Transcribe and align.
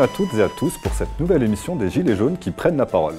À 0.00 0.08
toutes 0.08 0.34
et 0.34 0.42
à 0.42 0.50
tous 0.50 0.76
pour 0.76 0.92
cette 0.92 1.18
nouvelle 1.18 1.42
émission 1.42 1.74
des 1.74 1.88
Gilets 1.88 2.16
jaunes 2.16 2.36
qui 2.36 2.50
prennent 2.50 2.76
la 2.76 2.84
parole. 2.84 3.14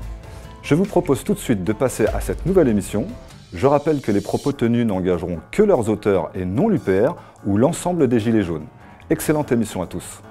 Je 0.62 0.74
vous 0.74 0.86
propose 0.86 1.24
tout 1.24 1.34
de 1.34 1.38
suite 1.38 1.62
de 1.62 1.72
passer 1.74 2.06
à 2.06 2.20
cette 2.20 2.46
nouvelle 2.46 2.68
émission. 2.68 3.06
Je 3.54 3.68
rappelle 3.68 4.00
que 4.00 4.10
les 4.10 4.20
propos 4.20 4.50
tenus 4.50 4.84
n'engageront 4.84 5.38
que 5.52 5.62
leurs 5.62 5.88
auteurs 5.88 6.28
et 6.34 6.44
non 6.44 6.68
l'UPR 6.68 7.14
ou 7.46 7.56
l'ensemble 7.56 8.08
des 8.08 8.18
Gilets 8.18 8.42
jaunes. 8.42 8.66
Excellente 9.10 9.52
émission 9.52 9.80
à 9.80 9.86
tous. 9.86 10.22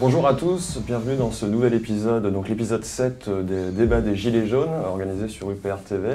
Bonjour 0.00 0.26
à 0.26 0.32
tous, 0.32 0.78
bienvenue 0.78 1.18
dans 1.18 1.30
ce 1.30 1.44
nouvel 1.44 1.74
épisode, 1.74 2.32
donc 2.32 2.48
l'épisode 2.48 2.86
7 2.86 3.28
des 3.44 3.70
débats 3.70 4.00
des 4.00 4.16
Gilets 4.16 4.46
jaunes, 4.46 4.72
organisé 4.86 5.28
sur 5.28 5.50
UPR 5.50 5.76
TV. 5.86 6.08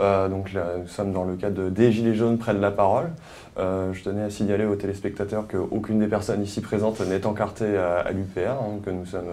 Euh, 0.00 0.28
donc 0.28 0.50
nous 0.52 0.88
sommes 0.88 1.12
dans 1.12 1.22
le 1.22 1.36
cadre 1.36 1.68
des 1.68 1.92
Gilets 1.92 2.16
jaunes 2.16 2.38
prennent 2.38 2.60
la 2.60 2.72
parole. 2.72 3.10
Euh, 3.56 3.92
je 3.92 4.02
tenais 4.02 4.24
à 4.24 4.30
signaler 4.30 4.64
aux 4.64 4.74
téléspectateurs 4.74 5.46
qu'aucune 5.46 6.00
des 6.00 6.08
personnes 6.08 6.42
ici 6.42 6.60
présentes 6.60 6.98
n'est 7.06 7.24
encartée 7.24 7.76
à, 7.76 8.10
l'UPR, 8.10 8.50
hein, 8.50 8.80
que 8.84 8.90
nous 8.90 9.06
sommes 9.06 9.30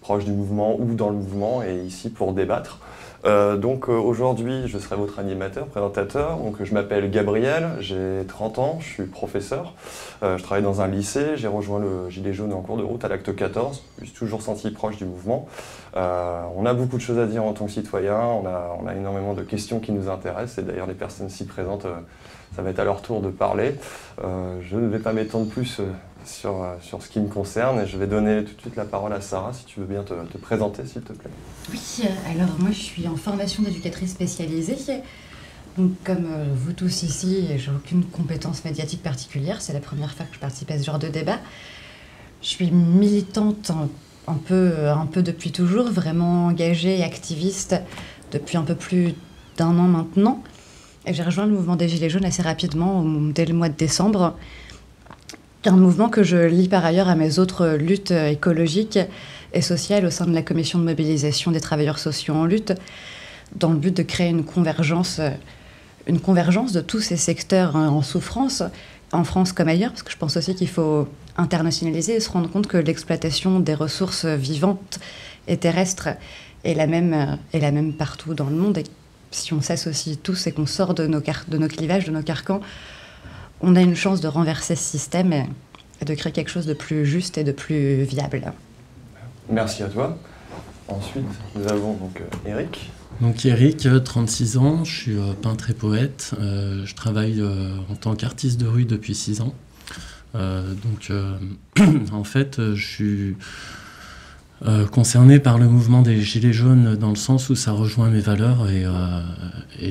proches 0.00 0.26
du 0.26 0.32
mouvement 0.32 0.76
ou 0.78 0.94
dans 0.94 1.08
le 1.08 1.16
mouvement 1.16 1.64
et 1.64 1.74
ici 1.74 2.08
pour 2.08 2.34
débattre. 2.34 2.78
Euh, 3.26 3.56
donc 3.56 3.88
euh, 3.88 3.92
aujourd'hui, 3.92 4.66
je 4.66 4.78
serai 4.78 4.96
votre 4.96 5.18
animateur, 5.18 5.66
présentateur. 5.66 6.36
Donc 6.38 6.62
je 6.62 6.72
m'appelle 6.72 7.10
Gabriel, 7.10 7.70
j'ai 7.80 8.24
30 8.26 8.58
ans, 8.58 8.78
je 8.80 8.86
suis 8.86 9.04
professeur. 9.04 9.74
Euh, 10.22 10.38
je 10.38 10.42
travaille 10.42 10.62
dans 10.62 10.80
un 10.80 10.88
lycée, 10.88 11.36
j'ai 11.36 11.48
rejoint 11.48 11.78
le 11.78 12.08
Gilet 12.08 12.32
jaune 12.32 12.52
en 12.52 12.62
cours 12.62 12.76
de 12.76 12.82
route 12.82 13.04
à 13.04 13.08
l'acte 13.08 13.34
14. 13.34 13.82
Je 14.00 14.06
suis 14.06 14.14
toujours 14.14 14.42
senti 14.42 14.70
proche 14.70 14.96
du 14.96 15.04
mouvement. 15.04 15.46
on 15.94 16.66
a 16.66 16.74
beaucoup 16.74 16.96
de 16.96 17.02
choses 17.02 17.18
à 17.18 17.26
dire 17.26 17.44
en 17.44 17.52
tant 17.52 17.66
que 17.66 17.72
citoyen, 17.72 18.18
on 18.18 18.46
a, 18.46 18.76
on 18.80 18.86
a 18.86 18.94
énormément 18.94 19.34
de 19.34 19.42
questions 19.42 19.80
qui 19.80 19.92
nous 19.92 20.08
intéressent 20.08 20.58
et 20.58 20.62
d'ailleurs 20.62 20.86
les 20.86 20.94
personnes 20.94 21.28
si 21.28 21.44
présentes, 21.44 21.86
ça 22.56 22.62
va 22.62 22.70
être 22.70 22.78
à 22.78 22.84
leur 22.84 23.02
tour 23.02 23.20
de 23.20 23.28
parler. 23.28 23.74
je 24.22 24.76
ne 24.76 24.88
vais 24.88 24.98
pas 24.98 25.12
m'étendre 25.12 25.48
plus 25.48 25.80
sur, 26.24 26.62
euh, 26.62 26.76
sur 26.80 27.02
ce 27.02 27.08
qui 27.08 27.20
me 27.20 27.28
concerne. 27.28 27.80
Et 27.80 27.86
je 27.86 27.96
vais 27.96 28.06
donner 28.06 28.44
tout 28.44 28.54
de 28.54 28.60
suite 28.60 28.76
la 28.76 28.84
parole 28.84 29.12
à 29.12 29.20
Sarah, 29.20 29.52
si 29.52 29.64
tu 29.64 29.80
veux 29.80 29.86
bien 29.86 30.02
te, 30.02 30.14
présenter, 30.38 30.86
s'il 30.86 31.02
te 31.02 31.12
plaît. 31.12 31.30
Oui, 31.70 31.80
euh, 32.04 32.32
alors 32.32 32.54
moi 32.58 32.70
je 32.70 32.78
suis 32.80 33.06
en 33.08 33.16
formation 33.16 33.62
d'éducatrice 33.62 34.12
spécialisée. 34.12 34.76
Donc 35.76 35.92
comme 36.04 36.26
euh, 36.30 36.44
vous 36.54 36.72
tous 36.72 37.02
ici, 37.02 37.46
j'ai 37.56 37.70
aucune 37.70 38.04
compétence 38.04 38.64
médiatique 38.64 39.02
particulière. 39.02 39.60
C'est 39.60 39.72
la 39.72 39.80
première 39.80 40.14
fois 40.14 40.26
que 40.26 40.34
je 40.34 40.40
participe 40.40 40.70
à 40.70 40.78
ce 40.78 40.84
genre 40.84 40.98
de 40.98 41.08
débat. 41.08 41.38
Je 42.42 42.48
suis 42.48 42.70
militante 42.70 43.70
un, 44.26 44.34
peu, 44.34 44.88
un 44.88 45.06
peu 45.06 45.22
depuis 45.22 45.52
toujours, 45.52 45.90
vraiment 45.90 46.46
engagée 46.46 46.98
et 46.98 47.04
activiste 47.04 47.76
depuis 48.32 48.56
un 48.56 48.62
peu 48.62 48.74
plus 48.74 49.14
d'un 49.58 49.78
an 49.78 49.88
maintenant. 49.88 50.42
Et 51.06 51.12
j'ai 51.12 51.22
rejoint 51.22 51.46
le 51.46 51.52
mouvement 51.52 51.76
des 51.76 51.88
Gilets 51.88 52.08
jaunes 52.08 52.24
assez 52.24 52.42
rapidement, 52.42 53.02
dès 53.04 53.44
le 53.44 53.54
mois 53.54 53.68
de 53.68 53.76
décembre 53.76 54.36
un 55.66 55.76
mouvement 55.76 56.08
que 56.08 56.22
je 56.22 56.38
lis 56.38 56.68
par 56.68 56.84
ailleurs 56.84 57.08
à 57.08 57.14
mes 57.14 57.38
autres 57.38 57.76
luttes 57.76 58.12
écologiques 58.12 58.98
et 59.52 59.60
sociales 59.60 60.06
au 60.06 60.10
sein 60.10 60.26
de 60.26 60.32
la 60.32 60.42
commission 60.42 60.78
de 60.78 60.84
mobilisation 60.84 61.50
des 61.50 61.60
travailleurs 61.60 61.98
sociaux 61.98 62.34
en 62.34 62.46
lutte, 62.46 62.72
dans 63.56 63.70
le 63.70 63.76
but 63.76 63.94
de 63.94 64.02
créer 64.02 64.30
une 64.30 64.44
convergence, 64.44 65.20
une 66.06 66.20
convergence 66.20 66.72
de 66.72 66.80
tous 66.80 67.00
ces 67.00 67.16
secteurs 67.16 67.76
en 67.76 68.00
souffrance, 68.00 68.62
en 69.12 69.24
France 69.24 69.52
comme 69.52 69.68
ailleurs, 69.68 69.90
parce 69.90 70.02
que 70.02 70.12
je 70.12 70.16
pense 70.16 70.36
aussi 70.36 70.54
qu'il 70.54 70.68
faut 70.68 71.08
internationaliser 71.36 72.14
et 72.14 72.20
se 72.20 72.30
rendre 72.30 72.48
compte 72.48 72.66
que 72.66 72.76
l'exploitation 72.76 73.60
des 73.60 73.74
ressources 73.74 74.24
vivantes 74.24 74.98
et 75.46 75.56
terrestres 75.56 76.10
est 76.64 76.74
la 76.74 76.86
même, 76.86 77.38
est 77.52 77.60
la 77.60 77.72
même 77.72 77.92
partout 77.92 78.34
dans 78.34 78.48
le 78.48 78.56
monde. 78.56 78.78
Et 78.78 78.84
si 79.30 79.52
on 79.52 79.60
s'associe 79.60 80.16
tous 80.22 80.46
et 80.46 80.52
qu'on 80.52 80.66
sort 80.66 80.94
de 80.94 81.06
nos, 81.06 81.20
de 81.20 81.58
nos 81.58 81.68
clivages, 81.68 82.04
de 82.04 82.12
nos 82.12 82.22
carcans, 82.22 82.60
on 83.60 83.76
a 83.76 83.80
une 83.80 83.94
chance 83.96 84.20
de 84.20 84.28
renverser 84.28 84.74
ce 84.74 84.82
système 84.82 85.32
et, 85.32 86.04
de 86.04 86.14
créer 86.14 86.32
quelque 86.32 86.50
chose 86.50 86.66
de 86.66 86.74
plus 86.74 87.04
juste 87.04 87.36
et 87.38 87.44
de 87.44 87.52
plus 87.52 88.04
viable. 88.04 88.52
Merci 89.50 89.82
à 89.82 89.88
toi. 89.88 90.18
Ensuite, 90.88 91.24
nous 91.54 91.68
avons 91.68 91.94
donc 91.94 92.20
euh, 92.20 92.48
Eric. 92.48 92.90
Donc 93.20 93.44
Eric, 93.44 93.86
36 94.02 94.56
euh, 94.56 94.60
ans, 94.60 94.84
je 94.84 94.92
suis 94.92 95.18
euh, 95.18 95.34
peintre 95.34 95.70
et 95.70 95.74
poète. 95.74 96.32
je 96.40 96.94
travaille 96.94 97.42
en 97.42 97.94
tant 97.94 98.16
qu'artiste 98.16 98.58
de 98.58 98.66
rue 98.66 98.86
depuis 98.86 99.14
6 99.14 99.42
ans. 99.42 99.54
donc 100.34 101.12
en 102.12 102.24
fait, 102.24 102.74
je 102.74 102.86
suis 102.86 103.36
euh, 104.66 104.86
concerné 104.86 105.38
par 105.38 105.56
le 105.56 105.66
mouvement 105.66 106.02
des 106.02 106.20
Gilets 106.20 106.52
jaunes 106.52 106.94
dans 106.94 107.08
le 107.08 107.16
sens 107.16 107.48
où 107.48 107.54
ça 107.54 107.72
rejoint 107.72 108.10
mes 108.10 108.20
valeurs 108.20 108.68
et, 108.68 108.84
euh, 108.84 109.22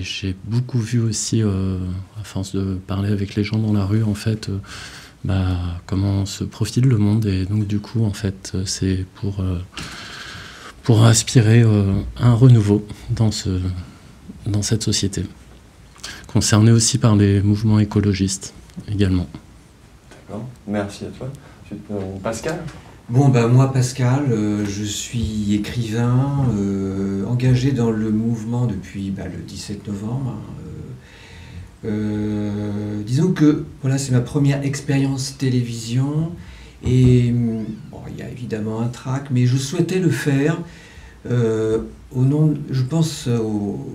j'ai 0.01 0.35
beaucoup 0.43 0.77
vu 0.77 0.99
aussi, 0.99 1.41
euh, 1.41 1.79
à 2.21 2.23
force 2.23 2.53
de 2.53 2.75
parler 2.75 3.11
avec 3.11 3.33
les 3.33 3.43
gens 3.43 3.57
dans 3.57 3.73
la 3.73 3.83
rue, 3.83 4.03
en 4.03 4.13
fait, 4.13 4.51
bah, 5.23 5.57
comment 5.87 6.27
se 6.27 6.43
profile 6.43 6.85
le 6.85 6.97
monde 6.97 7.25
et 7.25 7.45
donc 7.45 7.65
du 7.65 7.79
coup, 7.79 8.05
en 8.05 8.13
fait, 8.13 8.55
c'est 8.65 9.05
pour, 9.15 9.43
pour 10.83 11.03
aspirer 11.03 11.63
un 12.19 12.33
renouveau 12.33 12.85
dans, 13.09 13.31
ce, 13.31 13.59
dans 14.45 14.61
cette 14.61 14.83
société. 14.83 15.25
Concerné 16.27 16.71
aussi 16.71 16.99
par 16.99 17.15
les 17.15 17.41
mouvements 17.41 17.79
écologistes 17.79 18.53
également. 18.87 19.27
D'accord, 20.11 20.47
merci 20.67 21.05
à 21.05 21.09
toi. 21.09 21.27
Pascal? 22.21 22.59
Bon, 23.09 23.29
bah, 23.29 23.47
moi, 23.47 23.73
Pascal, 23.73 24.25
euh, 24.29 24.65
je 24.67 24.83
suis 24.83 25.55
écrivain, 25.55 26.45
euh, 26.55 27.25
engagé 27.25 27.71
dans 27.71 27.89
le 27.89 28.11
mouvement 28.11 28.67
depuis 28.67 29.09
bah, 29.09 29.23
le 29.25 29.41
17 29.41 29.87
novembre. 29.87 30.35
Hein, 30.37 30.65
euh, 31.85 33.01
disons 33.03 33.31
que 33.31 33.65
voilà, 33.81 33.97
c'est 33.97 34.11
ma 34.11 34.21
première 34.21 34.63
expérience 34.63 35.35
télévision 35.39 36.33
et 36.85 37.31
bon, 37.31 37.65
il 38.11 38.19
y 38.19 38.21
a 38.21 38.29
évidemment 38.29 38.79
un 38.79 38.89
trac, 38.89 39.31
mais 39.31 39.47
je 39.47 39.57
souhaitais 39.57 39.97
le 39.97 40.11
faire 40.11 40.59
au 41.25 42.23
nom, 42.23 42.53
je 42.69 42.83
pense 42.83 43.27
aux, 43.27 43.87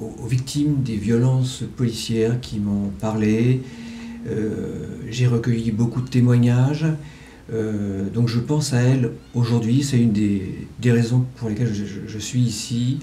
aux, 0.00 0.26
victimes 0.26 0.82
des 0.82 0.96
violences 0.96 1.62
policières 1.76 2.40
qui 2.40 2.58
m'ont 2.58 2.90
parlé. 3.00 3.62
J'ai 5.08 5.28
recueilli 5.28 5.70
beaucoup 5.70 6.00
de 6.00 6.08
témoignages. 6.08 6.86
Euh, 7.52 8.08
donc 8.10 8.28
je 8.28 8.40
pense 8.40 8.72
à 8.72 8.80
elle 8.80 9.12
aujourd'hui, 9.34 9.82
c'est 9.82 9.98
une 9.98 10.12
des, 10.12 10.66
raisons 10.84 11.24
pour 11.36 11.48
lesquelles 11.48 11.72
je, 11.72 12.18
suis 12.18 12.40
ici. 12.40 12.98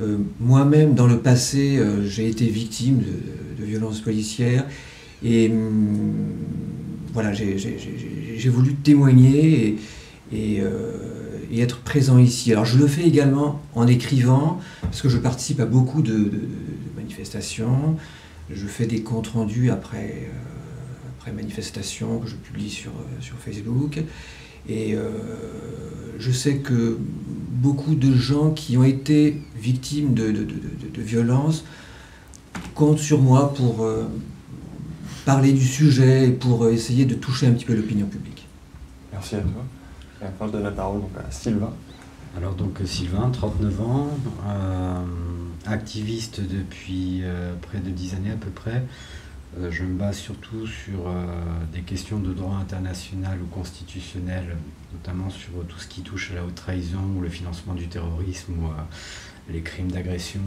Euh, 0.00 0.18
moi-même, 0.38 0.94
dans 0.94 1.06
le 1.06 1.18
passé, 1.18 1.78
euh, 1.78 2.06
j'ai 2.06 2.28
été 2.28 2.46
victime 2.46 2.98
de, 2.98 3.64
violences 3.64 4.00
policières 4.00 4.64
et 5.22 5.50
hum, 5.50 6.14
voilà, 7.12 7.34
j'ai 7.34 8.48
voulu 8.48 8.74
témoigner 8.74 9.76
et, 10.32 10.62
être 11.58 11.80
présent 11.80 12.16
ici. 12.18 12.52
Alors 12.52 12.64
je 12.64 12.78
le 12.78 12.86
fais 12.86 13.02
également 13.02 13.60
en 13.74 13.86
écrivant, 13.86 14.60
parce 14.80 15.02
que 15.02 15.10
je 15.10 15.18
participe 15.18 15.60
à 15.60 15.66
beaucoup 15.66 16.00
de 16.00 16.30
manifestations, 16.96 17.96
je 18.50 18.66
fais 18.66 18.86
des 18.86 19.02
comptes 19.02 19.28
rendus 19.28 19.70
après 19.70 20.30
après 21.30 21.42
manifestation 21.42 22.18
que 22.18 22.28
je 22.28 22.36
publie 22.36 22.70
sur, 22.70 22.90
euh, 22.90 23.20
sur 23.20 23.36
Facebook. 23.36 24.02
Et 24.68 24.94
euh, 24.94 25.10
je 26.18 26.30
sais 26.30 26.56
que 26.56 26.98
beaucoup 27.50 27.94
de 27.94 28.14
gens 28.14 28.50
qui 28.50 28.76
ont 28.76 28.84
été 28.84 29.40
victimes 29.56 30.14
de, 30.14 30.30
de, 30.30 30.42
de, 30.42 31.02
violences 31.02 31.64
comptent 32.74 32.98
sur 32.98 33.20
moi 33.20 33.54
pour 33.54 33.82
euh, 33.82 34.04
parler 35.24 35.52
du 35.52 35.64
sujet 35.64 36.28
et 36.28 36.30
pour 36.30 36.68
essayer 36.68 37.04
de 37.04 37.14
toucher 37.14 37.46
un 37.46 37.52
petit 37.52 37.64
peu 37.64 37.74
l'opinion 37.74 38.06
publique. 38.06 38.46
Merci 39.12 39.36
à 39.36 39.40
toi. 39.40 39.64
Et 40.22 40.26
après, 40.26 40.46
je 40.46 40.52
donne 40.52 40.64
la 40.64 40.70
parole 40.70 41.00
donc, 41.00 41.10
à 41.18 41.30
Sylvain. 41.30 41.72
Alors 42.36 42.54
donc 42.54 42.78
Sylvain, 42.84 43.30
39 43.32 43.80
ans, 43.80 44.08
activiste 45.66 46.40
depuis 46.40 47.22
près 47.60 47.78
de 47.78 47.90
10 47.90 48.14
années 48.14 48.30
à 48.30 48.36
peu 48.36 48.50
près. 48.50 48.84
Euh, 49.58 49.70
je 49.70 49.82
me 49.82 49.94
base 49.94 50.16
surtout 50.16 50.66
sur 50.66 51.08
euh, 51.08 51.26
des 51.72 51.80
questions 51.80 52.20
de 52.20 52.32
droit 52.32 52.54
international 52.56 53.38
ou 53.42 53.46
constitutionnel, 53.46 54.56
notamment 54.92 55.28
sur 55.28 55.50
tout 55.68 55.78
ce 55.78 55.88
qui 55.88 56.02
touche 56.02 56.30
à 56.30 56.36
la 56.36 56.44
haute 56.44 56.54
trahison 56.54 57.00
ou 57.16 57.20
le 57.20 57.28
financement 57.28 57.74
du 57.74 57.88
terrorisme 57.88 58.52
ou 58.60 58.66
euh, 58.66 58.74
les 59.48 59.62
crimes 59.62 59.90
d'agression, 59.90 60.40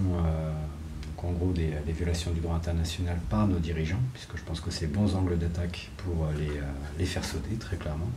en 1.18 1.32
gros 1.32 1.54
des, 1.54 1.72
violations 1.88 2.32
du 2.32 2.42
droit 2.42 2.56
international 2.56 3.18
par 3.30 3.48
nos 3.48 3.60
dirigeants, 3.60 4.00
puisque 4.14 4.38
je 4.38 4.44
pense 4.44 4.60
que 4.60 4.72
c'est 4.72 4.88
bons 4.88 5.16
angles 5.16 5.38
d'attaque 5.38 5.90
pour 5.98 6.28
les, 6.38 6.50
les, 7.00 7.06
faire 7.06 7.24
sauter 7.24 7.56
très 7.56 7.78
clairement. 7.78 8.10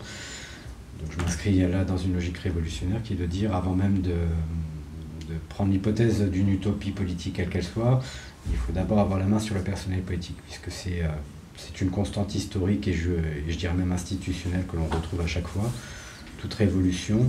Donc 1.00 1.12
je 1.12 1.23
m'inscris 1.23 1.59
là 1.61 1.85
dans 1.85 1.97
une 1.97 2.15
logique 2.15 2.39
révolutionnaire 2.39 3.03
qui 3.03 3.12
est 3.12 3.17
de 3.17 3.27
dire 3.27 3.55
avant 3.55 3.75
même 3.75 4.00
de 4.00 4.15
prendre 5.49 5.73
l'hypothèse 5.73 6.23
d'une 6.23 6.49
utopie 6.49 6.91
politique 6.91 7.35
quelle 7.37 7.49
qu'elle 7.49 7.65
soit, 7.65 8.03
il 8.50 8.56
faut 8.56 8.72
d'abord 8.72 9.00
avoir 9.00 9.19
la 9.19 9.26
main 9.26 9.38
sur 9.38 9.54
le 9.54 9.60
personnel 9.60 10.02
politique, 10.02 10.37
puisque 10.46 10.70
c'est 10.70 11.02
c'est 11.56 11.81
une 11.81 11.88
constante 11.88 12.34
historique 12.34 12.87
et 12.87 12.93
je, 12.93 13.12
je, 13.48 13.56
dirais 13.56 13.72
même 13.72 13.90
institutionnelle 13.90 14.64
que 14.70 14.76
l'on 14.76 14.84
retrouve 14.84 15.22
à 15.22 15.26
chaque 15.26 15.48
fois. 15.48 15.72
Toute 16.37 16.52
révolution 16.52 17.25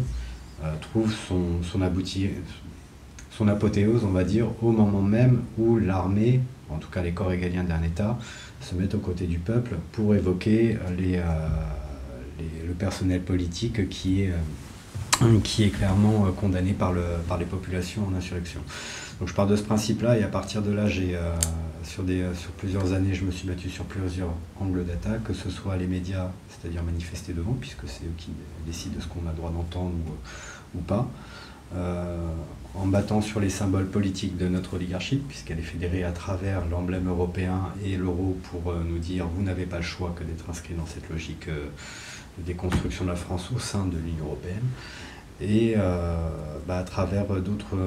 trouve 0.81 1.13
son, 1.29 1.63
son, 1.63 1.81
aboutir, 1.81 2.31
son 3.31 3.47
apothéose, 3.47 4.03
on 4.03 4.11
va 4.11 4.25
dire, 4.25 4.47
au 4.61 4.73
moment 4.73 5.01
même 5.01 5.43
où 5.57 5.77
l'armée, 5.77 6.41
en 6.69 6.77
tout 6.77 6.89
cas 6.89 7.01
les 7.01 7.13
corps 7.13 7.31
égaliens 7.31 7.63
d'un 7.63 7.81
État, 7.83 8.19
se 8.59 8.75
mettent 8.75 8.95
aux 8.95 8.99
côtés 8.99 9.27
du 9.27 9.39
peuple 9.39 9.75
pour 9.93 10.13
évoquer 10.13 10.77
les, 10.97 11.21
le 12.67 12.73
personnel 12.73 13.21
politique 13.21 13.89
qui 13.89 14.23
est, 14.23 14.31
euh, 15.21 15.39
qui 15.43 15.63
est 15.63 15.69
clairement 15.69 16.25
euh, 16.25 16.31
condamné 16.31 16.73
par, 16.73 16.93
le, 16.93 17.03
par 17.27 17.37
les 17.37 17.45
populations 17.45 18.07
en 18.07 18.15
insurrection. 18.15 18.61
Donc 19.19 19.29
je 19.29 19.33
pars 19.33 19.47
de 19.47 19.55
ce 19.55 19.63
principe-là 19.63 20.17
et 20.17 20.23
à 20.23 20.27
partir 20.27 20.61
de 20.61 20.71
là, 20.71 20.87
j'ai 20.87 21.15
euh, 21.15 21.33
sur, 21.83 22.03
des, 22.03 22.23
sur 22.35 22.51
plusieurs 22.51 22.93
années, 22.93 23.15
je 23.15 23.25
me 23.25 23.31
suis 23.31 23.47
battu 23.47 23.69
sur 23.69 23.85
plusieurs 23.85 24.33
angles 24.59 24.85
d'attaque, 24.85 25.23
que 25.23 25.33
ce 25.33 25.49
soit 25.49 25.75
les 25.77 25.87
médias, 25.87 26.29
c'est-à-dire 26.49 26.83
manifester 26.83 27.33
devant, 27.33 27.53
puisque 27.59 27.87
c'est 27.87 28.03
eux 28.03 28.13
qui 28.17 28.29
décident 28.65 28.95
de 28.95 29.01
ce 29.01 29.07
qu'on 29.07 29.27
a 29.27 29.33
droit 29.33 29.49
d'entendre 29.49 29.93
ou, 30.75 30.77
ou, 30.77 30.81
pas, 30.81 31.07
en 32.75 32.85
battant 32.85 33.21
sur 33.21 33.39
les 33.39 33.49
symboles 33.49 33.87
politiques 33.87 34.37
de 34.37 34.47
notre 34.47 34.75
oligarchie, 34.75 35.17
puisqu'elle 35.17 35.59
est 35.59 35.63
fédérée 35.63 36.03
à 36.03 36.11
travers 36.11 36.65
l'emblème 36.67 37.09
européen 37.09 37.73
et 37.83 37.97
l'euro 37.97 38.37
pour 38.51 38.73
nous 38.73 38.99
dire 38.99 39.27
vous 39.27 39.41
n'avez 39.41 39.65
pas 39.65 39.77
le 39.77 39.83
choix 39.83 40.13
que 40.17 40.23
d'être 40.23 40.49
inscrit 40.49 40.75
dans 40.75 40.85
cette 40.85 41.09
logique 41.09 41.49
des 42.37 42.53
constructions 42.53 43.03
de 43.03 43.09
la 43.09 43.15
France 43.15 43.49
au 43.53 43.59
sein 43.59 43.85
de 43.85 43.97
l'Union 43.97 44.25
européenne. 44.25 44.63
Et 45.39 45.75
euh, 45.78 46.16
bah, 46.68 46.80
à 46.80 46.84
travers 46.84 47.25
d'autres 47.25 47.78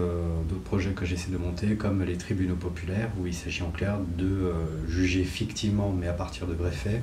projets 0.64 0.90
que 0.90 1.04
j'essaie 1.04 1.30
de 1.30 1.36
monter, 1.36 1.74
comme 1.74 2.04
les 2.04 2.16
tribunaux 2.16 2.54
populaires, 2.54 3.10
où 3.20 3.26
il 3.26 3.34
s'agit 3.34 3.62
en 3.62 3.70
clair 3.70 3.96
de 4.16 4.26
euh, 4.26 4.52
juger 4.88 5.24
fictivement, 5.24 5.92
mais 5.98 6.06
à 6.06 6.12
partir 6.12 6.46
de 6.46 6.54
vrais 6.54 6.70
faits, 6.70 7.02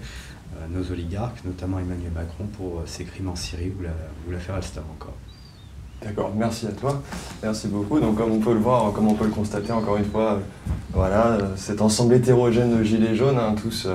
euh, 0.55 0.65
nos 0.71 0.89
oligarques, 0.91 1.43
notamment 1.43 1.79
Emmanuel 1.79 2.11
Macron, 2.15 2.45
pour 2.57 2.83
ses 2.85 3.03
crimes 3.03 3.29
en 3.29 3.35
Syrie 3.35 3.73
ou 3.77 4.31
l'affaire 4.31 4.55
Alstom 4.55 4.83
encore. 4.93 5.15
D'accord, 6.01 6.31
merci 6.37 6.67
à 6.67 6.71
toi, 6.71 7.01
merci 7.41 7.67
beaucoup. 7.67 7.99
Donc 7.99 8.17
comme 8.17 8.31
on 8.31 8.39
peut 8.39 8.53
le 8.53 8.59
voir, 8.59 8.93
comme 8.93 9.07
on 9.07 9.15
peut 9.15 9.25
le 9.25 9.31
constater 9.31 9.71
encore 9.71 9.97
une 9.97 10.05
fois, 10.05 10.39
voilà, 10.93 11.39
cet 11.55 11.81
ensemble 11.81 12.13
hétérogène 12.13 12.77
de 12.77 12.83
gilets 12.83 13.15
jaunes, 13.15 13.39
hein, 13.39 13.55
tous 13.59 13.87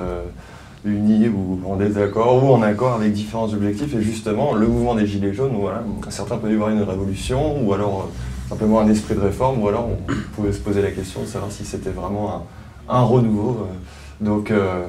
unis 0.85 1.29
ou 1.29 1.59
en 1.65 1.75
désaccord 1.77 2.43
ou 2.43 2.53
en 2.53 2.61
accord 2.61 2.93
avec 2.95 3.13
différents 3.13 3.51
objectifs. 3.53 3.93
Et 3.95 4.01
justement, 4.01 4.53
le 4.53 4.67
mouvement 4.67 4.95
des 4.95 5.07
Gilets 5.07 5.33
jaunes, 5.33 5.55
voilà, 5.55 5.83
certains 6.09 6.37
peuvent 6.37 6.51
y 6.51 6.55
voir 6.55 6.69
une 6.69 6.81
révolution 6.81 7.63
ou 7.65 7.73
alors 7.73 8.09
euh, 8.09 8.49
simplement 8.49 8.81
un 8.81 8.89
esprit 8.89 9.15
de 9.15 9.21
réforme, 9.21 9.61
ou 9.61 9.67
alors 9.67 9.87
on 9.87 10.13
pouvait 10.35 10.51
se 10.51 10.59
poser 10.59 10.81
la 10.81 10.91
question 10.91 11.21
de 11.21 11.27
savoir 11.27 11.51
si 11.51 11.65
c'était 11.65 11.91
vraiment 11.91 12.45
un, 12.89 13.01
renouveau. 13.01 13.61
Euh. 13.61 14.25
Donc, 14.25 14.51
euh, 14.51 14.85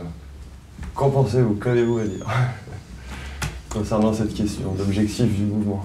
qu'en 0.95 1.11
pensez-vous? 1.11 1.55
Qu'avez-vous 1.55 1.99
à 1.99 2.05
dire? 2.05 2.27
Concernant 3.69 4.13
cette 4.13 4.35
question 4.35 4.73
d'objectif 4.77 5.27
du 5.35 5.45
mouvement 5.45 5.85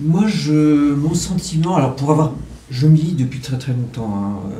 Moi, 0.00 0.26
je, 0.26 0.94
mon 0.94 1.14
sentiment, 1.14 1.76
alors 1.76 1.96
pour 1.96 2.10
avoir, 2.10 2.32
je 2.70 2.86
milite 2.86 3.16
depuis 3.16 3.40
très 3.40 3.58
très 3.58 3.72
longtemps. 3.72 4.14
Hein, 4.14 4.50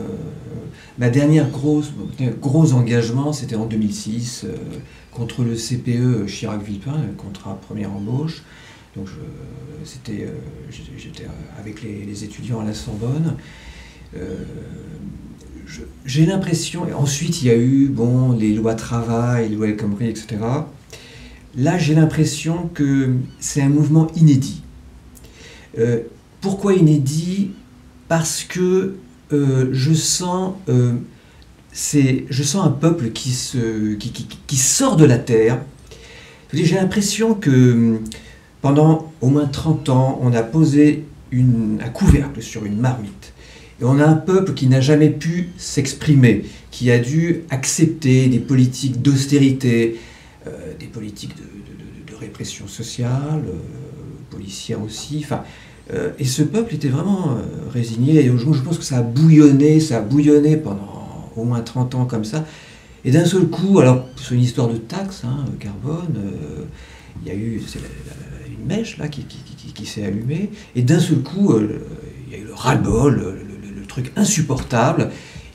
Ma 0.99 1.11
dernière 1.11 1.49
grosse, 1.49 1.93
gros 2.41 2.73
engagement, 2.73 3.33
c'était 3.33 3.55
en 3.55 3.67
2006 3.67 4.45
euh, 4.45 4.57
contre 5.13 5.45
le 5.45 5.55
CPE 5.55 6.27
Chirac-Villepin, 6.27 7.01
le 7.07 7.13
contrat 7.17 7.55
première 7.55 7.93
embauche. 7.93 8.43
Donc 8.97 9.07
c'était, 9.85 10.25
euh, 10.25 10.33
j'étais 10.99 11.27
avec 11.57 11.85
les, 11.85 12.25
étudiants 12.25 12.61
à 12.61 12.65
la 12.65 12.75
Sorbonne. 12.75 13.37
Euh, 14.17 14.45
j'ai 16.05 16.27
l'impression, 16.27 16.89
et 16.89 16.93
ensuite 16.93 17.43
il 17.43 17.47
y 17.47 17.51
a 17.51 17.57
eu 17.57 17.87
bon, 17.87 18.33
les 18.33 18.53
lois 18.55 18.75
travail, 18.75 19.51
les 19.51 19.55
lois 19.55 19.69
El 19.69 19.77
Khomri, 19.77 20.09
etc. 20.09 20.39
Là, 21.55 21.79
j'ai 21.79 21.95
l'impression 21.95 22.69
que 22.75 23.15
c'est 23.39 23.63
un 23.63 23.69
mouvement 23.69 24.09
inédit. 24.17 24.63
pourquoi 26.41 26.75
inédit? 26.75 27.53
Parce 28.09 28.43
que 28.43 28.97
euh, 29.33 29.69
je, 29.73 29.93
sens, 29.93 30.55
euh, 30.69 30.95
je 31.73 32.43
sens 32.43 32.67
un 32.67 32.71
peuple 32.71 33.11
qui, 33.11 33.31
sort 33.33 34.97
de 34.97 35.05
la 35.05 35.19
terre. 35.19 35.61
J'ai 36.53 36.77
l'impression 36.77 37.35
que 37.35 37.73
hum, 37.73 38.01
pendant 38.63 39.13
au 39.21 39.29
moins 39.29 39.47
30 39.47 39.89
ans, 39.91 40.19
on 40.23 40.33
a 40.33 40.43
posé 40.43 41.05
un 41.33 41.89
couvercle 41.91 42.43
sur 42.43 42.65
une 42.65 42.79
marmite. 42.79 43.33
Et 43.81 43.85
on 43.85 43.99
a 44.01 44.07
un 44.07 44.15
peuple 44.15 44.55
qui 44.55 44.67
n'a 44.67 44.81
jamais 44.81 45.11
pu 45.11 45.51
s'exprimer, 45.57 46.45
qui 46.71 46.91
a 46.91 46.99
dû 46.99 47.43
accepter 47.51 48.27
des 48.29 48.41
politiques 48.41 49.03
d'austérité, 49.03 50.01
euh, 50.47 50.73
des 50.81 50.87
politiques 50.87 51.37
de, 51.37 51.43
de, 51.43 52.13
de, 52.13 52.19
répression 52.19 52.67
sociale, 52.67 53.45
policière 54.31 54.83
aussi. 54.83 55.21
Enfin, 55.23 55.45
euh, 55.93 56.11
et 56.19 56.25
ce 56.25 56.43
peuple 56.43 56.75
était 56.75 56.89
vraiment 56.89 57.31
euh, 57.31 57.71
résigné. 57.71 58.21
Et 58.21 58.27
je 58.27 58.61
pense 58.61 58.79
que 58.79 58.85
ça 58.85 58.99
a 58.99 59.03
bouillonné, 59.03 59.81
ça 59.81 59.99
a 59.99 60.01
bouillonné 60.01 60.57
pendant 60.57 61.31
au 61.37 61.45
moins 61.45 61.61
30 61.61 61.95
ans 61.95 62.05
comme 62.05 62.25
ça. 62.25 62.45
Et 63.05 63.11
d'un 63.11 63.25
seul 63.25 63.47
coup, 63.47 63.79
alors 63.79 64.07
c'est 64.17 64.35
une 64.35 64.43
histoire 64.43 64.69
de 64.69 64.77
taxe, 64.77 65.23
hein, 65.25 65.45
carbone, 65.61 66.17
euh, 66.17 66.65
il 67.23 67.29
y 67.29 67.31
a 67.31 67.35
eu 67.35 67.63
une 68.59 68.67
mèche 68.67 68.99
là 68.99 69.09
qui, 69.09 69.25
s'est 69.87 70.05
allumée. 70.05 70.51
Et 70.75 70.83
d'un 70.83 71.01
seul 71.01 71.19
coup, 71.19 71.55
il 71.57 72.33
y 72.33 72.37
a 72.37 72.39
eu 72.39 72.45
le 72.45 72.55
ras-le-bol, 72.55 73.15
le, 73.15 73.87
truc 73.87 74.13
insupportable. 74.17 75.11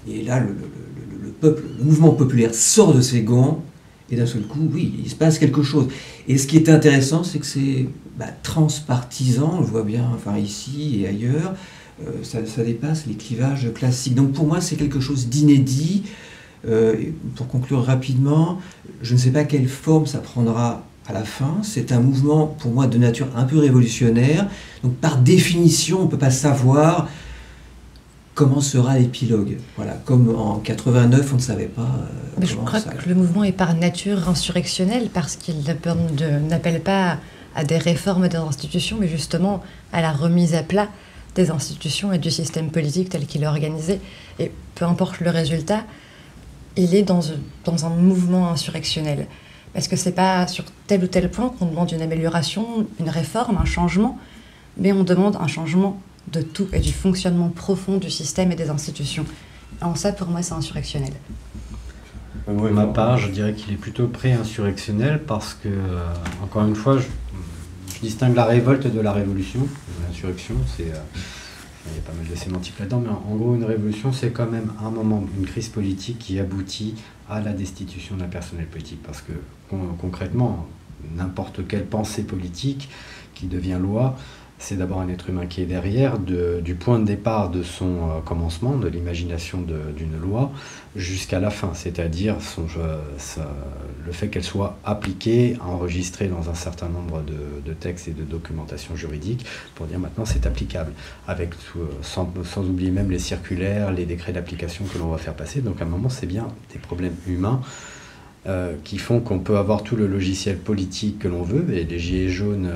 Et 0.10 0.24
là, 0.24 0.40
le, 0.40 1.30
peuple, 1.30 1.64
le 1.78 1.84
mouvement 1.84 2.10
populaire 2.10 2.56
sort 2.56 2.96
de 2.96 3.02
ses 3.02 3.22
gants. 3.22 3.64
Et 4.12 4.16
d'un 4.16 4.26
seul 4.26 4.44
coup, 4.44 4.70
oui, 4.72 4.94
il 5.04 5.10
se 5.10 5.16
passe 5.16 5.40
quelque 5.40 5.64
chose. 5.64 5.88
Et 6.28 6.38
ce 6.38 6.48
qui 6.48 6.58
est 6.58 6.70
intéressant, 6.70 7.24
c'est 7.24 7.40
que 7.40 7.46
c'est 7.46 7.88
bah, 8.18 8.28
transpartisan, 8.44 9.56
on 9.58 9.62
le 9.62 9.66
voit 9.66 9.84
bien 9.84 10.08
enfin, 10.14 10.38
ici 10.38 11.02
et 11.02 11.08
ailleurs, 11.08 11.56
euh, 12.02 12.24
ça, 12.24 12.64
dépasse 12.64 13.06
les 13.08 13.16
clivages 13.16 13.72
classiques. 13.74 14.16
Donc 14.16 14.34
pour 14.34 14.46
moi, 14.46 14.62
c'est 14.62 14.76
quelque 14.76 15.00
chose 15.00 15.28
d'inédit. 15.28 16.04
Euh, 16.66 16.96
pour 17.36 17.48
conclure 17.48 17.84
rapidement, 17.84 18.60
je 19.02 19.14
ne 19.14 19.20
sais 19.20 19.32
pas 19.32 19.44
quelle 19.44 19.68
forme 19.68 20.06
ça 20.06 20.20
prendra 20.20 20.86
à 21.08 21.14
la 21.14 21.24
fin. 21.24 21.58
C'est 21.62 21.92
un 21.92 22.00
mouvement, 22.00 22.48
pour 22.48 22.72
moi, 22.72 22.88
de 22.88 22.98
nature 22.98 23.28
un 23.36 23.44
peu 23.44 23.60
révolutionnaire. 23.60 24.48
Donc 24.84 24.96
par 24.96 25.18
définition, 25.18 26.02
on 26.02 26.06
ne 26.06 26.10
peut 26.10 26.18
pas 26.18 26.32
savoir 26.32 27.10
comment 28.34 28.62
sera 28.62 28.98
l'épilogue. 28.98 29.58
Voilà, 29.76 29.94
comme 30.06 30.36
en 30.36 30.58
89, 30.58 31.34
on 31.34 31.36
ne 31.36 31.42
savait 31.42 31.66
pas. 31.66 31.82
Euh, 31.82 32.36
Mais 32.40 32.46
je 32.46 32.56
crois 32.56 32.80
que 32.82 33.10
le 33.10 33.16
mouvement 33.16 33.44
est 33.44 33.52
par 33.52 33.76
nature 33.76 34.28
insurrectionnel 34.30 35.10
parce 35.14 35.36
qu'il 35.36 35.56
n'appelle 35.64 36.82
pas 36.82 37.18
à 37.56 37.64
des 37.64 37.78
réformes 37.78 38.28
des 38.28 38.38
institutions, 38.38 38.98
mais 39.00 39.08
justement 39.08 39.62
à 39.92 40.02
la 40.02 40.12
remise 40.12 40.56
à 40.56 40.64
plat 40.64 40.88
des 41.36 41.52
institutions 41.52 42.14
et 42.14 42.18
du 42.18 42.32
système 42.32 42.70
politique 42.70 43.10
tel 43.10 43.26
qu'il 43.26 43.44
est 43.44 43.48
organisé. 43.48 44.00
Et 44.40 44.52
peu 44.76 44.86
importe 44.86 45.20
le 45.20 45.30
résultat, 45.30 45.84
il 46.76 46.96
est 46.96 47.04
dans, 47.04 47.22
dans 47.66 47.86
un 47.86 47.90
mouvement 47.90 48.50
insurrectionnel. 48.50 49.28
Parce 49.74 49.88
que 49.88 49.96
c'est 49.96 50.12
pas 50.12 50.46
sur 50.48 50.66
tel 50.88 51.04
ou 51.04 51.08
tel 51.08 51.30
point 51.30 51.50
qu'on 51.50 51.66
demande 51.66 51.92
une 51.92 52.02
amélioration, 52.02 52.88
une 53.00 53.10
réforme, 53.10 53.58
un 53.58 53.66
changement, 53.66 54.20
mais 54.78 54.92
on 54.92 55.04
demande 55.04 55.36
un 55.38 55.48
changement 55.48 56.00
de 56.32 56.42
tout 56.42 56.68
et 56.74 56.80
du 56.80 56.92
fonctionnement 56.92 57.50
profond 57.50 57.98
du 57.98 58.10
système 58.10 58.52
et 58.52 58.56
des 58.56 58.70
institutions. 58.70 59.26
En 59.82 59.96
ça, 59.96 60.12
pour 60.12 60.28
moi, 60.28 60.42
c'est 60.42 60.54
insurrectionnel. 60.54 61.14
Pour 62.46 62.72
ma 62.72 62.88
part, 62.88 63.18
je 63.18 63.30
dirais 63.30 63.54
qu'il 63.54 63.74
est 63.74 63.78
plutôt 63.78 64.08
pré-insurrectionnel 64.08 65.22
parce 65.26 65.54
que, 65.54 65.70
euh, 65.70 66.00
encore 66.44 66.66
une 66.66 66.76
fois, 66.76 66.98
je, 66.98 67.08
distingue 68.02 68.36
la 68.36 68.46
révolte 68.46 68.88
de 68.88 69.00
la 69.00 69.14
révolution. 69.14 69.68
L'insurrection, 70.08 70.56
c'est. 70.76 70.92
Euh, 70.92 71.00
il 71.86 71.96
y 71.96 72.00
a 72.00 72.02
pas 72.02 72.14
mal 72.14 72.26
de 72.26 72.36
sémantique 72.36 72.80
là-dedans, 72.80 73.02
mais 73.02 73.10
en, 73.10 73.36
gros, 73.36 73.56
une 73.56 73.66
révolution, 73.66 74.14
c'est 74.14 74.32
quand 74.32 74.50
même 74.50 74.72
un 74.82 74.90
moment, 74.90 75.24
une 75.38 75.46
crise 75.46 75.68
politique 75.68 76.18
qui 76.18 76.40
aboutit 76.40 76.96
à 77.30 77.42
la 77.42 77.52
destitution 77.52 78.16
d'un 78.16 78.28
personnel 78.28 78.68
politique. 78.68 79.04
Parce 79.04 79.22
que 79.22 79.34
concrètement, 80.00 80.66
n'importe 81.16 81.68
quelle 81.68 81.86
pensée 81.86 82.24
politique 82.24 82.90
qui 83.36 83.48
devient 83.48 83.80
loi, 83.82 84.18
c'est 84.64 84.78
d'abord 84.78 85.02
un 85.02 85.10
être 85.10 85.30
humain 85.30 85.46
qui 85.46 85.62
est 85.62 85.66
derrière, 85.66 86.18
du 86.18 86.76
point 86.76 86.98
de 86.98 87.04
départ 87.04 87.50
de 87.50 87.64
son 87.64 87.86
euh, 87.86 88.22
commencement, 88.24 88.78
de 88.78 88.88
l'imagination 88.88 89.60
d'une 89.62 90.18
loi, 90.18 90.52
jusqu'à 90.96 91.42
la 91.42 91.50
fin, 91.50 91.72
c'est-à-dire 91.74 92.38
euh, 92.78 92.98
le 94.06 94.12
fait 94.14 94.30
qu'elle 94.30 94.44
soit 94.44 94.78
appliquée, 94.86 95.58
enregistrée 95.60 96.28
dans 96.28 96.50
un 96.50 96.54
certain 96.54 96.88
nombre 96.88 97.22
de, 97.24 97.74
textes 97.74 98.08
et 98.08 98.12
de 98.12 98.24
documentation 98.24 98.96
juridique, 98.96 99.46
pour 99.76 99.86
dire 99.86 100.00
maintenant 100.00 100.24
c'est 100.24 100.46
applicable, 100.46 100.94
avec 101.28 101.50
euh, 101.76 101.86
sans, 102.02 102.32
oublier 102.58 102.92
même 102.92 103.12
les 103.12 103.20
circulaires, 103.20 103.92
les 103.92 104.06
décrets 104.06 104.32
d'application 104.32 104.86
que 104.86 104.98
l'on 104.98 105.10
va 105.10 105.18
faire 105.18 105.36
passer. 105.36 105.60
Donc 105.60 105.82
à 105.82 105.84
un 105.84 105.90
moment, 105.90 106.10
c'est 106.10 106.28
bien 106.28 106.48
des 106.72 106.80
problèmes 106.80 107.16
humains. 107.28 107.62
qui 108.84 108.98
font 108.98 109.22
qu'on 109.22 109.40
peut 109.40 109.58
avoir 109.58 109.84
tout 109.84 109.96
le 109.96 110.06
logiciel 110.06 110.58
politique 110.58 111.20
que 111.20 111.30
l'on 111.30 111.44
veut, 111.44 111.74
et 111.74 111.84
les 111.86 112.00
Gilets 112.00 112.30
jaunes 112.30 112.70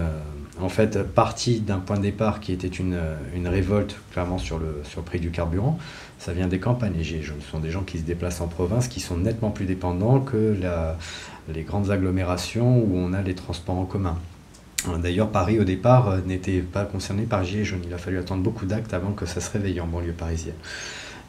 en 0.61 0.69
fait 0.69 1.03
parti 1.03 1.59
d'un 1.59 1.79
point 1.79 1.97
de 1.97 2.01
départ 2.01 2.39
qui 2.39 2.51
était 2.51 2.67
une, 2.67 2.97
révolte 3.45 3.95
clairement 4.11 4.37
sur 4.37 4.59
le, 4.59 4.81
sur 4.83 5.03
prix 5.03 5.19
du 5.19 5.31
carburant. 5.31 5.77
Ça 6.19 6.33
vient 6.33 6.47
des 6.47 6.59
campagnes. 6.59 6.93
Les 6.97 7.03
Gilets 7.03 7.21
jaunes 7.21 7.41
sont 7.51 7.59
des 7.59 7.69
gens 7.69 7.83
qui 7.83 7.99
se 7.99 8.03
déplacent 8.03 8.41
en 8.41 8.47
province, 8.47 8.87
qui 8.87 8.99
sont 8.99 9.17
nettement 9.17 9.51
plus 9.51 9.65
dépendants 9.65 10.19
que 10.19 10.55
les 11.53 11.63
grandes 11.63 11.91
agglomérations 11.91 12.79
où 12.79 12.97
on 12.97 13.13
a 13.13 13.21
les 13.21 13.35
transports 13.35 13.77
en 13.77 13.85
commun. 13.85 14.17
D'ailleurs, 15.01 15.29
Paris, 15.29 15.59
au 15.59 15.63
départ, 15.63 16.07
euh, 16.07 16.19
n'était 16.25 16.59
pas 16.59 16.85
concerné 16.85 17.23
par 17.23 17.43
Gilets 17.43 17.65
jaunes. 17.65 17.81
Il 17.85 17.93
a 17.93 17.97
fallu 17.97 18.19
attendre 18.19 18.43
beaucoup 18.43 18.65
d'actes 18.65 18.93
avant 18.93 19.11
que 19.11 19.25
ça 19.25 19.41
se 19.41 19.51
réveille 19.51 19.81
en 19.81 19.87
banlieue 19.87 20.13
parisienne. 20.13 20.55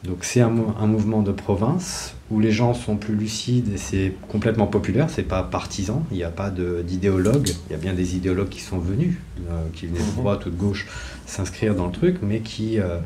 Donc 0.05 0.19
c'est 0.25 0.41
un, 0.41 0.53
un, 0.79 0.87
mouvement 0.87 1.23
de 1.23 1.33
province 1.33 2.15
où 2.31 2.39
les 2.39 2.53
gens 2.53 2.73
sont 2.73 2.97
plus 2.97 3.17
lucides 3.17 3.73
et 3.75 3.79
c'est 3.79 4.15
complètement 4.29 4.69
populaire, 4.69 5.11
c'est 5.11 5.25
pas 5.25 5.43
partisan, 5.43 6.05
il 6.13 6.19
n'y 6.19 6.23
a 6.23 6.31
pas 6.31 6.51
d'idéologue, 6.51 7.49
il 7.69 7.73
y 7.73 7.75
a 7.75 7.79
bien 7.79 7.95
des 7.95 8.15
idéologues 8.15 8.49
qui 8.49 8.61
sont 8.61 8.79
venus, 8.79 9.17
euh, 9.51 9.65
qui 9.73 9.87
venaient 9.87 9.99
de 9.99 10.05
mhm. 10.05 10.17
droite 10.17 10.47
ou 10.47 10.51
de 10.51 10.57
gauche 10.57 10.87
s'inscrire 11.27 11.75
dans 11.75 11.87
le 11.87 11.93
truc, 11.93 12.19
mais 12.23 12.41
qui 12.41 12.79
euh, 12.79 12.99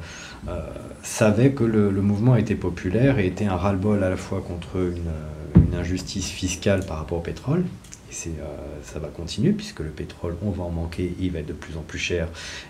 euh, 0.49 0.61
savaient 1.03 1.53
que 1.53 1.65
le, 1.65 1.91
le, 1.91 2.03
mouvement 2.03 2.37
était 2.37 2.57
populaire 2.57 3.19
et 3.19 3.27
était 3.27 3.47
un 3.47 3.57
ras-le-bol 3.57 4.05
à 4.05 4.11
la 4.11 4.17
fois 4.17 4.43
contre 4.47 4.77
une, 4.77 5.63
une 5.65 5.75
injustice 5.75 6.29
fiscale 6.29 6.85
par 6.85 6.99
rapport 6.99 7.19
au 7.19 7.23
pétrole, 7.23 7.65
et 8.13 8.29
euh, 8.29 8.45
ça 8.83 8.99
va 8.99 9.09
continuer 9.09 9.53
puisque 9.53 9.81
le 9.81 9.91
pétrole, 9.91 10.37
on 10.45 10.51
va 10.51 10.65
en 10.65 10.71
manquer, 10.71 11.15
il 11.19 11.33
va 11.33 11.39
être 11.39 11.47
de 11.47 11.53
plus 11.53 11.77
en 11.77 11.83
plus 11.83 11.99
cher 11.99 12.29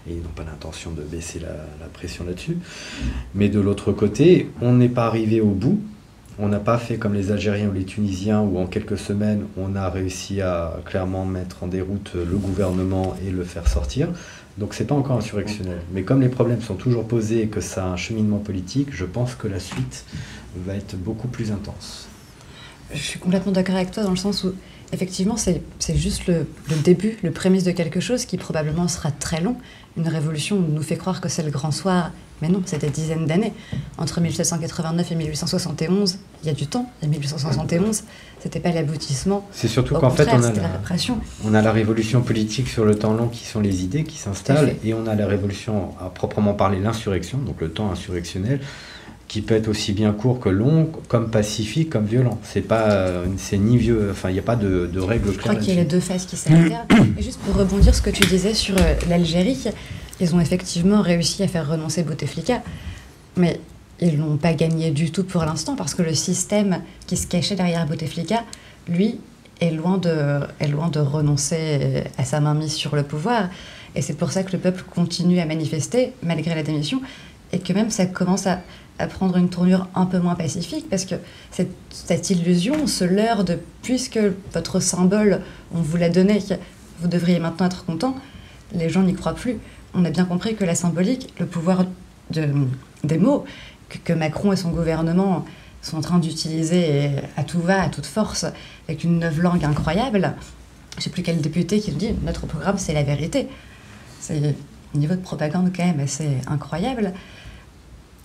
et 0.08 0.12
ils 0.12 0.22
n'ont 0.22 0.28
pas 0.34 0.44
l'intention 0.44 0.92
de 0.92 1.02
baisser 1.02 1.40
la, 1.40 1.48
la 1.80 1.86
pression 1.92 2.24
là-dessus. 2.24 2.58
Mais 3.34 3.48
de 3.48 3.60
l'autre 3.60 3.92
côté, 3.92 4.50
on 4.60 4.74
n'est 4.74 4.88
pas 4.88 5.06
arrivé 5.06 5.40
au 5.40 5.50
bout. 5.50 5.80
On 6.38 6.48
n'a 6.48 6.60
pas 6.60 6.78
fait 6.78 6.96
comme 6.96 7.12
les 7.12 7.30
Algériens 7.30 7.68
ou 7.68 7.72
les 7.72 7.84
Tunisiens 7.84 8.40
où 8.40 8.58
en 8.58 8.66
quelques 8.66 8.96
semaines 8.96 9.44
on 9.58 9.76
a 9.76 9.90
réussi 9.90 10.40
à 10.40 10.80
clairement 10.86 11.26
mettre 11.26 11.62
en 11.62 11.66
déroute 11.66 12.12
le 12.14 12.36
gouvernement 12.38 13.16
et 13.26 13.30
le 13.30 13.44
faire 13.44 13.68
sortir. 13.68 14.08
Donc 14.58 14.74
c'est 14.74 14.86
pas 14.86 14.94
encore 14.94 15.16
insurrectionnel. 15.16 15.80
Mais 15.92 16.02
comme 16.02 16.20
les 16.20 16.28
problèmes 16.28 16.62
sont 16.62 16.74
toujours 16.74 17.06
posés 17.06 17.42
et 17.42 17.48
que 17.48 17.60
ça 17.60 17.84
a 17.84 17.88
un 17.88 17.96
cheminement 17.96 18.38
politique, 18.38 18.88
je 18.92 19.04
pense 19.04 19.34
que 19.34 19.46
la 19.46 19.60
suite 19.60 20.04
va 20.56 20.74
être 20.74 20.96
beaucoup 20.96 21.28
plus 21.28 21.52
intense. 21.52 22.08
Je 22.92 23.00
suis 23.00 23.18
complètement 23.18 23.52
d'accord 23.52 23.76
avec 23.76 23.90
toi 23.90 24.02
dans 24.02 24.10
le 24.10 24.16
sens 24.16 24.44
où 24.44 24.54
effectivement, 24.92 25.36
c'est 25.36 25.62
juste 25.96 26.26
le, 26.26 26.46
le, 26.68 26.76
début, 26.76 27.18
le 27.22 27.30
prémisse 27.30 27.64
de 27.64 27.72
quelque 27.72 28.00
chose 28.00 28.24
qui 28.24 28.36
probablement 28.36 28.88
sera 28.88 29.10
très 29.10 29.40
long. 29.40 29.56
Une 29.96 30.08
révolution 30.08 30.58
nous 30.60 30.82
fait 30.82 30.96
croire 30.96 31.20
que 31.20 31.28
c'est 31.28 31.42
le 31.42 31.50
grand 31.50 31.70
soir, 31.70 32.12
mais 32.40 32.48
non, 32.48 32.62
c'est 32.64 32.78
des 32.78 32.90
dizaines 32.90 33.26
d'années. 33.26 33.52
Entre 33.98 34.20
1789 34.20 35.12
et 35.12 35.14
1871, 35.14 36.18
il 36.42 36.46
y 36.46 36.50
a 36.50 36.54
du 36.54 36.66
temps. 36.66 36.90
Et 37.02 37.06
1871, 37.06 38.02
c'était 38.40 38.60
pas 38.60 38.72
l'aboutissement. 38.72 39.46
C'est 39.52 39.68
surtout 39.68 39.94
qu'en 39.94 40.10
fait, 40.10 40.28
on 40.32 40.42
a, 40.42 40.52
la, 40.52 40.80
on 41.44 41.54
a 41.54 41.62
la 41.62 41.72
révolution 41.72 42.22
politique 42.22 42.68
sur 42.68 42.84
le 42.84 42.96
temps 42.96 43.14
long 43.14 43.28
qui 43.28 43.46
sont 43.46 43.60
les 43.60 43.84
idées 43.84 44.04
qui 44.04 44.18
s'installent, 44.18 44.74
et 44.84 44.92
on 44.92 45.06
a 45.06 45.14
la 45.14 45.26
révolution 45.26 45.90
à 46.00 46.10
proprement 46.10 46.54
parler, 46.54 46.80
l'insurrection, 46.80 47.38
donc 47.38 47.60
le 47.60 47.70
temps 47.70 47.90
insurrectionnel 47.90 48.60
qui 49.32 49.40
peut 49.40 49.54
être 49.54 49.68
aussi 49.68 49.94
bien 49.94 50.12
court 50.12 50.40
que 50.40 50.50
long, 50.50 50.92
comme 51.08 51.30
pacifique, 51.30 51.88
comme 51.88 52.04
violent. 52.04 52.38
C'est 52.42 52.60
pas, 52.60 53.22
c'est 53.38 53.56
ni 53.56 53.78
vieux, 53.78 54.08
enfin, 54.10 54.28
il 54.28 54.34
n'y 54.34 54.38
a 54.38 54.42
pas 54.42 54.56
de, 54.56 54.86
de 54.92 55.00
règles 55.00 55.32
claires. 55.32 55.36
Je 55.36 55.40
crois 55.40 55.54
qu'il 55.54 55.70
y 55.70 55.78
a 55.78 55.80
les 55.80 55.88
deux 55.88 56.00
phases 56.00 56.26
qui 56.26 56.36
s'alternent. 56.36 56.86
Et 57.18 57.22
juste 57.22 57.40
pour 57.40 57.56
rebondir 57.56 57.94
ce 57.94 58.02
que 58.02 58.10
tu 58.10 58.26
disais 58.26 58.52
sur 58.52 58.76
euh, 58.76 58.94
l'Algérie, 59.08 59.64
ils 60.20 60.34
ont 60.34 60.40
effectivement 60.40 61.00
réussi 61.00 61.42
à 61.42 61.48
faire 61.48 61.66
renoncer 61.66 62.02
Bouteflika, 62.02 62.62
mais 63.38 63.58
ils 64.00 64.18
l'ont 64.18 64.36
pas 64.36 64.52
gagné 64.52 64.90
du 64.90 65.10
tout 65.10 65.24
pour 65.24 65.46
l'instant 65.46 65.76
parce 65.76 65.94
que 65.94 66.02
le 66.02 66.12
système 66.12 66.82
qui 67.06 67.16
se 67.16 67.26
cachait 67.26 67.54
derrière 67.54 67.86
Bouteflika, 67.86 68.44
lui, 68.86 69.18
est 69.62 69.70
loin 69.70 69.96
de, 69.96 70.40
est 70.60 70.68
loin 70.68 70.90
de 70.90 71.00
renoncer 71.00 72.04
à 72.18 72.24
sa 72.24 72.40
mainmise 72.40 72.74
sur 72.74 72.94
le 72.96 73.02
pouvoir. 73.02 73.48
Et 73.94 74.02
c'est 74.02 74.18
pour 74.18 74.30
ça 74.30 74.42
que 74.42 74.52
le 74.52 74.58
peuple 74.58 74.84
continue 74.94 75.40
à 75.40 75.46
manifester 75.46 76.12
malgré 76.22 76.54
la 76.54 76.62
démission 76.62 77.00
et 77.52 77.58
que 77.60 77.72
même 77.72 77.90
ça 77.90 78.06
commence 78.06 78.46
à 78.46 78.60
à 78.98 79.06
prendre 79.06 79.36
une 79.36 79.48
tournure 79.48 79.88
un 79.94 80.06
peu 80.06 80.18
moins 80.18 80.34
pacifique 80.34 80.88
parce 80.88 81.04
que 81.04 81.14
cette, 81.50 82.30
illusion, 82.30 82.86
ce 82.86 83.04
leurre 83.04 83.44
de 83.44 83.58
puisque 83.82 84.20
votre 84.52 84.80
symbole, 84.80 85.40
on 85.74 85.80
vous 85.80 85.96
l'a 85.96 86.08
donné, 86.08 86.40
vous 87.00 87.08
devriez 87.08 87.38
maintenant 87.38 87.66
être 87.66 87.84
content, 87.84 88.16
les 88.74 88.88
gens 88.88 89.02
n'y 89.02 89.14
croient 89.14 89.34
plus. 89.34 89.58
On 89.94 90.04
a 90.04 90.10
bien 90.10 90.24
compris 90.24 90.54
que 90.54 90.64
la 90.64 90.74
symbolique, 90.74 91.32
le 91.38 91.46
pouvoir 91.46 91.84
de, 92.30 92.48
des 93.04 93.18
mots, 93.18 93.44
que, 93.88 93.98
que, 93.98 94.12
Macron 94.12 94.52
et 94.52 94.56
son 94.56 94.70
gouvernement 94.70 95.44
sont 95.82 95.98
en 95.98 96.00
train 96.00 96.18
d'utiliser 96.18 97.10
à 97.36 97.44
tout 97.44 97.60
va, 97.60 97.82
à 97.82 97.88
toute 97.88 98.06
force, 98.06 98.46
avec 98.88 99.04
une 99.04 99.18
neuve 99.18 99.40
langue 99.40 99.64
incroyable. 99.64 100.34
Je 100.92 100.98
ne 100.98 101.02
sais 101.02 101.10
plus 101.10 101.22
quel 101.22 101.40
député 101.40 101.80
qui 101.80 101.90
nous 101.90 101.98
dit 101.98 102.14
notre 102.24 102.46
programme, 102.46 102.78
c'est 102.78 102.94
la 102.94 103.02
vérité. 103.02 103.48
C'est 104.20 104.38
un 104.94 104.98
niveau 104.98 105.14
de 105.14 105.20
propagande 105.20 105.72
quand 105.74 105.84
même 105.84 106.00
assez 106.00 106.28
incroyable 106.46 107.12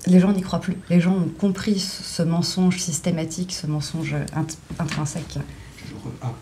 les 0.06 0.20
gens 0.20 0.32
n'y 0.32 0.42
croient 0.42 0.62
plus. 0.62 0.78
Les 0.90 1.00
gens 1.00 1.16
ont 1.16 1.30
compris 1.30 1.80
ce 1.80 2.22
mensonge 2.22 2.80
systématique, 2.80 3.52
ce 3.52 3.68
mensonge 3.68 4.16
intrinsèque. 4.80 5.40
Je, 5.78 5.94
ah. 6.22 6.34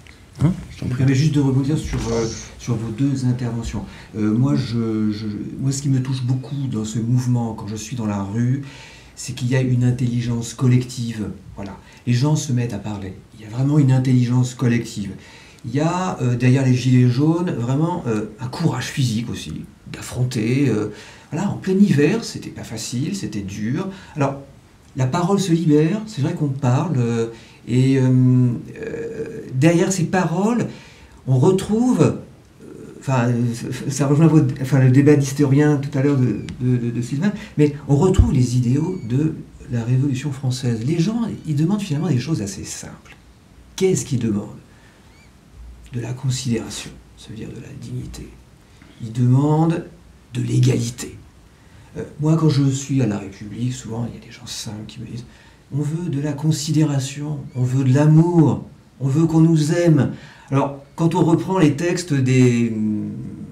hein 0.43 0.51
je 0.77 0.85
me 0.85 0.93
permets 0.93 1.15
juste 1.15 1.33
de 1.33 1.39
rebondir 1.39 1.77
sur, 1.77 1.99
euh, 2.11 2.27
sur 2.59 2.75
vos 2.75 2.91
deux 2.91 3.25
interventions. 3.25 3.85
Euh, 4.17 4.33
moi, 4.33 4.55
je, 4.55 5.11
je, 5.11 5.27
moi, 5.59 5.71
ce 5.71 5.81
qui 5.81 5.89
me 5.89 6.01
touche 6.01 6.23
beaucoup 6.23 6.67
dans 6.71 6.85
ce 6.85 6.99
mouvement, 6.99 7.53
quand 7.53 7.67
je 7.67 7.75
suis 7.75 7.95
dans 7.95 8.05
la 8.05 8.21
rue, 8.21 8.63
c'est 9.15 9.33
qu'il 9.33 9.47
y 9.47 9.55
a 9.55 9.61
une 9.61 9.83
intelligence 9.83 10.53
collective. 10.53 11.29
Voilà. 11.55 11.77
Les 12.05 12.13
gens 12.13 12.35
se 12.35 12.51
mettent 12.51 12.73
à 12.73 12.79
parler. 12.79 13.13
Il 13.35 13.41
y 13.41 13.47
a 13.47 13.49
vraiment 13.49 13.79
une 13.79 13.91
intelligence 13.91 14.53
collective. 14.53 15.11
Il 15.65 15.73
y 15.73 15.79
a 15.79 16.19
euh, 16.21 16.35
derrière 16.35 16.63
les 16.63 16.75
gilets 16.75 17.09
jaunes 17.09 17.49
vraiment 17.49 18.03
euh, 18.05 18.25
un 18.39 18.47
courage 18.47 18.85
physique 18.85 19.29
aussi, 19.29 19.63
d'affronter. 19.91 20.71
Euh, 21.37 21.41
en 21.41 21.57
plein 21.57 21.73
hiver, 21.73 22.23
c'était 22.23 22.49
pas 22.49 22.63
facile, 22.63 23.15
c'était 23.15 23.41
dur. 23.41 23.89
Alors, 24.15 24.41
la 24.95 25.05
parole 25.05 25.39
se 25.39 25.51
libère, 25.51 26.01
c'est 26.07 26.21
vrai 26.21 26.33
qu'on 26.33 26.49
parle, 26.49 26.97
euh, 26.97 27.27
et 27.67 27.97
euh, 27.99 28.49
derrière 29.53 29.91
ces 29.91 30.05
paroles, 30.05 30.67
on 31.27 31.37
retrouve 31.37 32.17
enfin, 32.99 33.29
ça 33.89 34.07
rejoint 34.07 34.27
votre, 34.27 34.53
le 34.77 34.91
débat 34.91 35.15
d'historien 35.15 35.77
tout 35.77 35.95
à 35.97 36.01
l'heure 36.01 36.17
de, 36.17 36.41
de, 36.61 36.77
de, 36.77 36.89
de, 36.91 37.01
Sylvain, 37.01 37.31
mais 37.57 37.75
on 37.87 37.95
retrouve 37.95 38.33
les 38.33 38.57
idéaux 38.57 38.99
de 39.07 39.35
la 39.71 39.83
Révolution 39.83 40.31
française. 40.31 40.83
Les 40.85 40.99
gens, 40.99 41.21
ils 41.45 41.55
demandent 41.55 41.81
finalement 41.81 42.09
des 42.09 42.19
choses 42.19 42.41
assez 42.41 42.63
simples. 42.63 43.15
Qu'est-ce 43.75 44.05
qu'ils 44.05 44.19
demandent? 44.19 44.59
De 45.93 45.99
la 45.99 46.13
considération, 46.13 46.91
ça 47.17 47.29
veut 47.29 47.35
dire 47.35 47.49
de 47.49 47.61
la 47.61 47.73
dignité. 47.81 48.27
Ils 49.01 49.11
demandent 49.11 49.85
de 50.33 50.41
l'égalité. 50.41 51.17
Euh, 51.97 52.03
moi, 52.19 52.35
quand 52.37 52.49
je 52.49 52.63
suis 52.69 53.01
à 53.01 53.07
la 53.07 53.19
République, 53.19 53.73
souvent, 53.73 54.07
il 54.07 54.19
y 54.19 54.23
a 54.23 54.25
des 54.25 54.31
gens 54.31 54.45
simples 54.45 54.85
qui 54.87 54.99
me 54.99 55.05
disent 55.05 55.25
on 55.73 55.81
veut 55.81 56.09
de 56.09 56.21
la 56.21 56.33
considération, 56.33 57.39
on 57.55 57.63
veut 57.63 57.83
de 57.83 57.93
l'amour, 57.93 58.63
on 58.99 59.07
veut 59.07 59.25
qu'on 59.25 59.41
nous 59.41 59.73
aime. 59.73 60.13
Alors, 60.51 60.83
quand 60.95 61.15
on 61.15 61.23
reprend 61.23 61.57
les 61.57 61.75
textes 61.75 62.13
des, 62.13 62.69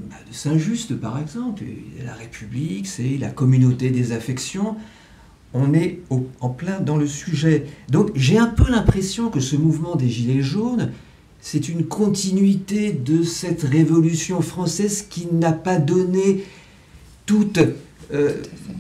bah, 0.10 0.16
de 0.28 0.34
Saint-Just, 0.34 0.96
par 0.96 1.20
exemple, 1.20 1.64
la 2.06 2.14
République, 2.14 2.88
c'est 2.88 3.18
la 3.18 3.30
communauté 3.30 3.90
des 3.90 4.12
affections, 4.12 4.76
on 5.54 5.74
est 5.74 6.00
en 6.40 6.50
plein 6.50 6.80
dans 6.80 6.98
le 6.98 7.08
sujet. 7.08 7.66
Donc, 7.90 8.12
j'ai 8.16 8.38
un 8.38 8.48
peu 8.48 8.70
l'impression 8.70 9.30
que 9.30 9.40
ce 9.40 9.56
mouvement 9.56 9.96
des 9.96 10.10
Gilets 10.10 10.42
jaunes, 10.42 10.92
c'est 11.42 11.68
une 11.68 11.86
continuité 11.86 12.92
de 12.92 13.22
cette 13.22 13.64
révolution 13.64 14.42
française 14.42 15.06
qui 15.10 15.28
n'a 15.32 15.52
pas 15.52 15.78
donné 15.78 16.44
toute, 17.26 17.60
euh, 18.12 18.34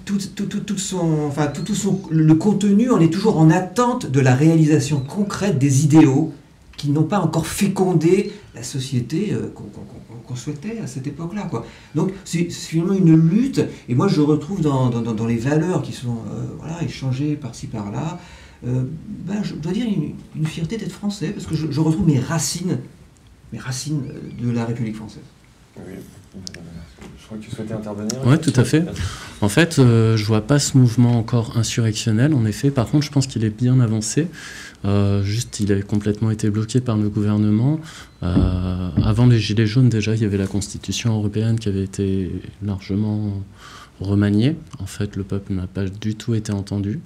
tout, 0.05 0.17
tout, 0.35 0.45
tout, 0.45 0.59
tout, 0.59 0.77
son, 0.77 1.25
enfin, 1.27 1.47
tout, 1.47 1.75
son, 1.75 2.01
le 2.09 2.35
contenu, 2.35 2.91
on 2.91 2.99
est 2.99 3.11
toujours 3.11 3.37
en 3.37 3.49
attente 3.49 4.09
de 4.09 4.19
la 4.19 4.35
réalisation 4.35 4.99
concrète 4.99 5.57
des 5.57 5.83
idéaux 5.83 6.33
qui 6.77 6.89
n'ont 6.89 7.03
pas 7.03 7.19
encore 7.19 7.47
fécondé 7.47 8.33
la 8.55 8.63
société 8.63 9.31
euh, 9.31 9.51
qu'on 9.53 9.63
qu 9.63 10.33
qu 10.33 10.39
souhaitait 10.39 10.79
à 10.79 10.87
cette 10.87 11.07
époque-là. 11.07 11.49
Donc 11.95 12.11
c'est 12.25 12.49
finalement 12.49 12.93
une 12.93 13.15
lutte, 13.15 13.61
et 13.89 13.95
moi 13.95 14.07
je 14.07 14.21
retrouve 14.21 14.61
dans, 14.61 14.89
dans, 14.89 15.01
dans 15.01 15.27
les 15.27 15.37
valeurs 15.37 15.81
qui 15.81 15.93
sont 15.93 16.17
euh, 16.31 16.45
voilà, 16.59 16.81
échangées 16.83 17.35
par-ci 17.35 17.67
par-là, 17.67 18.19
ben, 18.65 19.43
je 19.43 19.55
dois 19.55 19.73
dire 19.73 19.85
une, 19.85 20.13
une 20.37 20.45
fierté 20.45 20.77
d'être 20.77 20.93
français, 20.93 21.31
parce 21.31 21.45
que 21.45 21.53
je, 21.53 21.69
je, 21.69 21.81
retrouve 21.81 22.07
mes 22.07 22.17
racines, 22.17 22.79
mes 23.51 23.59
racines 23.59 24.03
de 24.41 24.49
la 24.51 24.63
République 24.63 24.95
française. 24.95 25.23
Oui. 25.77 25.93
Je 27.19 27.25
crois 27.25 27.37
que 27.37 27.43
tu 27.43 27.51
souhaitais 27.51 27.73
intervenir. 27.73 28.13
Oui, 28.25 28.39
tout 28.39 28.53
à 28.55 28.63
fait. 28.63 28.83
En 29.41 29.49
fait, 29.49 29.79
euh, 29.79 30.17
je 30.17 30.25
vois 30.25 30.41
pas 30.41 30.59
ce 30.59 30.77
mouvement 30.77 31.17
encore 31.17 31.57
insurrectionnel, 31.57 32.33
en 32.33 32.45
effet. 32.45 32.71
Par 32.71 32.87
contre, 32.87 33.05
je 33.05 33.11
pense 33.11 33.27
qu'il 33.27 33.43
est 33.45 33.49
bien 33.49 33.79
avancé. 33.79 34.27
Euh, 34.85 35.23
juste, 35.23 35.59
il 35.59 35.71
avait 35.71 35.83
complètement 35.83 36.31
été 36.31 36.49
bloqué 36.49 36.81
par 36.81 36.97
le 36.97 37.09
gouvernement. 37.09 37.79
Euh, 38.23 38.89
avant 39.03 39.25
les 39.25 39.39
Gilets 39.39 39.67
jaunes, 39.67 39.89
déjà, 39.89 40.15
il 40.15 40.21
y 40.21 40.25
avait 40.25 40.37
la 40.37 40.47
Constitution 40.47 41.15
européenne 41.15 41.59
qui 41.59 41.69
avait 41.69 41.83
été 41.83 42.31
largement 42.61 43.41
remaniée. 43.99 44.55
En 44.79 44.85
fait, 44.85 45.15
le 45.15 45.23
peuple 45.23 45.53
n'a 45.53 45.67
pas 45.67 45.85
du 45.85 46.15
tout 46.15 46.33
été 46.33 46.51
entendu. 46.51 46.99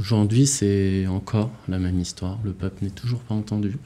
Aujourd'hui, 0.00 0.46
c'est 0.46 1.06
encore 1.08 1.50
la 1.68 1.78
même 1.78 1.98
histoire. 2.00 2.38
Le 2.44 2.52
peuple 2.52 2.84
n'est 2.84 2.90
toujours 2.90 3.20
pas 3.20 3.34
entendu. 3.34 3.76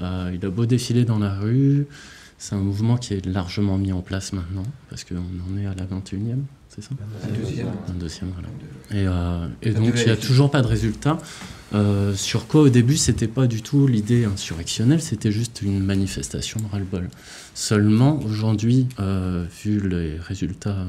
Euh, 0.00 0.32
il 0.34 0.44
a 0.44 0.50
beau 0.50 0.66
défiler 0.66 1.04
dans 1.04 1.18
la 1.18 1.34
rue, 1.34 1.86
C'est 2.40 2.54
un 2.54 2.58
mouvement 2.60 2.96
qui 2.96 3.12
est 3.12 3.26
largement 3.26 3.76
mis 3.76 3.92
en 3.92 4.00
place 4.00 4.32
maintenant, 4.32 4.62
parce 4.88 5.04
qu'on 5.04 5.16
en 5.16 5.58
est 5.58 5.66
à 5.66 5.74
la 5.74 5.84
21e, 5.84 6.38
c'est 6.70 6.82
ça 6.82 6.88
Un 7.22 7.38
deuxième. 7.38 7.68
Un 7.86 7.92
deuxième, 7.92 8.30
voilà. 8.30 8.48
Et, 8.92 9.06
euh, 9.06 9.46
et 9.60 9.74
donc, 9.74 9.92
il 9.98 10.06
n'y 10.06 10.10
a 10.10 10.16
toujours 10.16 10.50
pas 10.50 10.62
de 10.62 10.66
résultat. 10.66 11.18
Euh, 11.74 12.14
sur 12.14 12.46
quoi, 12.46 12.62
au 12.62 12.70
début, 12.70 12.96
c'était 12.96 13.28
pas 13.28 13.46
du 13.46 13.60
tout 13.60 13.86
l'idée 13.86 14.24
insurrectionnelle, 14.24 15.02
c'était 15.02 15.30
juste 15.30 15.60
une 15.60 15.80
manifestation 15.80 16.62
ras-le-bol. 16.72 17.10
Seulement, 17.52 18.18
aujourd'hui, 18.20 18.88
euh, 19.00 19.44
vu 19.62 19.86
les 19.86 20.16
résultats 20.18 20.86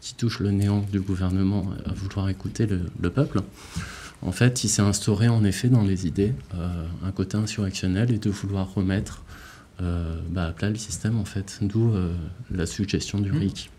qui 0.00 0.14
touchent 0.14 0.38
le 0.38 0.52
néant 0.52 0.84
du 0.92 1.00
gouvernement 1.00 1.72
à 1.84 1.92
vouloir 1.92 2.28
écouter 2.28 2.66
le, 2.66 2.82
le 3.00 3.10
peuple, 3.10 3.40
en 4.22 4.30
fait, 4.30 4.62
il 4.62 4.68
s'est 4.68 4.80
instauré 4.80 5.26
en 5.26 5.42
effet 5.42 5.66
dans 5.66 5.82
les 5.82 6.06
idées 6.06 6.34
un 7.04 7.10
côté 7.10 7.36
insurrectionnel 7.36 8.12
et 8.12 8.18
de 8.18 8.30
vouloir 8.30 8.72
remettre 8.74 9.22
euh, 9.80 10.20
bah, 10.30 10.46
à 10.48 10.52
plat 10.52 10.70
le 10.70 10.76
système, 10.76 11.18
en 11.18 11.24
fait, 11.24 11.58
d'où 11.62 11.92
euh, 11.92 12.12
la 12.50 12.66
suggestion 12.66 13.18
du 13.20 13.30
Mmh. 13.32 13.38
RIC, 13.38 13.70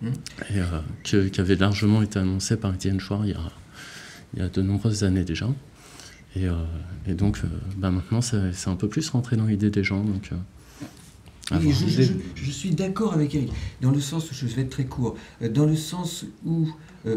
Mmh. 0.00 0.06
et, 0.50 0.60
euh, 0.60 1.26
qui 1.30 1.40
avait 1.40 1.56
largement 1.56 2.02
été 2.02 2.18
annoncée 2.20 2.56
par 2.56 2.72
Étienne 2.74 3.00
Chouard 3.00 3.26
il 3.26 3.30
y 3.32 3.34
a, 3.34 3.40
il 4.34 4.38
y 4.40 4.42
a 4.42 4.48
de 4.48 4.62
nombreuses 4.62 5.02
années 5.04 5.24
déjà. 5.24 5.48
Et, 6.36 6.46
euh, 6.46 6.52
et 7.06 7.14
donc, 7.14 7.40
bah, 7.78 7.90
maintenant, 7.90 8.20
c'est 8.20 8.68
un 8.68 8.76
peu 8.76 8.88
plus 8.88 9.08
rentré 9.08 9.36
dans 9.36 9.46
l'idée 9.46 9.70
des 9.70 9.82
gens. 9.82 10.04
Donc, 10.04 10.30
Oui, 11.50 11.72
je, 11.72 12.02
je- 12.02 12.12
je 12.34 12.50
suis 12.50 12.70
d'accord 12.72 13.14
avec 13.14 13.34
Eric, 13.34 13.50
dans 13.80 13.90
le 13.90 14.00
sens, 14.00 14.28
je 14.30 14.46
vais 14.46 14.62
être 14.62 14.70
très 14.70 14.84
court, 14.84 15.16
dans 15.40 15.64
le 15.64 15.76
sens 15.76 16.26
où 16.44 16.68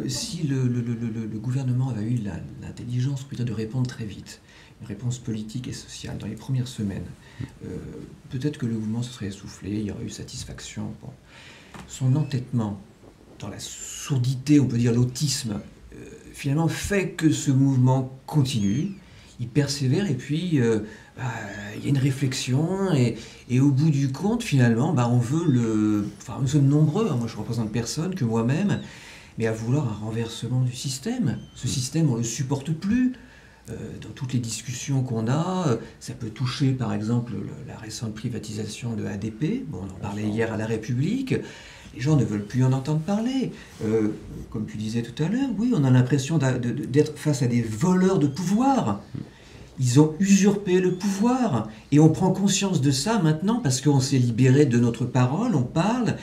si 0.07 0.43
le, 0.47 0.67
le- 0.67 0.79
le- 0.81 0.95
le- 1.29 1.37
gouvernement 1.39 1.89
avait 1.89 2.05
eu 2.09 2.19
l'intelligence 2.61 3.27
de 3.29 3.51
répondre 3.51 3.87
très 3.87 4.05
vite, 4.05 4.39
réponse 4.85 5.19
politique 5.19 5.67
et 5.67 5.73
sociale 5.73 6.17
dans 6.17 6.27
les 6.27 6.35
premières 6.35 6.67
semaines, 6.67 7.05
euh, 7.65 7.77
peut-être 8.29 8.57
que 8.57 8.65
le 8.65 8.73
mouvement 8.73 9.01
se 9.01 9.11
serait 9.11 9.27
essoufflé, 9.27 9.71
il 9.71 9.85
y 9.85 9.91
aurait 9.91 10.05
eu 10.05 10.09
satisfaction. 10.09 10.93
Son 11.87 12.15
entêtement 12.15 12.79
dans 13.39 13.49
la 13.49 13.59
sourdité, 13.59 14.59
on 14.59 14.67
peut 14.67 14.77
dire 14.77 14.93
l'autisme, 14.93 15.61
euh, 15.93 15.97
finalement 16.33 16.67
fait 16.67 17.11
que 17.11 17.31
ce 17.31 17.51
mouvement 17.51 18.17
continue, 18.25 18.93
il 19.39 19.47
persévère 19.47 20.09
et 20.09 20.13
puis 20.13 20.59
euh, 20.59 20.81
bah, 21.17 21.23
il 21.75 21.83
y 21.83 21.87
a 21.87 21.89
une 21.89 21.97
réflexion 21.97 22.93
et, 22.93 23.17
au 23.59 23.71
bout 23.71 23.89
du 23.89 24.11
compte, 24.11 24.43
finalement, 24.43 24.93
bah, 24.93 25.09
on 25.11 25.17
veut 25.17 25.45
le. 25.45 26.07
Enfin, 26.19 26.37
nous 26.39 26.47
sommes 26.47 26.67
nombreux, 26.67 27.09
hein, 27.11 27.15
moi 27.15 27.27
je 27.27 27.35
représente 27.35 27.71
personne 27.71 28.15
que 28.15 28.23
moi-même, 28.23 28.81
mais 29.37 29.47
à 29.47 29.51
vouloir 29.51 29.87
un 29.87 30.05
renversement 30.05 30.61
du 30.61 30.73
système. 30.73 31.39
Ce 31.55 31.67
système, 31.67 32.09
on 32.09 32.13
ne 32.13 32.17
le 32.19 32.23
supporte 32.23 32.71
plus. 32.71 33.13
Euh, 33.71 33.75
dans 34.01 34.09
toutes 34.13 34.33
les 34.33 34.39
discussions 34.39 35.03
qu'on 35.03 35.27
a, 35.27 35.65
euh, 35.67 35.75
ça 35.99 36.13
peut 36.13 36.29
toucher 36.29 36.71
par 36.71 36.93
exemple 36.93 37.33
le- 37.33 37.47
la 37.67 37.77
récente 37.77 38.13
privatisation 38.13 38.93
de 38.93 39.05
ADP. 39.05 39.63
Bon, 39.67 39.79
on 39.87 39.91
en 39.91 39.99
parlait 39.99 40.23
hier 40.27 40.51
à 40.51 40.57
la 40.57 40.65
République. 40.65 41.35
Les 41.93 42.01
gens 42.01 42.15
ne 42.15 42.23
veulent 42.25 42.45
plus 42.45 42.63
en 42.63 42.71
entendre 42.73 43.01
parler. 43.01 43.51
Euh, 43.83 44.09
comme 44.49 44.65
tu 44.65 44.77
disais 44.77 45.01
tout 45.01 45.21
à 45.23 45.27
l'heure, 45.27 45.49
oui, 45.57 45.73
on 45.75 45.83
a 45.83 45.89
l'impression 45.89 46.37
d'être 46.37 47.17
face 47.17 47.41
à 47.41 47.47
des 47.47 47.61
voleurs 47.61 48.19
de 48.19 48.27
pouvoir. 48.27 49.01
Ils 49.79 49.99
ont 49.99 50.15
usurpé 50.19 50.79
le 50.79 50.95
pouvoir. 50.95 51.67
Et 51.91 51.99
on 51.99 52.09
prend 52.09 52.31
conscience 52.31 52.81
de 52.81 52.91
ça 52.91 53.19
maintenant 53.19 53.59
parce 53.61 53.81
qu'on 53.81 53.99
s'est 53.99 54.17
libéré 54.17 54.65
de 54.65 54.79
notre 54.79 55.05
parole, 55.05 55.55
on 55.55 55.63
parle, 55.63 56.15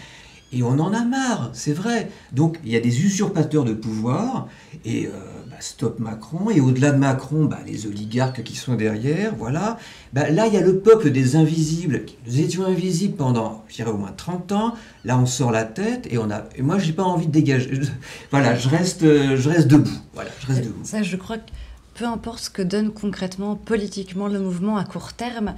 et 0.52 0.62
on 0.62 0.78
en 0.78 0.92
a 0.94 1.04
marre, 1.04 1.50
c'est 1.52 1.72
vrai. 1.74 2.10
Donc 2.32 2.58
il 2.64 2.72
y 2.72 2.76
a 2.76 2.80
des 2.80 3.02
usurpateurs 3.04 3.64
de 3.64 3.74
pouvoir, 3.74 4.48
et 4.86 5.06
euh, 5.06 5.10
stop 5.60 5.98
Macron, 5.98 6.50
et 6.50 6.60
au-delà 6.60 6.92
de 6.92 6.98
Macron, 6.98 7.44
bah, 7.44 7.58
les 7.66 7.86
oligarques 7.86 8.42
qui 8.42 8.56
sont 8.56 8.74
derrière, 8.74 9.34
voilà. 9.36 9.78
Bah, 10.12 10.30
là, 10.30 10.46
il 10.46 10.54
y 10.54 10.56
a 10.56 10.60
le 10.60 10.80
peuple 10.80 11.10
des 11.10 11.36
invisibles. 11.36 12.06
Nous 12.26 12.40
étions 12.40 12.64
invisibles 12.64 13.16
pendant, 13.16 13.64
je 13.68 13.76
dirais, 13.76 13.90
au 13.90 13.96
moins 13.96 14.12
30 14.12 14.52
ans. 14.52 14.74
Là, 15.04 15.18
on 15.18 15.26
sort 15.26 15.50
la 15.50 15.64
tête, 15.64 16.06
et, 16.10 16.18
on 16.18 16.30
a... 16.30 16.44
et 16.56 16.62
moi, 16.62 16.78
j'ai 16.78 16.92
pas 16.92 17.04
envie 17.04 17.26
de 17.26 17.32
dégager. 17.32 17.80
Voilà, 18.30 18.54
je 18.54 18.68
reste, 18.68 19.02
je 19.02 19.48
reste 19.48 19.68
debout. 19.68 19.90
Voilà, 20.12 20.30
je 20.40 20.46
reste 20.46 20.64
debout. 20.64 20.80
Ça, 20.84 21.02
je 21.02 21.16
crois 21.16 21.38
que 21.38 21.50
peu 21.98 22.04
importe 22.04 22.44
ce 22.44 22.50
que 22.50 22.62
donne 22.62 22.92
concrètement, 22.92 23.56
politiquement, 23.56 24.28
le 24.28 24.38
mouvement 24.38 24.76
à 24.76 24.84
court 24.84 25.14
terme, 25.14 25.54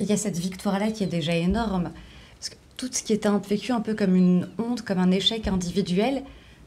il 0.00 0.06
y 0.06 0.12
a 0.12 0.16
cette 0.16 0.38
victoire-là 0.38 0.90
qui 0.90 1.04
est 1.04 1.08
déjà 1.08 1.34
énorme. 1.34 1.90
Parce 2.38 2.50
que 2.50 2.56
tout 2.76 2.88
ce 2.90 3.02
qui 3.02 3.12
était 3.12 3.28
vécu 3.48 3.70
un 3.70 3.80
peu 3.80 3.94
comme 3.94 4.16
une 4.16 4.48
honte, 4.58 4.82
comme 4.82 4.98
un 4.98 5.12
échec 5.12 5.46
individuel, 5.46 6.22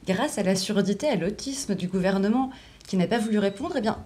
grâce 0.07 0.37
à 0.37 0.43
la 0.43 0.55
surdité, 0.55 1.07
à 1.07 1.15
l'autisme 1.15 1.75
du 1.75 1.87
gouvernement 1.87 2.51
qui 2.87 2.97
n'a 2.97 3.07
pas 3.07 3.19
voulu 3.19 3.37
répondre, 3.39 3.75
eh 3.77 3.81
bien, 3.81 3.97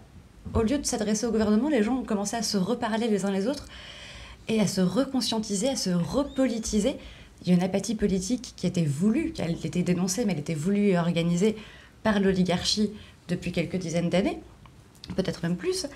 au 0.53 0.61
lieu 0.61 0.77
de 0.77 0.85
s'adresser 0.85 1.25
au 1.25 1.31
gouvernement, 1.31 1.69
les 1.69 1.83
gens 1.83 1.97
ont 1.97 2.03
commencé 2.03 2.35
à 2.35 2.41
se 2.41 2.57
reparler 2.57 3.07
les 3.07 3.25
uns 3.25 3.31
les 3.31 3.47
autres 3.47 3.67
et 4.47 4.59
à 4.59 4.67
se 4.67 4.81
reconscientiser, 4.81 5.69
à 5.69 5.75
se 5.75 5.89
repolitiser. 5.89 6.97
Il 7.41 7.47
y 7.47 7.51
a 7.51 7.55
une 7.55 7.63
apathie 7.63 7.95
politique 7.95 8.53
qui 8.55 8.67
était 8.67 8.85
voulue, 8.85 9.31
qui 9.31 9.41
a 9.41 9.47
été 9.47 9.83
dénoncée, 9.83 10.25
mais 10.25 10.33
elle 10.33 10.39
était 10.39 10.53
voulue 10.53 10.89
et 10.89 10.97
organisée 10.97 11.55
par 12.03 12.19
l'oligarchie 12.19 12.91
depuis 13.27 13.51
quelques 13.51 13.77
dizaines 13.77 14.09
d'années, 14.09 14.41
peut-être 15.15 15.43
même 15.43 15.55
plus. 15.55 15.87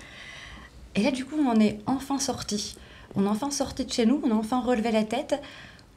Et 0.94 1.02
là, 1.02 1.10
du 1.10 1.24
coup, 1.24 1.36
on 1.38 1.48
en 1.48 1.60
est 1.60 1.78
enfin 1.86 2.18
sorti. 2.18 2.76
On 3.14 3.24
est 3.24 3.28
enfin 3.28 3.50
sorti 3.50 3.84
de 3.84 3.92
chez 3.92 4.06
nous, 4.06 4.20
on 4.24 4.30
a 4.30 4.34
enfin 4.34 4.60
relevé 4.60 4.90
la 4.90 5.04
tête, 5.04 5.40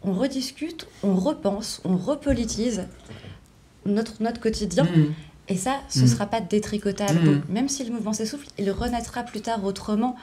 on 0.04 0.14
rediscute, 0.14 0.88
on 1.04 1.16
repense, 1.16 1.82
on 1.86 1.96
repolitise 1.96 2.88
notre, 3.86 4.22
notre 4.22 4.40
quotidien. 4.40 4.84
Mmh. 4.84 5.14
Et 5.50 5.58
ça, 5.58 5.80
ce 5.90 6.00
ne 6.00 6.06
Mm. 6.06 6.08
sera 6.08 6.26
pas 6.28 6.40
détricotable. 6.40 7.20
Mm. 7.20 7.42
Même 7.50 7.68
si 7.68 7.84
le 7.84 7.92
mouvement 7.92 8.14
s'essouffle, 8.14 8.48
il 8.58 8.72
renaîtra 8.72 9.24
plus 9.24 9.42
tard 9.42 9.64
autrement, 9.66 10.16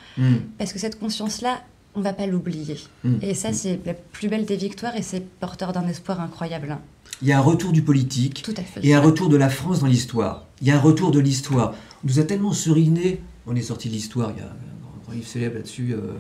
parce 0.59 0.73
que 0.73 0.79
cette 0.79 0.99
conscience-là, 0.99 1.61
on 1.95 2.01
va 2.01 2.13
pas 2.15 2.27
l'oublier. 2.27 2.77
Mm. 3.05 3.15
Et 3.23 3.35
ça, 3.35 3.53
c'est 3.53 3.81
la 3.85 3.93
plus 3.95 4.29
belle 4.29 4.47
des 4.47 4.57
victoires 4.57 4.97
et 4.97 5.03
c'est 5.03 5.21
porteur 5.41 5.73
d'un 5.73 5.87
espoir 5.89 6.21
incroyable. 6.21 6.71
hein. 6.71 6.81
Il 7.21 7.29
y 7.29 7.33
a 7.33 7.39
un 7.39 7.43
retour 7.43 7.73
du 7.73 7.83
politique. 7.83 8.43
Tout 8.43 8.55
à 8.57 8.63
fait. 8.63 8.81
Et 8.85 8.95
un 8.95 9.01
retour 9.01 9.29
de 9.29 9.37
la 9.37 9.49
France 9.51 9.81
dans 9.81 9.87
l'histoire. 9.87 10.47
Il 10.63 10.69
y 10.69 10.71
a 10.71 10.77
un 10.77 10.81
retour 10.81 11.11
de 11.11 11.19
l'histoire. 11.19 11.75
On 12.05 12.07
nous 12.09 12.21
a 12.21 12.23
tellement 12.23 12.53
seriné. 12.53 13.21
On 13.47 13.57
est 13.57 13.63
sorti 13.63 13.89
de 13.89 13.95
l'histoire, 13.95 14.31
il 14.31 14.39
y 14.39 14.43
a 14.43 14.45
un 14.45 14.55
grand- 15.05 15.13
livre 15.13 15.27
célèbre 15.27 15.57
là-dessus. 15.57 15.95
euh, 15.95 16.13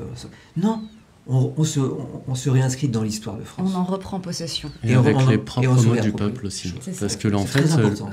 non, 0.57 0.83
on, 1.28 1.52
on 1.56 1.64
se, 1.64 1.80
on, 1.80 2.22
on 2.26 2.34
se 2.34 2.50
réinscrit 2.50 2.88
dans 2.88 3.02
l'histoire 3.02 3.36
de 3.36 3.44
France. 3.44 3.70
On 3.74 3.76
en 3.78 3.84
reprend 3.84 4.18
possession. 4.20 4.70
Et, 4.82 4.92
Et 4.92 4.96
on- 4.96 5.00
avec 5.00 5.16
on- 5.16 5.26
les 5.28 5.38
propres 5.38 5.82
mots 5.84 5.96
du 5.96 6.12
peuple 6.12 6.46
aussi. 6.46 6.72
Parce 6.98 7.16
que 7.16 7.28
là, 7.28 7.38
en 7.38 7.46
fait, 7.46 7.64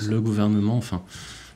le 0.07 0.21
gouvernement, 0.21 0.77
enfin, 0.77 1.01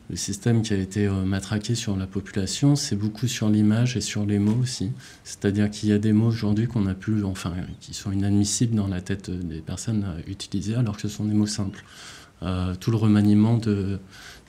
le 0.10 0.16
système 0.16 0.64
qui 0.64 0.74
a 0.74 0.78
été 0.78 1.06
euh, 1.06 1.24
matraqué 1.24 1.76
sur 1.76 1.96
la 1.96 2.08
population, 2.08 2.76
c'est 2.76 2.96
beaucoup 2.96 3.28
sur 3.28 3.48
l'image 3.50 3.96
et 3.96 4.02
sur 4.02 4.26
les 4.26 4.40
mots 4.40 4.58
aussi. 4.62 4.92
C'est-à-dire 5.24 5.70
qu'il 5.70 5.90
y 5.90 5.92
a 5.92 6.00
des 6.00 6.14
mots 6.14 6.28
aujourd'hui 6.28 6.66
qu'on 6.68 6.88
a 6.88 6.96
pu, 6.96 7.24
enfin, 7.24 7.54
qui 7.80 7.94
sont 7.94 8.12
inadmissibles 8.12 8.76
dans 8.76 8.88
la 8.88 9.02
tête 9.02 9.30
des 9.30 9.60
personnes 9.62 10.04
à 10.06 10.30
utiliser, 10.30 10.74
alors 10.76 10.96
que 10.96 11.04
ce 11.04 11.10
sont 11.10 11.26
des 11.26 11.36
mots 11.36 11.46
simples. 11.46 11.84
Euh, 12.42 12.74
tout 12.80 12.90
le 12.90 12.98
remaniement 12.98 13.58
de, 13.58 14.00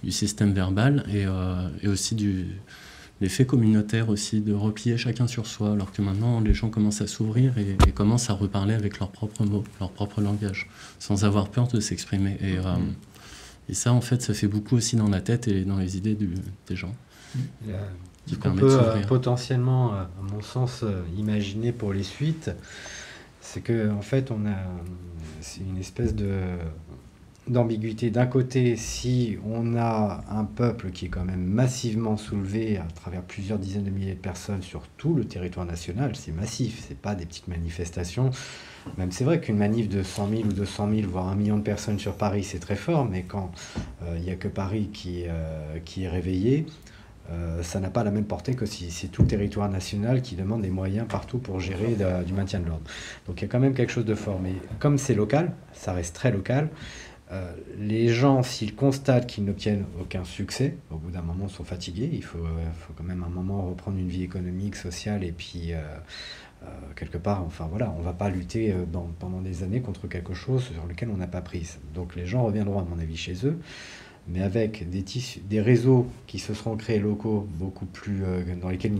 du 0.04 0.12
système 0.12 0.52
verbal 0.54 1.04
et, 1.12 1.26
euh, 1.26 1.68
et 1.82 1.88
aussi 1.88 2.14
du 2.14 2.46
l'effet 3.20 3.44
communautaire 3.46 4.08
aussi 4.08 4.40
de 4.40 4.52
replier 4.54 4.96
chacun 4.96 5.26
sur 5.26 5.46
soi 5.46 5.72
alors 5.72 5.92
que 5.92 6.02
maintenant 6.02 6.40
les 6.40 6.54
gens 6.54 6.70
commencent 6.70 7.02
à 7.02 7.06
s'ouvrir 7.06 7.56
et, 7.58 7.76
et 7.86 7.92
commencent 7.92 8.30
à 8.30 8.34
reparler 8.34 8.74
avec 8.74 8.98
leurs 8.98 9.10
propres 9.10 9.44
mots, 9.44 9.64
leur 9.78 9.90
propre 9.90 10.20
langage 10.20 10.68
sans 10.98 11.24
avoir 11.24 11.48
peur 11.48 11.68
de 11.68 11.80
s'exprimer. 11.80 12.36
Et, 12.40 12.58
euh, 12.58 12.62
et 13.68 13.74
ça 13.74 13.92
en 13.92 14.00
fait 14.00 14.22
ça 14.22 14.34
fait 14.34 14.48
beaucoup 14.48 14.76
aussi 14.76 14.96
dans 14.96 15.08
la 15.08 15.20
tête 15.20 15.48
et 15.48 15.64
dans 15.64 15.76
les 15.78 15.96
idées 15.96 16.14
du- 16.14 16.34
des 16.68 16.76
gens. 16.76 16.94
Euh, 17.68 17.78
qui 18.26 18.34
Ce 18.34 18.36
qu'on 18.36 18.42
permet 18.42 18.62
de 18.62 18.66
peut 18.66 18.80
euh, 18.80 19.06
potentiellement, 19.06 19.94
euh, 19.94 20.02
à 20.02 20.32
mon 20.32 20.42
sens, 20.42 20.80
euh, 20.82 21.02
imaginer 21.16 21.72
pour 21.72 21.92
les 21.92 22.02
suites, 22.02 22.50
c'est 23.40 23.60
que 23.60 23.90
en 23.90 24.02
fait, 24.02 24.30
on 24.30 24.44
a 24.46 24.56
c'est 25.40 25.60
une 25.60 25.78
espèce 25.78 26.14
de 26.14 26.30
d'ambiguïté. 27.48 28.10
D'un 28.10 28.26
côté, 28.26 28.76
si 28.76 29.38
on 29.44 29.76
a 29.76 30.24
un 30.30 30.44
peuple 30.44 30.90
qui 30.90 31.06
est 31.06 31.08
quand 31.08 31.24
même 31.24 31.44
massivement 31.44 32.16
soulevé 32.16 32.78
à 32.78 32.86
travers 32.94 33.22
plusieurs 33.22 33.58
dizaines 33.58 33.84
de 33.84 33.90
milliers 33.90 34.14
de 34.14 34.20
personnes 34.20 34.62
sur 34.62 34.82
tout 34.96 35.14
le 35.14 35.24
territoire 35.24 35.66
national, 35.66 36.14
c'est 36.16 36.32
massif, 36.32 36.84
c'est 36.86 36.98
pas 36.98 37.14
des 37.14 37.26
petites 37.26 37.48
manifestations. 37.48 38.30
Même 38.98 39.12
c'est 39.12 39.24
vrai 39.24 39.40
qu'une 39.40 39.56
manif 39.56 39.88
de 39.88 40.02
100 40.02 40.28
000 40.28 40.42
ou 40.42 40.52
200 40.52 40.90
000, 40.94 41.08
voire 41.08 41.28
un 41.28 41.34
million 41.34 41.56
de 41.56 41.62
personnes 41.62 41.98
sur 41.98 42.14
Paris, 42.14 42.44
c'est 42.44 42.60
très 42.60 42.76
fort, 42.76 43.04
mais 43.04 43.22
quand 43.22 43.50
euh, 44.02 44.16
il 44.16 44.22
n'y 44.22 44.30
a 44.30 44.36
que 44.36 44.48
Paris 44.48 44.90
qui, 44.92 45.24
euh, 45.26 45.78
qui 45.84 46.04
est 46.04 46.08
réveillé, 46.08 46.66
euh, 47.30 47.62
ça 47.62 47.78
n'a 47.78 47.90
pas 47.90 48.02
la 48.02 48.10
même 48.10 48.24
portée 48.24 48.54
que 48.54 48.66
si 48.66 48.90
c'est 48.90 49.08
tout 49.08 49.22
le 49.22 49.28
territoire 49.28 49.68
national 49.68 50.20
qui 50.20 50.34
demande 50.34 50.62
des 50.62 50.70
moyens 50.70 51.06
partout 51.08 51.38
pour 51.38 51.60
gérer 51.60 51.96
du 52.26 52.32
maintien 52.32 52.58
de 52.58 52.66
l'ordre. 52.66 52.82
Donc 53.28 53.40
il 53.40 53.42
y 53.42 53.44
a 53.44 53.48
quand 53.48 53.60
même 53.60 53.74
quelque 53.74 53.92
chose 53.92 54.04
de 54.04 54.16
fort. 54.16 54.40
Mais 54.42 54.54
comme 54.80 54.98
c'est 54.98 55.14
local, 55.14 55.52
ça 55.72 55.92
reste 55.92 56.14
très 56.14 56.32
local, 56.32 56.70
euh, 57.32 57.52
les 57.78 58.08
gens, 58.08 58.42
s'ils 58.42 58.74
constatent 58.74 59.26
qu'ils 59.28 59.44
n'obtiennent 59.44 59.84
aucun 60.00 60.24
succès, 60.24 60.76
au 60.90 60.96
bout 60.96 61.10
d'un 61.10 61.22
moment 61.22 61.48
sont 61.48 61.62
fatigués. 61.62 62.10
Il 62.12 62.24
faut, 62.24 62.38
euh, 62.38 62.70
faut 62.80 62.92
quand 62.96 63.04
même 63.04 63.22
un 63.22 63.28
moment 63.28 63.68
reprendre 63.68 63.98
une 63.98 64.08
vie 64.08 64.24
économique, 64.24 64.74
sociale, 64.74 65.22
et 65.22 65.30
puis 65.30 65.72
euh, 65.72 65.78
quelque 66.96 67.18
part, 67.18 67.44
enfin 67.44 67.68
voilà, 67.70 67.94
on 67.98 68.02
va 68.02 68.12
pas 68.12 68.30
lutter 68.30 68.74
pendant 69.18 69.40
des 69.40 69.62
années 69.62 69.80
contre 69.80 70.08
quelque 70.08 70.34
chose 70.34 70.64
sur 70.64 70.86
lequel 70.86 71.08
on 71.10 71.16
n'a 71.16 71.28
pas 71.28 71.40
prise. 71.40 71.78
Donc 71.94 72.16
les 72.16 72.26
gens 72.26 72.42
reviendront, 72.42 72.80
à 72.80 72.84
mon 72.84 72.98
avis, 72.98 73.16
chez 73.16 73.46
eux. 73.46 73.58
mais 74.28 74.42
avec 74.42 74.90
des, 74.90 75.04
des 75.48 75.60
réseaux 75.60 76.06
qui 76.26 76.38
se 76.38 76.52
seront 76.52 76.76
créés 76.76 76.98
locaux 76.98 77.48
beaucoup 77.58 77.86
plus 77.86 78.22
dans 78.60 78.68
lesquels 78.68 78.92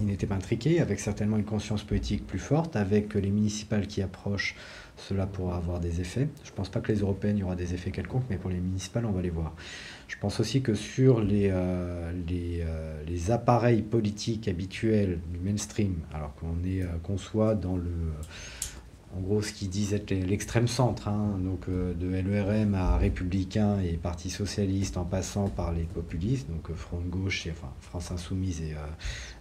il 0.00 0.06
n'était 0.06 0.26
pas 0.26 0.36
intriqué, 0.36 0.80
avec 0.80 1.00
certainement 1.00 1.36
une 1.36 1.44
conscience 1.44 1.82
politique 1.82 2.26
plus 2.26 2.38
forte, 2.38 2.76
avec 2.76 3.14
les 3.14 3.30
municipales 3.30 3.86
qui 3.86 4.00
approchent 4.00 4.54
cela 4.98 5.26
pourra 5.26 5.56
avoir 5.56 5.80
des 5.80 6.00
effets. 6.00 6.28
Je 6.44 6.50
ne 6.50 6.56
pense 6.56 6.68
pas 6.68 6.80
que 6.80 6.92
les 6.92 7.00
européennes, 7.00 7.36
il 7.36 7.40
y 7.40 7.44
aura 7.44 7.56
des 7.56 7.74
effets 7.74 7.90
quelconques, 7.90 8.24
mais 8.30 8.36
pour 8.36 8.50
les 8.50 8.60
municipales, 8.60 9.06
on 9.06 9.12
va 9.12 9.22
les 9.22 9.30
voir. 9.30 9.54
Je 10.08 10.16
pense 10.16 10.40
aussi 10.40 10.62
que 10.62 10.74
sur 10.74 11.20
les, 11.20 11.50
euh, 11.50 12.12
euh, 12.30 13.02
les, 13.06 13.30
appareils 13.30 13.82
politiques 13.82 14.48
habituels 14.48 15.20
du 15.30 15.38
mainstream, 15.38 15.96
alors 16.14 16.34
qu'on 16.36 16.64
est 16.64 16.82
euh, 16.82 16.86
qu'on 17.02 17.18
soit 17.18 17.54
dans 17.54 17.76
le 17.76 17.92
en 19.16 19.20
gros 19.20 19.40
ce 19.40 19.52
qu'ils 19.52 19.70
disent 19.70 19.94
être 19.94 20.10
l'extrême 20.10 20.68
centre, 20.68 21.08
hein, 21.08 21.38
donc 21.42 21.70
de 21.70 22.06
LERM 22.08 22.74
à 22.74 22.98
républicain 22.98 23.80
et 23.80 23.96
Parti 23.96 24.28
socialiste 24.28 24.98
en 24.98 25.04
passant 25.04 25.48
par 25.48 25.72
les 25.72 25.84
populistes, 25.84 26.46
donc 26.50 26.70
Front 26.74 27.00
de 27.00 27.08
gauche 27.08 27.46
et 27.46 27.50
enfin 27.50 27.72
France 27.80 28.10
insoumise 28.10 28.60
et 28.60 28.74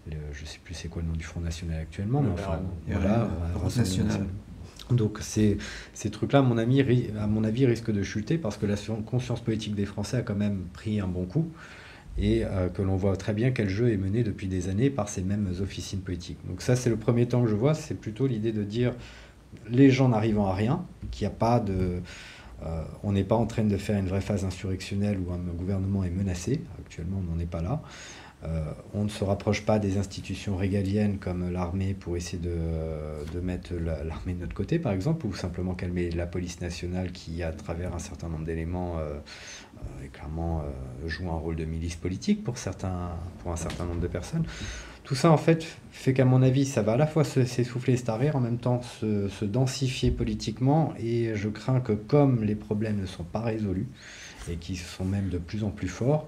je 0.10 0.42
ne 0.42 0.46
sais 0.46 0.60
plus 0.64 0.74
c'est 0.74 0.88
quoi 0.88 1.02
le 1.02 1.10
nom 1.10 1.16
du 1.16 1.26
Front 1.26 1.42
national 1.42 1.82
actuellement, 1.82 2.22
mais 2.22 2.32
enfin 2.32 2.62
voilà, 2.88 3.30
National. 3.76 4.26
Donc 4.92 5.20
ces, 5.22 5.58
ces 5.94 6.10
trucs-là, 6.10 6.40
à 6.40 6.42
mon, 6.42 6.58
avis, 6.58 7.08
à 7.20 7.28
mon 7.28 7.44
avis, 7.44 7.66
risquent 7.66 7.92
de 7.92 8.04
chuter 8.04 8.38
parce 8.38 8.58
que 8.58 8.66
la 8.66 8.76
conscience 9.06 9.42
politique 9.42 9.76
des 9.76 9.86
Français 9.86 10.18
a 10.18 10.22
quand 10.22 10.36
même 10.36 10.66
pris 10.74 11.00
un 11.00 11.08
bon 11.08 11.26
coup 11.26 11.48
et 12.18 12.44
euh, 12.46 12.70
que 12.70 12.82
l'on 12.82 12.96
voit 12.96 13.16
très 13.16 13.34
bien 13.34 13.52
quel 13.52 13.70
jeu 13.70 13.92
est 13.92 13.98
mené 13.98 14.24
depuis 14.24 14.48
des 14.48 14.70
années 14.70 14.90
par 14.90 15.10
ces 15.10 15.22
mêmes 15.22 15.52
officines 15.62 16.02
politiques. 16.02 16.40
Donc 16.48 16.62
ça, 16.62 16.76
c'est 16.76 16.90
le 16.90 16.98
premier 16.98 17.28
temps 17.28 17.44
que 17.44 17.50
je 17.50 17.56
vois, 17.56 17.74
c'est 17.74 17.96
plutôt 17.96 18.28
l'idée 18.28 18.52
de 18.52 18.64
dire 18.64 18.94
les 19.70 19.90
gens 19.92 20.10
n'arrivant 20.10 20.48
à 20.48 20.54
rien, 20.54 20.86
qu'il 21.12 21.28
n'y 21.28 21.34
a 21.34 21.36
pas 21.36 21.60
de... 21.60 22.02
Euh, 22.66 22.84
on 23.04 23.12
n'est 23.12 23.24
pas 23.24 23.36
en 23.36 23.46
train 23.46 23.64
de 23.64 23.78
faire 23.78 24.00
une 24.00 24.08
vraie 24.08 24.22
phase 24.22 24.44
insurrectionnelle 24.44 25.20
où 25.20 25.32
un 25.32 25.38
gouvernement 25.38 26.04
est 26.04 26.10
menacé, 26.10 26.62
actuellement 26.80 27.22
on 27.22 27.34
n'en 27.34 27.40
est 27.40 27.46
pas 27.46 27.62
là. 27.62 27.82
Euh, 28.44 28.72
on 28.94 29.04
ne 29.04 29.10
se 29.10 29.24
rapproche 29.24 29.66
pas 29.66 29.80
des 29.80 29.98
institutions 29.98 30.56
régaliennes 30.56 31.18
comme 31.18 31.52
l'armée 31.52 31.96
pour 31.96 32.18
essayer 32.18 32.42
de, 32.42 33.40
mettre 33.40 33.74
l'armée 33.74 34.34
de 34.34 34.42
notre 34.42 34.54
côté, 34.54 34.78
par 34.78 34.92
exemple, 34.92 35.26
ou 35.26 35.34
simplement 35.34 35.74
calmer 35.74 36.12
la 36.12 36.28
police 36.28 36.62
nationale 36.62 37.12
qui, 37.12 37.42
à 37.42 37.52
travers 37.52 37.96
un 37.96 38.00
certain 38.00 38.30
nombre 38.30 38.46
d'éléments, 38.46 39.00
euh, 39.00 39.16
euh, 39.78 40.08
clairement 40.14 40.64
joue 41.06 41.30
un 41.30 41.38
rôle 41.38 41.56
de 41.56 41.66
milice 41.66 41.96
politique 41.96 42.44
pour, 42.44 42.58
certains, 42.58 43.12
pour 43.40 43.52
un 43.52 43.56
certain 43.56 43.86
nombre 43.86 44.02
de 44.02 44.08
personnes. 44.08 44.46
Tout 45.04 45.16
ça, 45.16 45.32
en 45.32 45.38
fait, 45.38 45.66
fait 45.92 46.14
qu'à 46.14 46.26
mon 46.26 46.44
avis, 46.44 46.66
ça 46.66 46.82
va 46.82 46.94
à 46.94 46.98
la 46.98 47.08
fois 47.08 47.24
s'essouffler 47.24 47.94
et 47.94 47.98
se 47.98 48.12
en 48.12 48.40
même 48.40 48.58
temps 48.58 48.82
se 48.82 49.46
densifier 49.46 50.12
politiquement, 50.12 50.94
et 51.00 51.34
je 51.34 51.48
crains 51.48 51.80
que 51.80 51.94
comme 51.94 52.44
les 52.44 52.56
problèmes 52.56 53.00
ne 53.00 53.06
sont 53.06 53.24
pas 53.24 53.40
résolus, 53.40 53.88
et 54.52 54.58
qui 54.58 54.76
sont 54.76 55.06
même 55.06 55.30
de 55.30 55.38
plus 55.38 55.64
en 55.64 55.70
plus 55.70 55.88
forts, 55.88 56.28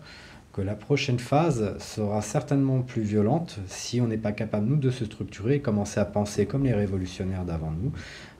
que 0.51 0.61
la 0.61 0.75
prochaine 0.75 1.19
phase 1.19 1.77
sera 1.79 2.21
certainement 2.21 2.81
plus 2.81 3.03
violente 3.03 3.59
si 3.67 4.01
on 4.01 4.07
n'est 4.07 4.17
pas 4.17 4.31
capable, 4.31 4.67
nous, 4.67 4.77
de 4.77 4.89
se 4.89 5.05
structurer 5.05 5.55
et 5.55 5.59
commencer 5.61 5.99
à 5.99 6.05
penser 6.05 6.45
comme 6.45 6.63
les 6.63 6.73
révolutionnaires 6.73 7.45
d'avant 7.45 7.71
nous, 7.71 7.91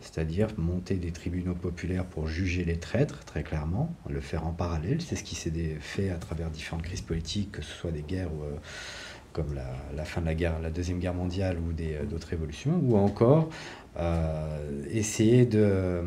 c'est-à-dire 0.02 0.48
monter 0.58 0.96
des 0.96 1.12
tribunaux 1.12 1.54
populaires 1.54 2.06
pour 2.06 2.28
juger 2.28 2.66
les 2.66 2.78
traîtres, 2.78 3.24
très 3.26 3.44
clairement, 3.44 3.94
le 4.10 4.22
faire 4.22 4.48
en 4.48 4.52
parallèle. 4.52 5.02
C'est 5.02 5.16
ce 5.16 5.24
qui 5.24 5.36
s'est 5.36 5.52
fait 5.80 6.10
à 6.10 6.16
travers 6.16 6.50
différentes 6.50 6.84
crises 6.84 7.02
politiques, 7.02 7.52
que 7.52 7.62
ce 7.62 7.72
soit 7.72 7.92
des 7.92 8.02
guerres 8.02 8.30
euh, 8.44 8.56
comme 9.34 9.54
la, 9.96 10.06
fin 10.06 10.22
de 10.22 10.26
la, 10.26 10.36
guerre, 10.36 10.60
la 10.60 10.72
Deuxième 10.72 11.00
Guerre 11.00 11.14
mondiale 11.14 11.58
ou 11.60 11.72
euh, 11.80 12.06
d'autres 12.06 12.28
révolutions, 12.28 12.82
ou 12.84 12.98
encore 12.98 13.50
euh, 13.98 14.84
essayer 14.92 15.46
de, 15.46 16.02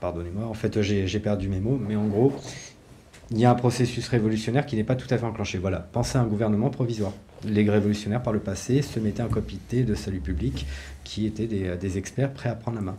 pardonnez-moi, 0.00 0.46
en 0.46 0.54
fait 0.54 0.82
j'ai 0.82 1.20
perdu 1.20 1.48
mes 1.48 1.60
mots, 1.60 1.80
mais 1.80 1.96
en 1.96 2.06
gros, 2.06 2.32
il 3.30 3.40
y 3.40 3.44
a 3.44 3.50
un 3.50 3.54
processus 3.54 4.08
révolutionnaire 4.08 4.66
qui 4.66 4.76
n'est 4.76 4.84
pas 4.84 4.94
tout 4.94 5.12
à 5.12 5.18
fait 5.18 5.26
enclenché. 5.26 5.58
Voilà, 5.58 5.80
pensez 5.80 6.16
à 6.16 6.20
un 6.20 6.26
gouvernement 6.26 6.70
provisoire. 6.70 7.12
Les 7.44 7.68
révolutionnaires, 7.68 8.22
par 8.22 8.32
le 8.32 8.38
passé, 8.38 8.82
se 8.82 9.00
mettaient 9.00 9.22
un 9.22 9.28
comité 9.28 9.82
de 9.82 9.94
salut 9.94 10.20
public 10.20 10.66
qui 11.04 11.26
étaient 11.26 11.46
des, 11.46 11.98
experts 11.98 12.32
prêts 12.32 12.48
à 12.48 12.54
prendre 12.54 12.76
la 12.76 12.82
main. 12.84 12.96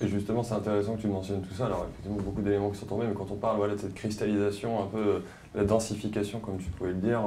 Et 0.00 0.08
justement, 0.08 0.42
c'est 0.42 0.54
intéressant 0.54 0.96
que 0.96 1.02
tu 1.02 1.06
mentionnes 1.08 1.42
tout 1.42 1.54
ça. 1.54 1.66
Alors, 1.66 1.86
effectivement, 1.88 2.22
beaucoup 2.22 2.42
d'éléments 2.42 2.70
qui 2.70 2.78
sont 2.78 2.86
tombés, 2.86 3.06
mais 3.06 3.14
quand 3.14 3.30
on 3.30 3.36
parle 3.36 3.56
voilà, 3.56 3.74
de 3.74 3.80
cette 3.80 3.94
cristallisation, 3.94 4.82
un 4.82 4.86
peu 4.86 5.22
la 5.54 5.64
densification, 5.64 6.38
comme 6.40 6.58
tu 6.58 6.70
pouvais 6.70 6.90
le 6.90 6.96
dire, 6.96 7.20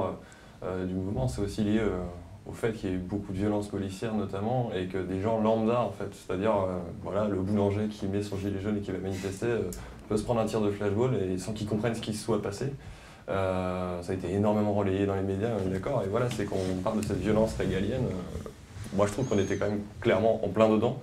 euh, 0.62 0.86
du 0.86 0.94
mouvement, 0.94 1.28
c'est 1.28 1.42
aussi 1.42 1.64
lié 1.64 1.80
euh, 1.80 1.98
au 2.48 2.52
fait 2.52 2.72
qu'il 2.72 2.90
y 2.90 2.92
ait 2.92 2.96
eu 2.96 2.98
beaucoup 2.98 3.32
de 3.32 3.38
violences 3.38 3.68
policières, 3.68 4.14
notamment, 4.14 4.70
et 4.74 4.86
que 4.86 4.98
des 4.98 5.20
gens 5.20 5.40
lambda, 5.40 5.80
en 5.82 5.90
fait, 5.90 6.08
c'est-à-dire 6.12 6.56
euh, 6.56 6.78
voilà, 7.02 7.28
le 7.28 7.36
boulanger 7.36 7.88
qui 7.88 8.06
met 8.06 8.22
son 8.22 8.36
gilet 8.36 8.60
jaune 8.60 8.78
et 8.78 8.80
qui 8.80 8.90
va 8.90 8.98
manifester, 8.98 9.48
peut 10.12 10.18
se 10.18 10.24
prendre 10.24 10.40
un 10.40 10.46
tir 10.46 10.60
de 10.60 10.70
flashball 10.70 11.14
et 11.14 11.38
sans 11.38 11.52
qu'ils 11.52 11.66
comprennent 11.66 11.94
ce 11.94 12.00
qui 12.00 12.12
se 12.12 12.22
soit 12.22 12.42
passé. 12.42 12.66
Euh, 13.28 14.02
ça 14.02 14.12
a 14.12 14.14
été 14.14 14.30
énormément 14.30 14.74
relayé 14.74 15.06
dans 15.06 15.14
les 15.14 15.22
médias, 15.22 15.48
on 15.64 15.68
est 15.68 15.72
d'accord. 15.72 16.02
Et 16.04 16.08
voilà, 16.08 16.28
c'est 16.36 16.44
qu'on 16.44 16.56
parle 16.84 17.00
de 17.00 17.06
cette 17.06 17.20
violence 17.20 17.54
régalienne. 17.54 18.04
Euh, 18.04 18.48
moi, 18.94 19.06
je 19.06 19.12
trouve 19.12 19.26
qu'on 19.26 19.38
était 19.38 19.56
quand 19.56 19.68
même 19.70 19.80
clairement 20.00 20.44
en 20.44 20.48
plein 20.48 20.68
dedans. 20.68 21.00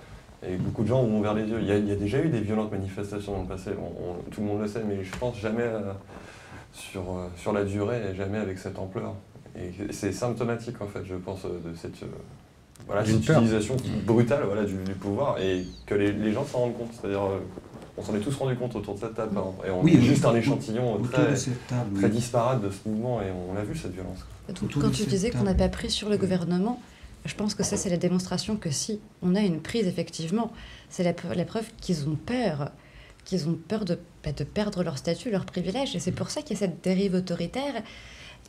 Et 0.47 0.55
beaucoup 0.55 0.83
de 0.83 0.87
gens 0.87 0.99
ont 0.99 1.17
ouvert 1.19 1.33
les 1.33 1.45
yeux. 1.45 1.59
Il 1.59 1.67
y, 1.67 1.91
a, 1.91 1.95
déjà 1.95 2.19
eu 2.19 2.29
des 2.29 2.39
violentes 2.39 2.71
manifestations 2.71 3.33
dans 3.33 3.41
le 3.41 3.47
passé, 3.47 3.71
tout 4.31 4.41
le 4.41 4.47
monde 4.47 4.61
le 4.61 4.67
sait, 4.67 4.83
mais 4.87 5.03
je 5.03 5.17
pense 5.17 5.37
jamais 5.37 5.63
euh, 5.63 5.91
sur, 6.71 7.03
sur 7.35 7.51
la 7.51 7.65
durée 7.65 8.01
et 8.11 8.15
jamais 8.15 8.37
avec 8.37 8.59
cette 8.59 8.77
ampleur. 8.77 9.15
Et 9.57 9.91
c'est 9.91 10.11
symptomatique, 10.11 10.79
en 10.81 10.87
fait, 10.87 11.03
je 11.03 11.15
pense, 11.15 11.43
de 11.43 11.75
cette, 11.75 11.95
voilà, 12.85 13.01
utilisation 13.09 13.75
brutale 14.05 14.43
voilà, 14.45 14.63
du, 14.63 14.75
pouvoir 14.93 15.39
et 15.39 15.65
que 15.87 15.95
les, 15.95 16.13
les 16.13 16.31
gens 16.31 16.45
s'en 16.45 16.59
rendent 16.59 16.77
compte. 16.77 16.91
C'est-à-dire 16.93 17.23
on 17.99 18.03
s'en 18.03 18.15
est 18.15 18.19
tous 18.19 18.35
rendu 18.35 18.55
compte 18.55 18.75
autour 18.75 18.95
de 18.95 18.99
cette 18.99 19.15
table. 19.15 19.37
Hein. 19.37 19.51
et 19.67 19.69
on 19.69 19.85
est 19.85 20.01
juste 20.01 20.23
un 20.25 20.35
échantillon 20.35 20.99
très, 21.03 21.33
très 21.33 22.09
disparate 22.09 22.61
de 22.61 22.69
ce 22.69 22.87
mouvement 22.87 23.21
et 23.21 23.25
on 23.31 23.57
a 23.57 23.63
vu 23.63 23.77
cette 23.77 23.93
violence. 23.93 24.19
quand 24.47 24.91
tu 24.91 25.03
disais 25.03 25.31
qu'on 25.31 25.43
n'a 25.43 25.53
pas 25.53 25.69
pris 25.69 25.89
sur 25.89 26.09
le 26.09 26.17
gouvernement, 26.17 26.79
je 27.25 27.35
pense 27.35 27.53
que 27.53 27.63
ça, 27.63 27.75
c'est 27.75 27.89
la 27.89 27.97
démonstration 27.97 28.55
que 28.55 28.71
si 28.71 28.99
on 29.21 29.35
a 29.35 29.41
une 29.41 29.59
prise, 29.59 29.87
effectivement, 29.87 30.53
c'est 30.89 31.03
la, 31.03 31.13
preuve 31.13 31.65
qu'ils 31.81 32.07
ont 32.07 32.15
peur, 32.15 32.71
qu'ils 33.25 33.49
ont 33.49 33.57
peur 33.67 33.83
de, 33.83 33.99
bah, 34.23 34.31
de 34.31 34.43
perdre 34.45 34.83
leur 34.83 34.97
statut, 34.97 35.29
leur 35.29 35.45
privilège. 35.45 35.95
Et 35.95 35.99
c'est 35.99 36.13
pour 36.13 36.29
ça 36.29 36.41
qu'il 36.41 36.51
y 36.51 36.55
a 36.55 36.59
cette 36.59 36.81
dérive 36.83 37.15
autoritaire 37.15 37.83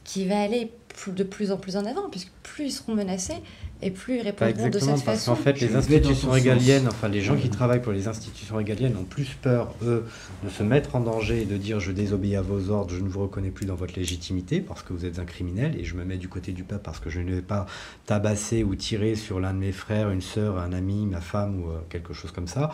qui 0.04 0.26
va 0.26 0.40
aller 0.40 0.70
de 1.08 1.24
plus 1.24 1.50
en 1.50 1.56
plus 1.56 1.76
en 1.76 1.84
avant, 1.84 2.08
puisque 2.08 2.30
plus 2.42 2.66
ils 2.66 2.72
seront 2.72 2.94
menacés 2.94 3.42
et 3.83 3.90
plus 3.90 4.16
ils 4.16 4.23
répondront 4.23 4.69
de 4.69 4.79
cette 4.79 5.05
parce 5.05 5.25
qu'en 5.25 5.35
fait, 5.35 5.61
les 5.61 5.75
institutions 5.75 6.31
régaliennes, 6.31 6.88
enfin 6.88 7.09
les 7.09 7.21
gens 7.21 7.37
qui 7.37 7.49
travaillent 7.49 7.83
pour 7.83 7.93
les 7.93 8.09
institutions 8.09 8.57
régaliennes 8.57 8.97
ont 8.97 9.05
plus 9.05 9.37
peur, 9.40 9.75
eux, 9.83 10.07
de 10.45 10.49
se 10.49 10.62
mettre 10.62 10.97
en 10.97 11.01
danger 11.01 11.43
et 11.43 11.45
de 11.45 11.57
dire 11.57 11.81
je 11.81 11.93
désobéis 11.93 12.37
à 12.37 12.43
vos 12.43 12.71
ordres, 12.71 12.95
je 12.95 13.01
ne 13.01 13.09
vous 13.09 13.21
reconnais 13.21 13.51
plus 13.51 13.66
dans 13.66 13.75
votre 13.75 13.97
légitimité 13.97 14.61
parce 14.61 14.83
que 14.83 14.93
vous 14.93 15.05
êtes 15.05 15.19
un 15.19 15.25
criminel 15.25 15.79
et 15.79 15.85
je 15.85 15.95
me 15.95 16.05
mets 16.05 16.19
du 16.19 16.29
côté 16.29 16.53
du 16.53 16.64
peuple 16.64 16.83
parce 16.85 17.01
que 17.01 17.11
je 17.11 17.21
ne 17.21 17.33
vais 17.33 17.43
pas 17.43 17.66
tabasser 18.07 18.64
ou 18.64 18.75
tirer 18.75 19.14
sur 19.14 19.40
l'un 19.40 19.55
de 19.55 19.59
mes 19.59 19.73
frères, 19.73 20.11
une 20.11 20.23
sœur, 20.23 20.59
un 20.59 20.73
ami, 20.73 21.07
ma 21.07 21.21
femme 21.21 21.62
ou 21.62 21.71
euh, 21.71 21.79
quelque 21.88 22.12
chose 22.12 22.33
comme 22.33 22.49
ça. 22.49 22.71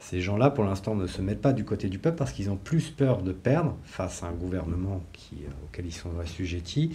Ces 0.00 0.20
gens-là, 0.20 0.50
pour 0.50 0.64
l'instant, 0.64 0.94
ne 0.94 1.06
se 1.06 1.22
mettent 1.22 1.40
pas 1.40 1.54
du 1.54 1.64
côté 1.64 1.88
du 1.88 1.98
peuple 1.98 2.18
parce 2.18 2.32
qu'ils 2.32 2.50
ont 2.50 2.56
plus 2.56 2.90
peur 2.90 3.22
de 3.22 3.32
perdre 3.32 3.78
face 3.84 4.22
à 4.22 4.26
un 4.26 4.32
gouvernement 4.32 5.02
qui, 5.14 5.36
euh, 5.46 5.50
auquel 5.64 5.86
ils 5.86 5.94
sont 5.94 6.10
assujettis, 6.22 6.94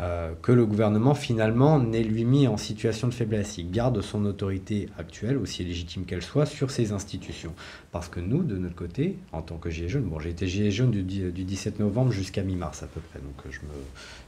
euh, 0.00 0.32
que 0.40 0.52
le 0.52 0.64
gouvernement 0.64 1.14
finalement 1.14 1.78
n'ait 1.78 2.02
lui 2.02 2.24
mis 2.24 2.48
en 2.48 2.56
situation 2.56 3.08
de 3.08 3.12
faiblesse. 3.12 3.58
Il 3.58 3.70
garde 3.70 4.00
son 4.00 4.24
autorité 4.24 4.88
actuelle, 4.98 5.36
aussi 5.36 5.64
légitime 5.64 6.06
qu'elle 6.06 6.22
soit, 6.22 6.46
sur 6.46 6.70
ses 6.70 6.92
institutions. 6.92 7.52
Parce 7.90 8.08
que 8.08 8.18
nous, 8.18 8.42
de 8.42 8.56
notre 8.56 8.74
côté, 8.74 9.18
en 9.32 9.42
tant 9.42 9.58
que 9.58 9.68
Gilets 9.68 9.90
jaunes, 9.90 10.04
bon, 10.04 10.18
j'ai 10.18 10.30
été 10.30 10.46
Gilet 10.46 10.70
jaune 10.70 10.92
du, 10.92 11.02
17 11.02 11.78
novembre 11.78 12.10
jusqu'à 12.10 12.42
mi-mars 12.42 12.82
à 12.82 12.86
peu 12.86 13.00
près, 13.00 13.20
donc 13.20 13.34
je 13.50 13.60
me, 13.60 13.72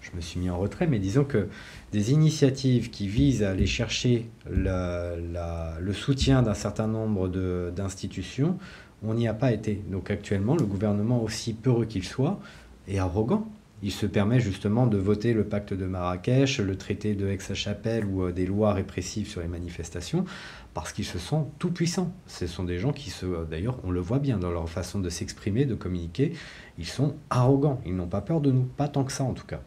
je 0.03 0.11
me, 0.14 0.20
suis 0.20 0.38
mis 0.38 0.50
en 0.50 0.59
retrait, 0.59 0.87
mais 0.87 0.98
disons 0.98 1.24
que 1.24 1.48
des 1.92 2.12
initiatives 2.12 2.90
qui 2.90 3.09
visent 3.09 3.42
à 3.42 3.50
aller 3.50 3.66
chercher 3.66 4.27
le 4.46 5.92
soutien 5.94 6.42
d'un 6.42 6.53
certain 6.53 6.88
nombre 6.88 7.29
d'institutions, 7.70 8.59
on 9.03 9.14
n'y 9.14 9.29
a 9.29 9.35
pas 9.35 9.53
été. 9.53 9.83
Donc 9.90 10.11
actuellement, 10.11 10.57
le 10.57 10.66
gouvernement, 10.66 11.22
aussi 11.22 11.55
peureux 11.55 11.87
qu'il 11.87 12.05
soit, 12.05 12.38
est 12.87 12.98
arrogant 12.98 13.48
il 13.85 13.92
se 13.92 14.07
permet 14.07 14.40
justement 14.40 14.87
de 14.87 14.97
voter 14.97 15.35
le 15.35 15.44
pacte 15.44 15.75
de 15.75 15.85
Marrakech, 15.85 16.59
le 16.59 16.75
traité 16.75 17.14
de 17.14 17.29
Aix-la-Chapelle 17.29 18.07
ou 18.07 18.23
euh, 18.23 18.33
des 18.33 18.47
lois 18.47 18.73
répressives 18.73 19.29
sur 19.29 19.42
les 19.42 19.47
manifestations, 19.47 20.25
parce 20.73 20.90
qu'ils 20.90 21.05
se 21.05 21.18
sont 21.18 21.51
tout 21.59 21.70
puissants. 21.70 22.11
Ce 22.27 22.47
sont 22.47 22.64
des 22.64 22.79
gens 22.79 22.92
qui 22.92 23.11
se, 23.11 23.27
euh, 23.27 23.44
d'ailleurs, 23.44 23.79
on 23.85 23.90
le 23.90 24.01
voit 24.01 24.20
bien 24.20 24.38
dans 24.38 24.51
leur 24.51 24.70
façon 24.70 25.01
de 25.01 25.11
s'exprimer, 25.11 25.66
de 25.66 25.75
communiquer, 25.75 26.33
ils 26.79 26.87
sont 26.87 27.14
arrogants, 27.29 27.79
ils 27.85 27.94
n'ont 27.94 28.07
pas 28.07 28.23
peur 28.23 28.40
de 28.40 28.51
nous, 28.51 28.62
pas 28.62 28.88
tant 28.88 29.05
que 29.05 29.12
ça 29.12 29.23
en 29.23 29.35
tout 29.35 29.47
cas. 29.47 29.61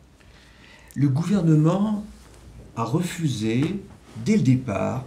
Le 0.96 1.10
gouvernement 1.10 2.04
a 2.76 2.86
refusé, 2.86 3.62
dès 4.26 4.38
le 4.38 4.42
départ, 4.42 5.06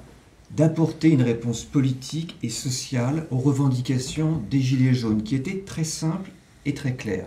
d'apporter 0.53 1.09
une 1.09 1.23
réponse 1.23 1.65
politique 1.65 2.37
et 2.45 2.49
sociale 2.49 3.27
aux 3.33 3.39
revendications 3.39 4.41
des 4.49 4.61
Gilets 4.61 4.95
jaunes, 4.95 5.25
qui 5.25 5.35
étaient 5.35 5.65
très 5.67 5.85
simples 5.85 6.31
et 6.65 6.75
très 6.75 6.95
claires. 6.95 7.27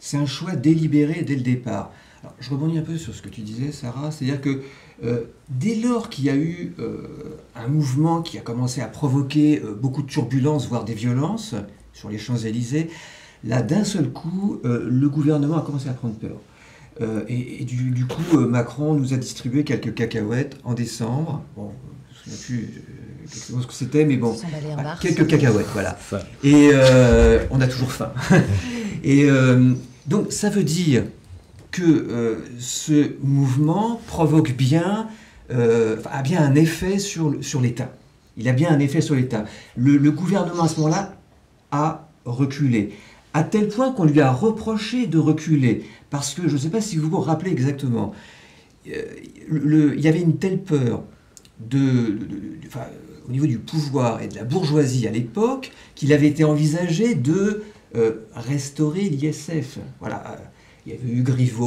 C'est 0.00 0.16
un 0.16 0.26
choix 0.26 0.54
délibéré 0.56 1.22
dès 1.22 1.34
le 1.34 1.42
départ. 1.42 1.92
je 2.40 2.50
rebondis 2.50 2.78
un 2.78 2.82
peu 2.82 2.96
sur 2.96 3.14
ce 3.14 3.22
que 3.22 3.28
tu 3.28 3.40
disais, 3.42 3.72
Sarah, 3.72 4.10
c'est-à-dire 4.10 4.40
que 4.40 4.62
euh, 5.04 5.24
dès 5.48 5.76
lors 5.76 6.10
qu'il 6.10 6.24
y 6.24 6.30
a 6.30 6.34
eu 6.34 6.74
euh, 6.80 7.38
un 7.54 7.68
mouvement 7.68 8.20
qui 8.20 8.36
a 8.38 8.40
commencé 8.40 8.80
à 8.80 8.86
provoquer 8.86 9.62
euh, 9.62 9.74
beaucoup 9.74 10.02
de 10.02 10.08
turbulences, 10.08 10.68
voire 10.68 10.84
des 10.84 10.94
violences 10.94 11.54
sur 11.92 12.08
les 12.08 12.18
Champs-Élysées, 12.18 12.90
Là, 13.44 13.62
d'un 13.62 13.84
seul 13.84 14.10
coup, 14.10 14.60
le 14.64 15.08
gouvernement 15.08 15.58
a 15.58 15.62
commencé 15.62 15.88
à 15.88 15.92
prendre 15.92 16.16
peur. 16.16 16.38
et, 17.28 17.64
du, 17.64 18.04
coup, 18.04 18.36
Macron 18.36 18.94
nous 18.94 19.14
a 19.14 19.16
distribué 19.16 19.62
quelques 19.62 19.94
cacahuètes 19.94 20.58
en 20.64 20.74
décembre. 20.74 21.44
Bon, 21.54 21.70
je 22.10 22.30
ne 22.30 22.34
sais 22.34 22.44
plus 22.44 22.84
exactement 23.22 23.62
ce 23.62 23.68
que 23.68 23.74
c'était, 23.74 24.04
mais 24.04 24.16
bon, 24.16 24.36
quelques 25.00 25.28
cacahuètes, 25.28 25.68
voilà. 25.72 25.96
Et 26.42 26.72
on 27.52 27.60
a 27.60 27.68
toujours 27.68 27.92
faim. 27.92 28.12
et 29.04 29.28
donc, 30.06 30.32
ça 30.32 30.50
veut 30.50 30.64
dire 30.64 31.04
que 31.70 32.38
ce 32.58 33.12
mouvement 33.22 34.00
provoque 34.06 34.52
bien 34.52 35.08
euh, 35.50 35.96
a 36.10 36.22
bien 36.22 36.42
un 36.42 36.54
effet 36.54 36.98
sur, 36.98 37.42
sur 37.42 37.62
l'État. 37.62 37.90
Il 38.36 38.48
a 38.48 38.52
bien 38.52 38.70
un 38.70 38.78
effet 38.80 39.00
sur 39.00 39.14
l'État. 39.14 39.46
Le, 39.76 40.10
gouvernement 40.10 40.64
à 40.64 40.68
ce 40.68 40.76
moment-là 40.80 41.16
a 41.70 42.10
reculé, 42.26 42.90
à 43.32 43.44
tel 43.44 43.68
point 43.68 43.92
qu'on 43.92 44.04
lui 44.04 44.20
a 44.20 44.30
reproché 44.30 45.06
de 45.06 45.18
reculer, 45.18 45.84
parce 46.10 46.34
que 46.34 46.48
je 46.48 46.52
ne 46.52 46.58
sais 46.58 46.68
pas 46.68 46.82
si 46.82 46.98
vous 46.98 47.08
vous 47.08 47.20
rappelez 47.20 47.50
exactement, 47.50 48.12
euh, 48.88 49.04
il 49.50 50.00
y 50.00 50.08
avait 50.08 50.20
une 50.20 50.36
telle 50.36 50.62
peur 50.62 51.02
de, 51.60 52.18
au 53.26 53.32
niveau 53.32 53.46
du 53.46 53.58
pouvoir 53.58 54.20
et 54.20 54.28
de 54.28 54.34
la 54.34 54.44
bourgeoisie 54.44 55.08
à 55.08 55.10
l'époque 55.10 55.72
qu'il 55.94 56.12
avait 56.12 56.28
été 56.28 56.44
envisagé 56.44 57.14
de 57.14 57.62
euh, 57.94 58.26
restaurer 58.34 59.02
l'ISF. 59.02 59.78
Voilà. 60.00 60.36
Il 60.86 60.92
y 60.92 60.94
avait 60.94 61.08
eu 61.08 61.22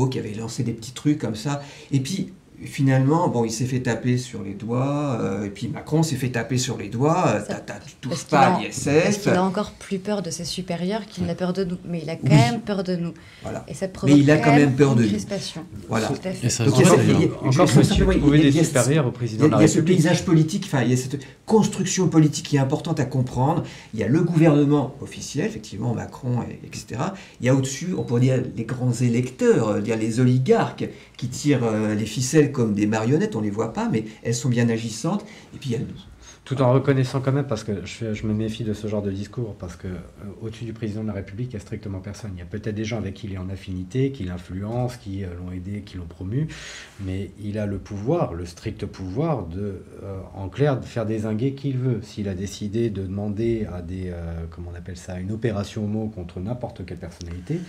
qui 0.08 0.20
avait 0.20 0.34
lancé 0.34 0.64
des 0.64 0.74
petits 0.74 0.94
trucs 0.94 1.20
comme 1.20 1.36
ça. 1.36 1.62
Et 1.92 2.00
puis, 2.00 2.34
finalement, 2.66 3.28
bon, 3.28 3.44
il 3.46 3.52
s'est 3.52 3.66
fait 3.66 3.80
taper 3.80 4.18
sur 4.18 4.44
les 4.44 4.54
doigts, 4.54 5.18
euh, 5.20 5.46
et 5.46 5.50
puis 5.50 5.68
Macron 5.68 6.04
s'est 6.04 6.16
fait 6.16 6.30
taper 6.30 6.58
sur 6.58 6.78
les 6.78 6.90
doigts, 6.90 7.26
euh, 7.28 7.42
tu 7.86 7.96
touches 7.96 8.26
pas 8.26 8.58
à. 8.58 8.62
Parce 8.62 9.18
qu'il 9.18 9.32
a 9.32 9.44
encore 9.44 9.72
plus 9.72 10.00
peur 10.00 10.22
de 10.22 10.30
ses 10.30 10.46
supérieurs 10.46 11.06
qu'il 11.06 11.26
n'a 11.26 11.36
peur 11.36 11.54
de 11.54 11.64
nous. 11.64 11.78
Mais 11.86 12.02
il 12.04 12.10
a 12.10 12.16
quand 12.16 12.30
même 12.30 12.62
peur 12.62 12.84
de 12.84 12.96
nous. 12.96 13.14
Voilà. 13.42 13.64
Et 13.68 13.74
ça 13.74 13.88
provoque 13.88 14.16
mais 14.16 14.22
il 14.22 14.30
a 14.30 14.38
quand 14.38 14.56
même 14.56 14.76
peur 14.76 14.96
de 14.96 15.04
nous. 15.04 15.18
Voilà. 15.88 16.08
Tout 16.08 16.14
à 16.24 16.32
fait. 16.32 16.48
Et 16.48 16.50
ça 16.50 16.66
Donc, 16.66 16.76
il 16.78 16.86
y 16.86 16.88
a, 16.88 17.48
encore 17.48 17.70
faut-il 17.70 18.20
trouver 18.20 18.40
des 18.40 18.64
supérieurs 18.64 19.08
au 19.08 19.12
président. 19.12 19.48
Il 19.58 19.62
y 19.62 19.64
a 19.64 19.68
ce 19.68 19.80
paysage 19.80 20.24
politique, 20.24 20.64
enfin, 20.66 20.84
il 20.84 20.92
y 20.92 20.94
a 20.94 20.98
cette 20.98 21.20
construction 21.46 22.08
politique 22.08 22.48
qui 22.48 22.58
est 22.58 22.60
importante 22.60 23.00
à 23.00 23.06
comprendre. 23.06 23.64
Il 23.94 24.00
y 24.00 24.04
a 24.04 24.08
le 24.08 24.22
gouvernement 24.22 24.96
officiel, 25.02 25.48
effectivement, 25.48 25.94
Macron, 25.94 26.44
etc. 26.64 27.02
Il 27.40 27.48
y 27.48 27.50
a 27.50 27.56
au-dessus, 27.56 27.90
on 27.98 28.04
pourrait 28.04 28.22
dire, 28.22 28.42
les 28.56 28.66
grands 28.66 28.94
électeurs, 28.94 29.82
dire 29.82 29.98
les 29.98 30.20
oligarques 30.20 30.88
qui 31.18 31.28
tirent 31.28 31.64
euh, 31.64 31.94
les 31.94 32.06
ficelles 32.06 32.51
comme 32.52 32.74
des 32.74 32.88
marionnettes, 32.88 33.36
on 33.36 33.40
ne 33.40 33.46
les 33.46 33.52
voit 33.52 33.74
pas, 33.74 33.90
mais 33.90 34.06
elles 34.24 34.36
sont 34.36 34.50
bien 34.50 34.70
agissantes. 34.70 35.26
Et 35.54 35.58
puis 35.58 35.72
y 35.72 35.76
a 35.76 35.80
tout 36.44 36.60
en 36.62 36.74
reconnaissant 36.74 37.22
quand 37.22 37.32
même, 37.32 37.46
parce 37.46 37.64
que 37.64 37.86
je, 37.86 38.26
me 38.26 38.34
méfie 38.34 38.64
de 38.64 38.74
ce 38.74 38.88
genre 38.88 39.04
de 39.04 39.12
discours, 39.12 39.56
parce 39.56 39.76
que 39.76 39.88
euh, 39.88 40.00
au-dessus 40.42 40.66
du 40.66 40.74
président 40.74 41.04
de 41.04 41.08
la 41.08 41.14
République, 41.14 41.50
il 41.52 41.56
n'y 41.56 41.58
a 41.58 41.60
strictement 41.60 42.00
personne. 42.00 42.32
Il 42.36 42.40
y 42.40 42.42
a 42.42 42.46
peut-être 42.46 42.74
des 42.74 42.84
gens 42.84 42.98
avec 42.98 43.14
qui 43.14 43.28
il 43.28 43.34
est 43.34 43.38
en 43.38 43.50
affinité, 43.50 44.12
qui 44.12 44.24
l'influencent, 44.24 44.98
qui 45.00 45.24
euh, 45.24 45.28
l'ont 45.40 45.52
aidé, 45.52 45.82
qui 45.82 45.98
l'ont 45.98 46.08
promu, 46.08 46.48
mais 47.00 47.30
il 47.40 47.60
a 47.60 47.68
le 47.68 47.78
pouvoir, 47.78 48.34
le 48.34 48.46
strict 48.46 48.88
pouvoir 48.88 49.46
de, 49.46 49.84
en 50.34 50.50
clair, 50.50 50.80
de 50.80 50.86
faire 50.86 51.06
désinguer 51.06 51.54
qui 51.54 51.70
il 51.70 51.78
veut. 51.78 52.00
S'il 52.02 52.28
a 52.28 52.34
décidé 52.34 52.90
de 52.90 53.04
demander 53.04 53.68
à 53.72 53.82
des, 53.82 54.12
comment 54.50 54.72
on 54.74 54.78
appelle 54.78 54.98
ça, 54.98 55.20
une 55.20 55.32
opération 55.32 55.86
homo 55.86 56.08
contre 56.08 56.40
n'importe 56.40 56.86
quelle 56.86 56.98
personnalité, 56.98 57.60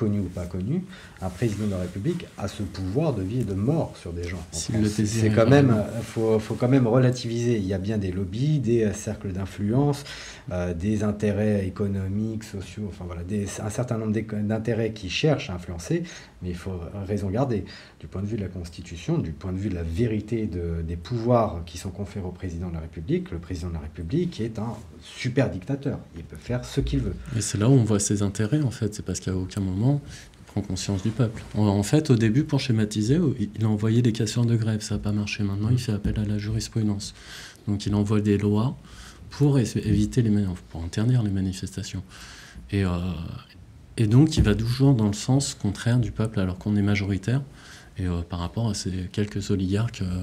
connu 0.00 0.20
ou 0.20 0.30
pas 0.34 0.46
connu, 0.46 0.82
un 1.20 1.28
président 1.28 1.66
de 1.66 1.72
la 1.72 1.80
République 1.80 2.24
a 2.38 2.48
ce 2.48 2.62
pouvoir 2.62 3.12
de 3.12 3.22
vie 3.22 3.40
et 3.40 3.44
de 3.44 3.52
mort 3.52 3.92
sur 4.00 4.12
des 4.14 4.26
gens. 4.26 4.42
C'est 4.50 5.30
quand 5.30 5.46
même, 5.46 5.74
faut, 6.02 6.38
faut 6.38 6.54
quand 6.54 6.68
même 6.68 6.86
relativiser. 6.86 7.58
Il 7.58 7.66
y 7.66 7.74
a 7.74 7.78
bien 7.78 7.98
des 7.98 8.10
lobbies, 8.10 8.60
des 8.60 8.92
cercles 8.94 9.32
d'influence, 9.32 10.04
euh, 10.52 10.74
des 10.74 11.02
intérêts 11.02 11.66
économiques, 11.66 12.44
sociaux, 12.44 12.86
enfin 12.88 13.04
voilà, 13.04 13.22
un 13.62 13.70
certain 13.70 13.98
nombre 13.98 14.12
d'intérêts 14.12 14.92
qui 14.92 15.10
cherchent 15.10 15.50
à 15.50 15.54
influencer, 15.54 16.02
mais 16.42 16.50
il 16.50 16.56
faut 16.56 16.78
raison 17.06 17.30
garder. 17.30 17.64
Du 18.00 18.06
point 18.06 18.22
de 18.22 18.26
vue 18.26 18.36
de 18.36 18.42
la 18.42 18.48
Constitution, 18.48 19.18
du 19.18 19.32
point 19.32 19.52
de 19.52 19.58
vue 19.58 19.68
de 19.68 19.74
la 19.74 19.82
vérité 19.82 20.46
de, 20.46 20.82
des 20.82 20.96
pouvoirs 20.96 21.62
qui 21.66 21.78
sont 21.78 21.90
conférés 21.90 22.26
au 22.26 22.32
président 22.32 22.68
de 22.68 22.74
la 22.74 22.80
République, 22.80 23.30
le 23.30 23.38
président 23.38 23.68
de 23.68 23.74
la 23.74 23.80
République 23.80 24.40
est 24.40 24.58
un 24.58 24.74
super 25.02 25.50
dictateur. 25.50 25.98
Il 26.16 26.24
peut 26.24 26.36
faire 26.36 26.64
ce 26.64 26.80
qu'il 26.80 27.00
veut. 27.00 27.14
Et 27.36 27.40
c'est 27.40 27.58
là 27.58 27.68
où 27.68 27.72
on 27.72 27.84
voit 27.84 28.00
ses 28.00 28.22
intérêts, 28.22 28.62
en 28.62 28.70
fait. 28.70 28.94
C'est 28.94 29.04
parce 29.04 29.20
qu'à 29.20 29.34
aucun 29.34 29.60
moment, 29.60 30.00
il 30.40 30.44
prend 30.46 30.62
conscience 30.62 31.02
du 31.02 31.10
peuple. 31.10 31.42
En 31.54 31.82
fait, 31.82 32.10
au 32.10 32.16
début, 32.16 32.44
pour 32.44 32.60
schématiser, 32.60 33.18
il 33.54 33.64
a 33.64 33.68
envoyé 33.68 34.02
des 34.02 34.12
casseurs 34.12 34.46
de 34.46 34.56
grève. 34.56 34.80
Ça 34.80 34.96
n'a 34.96 35.00
pas 35.00 35.12
marché. 35.12 35.42
Maintenant, 35.42 35.68
il 35.70 35.78
fait 35.78 35.92
appel 35.92 36.18
à 36.18 36.24
la 36.24 36.38
jurisprudence. 36.38 37.14
Donc, 37.68 37.86
il 37.86 37.94
envoie 37.94 38.20
des 38.20 38.38
lois 38.38 38.76
pour 39.30 39.58
éviter 39.58 40.22
les 40.22 40.44
pour 40.68 40.82
interdire 40.82 41.22
les 41.22 41.30
manifestations. 41.30 42.02
Et, 42.72 42.84
euh, 42.84 42.90
et 43.96 44.06
donc, 44.06 44.36
il 44.36 44.42
va 44.42 44.54
toujours 44.54 44.94
dans 44.94 45.06
le 45.06 45.12
sens 45.12 45.54
contraire 45.54 45.98
du 45.98 46.12
peuple 46.12 46.40
alors 46.40 46.58
qu'on 46.58 46.76
est 46.76 46.82
majoritaire. 46.82 47.42
Et 47.98 48.06
euh, 48.06 48.22
par 48.22 48.38
rapport 48.38 48.68
à 48.68 48.74
ces 48.74 48.90
quelques 49.12 49.50
oligarques 49.50 50.02
euh, 50.02 50.22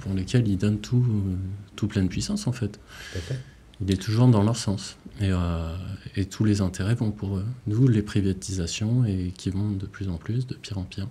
pour 0.00 0.14
lesquels 0.14 0.46
il 0.46 0.56
donne 0.56 0.78
tout, 0.78 1.04
tout 1.76 1.86
pleine 1.86 2.08
puissance, 2.08 2.46
en 2.46 2.52
fait. 2.52 2.80
Il 3.80 3.90
est 3.90 4.00
toujours 4.00 4.28
dans 4.28 4.42
leur 4.42 4.56
sens. 4.56 4.96
Et, 5.20 5.30
et, 6.16 6.24
tous 6.24 6.44
les 6.44 6.62
intérêts 6.62 6.94
vont 6.94 7.10
pour 7.10 7.36
eux. 7.36 7.44
Nous, 7.66 7.86
les 7.88 8.00
privatisations, 8.00 9.04
et 9.04 9.32
qui 9.36 9.50
vont 9.50 9.70
de 9.70 9.86
plus 9.86 10.08
en 10.08 10.16
plus, 10.16 10.46
de 10.46 10.54
pire 10.54 10.78
en 10.78 10.84
pire. 10.84 11.08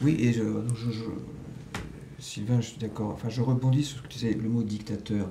Oui, 0.00 0.16
et 0.20 0.32
je, 0.32 0.42
Sylvain, 2.20 2.60
je 2.60 2.68
suis 2.68 2.78
d'accord. 2.78 3.10
Enfin, 3.10 3.28
je 3.28 3.40
rebondis 3.40 3.84
sur 3.84 3.98
ce 3.98 4.02
que 4.02 4.08
tu 4.08 4.18
disais, 4.18 4.34
le 4.34 4.48
mot 4.48 4.62
dictateur 4.62 5.30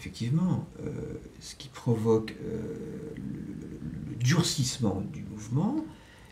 effectivement, 0.00 0.66
euh, 0.82 0.90
ce 1.40 1.54
qui 1.54 1.68
provoque 1.68 2.34
euh, 2.42 2.62
le, 3.16 4.16
durcissement 4.16 5.02
du 5.12 5.22
mouvement, 5.30 5.76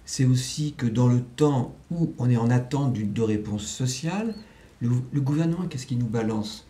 c'est 0.06 0.24
aussi 0.24 0.72
que 0.74 0.86
dans 0.86 1.06
le 1.06 1.20
temps 1.20 1.74
où 1.90 2.14
on 2.18 2.30
est 2.30 2.36
en 2.36 2.50
attente 2.50 2.94
d'une 2.94 3.12
de 3.12 3.22
réponse 3.22 3.66
sociale, 3.66 4.34
le, 4.80 5.20
gouvernement, 5.20 5.66
qu'est-ce 5.68 5.86
qu'il 5.86 5.98
nous 5.98 6.06
balance? 6.06 6.66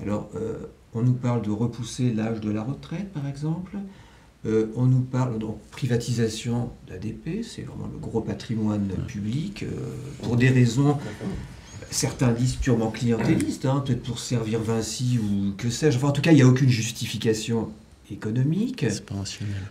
Alors, 0.00 0.28
euh, 0.36 0.66
on 0.94 1.02
nous 1.02 1.14
parle 1.14 1.42
de 1.42 1.50
repousser 1.50 2.12
l'âge 2.12 2.40
de 2.40 2.50
la 2.50 2.62
retraite, 2.62 3.12
par 3.12 3.26
exemple. 3.26 3.76
on 4.44 4.86
nous 4.86 5.00
parle 5.00 5.38
de 5.38 5.46
privatisation 5.72 6.70
d'ADP, 6.86 7.42
c'est 7.42 7.62
vraiment 7.62 7.88
le 7.92 7.98
gros 7.98 8.20
patrimoine 8.20 8.88
public, 9.08 9.64
pour 10.22 10.36
des 10.36 10.48
raisons 10.48 10.96
certains 11.90 12.32
disent 12.32 12.56
purement 12.56 12.90
clientélistes, 12.90 13.64
hein, 13.64 13.82
peut-être 13.84 14.02
pour 14.02 14.18
servir 14.18 14.60
Vinci 14.60 15.18
ou 15.18 15.52
que 15.56 15.70
sais-je. 15.70 15.96
Enfin, 15.96 16.08
en 16.08 16.12
tout 16.12 16.22
cas, 16.22 16.32
il 16.32 16.36
n'y 16.36 16.42
a 16.42 16.46
aucune 16.46 16.68
justification 16.68 17.70
économique. 18.10 18.84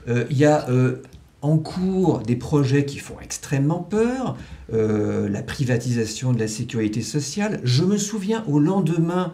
Euh, 0.07 0.25
il 0.29 0.37
y 0.37 0.45
a 0.45 0.69
euh, 0.69 1.01
en 1.41 1.57
cours 1.57 2.19
des 2.19 2.35
projets 2.35 2.85
qui 2.85 2.99
font 2.99 3.19
extrêmement 3.21 3.79
peur, 3.79 4.37
euh, 4.73 5.29
la 5.29 5.43
privatisation 5.43 6.33
de 6.33 6.39
la 6.39 6.47
sécurité 6.47 7.01
sociale. 7.01 7.61
Je 7.63 7.83
me 7.83 7.97
souviens 7.97 8.43
au 8.47 8.59
lendemain 8.59 9.33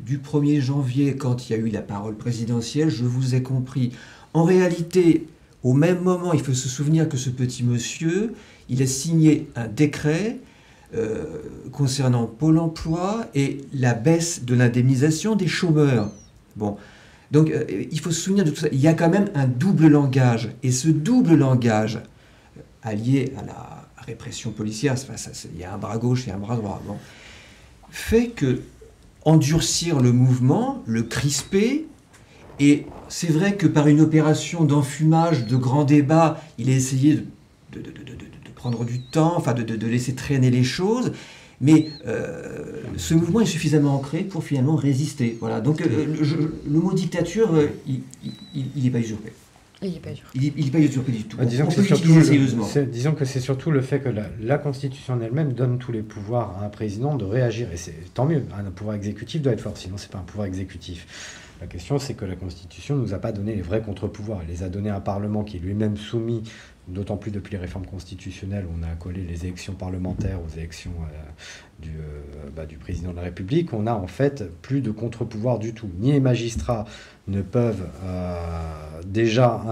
du 0.00 0.18
1er 0.18 0.60
janvier, 0.60 1.16
quand 1.16 1.48
il 1.48 1.52
y 1.52 1.54
a 1.54 1.58
eu 1.58 1.68
la 1.68 1.82
parole 1.82 2.16
présidentielle, 2.16 2.90
je 2.90 3.04
vous 3.04 3.34
ai 3.34 3.42
compris. 3.42 3.92
En 4.34 4.42
réalité, 4.42 5.28
au 5.62 5.74
même 5.74 6.00
moment, 6.00 6.32
il 6.32 6.40
faut 6.40 6.54
se 6.54 6.68
souvenir 6.68 7.08
que 7.08 7.16
ce 7.16 7.30
petit 7.30 7.62
monsieur, 7.62 8.34
il 8.68 8.82
a 8.82 8.86
signé 8.86 9.48
un 9.54 9.68
décret 9.68 10.38
concernant 11.72 12.26
Pôle 12.26 12.58
emploi 12.58 13.26
et 13.34 13.58
la 13.72 13.94
baisse 13.94 14.44
de 14.44 14.54
l'indemnisation 14.54 15.36
des 15.36 15.48
chômeurs. 15.48 16.10
Bon. 16.56 16.76
Donc 17.32 17.50
euh, 17.50 17.64
il 17.90 17.98
faut 17.98 18.10
se 18.10 18.20
souvenir 18.20 18.44
de 18.44 18.50
tout 18.50 18.60
ça. 18.60 18.68
Il 18.70 18.80
y 18.80 18.86
a 18.86 18.94
quand 18.94 19.08
même 19.08 19.30
un 19.34 19.46
double 19.46 19.88
langage. 19.88 20.50
Et 20.62 20.70
ce 20.70 20.88
double 20.88 21.34
langage, 21.34 21.96
euh, 21.96 22.60
allié 22.82 23.32
à 23.38 23.44
la 23.44 23.88
répression 23.96 24.50
policière, 24.50 24.98
ça, 24.98 25.14
il 25.52 25.60
y 25.60 25.64
a 25.64 25.72
un 25.72 25.78
bras 25.78 25.96
gauche 25.96 26.28
et 26.28 26.30
un 26.30 26.38
bras 26.38 26.56
droit, 26.56 26.82
bon, 26.86 26.96
fait 27.90 28.28
que 28.28 28.60
endurcir 29.24 30.00
le 30.00 30.12
mouvement, 30.12 30.82
le 30.86 31.04
crisper, 31.04 31.86
et 32.58 32.86
c'est 33.08 33.30
vrai 33.30 33.56
que 33.56 33.66
par 33.66 33.86
une 33.86 34.00
opération 34.00 34.64
d'enfumage, 34.64 35.46
de 35.46 35.56
grand 35.56 35.84
débat, 35.84 36.40
il 36.58 36.68
a 36.68 36.72
essayé 36.72 37.24
de 37.72 38.11
prendre 38.62 38.84
du 38.84 39.00
temps, 39.00 39.34
enfin 39.36 39.54
de, 39.54 39.86
laisser 39.86 40.14
traîner 40.14 40.50
les 40.50 40.62
choses. 40.62 41.12
Mais 41.60 41.90
euh, 42.06 42.82
ce 42.96 43.14
mouvement 43.14 43.40
est 43.40 43.46
suffisamment 43.46 43.96
ancré 43.96 44.20
pour 44.20 44.44
finalement 44.44 44.76
résister. 44.76 45.36
Voilà. 45.40 45.60
Donc 45.60 45.80
euh, 45.80 46.06
le, 46.66 46.78
mot 46.78 46.92
dictature, 46.92 47.54
euh, 47.54 47.68
il 47.86 48.82
n'est 48.82 48.90
pas 48.90 49.00
usurpé. 49.00 49.32
Il 49.82 49.92
n'est 49.92 49.98
pas 49.98 50.10
usurpé. 50.10 50.38
Il 50.56 50.64
n'est 50.64 50.70
pas 50.70 50.78
usurpé 50.78 51.12
du 51.12 51.24
tout. 51.24 51.36
Bah, 51.36 51.44
disons, 51.44 51.66
que 51.66 51.82
surtout 51.82 52.08
disons 52.86 53.12
que 53.14 53.24
c'est 53.24 53.40
surtout 53.40 53.72
le 53.72 53.80
fait 53.80 54.00
que 54.00 54.08
la, 54.08 54.26
la 54.40 54.58
Constitution 54.58 55.18
elle-même 55.20 55.52
donne 55.52 55.78
tous 55.78 55.90
les 55.90 56.02
pouvoirs 56.02 56.56
à 56.60 56.66
un 56.66 56.68
président 56.68 57.16
de 57.16 57.24
réagir. 57.24 57.68
Et 57.72 57.76
c'est 57.76 58.14
tant 58.14 58.26
mieux. 58.26 58.44
Un 58.56 58.70
pouvoir 58.70 58.94
exécutif 58.94 59.42
doit 59.42 59.52
être 59.52 59.60
fort, 59.60 59.76
sinon 59.76 59.96
c'est 59.98 60.10
pas 60.10 60.18
un 60.18 60.22
pouvoir 60.22 60.46
exécutif. 60.46 61.06
La 61.62 61.68
question, 61.68 62.00
c'est 62.00 62.14
que 62.14 62.24
la 62.24 62.34
Constitution 62.34 62.96
ne 62.96 63.02
nous 63.02 63.14
a 63.14 63.18
pas 63.18 63.30
donné 63.30 63.54
les 63.54 63.62
vrais 63.62 63.80
contre-pouvoirs. 63.80 64.40
Elle 64.42 64.48
les 64.48 64.64
a 64.64 64.68
donnés 64.68 64.90
à 64.90 64.96
un 64.96 65.00
Parlement 65.00 65.44
qui 65.44 65.58
est 65.58 65.60
lui-même 65.60 65.96
soumis, 65.96 66.42
d'autant 66.88 67.16
plus 67.16 67.30
depuis 67.30 67.52
les 67.52 67.58
réformes 67.58 67.86
constitutionnelles, 67.86 68.66
on 68.76 68.82
a 68.82 68.88
accolé 68.88 69.22
les 69.22 69.44
élections 69.44 69.74
parlementaires 69.74 70.40
aux 70.44 70.58
élections 70.58 70.90
du, 71.80 71.92
bah, 72.56 72.66
du, 72.66 72.78
président 72.78 73.12
de 73.12 73.16
la 73.16 73.22
République. 73.22 73.72
On 73.72 73.86
a 73.86 73.94
en 73.94 74.08
fait 74.08 74.42
plus 74.60 74.80
de 74.80 74.90
contre-pouvoirs 74.90 75.60
du 75.60 75.72
tout. 75.72 75.88
Ni 76.00 76.10
les 76.10 76.18
magistrats 76.18 76.84
ne 77.28 77.42
peuvent 77.42 77.86
déjà 79.06 79.62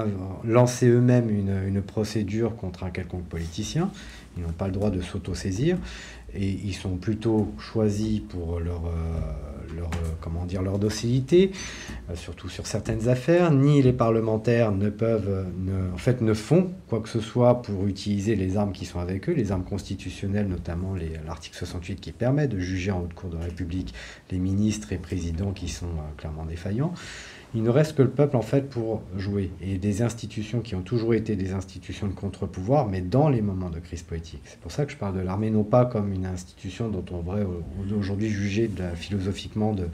lancer 0.45 0.87
eux-mêmes 0.87 1.29
une, 1.29 1.67
une 1.67 1.83
procédure 1.83 2.55
contre 2.55 2.85
un 2.85 2.91
quelconque 2.91 3.25
politicien. 3.25 3.91
Ils 4.37 4.45
n'ont 4.45 4.53
pas 4.53 4.69
le 4.69 4.73
droit 4.73 4.91
de 4.91 5.01
s'auto-saisir 5.01 5.77
et 6.35 6.49
ils 6.49 6.75
sont 6.75 6.97
plutôt 6.97 7.53
choisis 7.59 8.21
pour 8.21 8.61
leur, 8.61 8.87
euh, 8.87 9.75
leur, 9.77 9.87
euh, 9.89 10.11
comment 10.21 10.45
dire, 10.45 10.63
leur 10.63 10.79
docilité, 10.79 11.51
euh, 12.09 12.15
surtout 12.15 12.49
sur 12.49 12.67
certaines 12.67 13.09
affaires. 13.09 13.51
Ni 13.51 13.83
les 13.83 13.93
parlementaires 13.93 14.73
ne 14.73 14.91
peuvent, 14.91 15.47
en 15.93 15.99
fait, 15.99 16.21
ne 16.21 16.35
font 16.35 16.71
quoi 16.89 17.01
que 17.01 17.09
ce 17.09 17.21
soit 17.21 17.63
pour 17.63 17.87
utiliser 17.87 18.37
les 18.37 18.57
armes 18.57 18.73
qui 18.73 18.85
sont 18.85 19.01
avec 19.01 19.29
eux, 19.29 19.33
les 19.33 19.53
armes 19.53 19.65
constitutionnelles, 19.65 20.49
notamment 20.49 20.95
l'article 21.27 21.57
68 21.57 22.01
qui 22.01 22.13
permet 22.13 22.49
de 22.49 22.59
juger 22.59 22.91
en 22.91 23.03
haute 23.03 23.15
cour 23.15 23.31
de 23.31 23.37
République 23.37 23.95
les 24.31 24.39
ministres 24.39 24.93
et 24.93 24.99
présidents 24.99 25.53
qui 25.53 25.69
sont 25.69 25.89
clairement 26.17 26.45
défaillants. 26.45 26.93
Il 27.53 27.65
ne 27.65 27.71
reste 27.71 27.97
que 27.97 28.03
le 28.03 28.11
peuple 28.11 28.37
en 28.37 28.43
fait 28.43 28.71
pour 28.71 29.03
jouer 29.17 29.51
et 29.61 29.77
des 29.77 30.03
institutions 30.03 30.61
qui 30.61 30.77
ont 30.77 30.83
toujours 30.83 31.15
été 31.15 31.35
des 31.35 31.53
institutions 31.53 32.07
de 32.07 32.13
contre-pouvoir, 32.13 32.87
mais 32.87 33.01
dans 33.01 33.29
les 33.29 33.43
moments 33.43 33.71
de 33.71 33.81
crise 33.81 34.03
politique. 34.03 34.43
C'est 34.45 34.61
pour 34.61 34.71
ça 34.71 34.87
que 34.87 34.93
je 34.93 34.97
parle 34.97 35.17
de 35.17 35.21
l'armée 35.21 35.51
non 35.51 35.65
pas 35.65 35.85
comme 35.85 36.13
une 36.13 36.27
institution 36.27 36.89
dont 36.89 37.05
on 37.11 37.19
devrait 37.19 37.45
aujourd'hui 37.99 38.29
juger 38.29 38.71
philosophiquement 38.95 39.73
de 39.73 39.89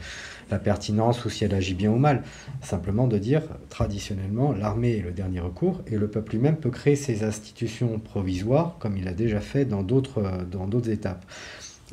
la 0.50 0.58
pertinence 0.58 1.24
ou 1.24 1.30
si 1.30 1.44
elle 1.44 1.54
agit 1.54 1.72
bien 1.72 1.90
ou 1.90 1.96
mal. 1.96 2.24
Simplement 2.60 3.06
de 3.06 3.16
dire 3.16 3.42
traditionnellement 3.70 4.52
l'armée 4.52 4.98
est 4.98 5.02
le 5.02 5.12
dernier 5.12 5.40
recours 5.40 5.80
et 5.86 5.96
le 5.96 6.08
peuple 6.08 6.32
lui-même 6.32 6.56
peut 6.56 6.70
créer 6.70 6.96
ses 6.96 7.24
institutions 7.24 7.98
provisoires 7.98 8.76
comme 8.80 8.98
il 8.98 9.04
l'a 9.04 9.14
déjà 9.14 9.40
fait 9.40 9.64
dans 9.64 9.82
d'autres 9.82 10.90
étapes. 10.90 11.24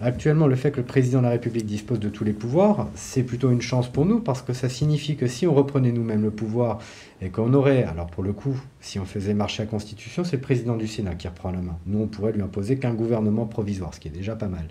Actuellement, 0.02 0.48
le 0.48 0.56
fait 0.56 0.72
que 0.72 0.78
le 0.78 0.86
président 0.86 1.20
de 1.20 1.26
la 1.26 1.30
République 1.30 1.68
dispose 1.68 2.00
de 2.00 2.10
tous 2.10 2.24
les 2.24 2.34
pouvoirs, 2.34 2.90
c'est 2.96 3.22
plutôt 3.22 3.52
une 3.52 3.62
chance 3.62 3.88
pour 3.88 4.08
nous 4.08 4.20
parce 4.20 4.42
que 4.42 4.52
ça 4.52 4.68
signifie 4.68 5.16
que 5.16 5.28
si 5.28 5.46
on 5.46 5.54
reprenait 5.54 5.92
nous-mêmes 5.92 6.24
le 6.24 6.32
pouvoir 6.32 6.80
et 7.22 7.30
qu'on 7.30 7.54
aurait, 7.54 7.84
alors 7.84 8.08
pour 8.08 8.24
le 8.24 8.34
coup, 8.34 8.60
si 8.82 8.98
on 8.98 9.06
faisait 9.06 9.36
marcher 9.36 9.62
la 9.64 9.68
Constitution, 9.68 10.24
c'est 10.24 10.38
le 10.38 10.42
président 10.42 10.78
du 10.78 10.88
Sénat 10.88 11.14
qui 11.14 11.28
reprend 11.28 11.52
la 11.52 11.62
main. 11.62 11.78
Nous, 11.86 12.00
on 12.00 12.08
pourrait 12.08 12.32
lui 12.32 12.42
imposer 12.42 12.78
qu'un 12.78 12.96
gouvernement 12.96 13.46
provisoire, 13.46 13.94
ce 13.94 14.00
qui 14.00 14.08
est 14.08 14.12
déjà 14.12 14.36
pas 14.36 14.48
mal. 14.48 14.66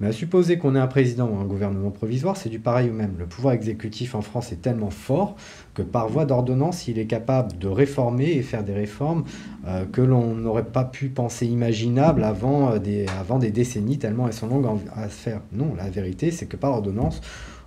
Mais 0.00 0.08
à 0.08 0.12
supposer 0.12 0.58
qu'on 0.58 0.74
ait 0.74 0.80
un 0.80 0.86
président 0.86 1.28
ou 1.28 1.40
un 1.40 1.44
gouvernement 1.44 1.90
provisoire, 1.90 2.36
c'est 2.36 2.48
du 2.48 2.58
pareil 2.58 2.90
au 2.90 2.92
même. 2.92 3.14
Le 3.18 3.26
pouvoir 3.26 3.54
exécutif 3.54 4.14
en 4.14 4.20
France 4.20 4.52
est 4.52 4.60
tellement 4.62 4.90
fort 4.90 5.36
que 5.74 5.82
par 5.82 6.08
voie 6.08 6.24
d'ordonnance, 6.24 6.88
il 6.88 6.98
est 6.98 7.06
capable 7.06 7.56
de 7.58 7.68
réformer 7.68 8.32
et 8.32 8.42
faire 8.42 8.64
des 8.64 8.74
réformes 8.74 9.24
euh, 9.66 9.84
que 9.84 10.00
l'on 10.00 10.34
n'aurait 10.34 10.64
pas 10.64 10.84
pu 10.84 11.08
penser 11.08 11.46
imaginables 11.46 12.24
avant, 12.24 12.72
euh, 12.72 12.78
des, 12.78 13.06
avant 13.20 13.38
des 13.38 13.50
décennies, 13.50 13.98
tellement 13.98 14.26
elles 14.26 14.32
sont 14.32 14.48
longues 14.48 14.80
à 14.94 15.08
se 15.08 15.14
faire. 15.14 15.40
Non, 15.52 15.74
la 15.76 15.88
vérité, 15.88 16.30
c'est 16.30 16.46
que 16.46 16.56
par 16.56 16.72
ordonnance, 16.72 17.20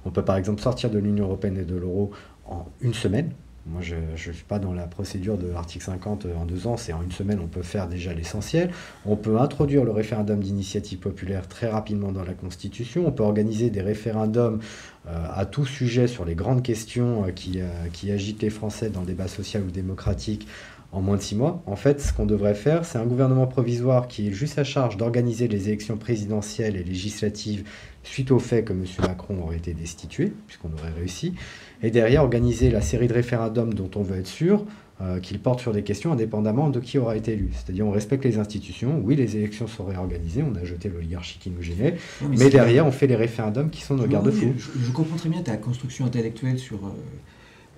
on 0.05 0.11
peut 0.11 0.23
par 0.23 0.38
exemple 0.38 0.61
sortir 0.61 0.89
de 0.89 0.99
l'Union 0.99 1.25
européenne 1.25 1.57
et 1.57 1.65
de 1.65 1.75
l'euro 1.75 2.11
en 2.47 2.65
une 2.81 2.93
semaine, 2.93 3.31
moi, 3.67 3.82
je 3.82 3.95
ne 3.95 4.34
suis 4.34 4.43
pas 4.43 4.60
dans 4.60 4.73
la 4.73 4.86
procédure 4.86 5.39
de 5.39 5.47
l'article 5.47 5.86
50 5.86 6.28
en 6.38 6.45
deux 6.45 6.67
ans, 6.67 6.78
c'est 6.78 6.93
en 6.93 7.01
une 7.01 7.12
semaine, 7.12 7.39
on 7.43 7.47
peut 7.47 7.63
faire 7.63 7.88
déjà 7.88 8.13
l'essentiel. 8.13 8.69
On 9.06 9.15
peut 9.15 9.39
introduire 9.39 9.84
le 9.84 9.89
référendum 9.89 10.39
d'initiative 10.39 10.99
populaire 10.99 11.47
très 11.47 11.67
rapidement 11.67 12.12
dans 12.12 12.23
la 12.23 12.34
Constitution. 12.34 13.08
On 13.08 13.12
peut 13.12 13.23
organiser 13.23 13.71
des 13.71 13.82
référendums 13.82 14.60
euh, 15.08 15.28
à 15.34 15.45
tout 15.45 15.65
sujet 15.65 16.08
sur 16.08 16.25
les 16.25 16.36
grandes 16.36 16.62
questions 16.62 17.23
euh, 17.23 17.32
euh, 17.58 17.88
qui 17.91 18.12
agitent 18.12 18.43
les 18.43 18.51
Français 18.51 18.91
dans 18.91 18.99
le 19.01 19.08
débat 19.08 19.28
social 19.28 19.63
ou 19.63 19.71
démocratique 19.71 20.47
en 20.91 21.01
moins 21.01 21.17
de 21.17 21.21
six 21.21 21.36
mois. 21.36 21.62
En 21.65 21.75
fait, 21.75 21.99
ce 22.01 22.13
qu'on 22.13 22.25
devrait 22.25 22.56
faire, 22.56 22.86
c'est 22.86 22.97
un 22.97 23.06
gouvernement 23.06 23.47
provisoire 23.47 24.08
qui 24.08 24.28
est 24.28 24.32
juste 24.32 24.58
à 24.60 24.63
charge 24.63 24.95
d'organiser 24.95 25.47
les 25.47 25.67
élections 25.67 25.97
présidentielles 25.97 26.78
et 26.78 26.84
législatives 26.84 27.65
suite 28.04 28.32
au 28.32 28.39
fait 28.39 28.63
que 28.63 28.71
M. 28.71 28.86
Macron 28.99 29.41
aurait 29.41 29.58
été 29.58 29.73
destitué, 29.73 30.32
puisqu'on 30.47 30.71
aurait 30.71 30.93
réussi, 30.95 31.34
et 31.83 31.91
derrière 31.91 32.23
organiser 32.23 32.69
la 32.69 32.81
série 32.81 33.07
de 33.07 33.13
référendums 33.13 33.73
dont 33.73 33.89
on 33.95 34.03
veut 34.03 34.17
être 34.17 34.27
sûr 34.27 34.65
euh, 35.01 35.19
qu'ils 35.19 35.39
portent 35.39 35.59
sur 35.59 35.73
des 35.73 35.83
questions 35.83 36.13
indépendamment 36.13 36.69
de 36.69 36.79
qui 36.79 36.97
aura 36.97 37.17
été 37.17 37.33
élu. 37.33 37.49
C'est-à-dire 37.53 37.85
on 37.85 37.91
respecte 37.91 38.23
les 38.23 38.38
institutions, 38.38 39.01
oui 39.03 39.15
les 39.15 39.35
élections 39.35 39.67
sont 39.67 39.85
réorganisées, 39.85 40.43
on 40.43 40.55
a 40.55 40.63
jeté 40.63 40.89
l'oligarchie 40.89 41.38
qui 41.39 41.49
nous 41.49 41.61
gênait, 41.61 41.97
mais, 42.29 42.49
derrière 42.49 42.85
on 42.85 42.91
fait 42.91 43.07
les 43.07 43.15
référendums 43.15 43.69
qui 43.69 43.81
sont 43.81 43.95
nos 43.95 44.07
garde-fous. 44.07 44.53
Je, 44.57 44.91
comprends 44.91 45.17
très 45.17 45.29
bien 45.29 45.41
ta 45.41 45.57
construction 45.57 46.05
intellectuelle 46.05 46.59
sur... 46.59 46.77
Euh, 46.77 46.91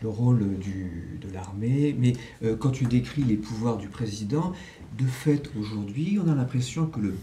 le 0.02 0.10
rôle 0.10 0.40
de 0.40 1.34
l'armée, 1.34 1.96
mais 1.98 2.14
euh, 2.44 2.56
quand 2.56 2.70
tu 2.70 2.86
décris 2.86 3.24
les 3.24 3.36
pouvoirs 3.36 3.78
du 3.78 3.88
président, 3.88 4.54
de 4.98 5.06
fait, 5.06 5.50
aujourd'hui, 5.60 6.20
on 6.24 6.30
a 6.30 6.36
l'impression 6.36 6.86
que 6.88 7.00
le, 7.00 7.14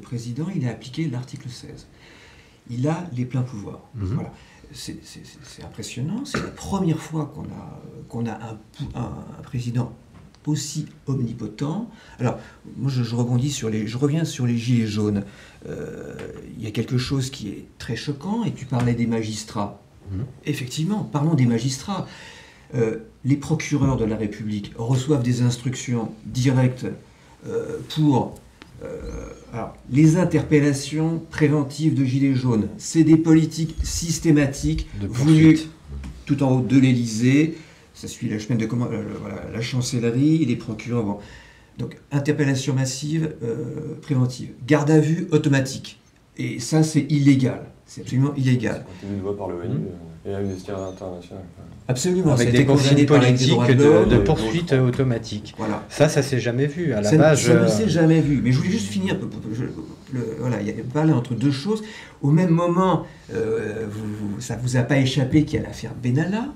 président, 0.00 0.46
il 0.54 0.66
a 0.66 0.70
appliqué 0.70 1.08
l'article 1.08 1.48
16. 1.48 1.86
Il 2.70 2.88
a 2.88 3.08
les 3.14 3.24
pleins 3.24 3.42
pouvoirs. 3.42 3.82
Mhm. 3.94 4.06
Voilà. 4.06 4.32
C'est 4.74 5.64
impressionnant. 5.64 6.24
C'est 6.24 6.42
la 6.42 6.50
première 6.50 6.98
fois 6.98 7.32
qu'on 7.34 7.44
a, 7.44 7.80
qu'on 8.08 8.26
a 8.26 8.32
un, 8.32 8.58
un, 8.94 9.42
président 9.42 9.92
aussi 10.46 10.86
omnipotent. 11.06 11.88
Alors, 12.18 12.38
moi, 12.76 12.90
je, 12.90 13.14
rebondis 13.14 13.50
sur 13.50 13.70
les, 13.70 13.86
je 13.86 13.96
reviens 13.96 14.24
sur 14.24 14.46
les 14.46 14.58
gilets 14.58 14.86
jaunes. 14.86 15.24
Euh, 15.68 16.14
il 16.56 16.62
y 16.62 16.66
a 16.66 16.70
quelque 16.70 16.98
chose 16.98 17.30
qui 17.30 17.48
est 17.48 17.66
très 17.78 17.96
choquant, 17.96 18.44
et 18.44 18.52
tu 18.52 18.66
parlais 18.66 18.94
des 18.94 19.06
magistrats. 19.06 19.80
Mhm. 20.10 20.24
Effectivement, 20.44 21.04
parlons 21.04 21.34
des 21.34 21.46
magistrats. 21.46 22.06
Euh, 22.74 22.98
les 23.24 23.36
procureurs 23.36 23.96
de 23.96 24.04
la 24.04 24.16
République 24.16 24.72
reçoivent 24.76 25.22
des 25.22 25.42
instructions 25.42 26.12
directes 26.26 26.86
euh, 27.46 27.78
pour 27.94 28.34
euh, 28.84 29.64
les 29.90 30.16
interpellations 30.16 31.22
préventives 31.30 31.94
de 31.94 32.04
Gilets 32.04 32.34
jaunes. 32.34 32.68
C'est 32.78 33.04
des 33.04 33.16
politiques 33.16 33.76
systématiques 33.82 34.88
voulues 35.00 35.60
tout 36.26 36.42
en 36.42 36.52
haut 36.52 36.60
de 36.60 36.78
l'Élysée. 36.78 37.56
Ça 37.94 38.08
suit 38.08 38.28
la 38.28 38.38
chemin 38.38 38.58
de 38.58 38.66
comment, 38.66 38.88
la 39.52 39.60
chancellerie, 39.60 40.44
les 40.44 40.56
procureurs. 40.56 41.18
Donc, 41.78 41.96
interpellation 42.10 42.74
massive 42.74 43.34
préventive. 44.02 44.50
Garde 44.66 44.90
à 44.90 44.98
vue 44.98 45.28
automatique. 45.30 46.00
Et 46.36 46.58
ça, 46.58 46.82
c'est 46.82 47.06
illégal. 47.10 47.66
C'est 47.86 48.00
absolument 48.00 48.34
illégal. 48.34 48.84
C'est 49.00 49.36
par 49.36 49.48
le 49.48 49.56
ONU 49.56 49.86
et 50.26 50.34
Amnesty 50.34 50.70
International. 50.70 51.42
Absolument, 51.86 52.32
avec 52.32 52.50
des 52.50 52.64
consignes 52.64 53.04
politiques 53.04 53.66
de, 53.66 54.08
de, 54.08 54.16
poursuite 54.16 54.72
automatique. 54.72 55.54
Voilà. 55.58 55.84
Ça, 55.90 56.08
ça 56.08 56.22
s'est 56.22 56.40
jamais 56.40 56.66
vu. 56.66 56.94
À 56.94 57.02
la 57.02 57.10
ça, 57.10 57.16
base, 57.18 57.42
ça 57.42 57.60
ne 57.60 57.68
s'est 57.68 57.90
jamais 57.90 58.20
vu. 58.20 58.40
Mais 58.42 58.52
je 58.52 58.58
voulais 58.58 58.70
juste 58.70 58.88
finir. 58.88 59.18
voilà, 60.40 60.62
il 60.62 60.66
y 60.66 60.70
a 60.70 60.74
parlé 60.94 61.12
entre 61.12 61.34
deux 61.34 61.52
choses. 61.52 61.82
Au 62.22 62.30
même 62.30 62.48
moment, 62.48 63.06
euh, 63.34 63.86
vous, 63.90 64.40
ça 64.40 64.56
vous 64.62 64.78
a 64.78 64.82
pas 64.82 64.96
échappé 64.96 65.44
qu'il 65.44 65.60
y 65.60 65.62
a 65.62 65.66
l'affaire 65.66 65.92
Benalla. 66.02 66.46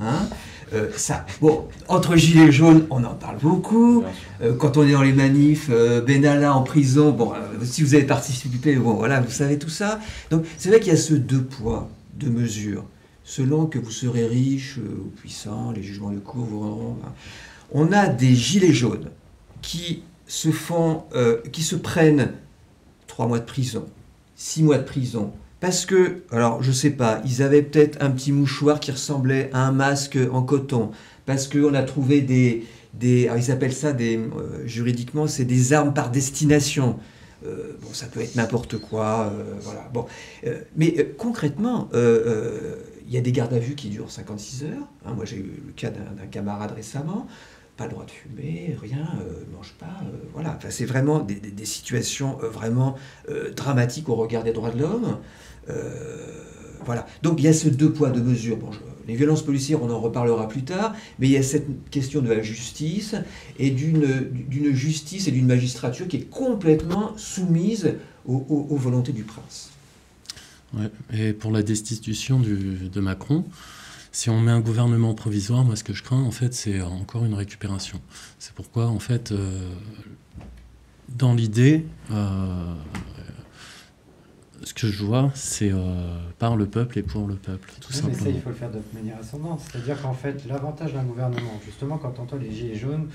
Hein 0.00 0.26
euh, 0.72 0.88
ça, 0.96 1.26
bon, 1.42 1.66
entre 1.88 2.16
gilets 2.16 2.50
jaunes, 2.50 2.86
on 2.88 3.04
en 3.04 3.14
parle 3.14 3.36
beaucoup. 3.42 4.04
Euh, 4.40 4.54
quand 4.54 4.78
on 4.78 4.86
est 4.86 4.92
dans 4.92 5.02
les 5.02 5.12
manifs, 5.12 5.68
Benalla 5.68 6.54
en 6.54 6.62
prison, 6.62 7.10
bon, 7.10 7.32
si 7.62 7.82
vous 7.82 7.94
avez 7.94 8.04
participé, 8.04 8.76
bon, 8.76 8.94
voilà, 8.94 9.20
vous 9.20 9.30
savez 9.30 9.58
tout 9.58 9.68
ça. 9.68 10.00
Donc, 10.30 10.46
c'est 10.56 10.70
vrai 10.70 10.80
qu'il 10.80 10.88
y 10.88 10.96
a 10.96 10.98
ce 10.98 11.12
deux 11.12 11.42
poids, 11.42 11.90
deux 12.14 12.30
mesures 12.30 12.84
selon 13.28 13.66
que 13.66 13.78
vous 13.78 13.90
serez 13.90 14.26
riche 14.26 14.78
euh, 14.78 15.02
ou 15.04 15.10
puissant, 15.10 15.70
les 15.70 15.82
jugements 15.82 16.10
de 16.10 16.18
cour 16.18 16.46
vous 16.46 16.60
rendront. 16.60 16.96
On 17.72 17.92
a 17.92 18.06
des 18.06 18.34
gilets 18.34 18.72
jaunes 18.72 19.10
qui 19.60 20.02
se 20.26 20.50
font, 20.50 21.04
euh, 21.14 21.36
qui 21.52 21.62
se 21.62 21.76
prennent 21.76 22.32
trois 23.06 23.26
mois 23.26 23.38
de 23.38 23.44
prison, 23.44 23.84
six 24.34 24.62
mois 24.62 24.78
de 24.78 24.84
prison, 24.84 25.32
parce 25.60 25.84
que, 25.84 26.22
alors 26.30 26.62
je 26.62 26.72
sais 26.72 26.90
pas, 26.90 27.20
ils 27.26 27.42
avaient 27.42 27.60
peut-être 27.60 28.02
un 28.02 28.10
petit 28.10 28.32
mouchoir 28.32 28.80
qui 28.80 28.92
ressemblait 28.92 29.50
à 29.52 29.66
un 29.66 29.72
masque 29.72 30.18
en 30.32 30.42
coton, 30.42 30.90
parce 31.26 31.48
qu'on 31.48 31.74
a 31.74 31.82
trouvé 31.82 32.22
des, 32.22 32.64
des 32.94 33.28
alors 33.28 33.36
ils 33.36 33.50
appellent 33.50 33.74
ça 33.74 33.92
des, 33.92 34.16
euh, 34.16 34.66
juridiquement, 34.66 35.26
c'est 35.26 35.44
des 35.44 35.74
armes 35.74 35.92
par 35.92 36.10
destination. 36.10 36.98
bon, 37.42 37.92
ça 37.92 38.06
peut 38.06 38.20
être 38.20 38.36
n'importe 38.36 38.78
quoi, 38.78 39.32
voilà. 39.60 39.90
Bon, 39.92 40.06
mais 40.76 41.14
concrètement, 41.18 41.90
il 43.08 43.14
y 43.14 43.16
a 43.16 43.20
des 43.22 43.32
gardes 43.32 43.54
à 43.54 43.58
vue 43.58 43.74
qui 43.74 43.88
durent 43.88 44.10
56 44.10 44.64
heures. 44.64 44.88
Hein. 45.06 45.14
moi, 45.16 45.24
j'ai 45.24 45.36
eu 45.36 45.62
le 45.66 45.72
cas 45.72 45.90
d'un 45.90 46.26
camarade 46.26 46.72
récemment. 46.72 47.26
Pas 47.78 47.84
le 47.84 47.92
droit 47.92 48.04
de 48.04 48.10
fumer, 48.10 48.76
rien, 48.80 49.08
euh, 49.20 49.44
mange 49.56 49.72
pas. 49.78 49.86
Euh, 49.86 50.16
voilà. 50.34 50.54
Enfin, 50.56 50.68
c'est 50.70 50.84
vraiment 50.84 51.20
des, 51.20 51.64
situations 51.64 52.38
euh, 52.42 52.48
vraiment 52.48 52.96
dramatiques 53.56 54.08
au 54.08 54.14
regard 54.14 54.44
des 54.44 54.52
droits 54.52 54.70
de 54.70 54.80
l'homme. 54.80 55.18
voilà. 56.84 57.06
Donc, 57.22 57.38
il 57.38 57.44
y 57.44 57.48
a 57.48 57.52
ce 57.52 57.68
deux 57.68 57.92
poids, 57.92 58.10
deux 58.10 58.22
mesures. 58.22 58.58
Les 59.06 59.14
violences 59.14 59.42
policières, 59.42 59.82
on 59.82 59.90
en 59.90 60.00
reparlera 60.00 60.48
plus 60.48 60.64
tard, 60.64 60.94
mais 61.18 61.28
il 61.28 61.32
y 61.32 61.38
a 61.38 61.42
cette 61.42 61.88
question 61.90 62.20
de 62.20 62.28
la 62.28 62.42
justice 62.42 63.14
et 63.58 63.70
d'une 63.70 64.74
justice 64.74 65.28
et 65.28 65.30
d'une 65.30 65.46
magistrature 65.46 66.08
qui 66.08 66.18
est 66.18 66.28
complètement 66.28 67.16
soumise 67.16 67.94
aux 68.26 68.76
volontés 68.76 69.12
du 69.12 69.22
prince. 69.22 69.70
Ouais. 70.74 70.90
Et 71.12 71.32
pour 71.32 71.50
la 71.50 71.62
destitution 71.62 72.40
du, 72.40 72.88
de 72.92 73.00
Macron, 73.00 73.44
si 74.12 74.30
on 74.30 74.40
met 74.40 74.52
un 74.52 74.60
gouvernement 74.60 75.14
provisoire, 75.14 75.64
moi 75.64 75.76
ce 75.76 75.84
que 75.84 75.92
je 75.92 76.02
crains 76.02 76.22
en 76.22 76.30
fait 76.30 76.54
c'est 76.54 76.80
encore 76.82 77.24
une 77.24 77.34
récupération. 77.34 78.00
C'est 78.38 78.52
pourquoi 78.52 78.88
en 78.88 78.98
fait 78.98 79.32
dans 81.08 81.34
l'idée 81.34 81.86
ce 84.64 84.74
que 84.74 84.88
je 84.88 85.04
vois, 85.04 85.30
c'est 85.34 85.72
par 86.38 86.56
le 86.56 86.66
peuple 86.66 86.98
et 86.98 87.02
pour 87.02 87.26
le 87.26 87.36
peuple, 87.36 87.72
tout 87.80 87.92
simplement. 87.92 88.16
Mais 88.18 88.24
ça, 88.24 88.30
il 88.30 88.40
faut 88.40 88.50
le 88.50 88.54
faire 88.54 88.70
de 88.70 88.80
manière 88.92 89.18
ascendante. 89.18 89.60
C'est-à-dire 89.60 90.00
qu'en 90.02 90.14
fait, 90.14 90.44
l'avantage 90.46 90.92
d'un 90.92 91.04
gouvernement, 91.04 91.60
justement, 91.64 91.96
quand 91.96 92.18
on 92.18 92.22
entend 92.22 92.36
les 92.36 92.50
gilets 92.50 92.74
jaunes, 92.74 93.08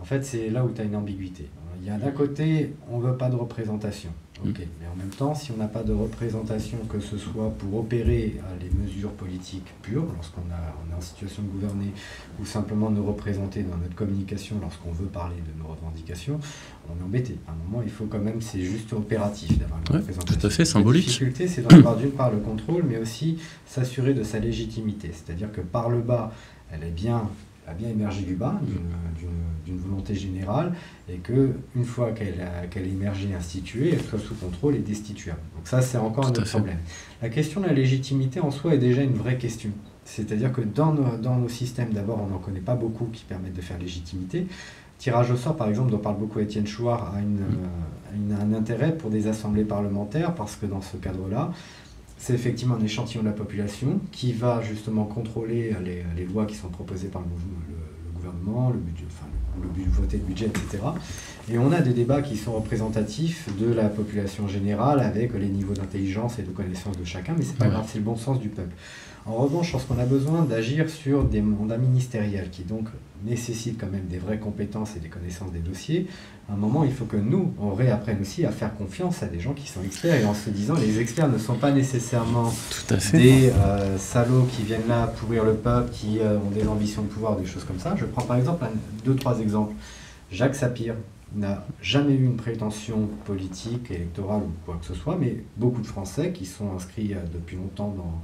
en 0.00 0.04
fait, 0.04 0.24
c'est 0.24 0.50
là 0.50 0.64
où 0.64 0.70
tu 0.70 0.80
as 0.80 0.84
une 0.84 0.96
ambiguïté. 0.96 1.50
Il 1.80 1.86
y 1.86 1.90
a 1.90 1.98
d'un 1.98 2.10
côté, 2.10 2.74
on 2.90 2.98
ne 2.98 3.06
veut 3.06 3.16
pas 3.16 3.28
de 3.28 3.36
représentation. 3.36 4.10
Mm. 4.44 4.50
Ok, 4.50 4.60
mais 4.80 4.86
en 4.86 4.96
même 4.96 5.10
temps, 5.10 5.34
si 5.34 5.52
on 5.52 5.56
n'a 5.56 5.68
pas 5.68 5.82
de 5.82 5.92
représentation, 5.92 6.78
que 6.88 7.00
ce 7.00 7.16
soit 7.16 7.50
pour 7.58 7.78
opérer 7.78 8.40
les 8.60 8.70
mesures 8.70 9.12
politiques 9.12 9.72
pures, 9.82 10.06
lorsqu'on 10.14 10.42
on 10.42 10.92
est 10.92 10.96
en 10.96 11.00
situation 11.00 11.42
de 11.42 11.48
gouverner, 11.48 11.92
ou 12.40 12.44
simplement 12.44 12.90
nous 12.90 13.04
représenter 13.04 13.62
dans 13.62 13.76
notre 13.76 13.94
communication 13.94 14.56
lorsqu'on 14.60 14.92
veut 14.92 15.06
parler 15.06 15.36
de 15.36 15.62
nos 15.62 15.68
revendications, 15.68 16.38
on 16.88 17.00
est 17.00 17.04
embêté. 17.04 17.36
À 17.46 17.52
un 17.52 17.56
moment, 17.68 17.82
il 17.82 17.90
faut 17.90 18.06
quand 18.06 18.20
même, 18.20 18.40
c'est 18.40 18.62
juste 18.62 18.92
opératif 18.92 19.58
d'avoir 19.58 19.80
une 19.80 19.96
représentation. 19.98 20.40
Tout 20.40 20.46
à 20.46 20.50
fait 20.50 20.64
symbolique. 20.64 21.06
La 21.06 21.12
difficulté, 21.12 21.48
c'est 21.48 21.66
d'avoir 21.66 21.96
d'une 21.96 22.12
part 22.12 22.30
le 22.30 22.38
contrôle, 22.38 22.84
mais 22.88 22.98
aussi 22.98 23.38
s'assurer 23.66 24.14
de 24.14 24.22
sa 24.22 24.38
légitimité. 24.38 25.10
C'est-à-dire 25.12 25.50
que 25.52 25.60
par 25.60 25.88
le 25.88 26.00
bas, 26.00 26.32
elle 26.70 26.84
est 26.84 26.90
bien 26.90 27.28
a 27.68 27.74
bien 27.74 27.88
émergé 27.88 28.22
du 28.22 28.34
bas, 28.34 28.60
d'une 29.66 29.78
volonté 29.78 30.14
générale, 30.14 30.72
et 31.08 31.18
que 31.18 31.52
une 31.76 31.84
fois 31.84 32.12
qu'elle 32.12 32.40
est 32.40 32.90
émergée 32.90 33.28
et 33.30 33.34
instituée, 33.34 33.90
elle 33.92 34.02
soit 34.02 34.18
sous 34.18 34.34
contrôle 34.34 34.76
et 34.76 34.80
destituable. 34.80 35.40
Donc 35.56 35.66
ça, 35.66 35.82
c'est 35.82 35.98
encore 35.98 36.26
un 36.26 36.30
autre 36.30 36.48
problème. 36.48 36.78
La 37.20 37.28
question 37.28 37.60
de 37.60 37.66
la 37.66 37.72
légitimité 37.72 38.40
en 38.40 38.50
soi 38.50 38.74
est 38.74 38.78
déjà 38.78 39.02
une 39.02 39.14
vraie 39.14 39.36
question. 39.36 39.70
C'est-à-dire 40.04 40.52
que 40.52 40.62
dans 40.62 40.92
nos, 40.92 41.18
dans 41.18 41.36
nos 41.36 41.50
systèmes, 41.50 41.92
d'abord, 41.92 42.20
on 42.22 42.28
n'en 42.28 42.38
connaît 42.38 42.60
pas 42.60 42.74
beaucoup 42.74 43.06
qui 43.12 43.24
permettent 43.24 43.56
de 43.56 43.60
faire 43.60 43.78
légitimité. 43.78 44.46
Tirage 44.98 45.30
au 45.30 45.36
sort, 45.36 45.54
par 45.54 45.68
exemple, 45.68 45.90
dont 45.90 45.98
parle 45.98 46.18
beaucoup 46.18 46.40
Étienne 46.40 46.66
Chouard, 46.66 47.14
a, 47.14 47.20
une, 47.20 47.40
mm. 47.40 48.32
euh, 48.32 48.42
un 48.42 48.52
intérêt 48.54 48.96
pour 48.96 49.10
des 49.10 49.26
assemblées 49.26 49.64
parlementaires, 49.64 50.34
parce 50.34 50.56
que 50.56 50.66
dans 50.66 50.80
ce 50.80 50.96
cadre-là, 50.96 51.52
c'est 52.18 52.34
effectivement 52.34 52.74
un 52.74 52.84
échantillon 52.84 53.22
de 53.22 53.28
la 53.28 53.34
population 53.34 54.00
qui 54.12 54.32
va 54.32 54.60
justement 54.62 55.04
contrôler 55.04 55.74
les, 56.16 56.24
lois 56.24 56.46
qui 56.46 56.56
sont 56.56 56.68
proposées 56.68 57.08
par 57.08 57.22
le, 57.22 57.28
gouvernement, 58.14 58.70
le 58.70 58.78
budget, 58.78 59.04
enfin, 59.06 59.26
le, 59.62 59.84
le, 59.84 59.90
voter 59.90 60.18
le 60.18 60.24
budget, 60.24 60.46
etc. 60.46 60.78
Et 61.50 61.58
on 61.58 61.72
a 61.72 61.80
des 61.80 61.92
débats 61.92 62.20
qui 62.20 62.36
sont 62.36 62.52
représentatifs 62.52 63.48
de 63.58 63.72
la 63.72 63.88
population 63.88 64.48
générale 64.48 65.00
avec 65.00 65.32
les 65.34 65.48
niveaux 65.48 65.74
d'intelligence 65.74 66.38
et 66.38 66.42
de 66.42 66.50
connaissance 66.50 66.98
de 66.98 67.04
chacun, 67.04 67.34
mais 67.38 67.44
c'est 67.44 67.56
pas 67.56 67.68
grave, 67.68 67.88
c'est 67.90 67.98
le 67.98 68.04
bon 68.04 68.16
sens 68.16 68.40
du 68.40 68.48
peuple. 68.48 68.74
En 69.28 69.34
revanche, 69.34 69.66
je 69.66 69.72
pense 69.72 69.84
qu'on 69.84 69.98
a 69.98 70.06
besoin 70.06 70.42
d'agir 70.42 70.88
sur 70.88 71.22
des 71.22 71.42
mandats 71.42 71.76
ministériels 71.76 72.48
qui 72.48 72.62
donc 72.62 72.88
nécessitent 73.26 73.78
quand 73.78 73.90
même 73.90 74.06
des 74.06 74.16
vraies 74.16 74.38
compétences 74.38 74.96
et 74.96 75.00
des 75.00 75.08
connaissances 75.08 75.52
des 75.52 75.58
dossiers. 75.58 76.06
À 76.48 76.54
un 76.54 76.56
moment, 76.56 76.82
il 76.82 76.92
faut 76.92 77.04
que 77.04 77.18
nous, 77.18 77.52
on 77.60 77.74
réapprenne 77.74 78.22
aussi 78.22 78.46
à 78.46 78.50
faire 78.50 78.74
confiance 78.74 79.22
à 79.22 79.26
des 79.26 79.38
gens 79.38 79.52
qui 79.52 79.68
sont 79.68 79.82
experts 79.82 80.18
et 80.18 80.24
en 80.24 80.32
se 80.32 80.48
disant 80.48 80.76
les 80.76 80.98
experts 80.98 81.28
ne 81.28 81.36
sont 81.36 81.56
pas 81.56 81.72
nécessairement 81.72 82.50
des 83.12 83.50
euh, 83.50 83.98
salauds 83.98 84.48
qui 84.50 84.62
viennent 84.62 84.88
là 84.88 85.08
pourrir 85.08 85.44
le 85.44 85.54
peuple, 85.54 85.90
qui 85.92 86.20
euh, 86.20 86.38
ont 86.38 86.50
des 86.50 86.66
ambitions 86.66 87.02
de 87.02 87.08
pouvoir, 87.08 87.36
des 87.36 87.44
choses 87.44 87.64
comme 87.64 87.78
ça. 87.78 87.96
Je 87.96 88.06
prends 88.06 88.24
par 88.24 88.38
exemple 88.38 88.64
deux, 89.04 89.14
trois 89.14 89.40
exemples. 89.40 89.74
Jacques 90.30 90.54
Sapir, 90.54 90.94
n'a 91.34 91.66
jamais 91.82 92.14
eu 92.14 92.24
une 92.24 92.36
prétention 92.36 93.06
politique, 93.26 93.90
électorale 93.90 94.40
ou 94.40 94.52
quoi 94.64 94.78
que 94.80 94.86
ce 94.86 94.94
soit, 94.94 95.16
mais 95.20 95.44
beaucoup 95.58 95.82
de 95.82 95.86
Français 95.86 96.32
qui 96.32 96.46
sont 96.46 96.72
inscrits 96.74 97.12
euh, 97.12 97.18
depuis 97.34 97.56
longtemps 97.56 97.94
dans, 97.96 98.22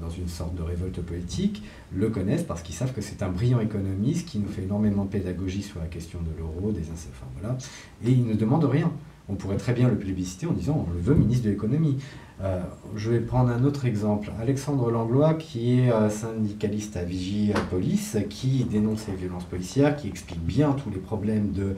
dans 0.00 0.10
une 0.10 0.28
sorte 0.28 0.54
de 0.54 0.62
révolte 0.62 1.00
politique, 1.00 1.62
le 1.92 2.08
connaissent 2.08 2.44
parce 2.44 2.62
qu'ils 2.62 2.74
savent 2.74 2.92
que 2.92 3.00
c'est 3.00 3.22
un 3.22 3.28
brillant 3.28 3.60
économiste 3.60 4.28
qui 4.28 4.38
nous 4.38 4.48
fait 4.48 4.62
énormément 4.62 5.04
de 5.04 5.10
pédagogie 5.10 5.62
sur 5.62 5.80
la 5.80 5.86
question 5.86 6.20
de 6.20 6.36
l'euro, 6.38 6.72
des 6.72 6.82
enfin, 6.90 7.26
voilà, 7.38 7.56
et 8.04 8.10
il 8.10 8.26
ne 8.26 8.34
demande 8.34 8.64
rien. 8.64 8.92
On 9.28 9.34
pourrait 9.34 9.56
très 9.56 9.72
bien 9.72 9.88
le 9.88 9.96
plébisciter 9.96 10.46
en 10.46 10.52
disant 10.52 10.86
on 10.88 10.92
le 10.92 11.00
veut 11.00 11.14
ministre 11.14 11.44
de 11.44 11.50
l'économie. 11.50 11.98
Euh, 12.42 12.60
je 12.96 13.10
vais 13.10 13.20
prendre 13.20 13.50
un 13.50 13.64
autre 13.64 13.86
exemple. 13.86 14.32
Alexandre 14.40 14.90
Langlois, 14.90 15.34
qui 15.34 15.78
est 15.78 15.92
euh, 15.92 16.10
syndicaliste 16.10 16.96
à 16.96 17.04
Vigie 17.04 17.52
Police, 17.70 18.18
qui 18.28 18.64
dénonce 18.64 19.06
les 19.08 19.14
violences 19.14 19.44
policières, 19.44 19.96
qui 19.96 20.08
explique 20.08 20.40
bien 20.40 20.72
tous 20.72 20.90
les 20.90 20.98
problèmes 20.98 21.52
de 21.52 21.76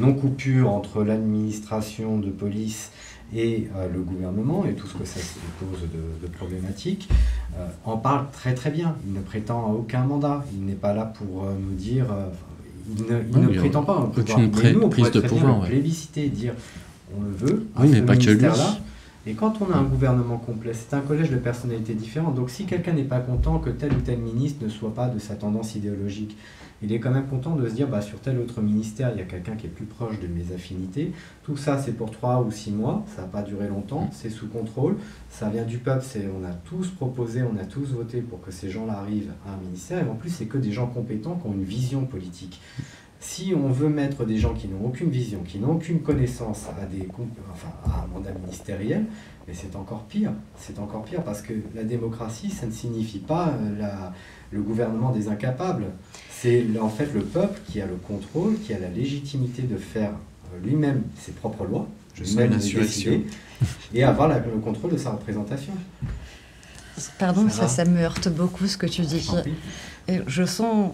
non-coupure 0.00 0.70
entre 0.70 1.02
l'administration 1.02 2.18
de 2.18 2.30
police 2.30 2.90
et 3.34 3.68
euh, 3.76 3.88
le 3.92 4.00
gouvernement 4.00 4.64
et 4.64 4.74
tout 4.74 4.86
ce 4.86 4.94
que 4.94 5.04
ça 5.04 5.20
pose 5.60 5.82
de, 5.82 6.26
de 6.26 6.32
problématiques, 6.32 7.08
euh, 7.58 7.66
en 7.84 7.96
parle 7.96 8.26
très 8.32 8.54
très 8.54 8.70
bien. 8.70 8.96
Il 9.06 9.12
ne 9.12 9.20
prétend 9.20 9.66
à 9.66 9.72
aucun 9.72 10.04
mandat. 10.04 10.44
Il 10.54 10.64
n'est 10.64 10.72
pas 10.72 10.94
là 10.94 11.04
pour 11.04 11.44
euh, 11.44 11.52
nous 11.60 11.74
dire. 11.74 12.06
il 12.96 13.04
ne, 13.04 13.48
prétend 13.58 13.82
pas 13.82 13.96
un 13.96 14.06
pouvoir. 14.06 14.38
Aucune 14.38 14.50
mais 14.62 14.72
nous, 14.72 14.82
on 14.82 14.88
prise 14.88 15.10
de 15.10 15.20
pouvoir. 15.20 15.60
Bien 15.60 15.68
plébisciter, 15.68 16.28
dire 16.28 16.54
on 17.16 17.22
le 17.22 17.30
veut. 17.30 17.66
Oui, 17.78 17.88
mais 17.90 18.02
pas 18.02 18.16
que 18.16 18.30
lui. 18.30 18.46
Et 19.26 19.34
quand 19.34 19.60
on 19.60 19.70
a 19.74 19.76
un 19.76 19.82
gouvernement 19.82 20.38
complet, 20.38 20.72
c'est 20.72 20.96
un 20.96 21.00
collège 21.00 21.30
de 21.30 21.36
personnalités 21.36 21.92
différentes. 21.92 22.34
Donc 22.34 22.48
si 22.48 22.64
quelqu'un 22.64 22.92
n'est 22.92 23.02
pas 23.02 23.20
content 23.20 23.58
que 23.58 23.68
tel 23.68 23.92
ou 23.92 24.00
tel 24.00 24.18
ministre 24.18 24.64
ne 24.64 24.70
soit 24.70 24.94
pas 24.94 25.08
de 25.08 25.18
sa 25.18 25.34
tendance 25.34 25.74
idéologique, 25.74 26.34
il 26.82 26.92
est 26.92 27.00
quand 27.00 27.10
même 27.10 27.26
content 27.26 27.56
de 27.56 27.68
se 27.68 27.74
dire 27.74 27.88
bah, 27.88 28.00
sur 28.00 28.20
tel 28.20 28.38
autre 28.38 28.60
ministère, 28.60 29.10
il 29.12 29.18
y 29.18 29.22
a 29.22 29.24
quelqu'un 29.24 29.56
qui 29.56 29.66
est 29.66 29.70
plus 29.70 29.84
proche 29.84 30.20
de 30.20 30.26
mes 30.26 30.54
affinités. 30.54 31.12
Tout 31.42 31.56
ça, 31.56 31.78
c'est 31.78 31.92
pour 31.92 32.10
trois 32.10 32.40
ou 32.40 32.50
six 32.50 32.70
mois, 32.70 33.04
ça 33.14 33.22
n'a 33.22 33.28
pas 33.28 33.42
duré 33.42 33.68
longtemps, 33.68 34.08
c'est 34.12 34.30
sous 34.30 34.48
contrôle, 34.48 34.96
ça 35.30 35.48
vient 35.48 35.64
du 35.64 35.78
peuple, 35.78 36.04
on 36.40 36.44
a 36.44 36.52
tous 36.52 36.88
proposé, 36.88 37.42
on 37.42 37.58
a 37.58 37.64
tous 37.64 37.92
voté 37.92 38.20
pour 38.20 38.40
que 38.40 38.50
ces 38.50 38.70
gens-là 38.70 38.98
arrivent 38.98 39.32
à 39.46 39.54
un 39.54 39.56
ministère, 39.56 40.04
et 40.04 40.08
en 40.08 40.14
plus, 40.14 40.30
c'est 40.30 40.46
que 40.46 40.58
des 40.58 40.72
gens 40.72 40.86
compétents 40.86 41.36
qui 41.36 41.46
ont 41.48 41.52
une 41.52 41.64
vision 41.64 42.04
politique. 42.04 42.60
Si 43.20 43.52
on 43.52 43.68
veut 43.68 43.88
mettre 43.88 44.24
des 44.24 44.38
gens 44.38 44.54
qui 44.54 44.68
n'ont 44.68 44.86
aucune 44.86 45.10
vision, 45.10 45.42
qui 45.42 45.58
n'ont 45.58 45.72
aucune 45.72 46.00
connaissance 46.00 46.66
à, 46.68 46.86
des, 46.86 47.08
enfin, 47.52 47.68
à 47.84 48.04
un 48.04 48.06
mandat 48.06 48.30
ministériel, 48.32 49.06
mais 49.46 49.54
c'est 49.54 49.74
encore 49.74 50.04
pire. 50.04 50.30
C'est 50.56 50.78
encore 50.78 51.04
pire 51.04 51.22
parce 51.24 51.42
que 51.42 51.52
la 51.74 51.82
démocratie, 51.82 52.50
ça 52.50 52.66
ne 52.66 52.70
signifie 52.70 53.18
pas 53.18 53.48
euh, 53.48 53.78
la, 53.78 54.12
le 54.52 54.62
gouvernement 54.62 55.10
des 55.10 55.28
incapables. 55.28 55.86
C'est 56.30 56.64
en 56.80 56.88
fait 56.88 57.12
le 57.12 57.22
peuple 57.22 57.60
qui 57.66 57.80
a 57.80 57.86
le 57.86 57.96
contrôle, 57.96 58.58
qui 58.60 58.72
a 58.72 58.78
la 58.78 58.90
légitimité 58.90 59.62
de 59.62 59.76
faire 59.76 60.10
euh, 60.10 60.64
lui-même 60.64 61.02
ses 61.18 61.32
propres 61.32 61.64
lois, 61.64 61.88
lui-même 62.20 62.56
décider, 62.56 63.26
et 63.94 64.04
avoir 64.04 64.28
le 64.28 64.60
contrôle 64.62 64.92
de 64.92 64.96
sa 64.96 65.10
représentation. 65.10 65.72
Pardon, 67.18 67.48
ça, 67.48 67.68
ça, 67.68 67.84
me 67.84 68.00
heurte 68.00 68.28
beaucoup 68.28 68.66
ce 68.66 68.76
que 68.76 68.86
tu 68.86 69.02
dis. 69.02 69.28
Je 70.26 70.44
sens. 70.44 70.92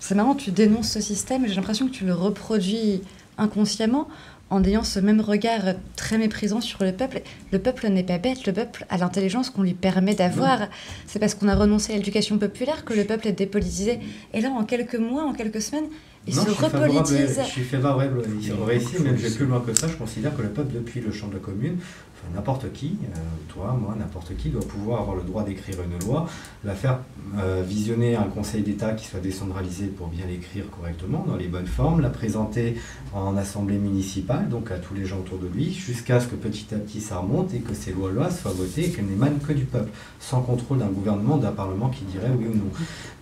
C'est 0.00 0.14
marrant, 0.14 0.34
tu 0.34 0.50
dénonces 0.50 0.90
ce 0.90 1.00
système, 1.00 1.46
j'ai 1.46 1.54
l'impression 1.54 1.86
que 1.86 1.92
tu 1.92 2.04
le 2.04 2.14
reproduis 2.14 3.02
inconsciemment 3.38 4.08
en 4.48 4.62
ayant 4.62 4.84
ce 4.84 5.00
même 5.00 5.20
regard 5.20 5.74
très 5.96 6.18
méprisant 6.18 6.60
sur 6.60 6.84
le 6.84 6.92
peuple. 6.92 7.22
Le 7.50 7.58
peuple 7.58 7.88
n'est 7.88 8.04
pas 8.04 8.18
bête, 8.18 8.46
le 8.46 8.52
peuple 8.52 8.86
a 8.88 8.96
l'intelligence 8.96 9.50
qu'on 9.50 9.62
lui 9.62 9.74
permet 9.74 10.14
d'avoir. 10.14 10.68
C'est 11.06 11.18
parce 11.18 11.34
qu'on 11.34 11.48
a 11.48 11.54
renoncé 11.54 11.92
à 11.92 11.96
l'éducation 11.96 12.38
populaire 12.38 12.84
que 12.84 12.94
le 12.94 13.04
peuple 13.04 13.26
est 13.26 13.32
dépolitisé. 13.32 13.98
Et 14.32 14.40
là, 14.40 14.50
en 14.50 14.64
quelques 14.64 14.96
mois, 14.96 15.24
en 15.24 15.32
quelques 15.32 15.62
semaines, 15.62 15.86
il 16.28 16.34
se 16.34 16.40
repolitise. 16.40 17.40
Je 17.44 17.50
suis 17.50 17.62
favorable 17.62 18.22
même 18.26 19.16
je 19.16 19.26
vais 19.26 19.34
plus 19.34 19.46
loin 19.46 19.60
que 19.60 19.74
ça. 19.74 19.88
Je 19.88 19.96
considère 19.96 20.36
que 20.36 20.42
le 20.42 20.50
peuple, 20.50 20.74
depuis 20.74 21.00
le 21.00 21.10
champ 21.12 21.28
de 21.28 21.34
la 21.34 21.40
commune, 21.40 21.78
n'importe 22.34 22.72
qui, 22.72 22.96
euh, 23.02 23.18
toi, 23.48 23.76
moi, 23.80 23.94
n'importe 23.98 24.36
qui, 24.36 24.50
doit 24.50 24.62
pouvoir 24.62 25.00
avoir 25.00 25.16
le 25.16 25.22
droit 25.22 25.42
d'écrire 25.44 25.76
une 25.82 25.98
loi, 26.06 26.28
la 26.64 26.74
faire 26.74 26.98
euh, 27.38 27.62
visionner 27.66 28.16
un 28.16 28.24
conseil 28.24 28.62
d'État 28.62 28.92
qui 28.92 29.06
soit 29.06 29.20
décentralisé 29.20 29.86
pour 29.86 30.08
bien 30.08 30.26
l'écrire 30.26 30.64
correctement, 30.70 31.24
dans 31.26 31.36
les 31.36 31.48
bonnes 31.48 31.66
formes, 31.66 32.00
la 32.00 32.10
présenter 32.10 32.76
en 33.14 33.36
assemblée 33.36 33.78
municipale, 33.78 34.48
donc 34.48 34.70
à 34.70 34.78
tous 34.78 34.94
les 34.94 35.06
gens 35.06 35.18
autour 35.18 35.38
de 35.38 35.48
lui, 35.48 35.72
jusqu'à 35.72 36.20
ce 36.20 36.28
que 36.28 36.36
petit 36.36 36.74
à 36.74 36.78
petit 36.78 37.00
ça 37.00 37.18
remonte 37.18 37.52
et 37.54 37.58
que 37.58 37.74
ces 37.74 37.92
lois-là 37.92 38.30
soient 38.30 38.52
votées 38.52 38.86
et 38.86 38.90
qu'elles 38.90 39.06
n'émanent 39.06 39.38
que 39.38 39.52
du 39.52 39.64
peuple, 39.64 39.90
sans 40.20 40.40
contrôle 40.40 40.78
d'un 40.78 40.88
gouvernement, 40.88 41.36
d'un 41.36 41.52
parlement 41.52 41.88
qui 41.88 42.04
dirait 42.04 42.30
oui 42.38 42.46
ou 42.46 42.56
non. 42.56 42.70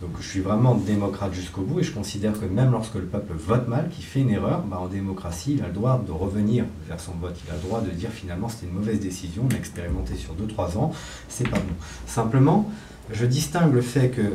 Donc 0.00 0.10
je 0.20 0.28
suis 0.28 0.40
vraiment 0.40 0.74
démocrate 0.74 1.32
jusqu'au 1.32 1.62
bout 1.62 1.80
et 1.80 1.82
je 1.82 1.92
considère 1.92 2.38
que 2.38 2.44
même 2.44 2.72
lorsque 2.72 2.96
le 2.96 3.06
peuple 3.06 3.34
vote 3.34 3.68
mal, 3.68 3.88
qui 3.88 4.02
fait 4.02 4.20
une 4.20 4.30
erreur, 4.30 4.62
bah, 4.62 4.78
en 4.80 4.86
démocratie, 4.86 5.54
il 5.54 5.62
a 5.62 5.68
le 5.68 5.72
droit 5.72 6.02
de 6.06 6.12
revenir 6.12 6.64
vers 6.88 7.00
son 7.00 7.12
vote, 7.12 7.36
il 7.46 7.50
a 7.50 7.54
le 7.54 7.60
droit 7.60 7.80
de 7.80 7.90
dire 7.90 8.10
finalement 8.10 8.48
c'était 8.48 8.66
une 8.66 8.74
mauvaise 8.74 8.93
décision, 8.98 9.44
on 9.50 9.54
a 9.54 9.58
expérimenté 9.58 10.14
sur 10.14 10.34
2-3 10.34 10.78
ans, 10.78 10.92
c'est 11.28 11.48
pas 11.48 11.58
bon. 11.58 11.74
Simplement, 12.06 12.70
je 13.12 13.26
distingue 13.26 13.72
le 13.72 13.82
fait 13.82 14.10
que 14.10 14.32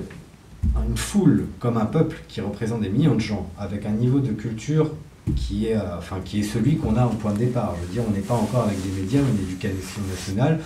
une 0.88 0.98
foule 0.98 1.46
comme 1.60 1.78
un 1.78 1.86
peuple 1.86 2.18
qui 2.28 2.42
représente 2.42 2.82
des 2.82 2.90
millions 2.90 3.16
de 3.16 3.22
gens, 3.22 3.50
avec 3.58 3.86
un 3.86 3.92
niveau 3.92 4.20
de 4.20 4.32
culture 4.32 4.92
qui 5.36 5.68
est, 5.68 5.76
euh, 5.76 5.98
enfin, 5.98 6.18
qui 6.24 6.40
est 6.40 6.44
celui 6.44 6.78
qu'on 6.78 6.96
a 6.96 7.06
au 7.06 7.12
point 7.12 7.34
de 7.34 7.38
départ. 7.38 7.76
Je 7.80 7.88
veux 7.88 7.94
dire, 7.94 8.04
on 8.08 8.12
n'est 8.12 8.20
pas 8.20 8.34
encore 8.34 8.64
avec 8.64 8.82
des 8.82 9.02
médias, 9.02 9.20
une 9.20 9.44
éducation 9.44 10.02
nationale, 10.10 10.60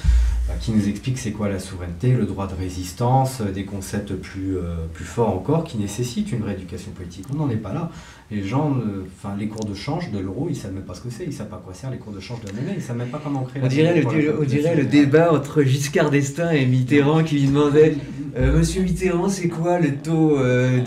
bah, 0.48 0.54
qui 0.60 0.72
nous 0.72 0.88
explique 0.88 1.18
c'est 1.18 1.32
quoi 1.32 1.50
la 1.50 1.60
souveraineté, 1.60 2.14
le 2.14 2.26
droit 2.26 2.48
de 2.48 2.56
résistance, 2.56 3.42
euh, 3.42 3.52
des 3.52 3.66
concepts 3.66 4.14
plus, 4.14 4.58
euh, 4.58 4.76
plus 4.94 5.06
forts 5.06 5.30
encore 5.30 5.64
qui 5.64 5.78
nécessitent 5.78 6.32
une 6.32 6.44
rééducation 6.44 6.92
politique. 6.92 7.26
On 7.34 7.36
n'en 7.36 7.50
est 7.50 7.58
pas 7.58 7.74
là. 7.74 7.92
Les 8.34 8.44
gens, 8.44 8.76
enfin 9.06 9.36
les 9.38 9.48
cours 9.48 9.66
de 9.66 9.76
change 9.76 10.12
de 10.12 10.20
l'euro, 10.20 10.48
ils 10.50 10.54
ne 10.54 10.58
savent 10.58 10.74
même 10.74 10.84
pas 10.84 10.96
ce 10.96 11.02
que 11.02 11.10
c'est, 11.10 11.24
ils 11.24 11.30
ne 11.30 11.34
savent 11.34 11.50
pas 11.50 11.62
quoi 11.64 11.74
sert 11.74 11.92
les 11.92 11.98
cours 11.98 12.14
de 12.14 12.20
change 12.20 12.42
de 12.42 12.48
la 12.48 12.54
monnaie, 12.54 12.74
ils 12.74 12.78
ne 12.78 12.82
savent 12.82 12.98
même 12.98 13.10
pas 13.10 13.22
comment 13.24 13.44
créer 13.44 13.62
on 13.64 13.68
dirait, 13.68 14.02
le, 14.02 14.40
on 14.40 14.44
dirait 14.44 14.76
le 14.76 14.86
débat 14.86 15.32
entre 15.32 15.62
Giscard 15.62 16.10
d'Estaing 16.10 16.52
et 16.52 16.66
Mitterrand 16.66 17.24
qui 17.24 17.36
lui 17.40 17.48
demandait 17.48 17.96
Monsieur 18.36 18.82
Mitterrand, 18.82 19.30
c'est 19.30 19.50
quoi 19.50 19.80
le 19.80 19.96
taux 19.96 20.40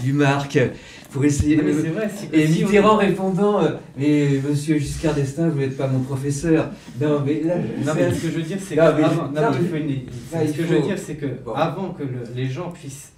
du 0.03 0.13
marque 0.13 0.59
pour 1.17 1.25
essayer. 1.25 1.57
vrai, 1.57 2.11
et 2.33 2.47
Mitterrand 2.47 2.97
répondant 2.97 3.63
euh, 3.63 3.71
Mais 3.97 4.41
monsieur 4.47 4.79
Giscard 4.79 5.15
d'Estaing, 5.15 5.49
vous 5.49 5.61
n'êtes 5.61 5.77
pas 5.77 5.87
mon 5.87 6.01
professeur. 6.01 6.71
Non, 7.01 7.23
mais 7.25 7.43
là. 7.43 7.57
Non, 7.57 7.93
mais 7.97 8.13
ce 8.13 8.23
que 8.23 8.29
je 8.29 8.37
veux 8.37 8.43
dire, 8.43 8.59
c'est 8.61 8.77
que. 8.77 8.83
ce 8.83 10.53
que 10.53 10.63
je 10.63 10.75
veux 10.75 10.83
dire, 10.83 10.99
c'est 10.99 11.15
que 11.15 11.27
avant 11.55 11.91
que 11.91 12.03
les 12.35 12.49
gens 12.49 12.71
puissent. 12.71 13.13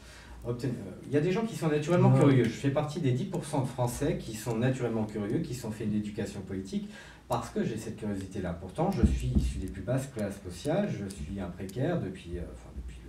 Obtenir, 0.49 0.77
il 1.07 1.13
y 1.13 1.17
a 1.19 1.21
des 1.21 1.31
gens 1.31 1.45
qui 1.45 1.57
sont 1.57 1.69
naturellement 1.69 2.11
curieux. 2.11 2.45
Je 2.45 2.49
fais 2.49 2.71
partie 2.71 3.01
des 3.01 3.13
10% 3.13 3.63
de 3.63 3.67
Français 3.67 4.17
qui 4.19 4.35
sont 4.35 4.57
naturellement 4.57 5.05
curieux, 5.05 5.41
qui 5.41 5.55
sont 5.55 5.71
faits 5.71 5.91
d'éducation 5.91 6.41
politique, 6.41 6.89
parce 7.29 7.51
que 7.51 7.63
j'ai 7.63 7.77
cette 7.77 7.99
curiosité-là. 7.99 8.55
Pourtant, 8.59 8.91
je 8.91 9.05
suis 9.07 9.29
issu 9.37 9.59
des 9.59 9.67
plus 9.67 9.83
basses 9.83 10.07
classes 10.07 10.41
sociales, 10.43 10.89
je 10.91 11.05
suis 11.15 11.39
un 11.39 11.49
précaire 11.49 12.01
depuis, 12.01 12.39
euh, 12.39 12.43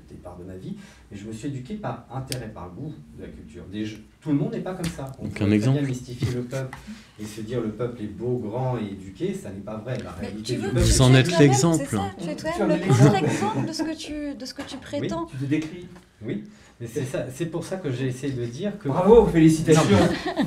départ 0.09 0.37
de 0.37 0.43
ma 0.43 0.55
vie, 0.55 0.75
mais 1.11 1.17
je 1.17 1.25
me 1.25 1.33
suis 1.33 1.47
éduqué 1.47 1.75
par 1.75 2.05
intérêt, 2.13 2.49
par 2.49 2.69
goût 2.71 2.93
de 3.17 3.23
la 3.23 3.29
culture. 3.29 3.63
Des, 3.71 3.85
tout 4.21 4.29
le 4.29 4.35
monde 4.35 4.51
n'est 4.51 4.59
pas 4.59 4.73
comme 4.73 4.85
ça. 4.85 5.11
On 5.19 5.29
peut 5.29 5.45
bien 5.45 5.81
mystifier 5.81 6.33
le 6.33 6.43
peuple 6.43 6.77
et 7.19 7.25
se 7.25 7.41
dire 7.41 7.61
le 7.61 7.71
peuple 7.71 8.03
est 8.03 8.07
beau, 8.07 8.37
grand 8.37 8.77
et 8.77 8.85
éduqué, 8.85 9.33
ça 9.33 9.49
n'est 9.49 9.61
pas 9.61 9.77
vrai. 9.77 9.97
La 10.03 10.11
réalité 10.11 10.55
du 10.55 10.61
peuple. 10.61 10.79
Vous 10.79 11.01
en 11.01 11.13
êtes 11.13 11.37
l'exemple. 11.39 11.97
Tu 12.21 12.29
es 12.29 12.35
toi-même 12.35 12.79
le 12.79 12.87
contre-exemple 12.87 13.67
de 13.67 13.73
ce 13.73 13.83
que 13.83 13.95
tu 13.95 14.35
de 14.35 14.45
ce 14.45 14.53
que 14.53 14.61
tu 14.63 14.77
prétends. 14.77 15.23
Oui, 15.23 15.31
tu 15.31 15.37
te 15.37 15.49
décris. 15.49 15.87
Oui. 16.25 16.43
Mais 16.79 16.87
c'est 16.87 17.03
ça, 17.03 17.25
c'est 17.33 17.47
pour 17.47 17.65
ça 17.65 17.75
que 17.75 17.91
j'ai 17.91 18.07
essayé 18.07 18.31
de 18.31 18.45
dire 18.45 18.79
que. 18.79 18.87
Bravo, 18.87 19.25
félicitations. 19.25 19.97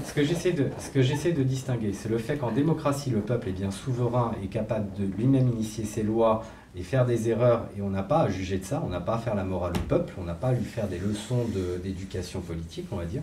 ce 0.07 0.15
que 0.15 0.25
j'essaie 0.25 0.53
de, 0.53 0.69
ce 0.79 0.89
que 0.89 1.03
j'essaie 1.03 1.33
de 1.33 1.43
distinguer, 1.43 1.93
c'est 1.93 2.09
le 2.09 2.17
fait 2.17 2.39
qu'en 2.39 2.51
démocratie, 2.51 3.11
le 3.11 3.21
peuple 3.21 3.51
est 3.51 3.53
bien 3.53 3.71
souverain 3.71 4.35
et 4.43 4.47
capable 4.47 4.89
de 4.99 5.05
lui-même 5.05 5.49
initier 5.49 5.85
ses 5.85 6.03
lois 6.03 6.43
et 6.75 6.83
faire 6.83 7.05
des 7.05 7.29
erreurs, 7.29 7.66
et 7.77 7.83
on 7.83 7.91
n'a 7.91 8.03
pas 8.03 8.23
à 8.23 8.31
juger 8.31 8.59
de 8.59 8.64
ça, 8.64 8.83
on 8.85 8.89
n'a 8.89 9.01
pas 9.01 9.14
à 9.14 9.18
faire 9.18 9.35
la 9.35 9.45
morale 9.45 9.73
au 9.77 9.89
peuple, 9.89 10.14
on 10.18 10.25
n'a 10.25 10.35
pas 10.35 10.49
à 10.49 10.53
lui 10.53 10.64
faire 10.64 10.89
des 10.89 10.99
leçons 10.99 11.45
d'éducation 11.83 12.41
politique, 12.41 12.87
on 12.91 12.97
va 12.97 13.05
dire. 13.05 13.23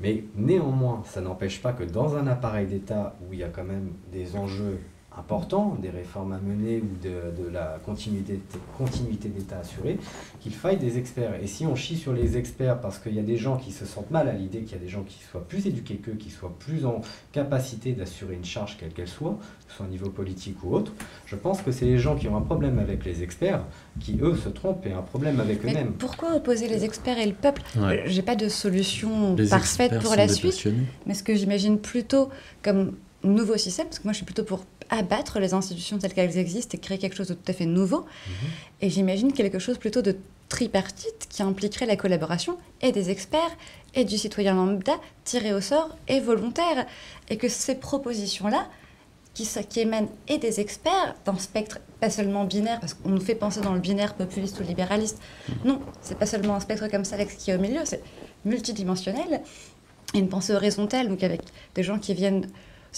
Mais 0.00 0.24
néanmoins, 0.34 1.02
ça 1.06 1.20
n'empêche 1.20 1.60
pas 1.60 1.72
que 1.72 1.84
dans 1.84 2.16
un 2.16 2.26
appareil 2.26 2.66
d'État 2.66 3.16
où 3.22 3.32
il 3.32 3.38
y 3.38 3.44
a 3.44 3.48
quand 3.48 3.64
même 3.64 3.92
des 4.12 4.36
enjeux 4.36 4.78
important, 5.18 5.76
des 5.80 5.90
réformes 5.90 6.32
à 6.32 6.38
mener 6.38 6.80
ou 6.80 6.88
de, 7.02 7.48
la 7.48 7.78
continuité, 7.84 8.40
continuité 8.76 9.28
d'État 9.28 9.58
assurée, 9.60 9.98
qu'il 10.40 10.52
faille 10.52 10.76
des 10.76 10.98
experts. 10.98 11.34
Et 11.42 11.46
si 11.46 11.66
on 11.66 11.74
chie 11.74 11.96
sur 11.96 12.12
les 12.12 12.36
experts 12.36 12.80
parce 12.80 12.98
qu'il 12.98 13.14
y 13.14 13.18
a 13.18 13.22
des 13.22 13.36
gens 13.36 13.56
qui 13.56 13.72
se 13.72 13.86
sentent 13.86 14.10
mal 14.10 14.28
à 14.28 14.32
l'idée 14.32 14.60
qu'il 14.60 14.72
y 14.72 14.80
a 14.80 14.84
des 14.84 14.88
gens 14.88 15.02
qui 15.02 15.22
soient 15.22 15.46
plus 15.46 15.66
éduqués 15.66 15.96
qu'eux, 15.96 16.12
qui 16.12 16.30
soient 16.30 16.54
plus 16.58 16.84
en 16.84 17.00
capacité 17.32 17.92
d'assurer 17.92 18.34
une 18.34 18.44
charge 18.44 18.76
quelle 18.78 18.92
qu'elle 18.92 19.08
soit, 19.08 19.38
que 19.66 19.72
ce 19.72 19.76
soit 19.78 19.86
au 19.86 19.88
niveau 19.88 20.10
politique 20.10 20.62
ou 20.62 20.74
autre, 20.74 20.92
je 21.24 21.36
pense 21.36 21.62
que 21.62 21.72
c'est 21.72 21.86
les 21.86 21.98
gens 21.98 22.16
qui 22.16 22.28
ont 22.28 22.36
un 22.36 22.42
problème 22.42 22.78
avec 22.78 23.04
les 23.04 23.22
experts 23.22 23.64
qui, 24.00 24.18
eux, 24.20 24.36
se 24.36 24.48
trompent 24.48 24.84
et 24.86 24.92
un 24.92 25.02
problème 25.02 25.40
avec 25.40 25.64
eux-mêmes. 25.64 25.94
Pourquoi 25.94 26.36
opposer 26.36 26.68
les 26.68 26.84
experts 26.84 27.18
et 27.18 27.26
le 27.26 27.32
peuple? 27.32 27.62
J'ai 28.04 28.22
pas 28.22 28.36
de 28.36 28.48
solution 28.48 29.36
parfaite 29.48 29.98
pour 30.00 30.14
la 30.14 30.28
suite, 30.28 30.68
mais 31.06 31.14
ce 31.14 31.22
que 31.22 31.34
j'imagine 31.34 31.78
plutôt 31.78 32.28
comme 32.62 32.92
nouveau 33.22 33.56
système, 33.56 33.86
parce 33.86 33.98
que 33.98 34.04
moi 34.04 34.12
je 34.12 34.18
suis 34.18 34.26
plutôt 34.26 34.44
pour 34.44 34.64
abattre 34.90 35.38
les 35.38 35.54
institutions 35.54 35.98
telles 35.98 36.14
qu'elles 36.14 36.38
existent 36.38 36.76
et 36.76 36.80
créer 36.80 36.98
quelque 36.98 37.16
chose 37.16 37.28
de 37.28 37.34
tout 37.34 37.50
à 37.50 37.52
fait 37.52 37.66
nouveau. 37.66 38.00
Mhm. 38.00 38.34
Et 38.82 38.90
j'imagine 38.90 39.32
quelque 39.32 39.58
chose 39.58 39.78
plutôt 39.78 40.02
de 40.02 40.16
tripartite 40.48 41.26
qui 41.28 41.42
impliquerait 41.42 41.86
la 41.86 41.96
collaboration 41.96 42.56
et 42.80 42.92
des 42.92 43.10
experts 43.10 43.56
et 43.94 44.04
du 44.04 44.16
citoyen 44.16 44.54
lambda 44.54 44.94
tiré 45.24 45.52
au 45.52 45.60
sort 45.60 45.96
et 46.08 46.20
volontaire. 46.20 46.86
Et 47.28 47.36
que 47.36 47.48
ces 47.48 47.74
propositions-là, 47.74 48.68
qui, 49.36 49.46
qui 49.68 49.80
émanent 49.80 50.08
et 50.28 50.38
des 50.38 50.60
experts 50.60 51.14
d'un 51.26 51.38
spectre 51.38 51.78
pas 52.00 52.08
seulement 52.08 52.44
binaire, 52.44 52.80
parce 52.80 52.94
qu'on 52.94 53.10
nous 53.10 53.20
fait 53.20 53.34
penser 53.34 53.60
dans 53.60 53.74
le 53.74 53.80
binaire 53.80 54.14
populiste 54.14 54.58
ou 54.60 54.62
libéraliste. 54.62 55.20
Non, 55.64 55.80
c'est 56.00 56.18
pas 56.18 56.24
seulement 56.24 56.54
un 56.54 56.60
spectre 56.60 56.88
comme 56.88 57.04
ça 57.04 57.16
avec 57.16 57.30
ce 57.30 57.36
qui 57.36 57.50
est 57.50 57.54
au 57.54 57.58
milieu, 57.58 57.80
c'est 57.84 58.02
multidimensionnel. 58.46 59.42
Et 60.14 60.18
une 60.18 60.28
pensée 60.28 60.54
horizontale, 60.54 61.08
donc 61.08 61.22
avec 61.22 61.42
des 61.74 61.82
gens 61.82 61.98
qui 61.98 62.14
viennent 62.14 62.46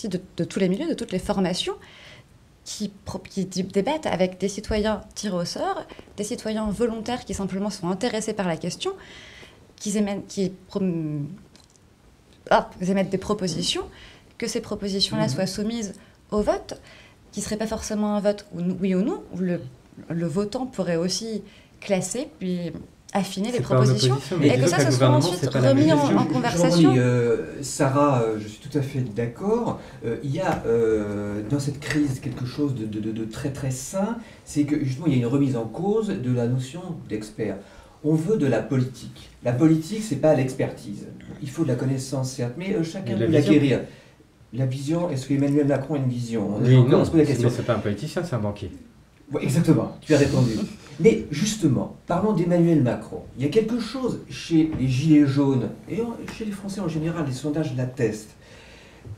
de, 0.06 0.44
tous 0.44 0.60
les 0.60 0.68
milieux, 0.68 0.88
de 0.88 0.94
toutes 0.94 1.10
les 1.10 1.18
formations, 1.18 1.74
qui, 2.64 2.92
qui, 3.30 3.44
débattent 3.46 4.06
avec 4.06 4.38
des 4.38 4.48
citoyens 4.48 5.00
tirés 5.14 5.36
au 5.36 5.44
sort, 5.44 5.84
des 6.16 6.24
citoyens 6.24 6.70
volontaires 6.70 7.24
qui 7.24 7.34
simplement 7.34 7.70
sont 7.70 7.88
intéressés 7.88 8.34
par 8.34 8.46
la 8.46 8.56
question, 8.56 8.92
qui 9.76 9.96
émettent, 9.96 10.26
qui 10.28 10.52
ah, 12.50 12.70
émettent 12.80 13.10
des 13.10 13.18
propositions, 13.18 13.84
que 14.36 14.46
ces 14.46 14.60
propositions-là 14.60 15.24
mhm. 15.24 15.28
soient 15.30 15.46
soumises 15.46 15.94
au 16.30 16.42
vote, 16.42 16.80
qui 17.32 17.40
ne 17.40 17.44
serait 17.44 17.56
pas 17.56 17.66
forcément 17.66 18.14
un 18.14 18.20
vote 18.20 18.46
oui 18.54 18.94
ou 18.94 19.02
non, 19.02 19.24
où 19.32 19.38
le, 19.38 19.60
le 20.08 20.26
votant 20.26 20.66
pourrait 20.66 20.96
aussi 20.96 21.42
classer, 21.80 22.28
puis 22.38 22.72
affiner 23.12 23.50
les 23.50 23.60
propositions 23.60 24.18
et 24.42 24.58
que 24.58 24.66
ça, 24.66 24.78
se 24.90 24.96
soit 24.96 25.08
ensuite 25.08 25.48
remis 25.54 25.92
en, 25.92 26.24
conversation. 26.26 26.94
Euh, 26.96 27.62
Sarah, 27.62 28.22
euh, 28.22 28.38
je 28.38 28.46
suis 28.46 28.58
tout 28.58 28.76
à 28.76 28.82
fait 28.82 29.00
d'accord. 29.00 29.80
Euh, 30.04 30.16
il 30.22 30.34
y 30.34 30.40
a 30.40 30.62
dans 31.48 31.58
cette 31.58 31.80
crise 31.80 32.20
quelque 32.20 32.44
chose 32.44 32.74
de, 32.74 32.84
de, 32.84 33.10
de, 33.10 33.24
très 33.24 33.50
très 33.50 33.70
sain, 33.70 34.18
c'est 34.44 34.64
que 34.64 34.84
justement 34.84 35.06
il 35.06 35.14
y 35.14 35.16
a 35.16 35.18
une 35.18 35.26
remise 35.26 35.56
en 35.56 35.64
cause 35.64 36.08
de 36.08 36.34
la 36.34 36.46
notion 36.46 36.82
d'expert. 37.08 37.56
On 38.04 38.14
veut 38.14 38.36
de 38.36 38.46
la 38.46 38.62
politique. 38.62 39.30
La 39.42 39.52
politique, 39.52 40.02
c'est 40.04 40.16
pas 40.16 40.34
l'expertise. 40.34 41.06
Il 41.42 41.50
faut 41.50 41.64
de 41.64 41.68
la 41.68 41.74
connaissance, 41.74 42.30
certes, 42.30 42.54
mais 42.56 42.76
chacun 42.84 43.16
peut 43.16 43.26
l'acquérir. 43.26 43.80
La 44.52 44.66
vision, 44.66 45.10
est-ce 45.10 45.26
qu'Emmanuel 45.28 45.66
Macron 45.66 45.94
a 45.94 45.98
une 45.98 46.08
vision? 46.08 46.56
On, 46.56 46.64
oui, 46.64 46.76
non, 46.88 47.04
se 47.04 47.10
pose 47.10 47.20
la 47.20 47.26
question. 47.26 47.50
c'est 47.54 47.66
pas 47.66 47.74
un 47.74 47.80
politicien, 47.80 48.22
c'est 48.24 48.34
un 48.34 48.38
banquier. 48.38 48.70
exactement, 49.40 49.96
tu 50.00 50.14
as 50.14 50.18
répondu. 50.18 50.52
Mais 51.00 51.26
justement, 51.30 51.96
parlons 52.06 52.32
d'Emmanuel 52.32 52.82
Macron. 52.82 53.22
Il 53.36 53.44
y 53.44 53.46
a 53.46 53.50
quelque 53.50 53.78
chose 53.78 54.20
chez 54.28 54.70
les 54.78 54.88
Gilets 54.88 55.26
jaunes, 55.26 55.70
et 55.88 55.98
chez 56.36 56.44
les 56.44 56.50
Français 56.50 56.80
en 56.80 56.88
général, 56.88 57.24
les 57.26 57.32
sondages 57.32 57.74
l'attestent, 57.76 58.34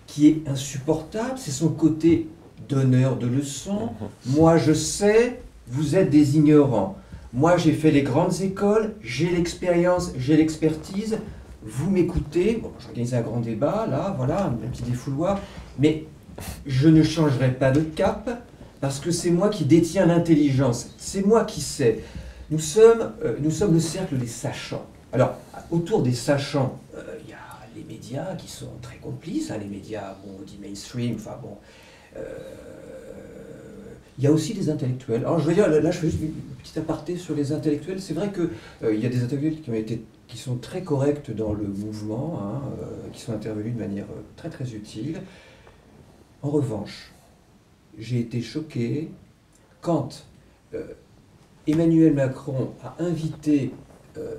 qui 0.07 0.29
est 0.29 0.43
insupportable, 0.47 1.35
c'est 1.37 1.51
son 1.51 1.69
côté 1.69 2.29
donneur 2.69 3.17
de 3.17 3.27
leçons. 3.27 3.91
Moi 4.27 4.59
je 4.59 4.73
sais, 4.73 5.41
vous 5.69 5.97
êtes 5.97 6.11
des 6.11 6.37
ignorants. 6.37 6.99
Moi 7.33 7.57
j'ai 7.57 7.73
fait 7.73 7.91
les 7.91 8.03
grandes 8.03 8.41
écoles, 8.43 8.95
j'ai 9.03 9.31
l'expérience, 9.31 10.13
j'ai 10.19 10.37
l'expertise. 10.37 11.19
Vous 11.63 11.91
m'écoutez, 11.91 12.59
bon, 12.63 12.73
j'organise 12.81 13.15
un 13.15 13.21
grand 13.21 13.41
débat, 13.41 13.87
là, 13.89 14.15
voilà, 14.17 14.47
un 14.47 14.51
petit 14.51 14.83
défouloir, 14.83 15.41
mais 15.79 16.05
je 16.67 16.89
ne 16.89 17.03
changerai 17.03 17.53
pas 17.53 17.71
de 17.71 17.81
cap, 17.81 18.50
parce 18.81 18.99
que 18.99 19.11
c'est 19.11 19.31
moi 19.31 19.51
qui 19.51 19.65
détiens 19.65 20.07
l'intelligence, 20.07 20.91
c'est 20.97 21.25
moi 21.25 21.45
qui 21.45 21.61
sais. 21.61 22.01
Nous 22.51 22.59
sommes, 22.59 23.13
euh, 23.25 23.37
nous 23.41 23.51
sommes 23.51 23.75
le 23.75 23.81
cercle 23.81 24.17
des 24.17 24.27
sachants. 24.27 24.87
Alors, 25.13 25.37
autour 25.71 26.03
des 26.03 26.15
sachants, 26.15 26.81
euh, 26.97 27.03
il 27.23 27.31
y 27.31 27.33
a 27.33 27.39
les 27.77 27.85
médias 27.85 28.35
qui 28.37 28.49
sont 28.49 28.71
très 28.83 28.97
complices, 28.97 29.51
hein, 29.51 29.59
les 29.59 29.69
médias, 29.69 30.17
bon, 30.25 30.39
on 30.41 30.43
dit 30.43 30.59
mainstream, 30.61 31.17
enfin 31.17 31.39
bon. 31.41 31.57
Euh, 32.17 32.21
il 34.19 34.25
y 34.25 34.27
a 34.27 34.33
aussi 34.33 34.53
des 34.53 34.69
intellectuels. 34.69 35.21
Alors, 35.21 35.39
je 35.39 35.47
veux 35.47 35.55
dire, 35.55 35.69
là, 35.69 35.91
je 35.91 35.99
fais 35.99 36.11
juste 36.11 36.23
une 36.23 36.33
petite 36.59 36.77
aparté 36.77 37.17
sur 37.17 37.35
les 37.35 37.53
intellectuels. 37.53 38.03
C'est 38.03 38.13
vrai 38.13 38.31
qu'il 38.31 38.99
y 39.01 39.07
a 39.07 39.09
des 39.09 39.23
intellectuels 39.23 39.63
qui, 39.63 39.71
ont 39.71 39.75
été, 39.75 40.05
qui 40.29 40.37
sont 40.37 40.57
très 40.57 40.83
corrects 40.83 41.35
dans 41.35 41.55
le 41.55 41.65
mouvement, 41.65 42.39
hein, 42.43 42.61
qui 43.15 43.21
sont 43.23 43.33
intervenus 43.33 43.73
de 43.73 43.79
manière 43.79 44.05
très 44.37 44.51
très 44.51 44.75
utile. 44.75 45.23
En 46.43 46.51
revanche, 46.51 47.10
j'ai 48.01 48.19
été 48.19 48.41
choqué 48.41 49.11
quand 49.81 50.25
euh, 50.75 50.85
Emmanuel 51.67 52.15
Macron 52.15 52.71
a 52.83 52.97
invité 52.99 53.73
euh, 54.19 54.37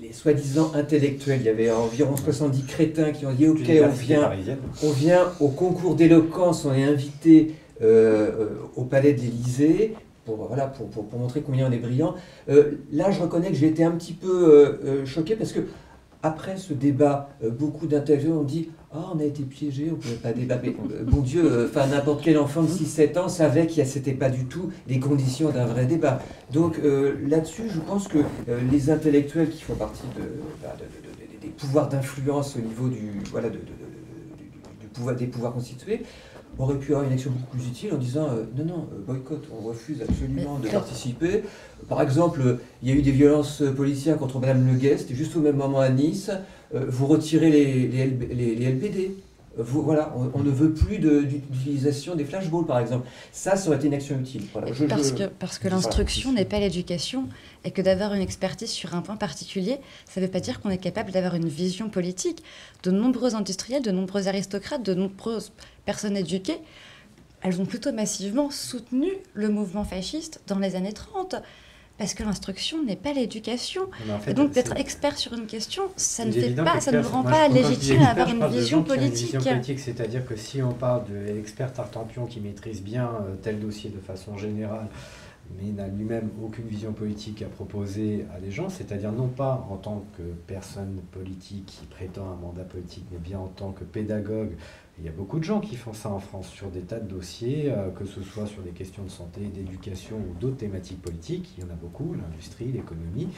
les 0.00 0.12
soi-disant 0.12 0.72
intellectuels, 0.74 1.40
il 1.40 1.46
y 1.46 1.48
avait 1.48 1.70
environ 1.70 2.16
70 2.16 2.64
crétins 2.64 3.12
qui 3.12 3.26
ont 3.26 3.32
dit 3.32 3.48
Ok, 3.48 3.60
on 3.60 3.88
vient, 3.88 4.30
on 4.82 4.90
vient 4.90 5.32
au 5.40 5.48
concours 5.48 5.94
d'éloquence, 5.94 6.64
on 6.64 6.74
est 6.74 6.84
invité 6.84 7.54
euh, 7.82 8.48
au 8.76 8.84
palais 8.84 9.14
de 9.14 9.20
l'Élysée. 9.20 9.94
Pour, 10.24 10.36
voilà, 10.36 10.68
pour, 10.68 10.88
pour, 10.88 11.18
montrer 11.18 11.40
combien 11.40 11.68
on 11.68 11.72
est 11.72 11.78
brillant. 11.78 12.14
là, 12.46 13.10
je 13.10 13.20
reconnais 13.20 13.48
que 13.48 13.56
j'ai 13.56 13.66
été 13.66 13.82
un 13.82 13.90
petit 13.90 14.12
peu 14.12 15.04
choqué 15.04 15.34
parce 15.34 15.50
que 15.50 15.58
après 16.22 16.56
ce 16.56 16.74
débat, 16.74 17.30
beaucoup 17.58 17.88
d'interviews 17.88 18.32
ont 18.32 18.44
dit 18.44 18.70
ah, 18.94 19.10
on 19.14 19.18
a 19.20 19.24
été 19.24 19.42
piégé, 19.42 19.88
on 19.88 19.92
ne 19.92 19.96
pouvait 19.96 20.16
pas 20.16 20.32
débattre. 20.32 20.64
Euh, 20.66 21.04
bon 21.04 21.22
Dieu, 21.22 21.42
euh, 21.44 21.66
enfin 21.66 21.86
n'importe 21.86 22.22
quel 22.22 22.36
enfant 22.36 22.62
de 22.62 22.68
6-7 22.68 23.18
ans 23.18 23.28
savait 23.28 23.66
que 23.66 23.72
ce 23.72 23.80
n'était 23.80 24.12
pas 24.12 24.28
du 24.28 24.44
tout 24.44 24.70
les 24.86 25.00
conditions 25.00 25.48
d'un 25.48 25.64
vrai 25.64 25.86
débat. 25.86 26.20
Donc 26.52 26.78
euh, 26.78 27.16
là-dessus, 27.26 27.70
je 27.70 27.80
pense 27.80 28.06
que 28.06 28.18
les 28.70 28.90
intellectuels 28.90 29.48
qui 29.48 29.62
font 29.62 29.76
partie 29.76 30.02
bah, 30.62 30.76
des 31.40 31.48
pouvoirs 31.48 31.88
d'influence 31.88 32.56
au 32.56 32.60
niveau 32.60 32.88
du, 32.88 33.22
voilà, 33.30 33.48
du 33.48 33.58
pouvoir, 34.92 35.16
des 35.16 35.26
pouvoirs 35.26 35.54
constitués 35.54 36.02
aurait 36.58 36.78
pu 36.78 36.92
avoir 36.92 37.06
une 37.06 37.12
action 37.14 37.30
beaucoup 37.30 37.56
plus 37.56 37.66
utile 37.66 37.94
en 37.94 37.96
disant 37.96 38.28
euh, 38.30 38.44
non, 38.56 38.64
non, 38.64 38.88
boycott, 39.06 39.44
on 39.52 39.66
refuse 39.66 40.02
absolument 40.02 40.58
de 40.58 40.68
participer. 40.68 41.42
Par 41.88 42.02
exemple, 42.02 42.58
il 42.82 42.88
y 42.88 42.92
a 42.92 42.94
eu 42.94 43.02
des 43.02 43.10
violences 43.10 43.62
policières 43.76 44.18
contre 44.18 44.38
Madame 44.38 44.66
Le 44.66 44.74
Guest, 44.74 45.12
juste 45.14 45.34
au 45.36 45.40
même 45.40 45.56
moment 45.56 45.80
à 45.80 45.88
Nice, 45.88 46.30
vous 46.72 47.06
retirez 47.06 47.50
les, 47.50 47.86
les 47.86 48.70
LBD 48.70 49.12
voilà, 49.56 50.14
on, 50.34 50.38
ne 50.38 50.50
veut 50.50 50.72
plus 50.72 50.98
d'utilisation 50.98 52.14
des 52.14 52.24
flashballs, 52.24 52.64
par 52.64 52.78
exemple. 52.78 53.06
Ça, 53.32 53.56
ça 53.56 53.68
aurait 53.68 53.76
été 53.76 53.86
une 53.86 53.94
action 53.94 54.18
utile. 54.18 54.44
parce, 54.88 55.12
Que, 55.12 55.26
parce 55.26 55.58
que 55.58 55.68
l'instruction 55.68 56.32
n'est 56.32 56.46
pas 56.46 56.58
l'éducation 56.58 57.28
et 57.64 57.70
que 57.70 57.82
d'avoir 57.82 58.14
une 58.14 58.22
expertise 58.22 58.70
sur 58.70 58.94
un 58.94 59.02
point 59.02 59.16
particulier, 59.16 59.78
ça 60.08 60.20
ne 60.20 60.26
veut 60.26 60.32
pas 60.32 60.40
dire 60.40 60.60
qu'on 60.60 60.70
est 60.70 60.78
capable 60.78 61.10
d'avoir 61.10 61.34
une 61.34 61.48
vision 61.48 61.90
politique. 61.90 62.42
De 62.82 62.90
nombreux 62.90 63.34
industriels, 63.34 63.82
de 63.82 63.90
nombreux 63.90 64.26
aristocrates, 64.26 64.82
de 64.82 64.94
nombreuses 64.94 65.52
personnes 65.84 66.16
éduquées, 66.16 66.58
elles 67.42 67.60
ont 67.60 67.66
plutôt 67.66 67.92
massivement 67.92 68.50
soutenu 68.50 69.10
le 69.34 69.48
mouvement 69.48 69.84
fasciste 69.84 70.40
dans 70.46 70.58
les 70.58 70.76
années 70.76 70.92
30 70.94 71.36
parce 72.02 72.14
que 72.14 72.24
l'instruction 72.24 72.82
n'est 72.82 72.96
pas 72.96 73.12
l'éducation. 73.12 73.82
et 74.26 74.34
donc 74.34 74.50
d'être 74.50 74.76
expert 74.76 75.16
sur 75.16 75.34
une 75.34 75.46
question, 75.46 75.84
ça 75.94 76.24
ne 76.24 76.32
fait 76.32 76.50
pas, 76.50 76.80
ça 76.80 76.90
ne 76.90 76.98
rend 76.98 77.22
pas 77.22 77.46
légitime 77.46 78.02
à 78.02 78.08
avoir 78.08 78.28
une 78.28 78.44
vision 78.48 78.82
politique. 78.82 79.38
c'est-à-dire 79.78 80.26
que 80.26 80.34
si 80.34 80.60
on 80.62 80.72
parle 80.72 81.04
de 81.08 81.32
l'expert 81.32 81.72
Tartampion 81.72 82.26
qui 82.26 82.40
maîtrise 82.40 82.82
bien 82.82 83.04
euh, 83.06 83.36
tel 83.40 83.60
dossier 83.60 83.90
de 83.90 84.00
façon 84.00 84.36
générale, 84.36 84.88
mais 85.60 85.70
n'a 85.70 85.86
lui-même 85.86 86.28
aucune 86.42 86.66
vision 86.66 86.92
politique 86.92 87.40
à 87.42 87.46
proposer 87.46 88.26
à 88.36 88.40
des 88.40 88.50
gens, 88.50 88.68
c'est-à-dire 88.68 89.12
non 89.12 89.28
pas 89.28 89.64
en 89.70 89.76
tant 89.76 90.04
que 90.16 90.22
personne 90.48 90.98
politique 91.12 91.66
qui 91.66 91.86
prétend 91.86 92.24
un 92.32 92.36
mandat 92.36 92.64
politique, 92.64 93.04
mais 93.12 93.18
bien 93.18 93.38
en 93.38 93.46
tant 93.46 93.70
que 93.70 93.84
pédagogue 93.84 94.56
il 94.98 95.04
y 95.04 95.08
a 95.08 95.12
beaucoup 95.12 95.38
de 95.38 95.44
gens 95.44 95.60
qui 95.60 95.76
font 95.76 95.92
ça 95.92 96.10
en 96.10 96.18
France 96.18 96.48
sur 96.48 96.70
des 96.70 96.82
tas 96.82 97.00
de 97.00 97.08
dossiers, 97.08 97.70
euh, 97.70 97.90
que 97.90 98.04
ce 98.04 98.22
soit 98.22 98.46
sur 98.46 98.62
des 98.62 98.70
questions 98.70 99.02
de 99.02 99.10
santé, 99.10 99.40
d'éducation 99.40 100.16
ou 100.16 100.38
d'autres 100.38 100.58
thématiques 100.58 101.00
politiques. 101.00 101.54
Il 101.56 101.64
y 101.64 101.66
en 101.66 101.70
a 101.70 101.76
beaucoup, 101.76 102.14
l'industrie, 102.14 102.70
l'économie, 102.72 103.28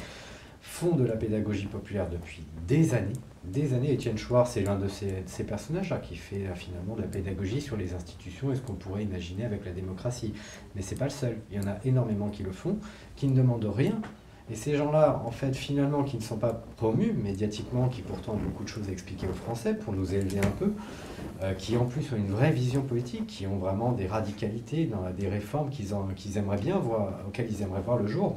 font 0.60 0.96
de 0.96 1.04
la 1.04 1.16
pédagogie 1.16 1.66
populaire 1.66 2.08
depuis 2.08 2.42
des 2.66 2.94
années. 2.94 3.12
Des 3.44 3.74
années. 3.74 3.92
Étienne 3.92 4.16
Chouard, 4.16 4.46
c'est 4.46 4.62
l'un 4.62 4.78
de 4.78 4.88
ces, 4.88 5.44
personnages-là 5.44 5.98
qui 5.98 6.16
fait 6.16 6.46
euh, 6.46 6.54
finalement 6.54 6.96
de 6.96 7.02
la 7.02 7.08
pédagogie 7.08 7.60
sur 7.60 7.76
les 7.76 7.94
institutions 7.94 8.50
et 8.50 8.56
ce 8.56 8.62
qu'on 8.62 8.74
pourrait 8.74 9.04
imaginer 9.04 9.44
avec 9.44 9.64
la 9.64 9.72
démocratie. 9.72 10.34
Mais 10.74 10.82
ce 10.82 10.90
n'est 10.90 10.98
pas 10.98 11.04
le 11.04 11.10
seul. 11.10 11.38
Il 11.50 11.56
y 11.56 11.60
en 11.60 11.68
a 11.68 11.76
énormément 11.84 12.30
qui 12.30 12.42
le 12.42 12.52
font, 12.52 12.78
qui 13.14 13.28
ne 13.28 13.36
demandent 13.36 13.70
rien 13.72 14.00
et 14.50 14.56
ces 14.56 14.76
gens-là, 14.76 15.22
en 15.24 15.30
fait, 15.30 15.56
finalement, 15.56 16.02
qui 16.02 16.18
ne 16.18 16.22
sont 16.22 16.36
pas 16.36 16.52
promus 16.76 17.14
médiatiquement, 17.14 17.88
qui 17.88 18.02
pourtant 18.02 18.32
ont 18.32 18.36
beaucoup 18.44 18.62
de 18.62 18.68
choses 18.68 18.88
à 18.90 18.92
expliquer 18.92 19.26
aux 19.26 19.32
Français 19.32 19.74
pour 19.74 19.94
nous 19.94 20.14
élever 20.14 20.38
un 20.38 20.50
peu, 20.58 20.72
euh, 21.42 21.54
qui 21.54 21.78
en 21.78 21.86
plus 21.86 22.12
ont 22.12 22.16
une 22.16 22.30
vraie 22.30 22.50
vision 22.50 22.82
politique, 22.82 23.26
qui 23.26 23.46
ont 23.46 23.56
vraiment 23.56 23.92
des 23.92 24.06
radicalités 24.06 24.84
dans 24.84 25.10
des 25.16 25.28
réformes 25.28 25.70
qu'ils 25.70 26.36
aimeraient 26.36 26.58
bien 26.58 26.78
voir, 26.78 27.20
auxquelles 27.26 27.50
ils 27.50 27.62
aimeraient 27.62 27.80
voir 27.80 27.96
le 27.96 28.06
jour. 28.06 28.36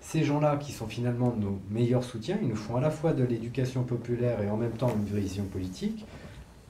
ces 0.00 0.22
gens-là, 0.22 0.58
qui 0.58 0.72
sont 0.72 0.86
finalement 0.86 1.34
nos 1.38 1.58
meilleurs 1.70 2.04
soutiens, 2.04 2.38
ils 2.42 2.48
nous 2.48 2.56
font 2.56 2.76
à 2.76 2.80
la 2.80 2.90
fois 2.90 3.14
de 3.14 3.24
l'éducation 3.24 3.84
populaire 3.84 4.42
et 4.42 4.50
en 4.50 4.58
même 4.58 4.72
temps 4.72 4.90
une 4.94 5.18
vision 5.18 5.44
politique 5.44 6.04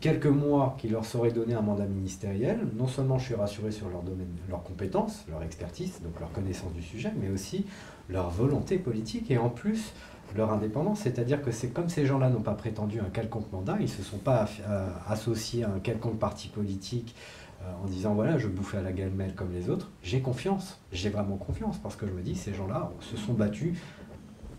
quelques 0.04 0.26
mois 0.26 0.76
qui 0.78 0.88
leur 0.88 1.06
seraient 1.06 1.30
donné 1.30 1.54
un 1.54 1.62
mandat 1.62 1.86
ministériel, 1.86 2.58
non 2.76 2.86
seulement 2.86 3.16
je 3.16 3.24
suis 3.24 3.34
rassuré 3.34 3.70
sur 3.70 3.88
leur 3.88 4.02
domaine, 4.02 4.28
leurs 4.50 4.62
compétences, 4.62 5.24
leur 5.30 5.42
expertise, 5.42 6.02
donc 6.02 6.20
leur 6.20 6.30
connaissance 6.30 6.74
du 6.74 6.82
sujet, 6.82 7.10
mais 7.18 7.30
aussi 7.30 7.64
leur 8.08 8.30
volonté 8.30 8.78
politique 8.78 9.30
et 9.30 9.38
en 9.38 9.48
plus 9.48 9.92
leur 10.36 10.52
indépendance. 10.52 11.00
C'est-à-dire 11.00 11.42
que 11.42 11.50
c'est 11.50 11.68
comme 11.68 11.88
ces 11.88 12.06
gens-là 12.06 12.28
n'ont 12.28 12.40
pas 12.40 12.54
prétendu 12.54 13.00
un 13.00 13.10
quelconque 13.10 13.50
mandat, 13.52 13.76
ils 13.78 13.84
ne 13.84 13.88
se 13.88 14.02
sont 14.02 14.18
pas 14.18 14.48
euh, 14.68 14.88
associés 15.08 15.64
à 15.64 15.68
un 15.68 15.78
quelconque 15.78 16.18
parti 16.18 16.48
politique 16.48 17.14
euh, 17.62 17.84
en 17.84 17.86
disant 17.86 18.14
voilà, 18.14 18.38
je 18.38 18.48
bouffe 18.48 18.74
à 18.74 18.82
la 18.82 18.92
gamelle 18.92 19.34
comme 19.34 19.52
les 19.52 19.70
autres. 19.70 19.90
J'ai 20.02 20.20
confiance, 20.20 20.80
j'ai 20.92 21.10
vraiment 21.10 21.36
confiance 21.36 21.78
parce 21.78 21.96
que 21.96 22.06
je 22.06 22.12
me 22.12 22.22
dis 22.22 22.34
ces 22.34 22.54
gens-là 22.54 22.90
se 23.00 23.16
sont 23.16 23.32
battus 23.32 23.78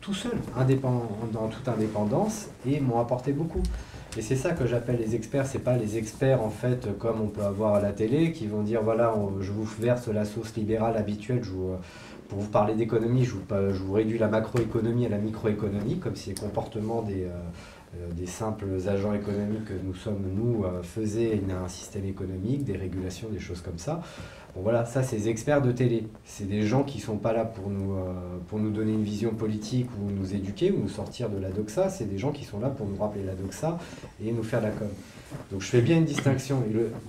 tout 0.02 0.14
seuls, 0.14 0.38
dans 1.34 1.48
toute 1.48 1.68
indépendance 1.68 2.50
et 2.68 2.80
m'ont 2.80 3.00
apporté 3.00 3.32
beaucoup. 3.32 3.64
Et 4.18 4.22
c'est 4.22 4.36
ça 4.36 4.52
que 4.52 4.68
j'appelle 4.68 4.98
les 4.98 5.16
experts. 5.16 5.48
C'est 5.48 5.60
pas 5.60 5.78
les 5.78 5.98
experts 5.98 6.44
en 6.44 6.52
fait 6.52 6.96
comme 7.00 7.22
on 7.22 7.28
peut 7.28 7.42
avoir 7.42 7.74
à 7.74 7.82
la 7.82 7.92
télé 7.92 8.32
qui 8.32 8.46
vont 8.46 8.62
dire 8.62 8.84
voilà, 8.84 9.14
je 9.42 9.52
vous 9.52 9.64
verse 9.64 10.08
la 10.08 10.24
sauce 10.24 10.56
libérale 10.56 10.96
habituelle. 10.96 11.40
Je 11.42 11.50
vous, 11.50 11.72
pour 12.28 12.40
vous 12.40 12.50
parler 12.50 12.76
d'économie, 12.76 13.26
je 13.26 13.34
vous, 13.34 13.94
réduis 13.94 14.18
la 14.18 14.28
macroéconomie 14.28 15.06
à 15.06 15.10
la 15.10 15.18
microéconomie, 15.18 16.00
comme 16.00 16.16
si 16.16 16.30
les 16.30 16.36
comportements 16.36 17.02
des, 17.02 17.24
euh, 17.24 17.30
euh, 17.96 18.12
des 18.12 18.26
simples 18.26 18.66
agents 18.88 19.14
économiques 19.14 19.66
que 19.66 19.74
nous 19.84 19.94
sommes, 19.94 20.24
nous, 20.34 20.64
euh, 20.66 20.82
faisaient 20.82 21.40
un 21.50 21.68
système 21.68 22.06
économique, 22.06 22.64
des 22.64 22.78
régulations, 22.78 23.30
des 23.30 23.40
choses 23.40 23.62
comme 23.62 23.78
ça. 23.78 24.02
Bon 24.56 24.62
voilà, 24.62 24.86
ça 24.86 25.04
c'est 25.04 25.28
experts 25.28 25.62
de 25.62 25.72
télé. 25.72 26.08
C'est 26.24 26.48
des 26.48 26.62
gens 26.62 26.84
qui 26.84 27.00
ne 27.00 27.04
sont 27.04 27.18
pas 27.18 27.34
là 27.34 27.44
pour 27.44 27.70
nous, 27.70 27.96
pour 28.48 28.58
nous 28.58 28.70
donner 28.72 28.94
une 28.94 29.04
vision 29.04 29.32
politique 29.32 29.90
ou 30.02 30.10
nous 30.10 30.34
éduquer 30.34 30.72
ou 30.72 30.80
nous 30.80 30.90
sortir 30.90 31.30
de 31.30 31.38
la 31.38 31.50
doxa. 31.50 31.90
C'est 31.90 32.06
des 32.06 32.18
gens 32.18 32.32
qui 32.32 32.46
sont 32.46 32.60
là 32.60 32.70
pour 32.70 32.88
nous 32.88 32.96
rappeler 32.96 33.24
la 33.24 33.34
doxa 33.34 33.78
et 34.24 34.32
nous 34.32 34.44
faire 34.44 34.62
la 34.62 34.70
com. 34.70 34.88
Donc 35.52 35.62
je 35.62 35.68
fais 35.68 35.82
bien 35.82 35.98
une 35.98 36.06
distinction. 36.06 36.64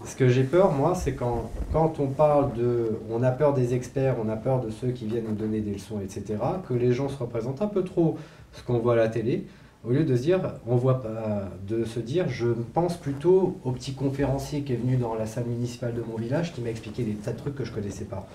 ce 0.04 0.16
que 0.16 0.28
j'ai 0.28 0.42
peur, 0.42 0.72
moi, 0.72 0.94
c'est 0.94 1.14
quand, 1.14 1.50
quand 1.72 2.00
on 2.00 2.08
parle 2.08 2.52
de... 2.54 2.98
On 3.10 3.22
a 3.22 3.30
peur 3.30 3.54
des 3.54 3.74
experts, 3.74 4.16
on 4.22 4.28
a 4.28 4.36
peur 4.36 4.60
de 4.60 4.70
ceux 4.70 4.88
qui 4.88 5.06
viennent 5.06 5.26
nous 5.28 5.34
donner 5.34 5.60
des 5.60 5.72
leçons, 5.72 6.00
etc., 6.00 6.38
que 6.68 6.74
les 6.74 6.92
gens 6.92 7.08
se 7.08 7.16
représentent 7.16 7.62
un 7.62 7.68
peu 7.68 7.84
trop 7.84 8.16
ce 8.52 8.62
qu'on 8.62 8.78
voit 8.78 8.94
à 8.94 8.96
la 8.96 9.08
télé, 9.08 9.46
au 9.86 9.92
lieu 9.92 10.04
de 10.04 10.16
se 10.16 10.22
dire, 10.22 10.40
on 10.66 10.76
voit 10.76 11.00
pas, 11.00 11.48
de 11.66 11.84
se 11.84 12.00
dire, 12.00 12.28
je 12.28 12.48
pense 12.74 12.96
plutôt 12.96 13.56
au 13.64 13.70
petit 13.70 13.94
conférencier 13.94 14.62
qui 14.62 14.72
est 14.72 14.76
venu 14.76 14.96
dans 14.96 15.14
la 15.14 15.26
salle 15.26 15.46
municipale 15.46 15.94
de 15.94 16.02
mon 16.02 16.16
village 16.16 16.52
qui 16.52 16.60
m'a 16.60 16.70
expliqué 16.70 17.04
des 17.04 17.14
tas 17.14 17.32
de 17.32 17.38
trucs 17.38 17.54
que 17.54 17.64
je 17.64 17.72
connaissais 17.72 18.04
pas. 18.04 18.26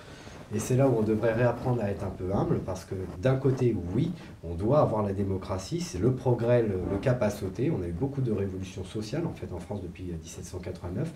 Et 0.54 0.58
c'est 0.58 0.76
là 0.76 0.86
où 0.88 0.98
on 0.98 1.02
devrait 1.02 1.32
réapprendre 1.32 1.82
à 1.82 1.90
être 1.90 2.04
un 2.04 2.10
peu 2.10 2.34
humble, 2.34 2.60
parce 2.60 2.84
que 2.84 2.94
d'un 3.20 3.36
côté, 3.36 3.74
oui, 3.94 4.12
on 4.44 4.54
doit 4.54 4.80
avoir 4.80 5.02
la 5.02 5.12
démocratie, 5.12 5.80
c'est 5.80 5.98
le 5.98 6.12
progrès, 6.12 6.62
le, 6.62 6.98
cap 7.00 7.22
à 7.22 7.30
sauter. 7.30 7.70
On 7.70 7.82
a 7.82 7.86
eu 7.86 7.92
beaucoup 7.92 8.20
de 8.20 8.32
révolutions 8.32 8.84
sociales, 8.84 9.26
en 9.26 9.32
fait, 9.32 9.52
en 9.52 9.58
France 9.58 9.82
depuis 9.82 10.04
1789. 10.04 11.10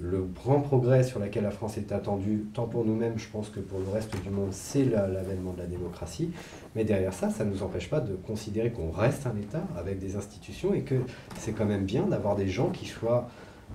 Le 0.00 0.22
grand 0.24 0.60
progrès 0.60 1.04
sur 1.04 1.20
lequel 1.20 1.44
la 1.44 1.52
France 1.52 1.78
est 1.78 1.92
attendue, 1.92 2.46
tant 2.52 2.66
pour 2.66 2.84
nous-mêmes, 2.84 3.16
je 3.16 3.28
pense 3.28 3.48
que 3.48 3.60
pour 3.60 3.78
le 3.78 3.88
reste 3.92 4.20
du 4.22 4.30
monde, 4.30 4.48
c'est 4.50 4.84
l'avènement 4.84 5.52
de 5.52 5.58
la 5.58 5.66
démocratie. 5.66 6.30
Mais 6.74 6.84
derrière 6.84 7.12
ça, 7.12 7.30
ça 7.30 7.44
ne 7.44 7.50
nous 7.50 7.62
empêche 7.62 7.88
pas 7.88 8.00
de 8.00 8.14
considérer 8.14 8.72
qu'on 8.72 8.90
reste 8.90 9.26
un 9.26 9.36
État 9.36 9.62
avec 9.76 10.00
des 10.00 10.16
institutions 10.16 10.74
et 10.74 10.80
que 10.80 10.96
c'est 11.38 11.52
quand 11.52 11.64
même 11.64 11.84
bien 11.84 12.06
d'avoir 12.06 12.34
des 12.34 12.48
gens 12.48 12.70
qui 12.70 12.86
soient 12.86 13.28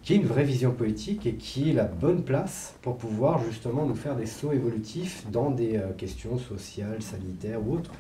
qui 0.03 0.13
ait 0.13 0.17
une 0.17 0.26
vraie 0.26 0.43
vision 0.43 0.72
politique 0.72 1.26
et 1.26 1.34
qui 1.34 1.72
ait 1.72 1.74
la 1.74 1.84
bonne 1.84 2.24
place 2.24 2.74
pour 2.82 2.97
pouvoir 2.97 3.43
justement 3.43 3.86
nous 3.86 3.95
faire 3.95 4.15
des 4.15 4.26
sauts 4.26 4.53
évolutifs 4.53 5.26
dans 5.32 5.49
des 5.49 5.78
euh, 5.78 5.91
questions 5.97 6.38
sociales, 6.38 7.01
sanitaires 7.01 7.59
ou 7.65 7.76
autres. 7.76 7.91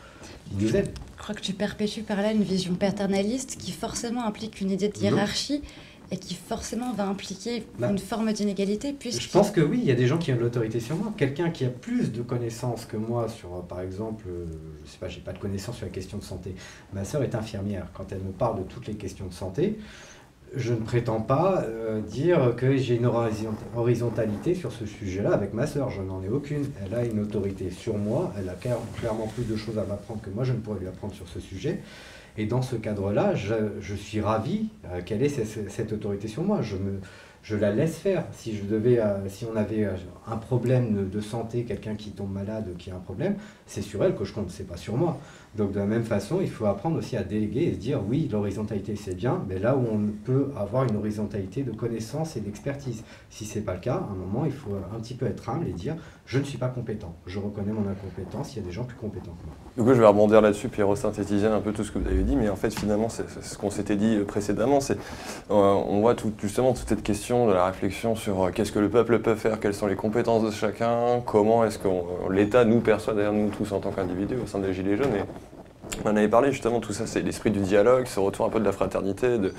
nous 0.53 0.67
Je 0.67 0.77
crois 1.17 1.35
que 1.35 1.41
tu 1.41 1.53
perpétues 1.53 2.03
par 2.03 2.21
là 2.21 2.31
une 2.31 2.43
vision 2.43 2.75
paternaliste 2.75 3.57
qui 3.57 3.71
forcément 3.71 4.25
implique 4.25 4.61
une 4.61 4.71
idée 4.71 4.89
de 4.89 4.97
hiérarchie. 4.97 5.61
Et 6.11 6.17
qui 6.17 6.33
forcément 6.33 6.91
va 6.93 7.05
impliquer 7.05 7.63
bah, 7.77 7.89
une 7.89 7.99
forme 7.99 8.33
d'inégalité. 8.33 8.95
Je 9.03 9.29
pense 9.29 9.51
que 9.51 9.61
oui, 9.61 9.79
il 9.81 9.87
y 9.87 9.91
a 9.91 9.95
des 9.95 10.07
gens 10.07 10.17
qui 10.17 10.31
ont 10.31 10.35
de 10.35 10.41
l'autorité 10.41 10.79
sur 10.79 10.95
moi. 10.95 11.13
Quelqu'un 11.15 11.51
qui 11.51 11.65
a 11.65 11.69
plus 11.69 12.11
de 12.11 12.23
connaissances 12.23 12.85
que 12.85 12.97
moi 12.97 13.29
sur, 13.29 13.53
euh, 13.53 13.61
par 13.61 13.81
exemple, 13.81 14.25
euh, 14.27 14.45
je 14.85 14.89
sais 14.89 14.97
pas, 14.97 15.07
j'ai 15.07 15.21
pas 15.21 15.33
de 15.33 15.37
connaissances 15.37 15.77
sur 15.77 15.85
la 15.85 15.91
question 15.91 16.17
de 16.17 16.23
santé. 16.23 16.55
Ma 16.93 17.05
sœur 17.05 17.21
est 17.21 17.35
infirmière. 17.35 17.87
Quand 17.93 18.11
elle 18.11 18.21
me 18.21 18.31
parle 18.31 18.59
de 18.59 18.63
toutes 18.63 18.87
les 18.87 18.95
questions 18.95 19.27
de 19.27 19.33
santé, 19.33 19.77
je 20.55 20.73
ne 20.73 20.79
prétends 20.79 21.21
pas 21.21 21.63
euh, 21.65 22.01
dire 22.01 22.55
que 22.55 22.75
j'ai 22.77 22.95
une 22.95 23.09
horizontalité 23.75 24.55
sur 24.55 24.71
ce 24.71 24.85
sujet-là 24.85 25.31
avec 25.31 25.53
ma 25.53 25.67
sœur. 25.67 25.89
Je 25.89 26.01
n'en 26.01 26.21
ai 26.23 26.29
aucune. 26.29 26.65
Elle 26.83 26.95
a 26.95 27.05
une 27.05 27.19
autorité 27.19 27.69
sur 27.69 27.97
moi. 27.97 28.33
Elle 28.37 28.49
a 28.49 28.55
clairement 28.55 29.27
plus 29.27 29.43
de 29.43 29.55
choses 29.55 29.77
à 29.77 29.83
m'apprendre 29.83 30.21
que 30.21 30.29
moi 30.29 30.43
je 30.43 30.53
ne 30.53 30.57
pourrais 30.57 30.79
lui 30.79 30.87
apprendre 30.87 31.13
sur 31.13 31.27
ce 31.27 31.39
sujet. 31.39 31.79
Et 32.37 32.45
dans 32.45 32.61
ce 32.61 32.75
cadre-là, 32.75 33.35
je, 33.35 33.95
suis 33.95 34.21
ravi 34.21 34.69
euh, 34.85 35.01
qu'elle 35.01 35.21
ait 35.23 35.29
cette, 35.29 35.91
autorité 35.91 36.27
sur 36.27 36.43
moi. 36.43 36.61
Je, 36.61 37.55
la 37.55 37.71
laisse 37.71 37.97
faire. 37.97 38.25
Si, 38.31 38.55
je 38.55 38.63
devais, 38.63 38.99
euh, 38.99 39.27
si 39.27 39.45
on 39.45 39.55
avait 39.55 39.87
un 40.27 40.37
problème 40.37 41.09
de 41.09 41.19
santé, 41.19 41.63
quelqu'un 41.63 41.95
qui 41.95 42.11
tombe 42.11 42.31
malade, 42.31 42.75
qui 42.77 42.91
a 42.91 42.95
un 42.95 42.99
problème, 42.99 43.35
c'est 43.65 43.81
sur 43.81 44.03
elle 44.03 44.15
que 44.15 44.23
je 44.23 44.33
compte, 44.33 44.51
c'est 44.51 44.67
pas 44.67 44.77
sur 44.77 44.95
moi. 44.95 45.19
Donc 45.57 45.71
de 45.71 45.79
la 45.79 45.85
même 45.85 46.03
façon, 46.03 46.39
il 46.41 46.49
faut 46.49 46.65
apprendre 46.65 46.97
aussi 46.97 47.17
à 47.17 47.23
déléguer 47.23 47.63
et 47.63 47.73
se 47.73 47.79
dire 47.79 48.01
oui, 48.07 48.29
l'horizontalité 48.31 48.95
c'est 48.95 49.15
bien, 49.15 49.43
mais 49.47 49.57
là 49.57 49.75
où 49.75 49.83
on 49.91 50.07
peut 50.23 50.51
avoir 50.55 50.83
une 50.83 50.95
horizontalité 50.95 51.63
de 51.63 51.71
connaissances 51.71 52.37
et 52.37 52.39
d'expertise. 52.39 53.03
Si 53.29 53.45
ce 53.45 53.57
n'est 53.57 53.65
pas 53.65 53.73
le 53.73 53.79
cas, 53.79 53.95
à 53.95 54.09
un 54.11 54.15
moment, 54.15 54.45
il 54.45 54.51
faut 54.51 54.71
un 54.95 54.99
petit 54.99 55.15
peu 55.15 55.25
être 55.25 55.49
humble 55.49 55.67
et 55.67 55.73
dire 55.73 55.95
je 56.25 56.37
ne 56.37 56.43
suis 56.43 56.59
pas 56.59 56.67
compétent, 56.67 57.15
je 57.25 57.39
reconnais 57.39 57.71
mon 57.71 57.89
incompétence, 57.89 58.53
il 58.53 58.59
y 58.59 58.61
a 58.61 58.65
des 58.65 58.71
gens 58.71 58.83
plus 58.83 58.97
compétents 58.97 59.35
que 59.39 59.45
moi. 59.45 59.55
Du 59.75 59.83
coup, 59.83 59.93
je 59.95 59.99
vais 59.99 60.07
rebondir 60.07 60.41
là-dessus 60.41 60.69
puis 60.69 60.83
resynthétiser 60.83 61.47
un 61.47 61.59
peu 61.59 61.71
tout 61.71 61.83
ce 61.83 61.91
que 61.91 61.97
vous 61.97 62.07
avez 62.07 62.23
dit, 62.23 62.35
mais 62.35 62.49
en 62.49 62.55
fait, 62.55 62.71
finalement, 62.71 63.09
c'est 63.09 63.27
ce 63.41 63.57
qu'on 63.57 63.71
s'était 63.71 63.95
dit 63.95 64.19
précédemment, 64.27 64.81
c'est 64.81 64.97
euh, 65.49 65.53
on 65.53 66.01
voit 66.01 66.13
tout, 66.13 66.31
justement 66.39 66.73
toute 66.73 66.87
cette 66.87 67.01
question 67.01 67.47
de 67.47 67.53
la 67.53 67.65
réflexion 67.65 68.15
sur 68.15 68.43
euh, 68.43 68.51
qu'est-ce 68.51 68.71
que 68.71 68.79
le 68.79 68.89
peuple 68.89 69.19
peut 69.19 69.35
faire, 69.35 69.59
quelles 69.59 69.73
sont 69.73 69.87
les 69.87 69.95
compétences 69.95 70.43
de 70.43 70.51
chacun, 70.51 71.21
comment 71.25 71.65
est-ce 71.65 71.79
que 71.79 71.87
l'État 72.29 72.65
nous 72.65 72.81
perçoit 72.81 73.15
derrière 73.15 73.33
nous 73.33 73.49
tous 73.49 73.71
en 73.71 73.79
tant 73.79 73.91
qu'individus 73.91 74.35
au 74.43 74.45
sein 74.45 74.59
des 74.59 74.73
Gilets 74.73 74.97
jaunes. 74.97 75.09
On 76.05 76.09
en 76.09 76.15
avait 76.15 76.27
parlé 76.27 76.51
justement, 76.51 76.79
tout 76.79 76.93
ça, 76.93 77.05
c'est 77.05 77.21
l'esprit 77.21 77.51
du 77.51 77.59
dialogue, 77.59 78.05
ce 78.07 78.19
retour 78.19 78.45
un 78.45 78.49
peu 78.49 78.59
de 78.59 78.65
la 78.65 78.71
fraternité, 78.71 79.37
de, 79.37 79.53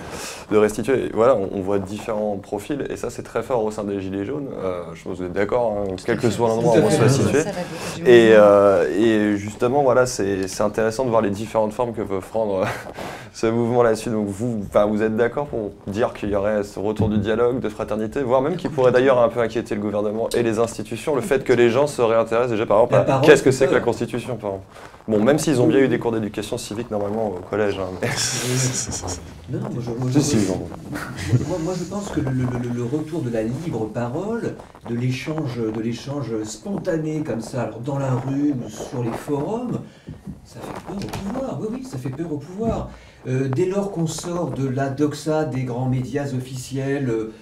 de 0.51 0.57
restituer. 0.57 1.07
Et 1.07 1.11
voilà, 1.13 1.37
on, 1.37 1.51
on 1.53 1.61
voit 1.61 1.79
différents 1.79 2.37
profils, 2.37 2.87
et 2.89 2.97
ça, 2.97 3.11
c'est 3.11 3.23
très 3.23 3.43
fort 3.43 3.63
au 3.65 3.71
sein 3.71 3.85
des 3.85 4.01
Gilets 4.01 4.25
jaunes. 4.25 4.49
Euh, 4.63 4.83
je 4.95 5.05
pense 5.05 5.15
que 5.15 5.19
vous 5.19 5.25
êtes 5.25 5.33
d'accord, 5.33 5.77
hein, 5.77 5.95
quel 6.07 6.19
que 6.19 6.31
soit 6.31 6.49
l'endroit 6.49 6.77
où 6.79 6.83
on 6.85 6.91
soit 6.91 7.09
situé. 7.09 7.41
Et, 8.07 8.31
euh, 8.33 8.87
et 8.99 9.37
justement, 9.37 9.83
voilà, 9.83 10.07
c'est 10.07 10.61
intéressant 10.61 11.05
de 11.05 11.11
voir 11.11 11.23
les 11.23 11.31
différentes 11.31 11.73
formes 11.73 11.93
que 11.93 12.03
peut 12.03 12.21
prendre 12.21 12.65
ce 13.35 13.47
mouvement 13.47 13.83
là-dessus. 13.83 14.11
Donc 14.11 14.27
vous, 14.29 14.65
vous 14.89 15.03
êtes 15.03 15.17
d'accord 15.17 15.47
pour 15.47 15.73
dire 15.87 16.15
qu'il 16.15 16.31
y 16.31 16.35
aurait 16.35 16.63
ce 16.63 16.79
retour 16.79 17.09
du 17.09 17.19
dialogue, 17.19 17.61
de 17.61 17.69
fraternité, 17.69 18.23
voire 18.23 18.41
même 18.41 18.57
qui 18.57 18.69
pourrait 18.69 18.93
d'ailleurs 18.93 19.21
un 19.21 19.29
peu 19.29 19.41
inquiéter 19.41 19.75
le 19.75 19.81
gouvernement 19.81 20.29
et 20.35 20.43
les 20.43 20.59
institutions, 20.59 21.15
le 21.15 21.21
fait 21.21 21.45
que 21.45 21.53
les 21.53 21.69
gens 21.69 21.87
se 21.87 22.01
réintéressent 22.01 22.53
déjà 22.53 22.67
par 22.67 22.83
exemple 22.83 23.11
à 23.11 23.21
qu'est-ce 23.23 23.43
que 23.43 23.51
c'est 23.51 23.67
que 23.67 23.75
la. 23.75 23.81
Constitution, 23.91 24.37
par 24.37 24.51
exemple. 24.51 24.67
Bon, 25.09 25.23
même 25.23 25.39
s'ils 25.39 25.61
ont 25.61 25.67
bien 25.67 25.81
eu 25.81 25.89
des 25.89 25.99
cours 25.99 26.13
d'éducation 26.13 26.57
civique 26.59 26.91
normalement 26.91 27.29
au 27.29 27.41
collège. 27.49 27.79
hein, 27.79 27.89
mais- 28.01 28.09
Non, 29.51 29.59
moi, 29.61 29.71
je, 29.81 29.91
moi, 29.91 30.09
je- 30.13 31.45
moi, 31.49 31.59
moi, 31.65 31.75
je 31.77 31.85
pense 31.85 32.09
que 32.11 32.21
le, 32.21 32.31
le- 32.31 32.59
le- 32.63 32.75
le 32.75 32.85
retour 32.85 33.23
de 33.23 33.31
la 33.31 33.43
libre 33.43 33.87
parole, 33.87 34.55
de 34.89 34.95
l'échange, 34.95 35.59
de 35.59 35.81
l'échange 35.81 36.31
spontané 36.45 37.23
comme 37.23 37.41
ça, 37.41 37.63
alors 37.63 37.81
dans 37.81 37.99
la 37.99 38.13
rue 38.13 38.53
ou 38.65 38.69
sur 38.69 39.03
les 39.03 39.11
forums, 39.11 39.81
ça 40.45 40.61
fait 40.61 40.85
peur 40.87 40.97
au 40.97 41.29
pouvoir. 41.33 41.59
Oui, 41.61 41.67
oui, 41.73 41.85
ça 41.85 41.99
fait 41.99 42.11
peur 42.11 42.33
au 42.33 42.37
pouvoir. 42.39 42.91
Euh, 43.27 43.49
dès 43.49 43.67
lors 43.67 43.91
qu'on 43.91 44.07
sort 44.07 44.51
de 44.51 44.69
la 44.69 44.89
doxa 44.89 45.45
des 45.45 45.65
grands 45.65 45.89
médias 45.89 46.33
officiels 46.35 47.11
euh, 47.11 47.33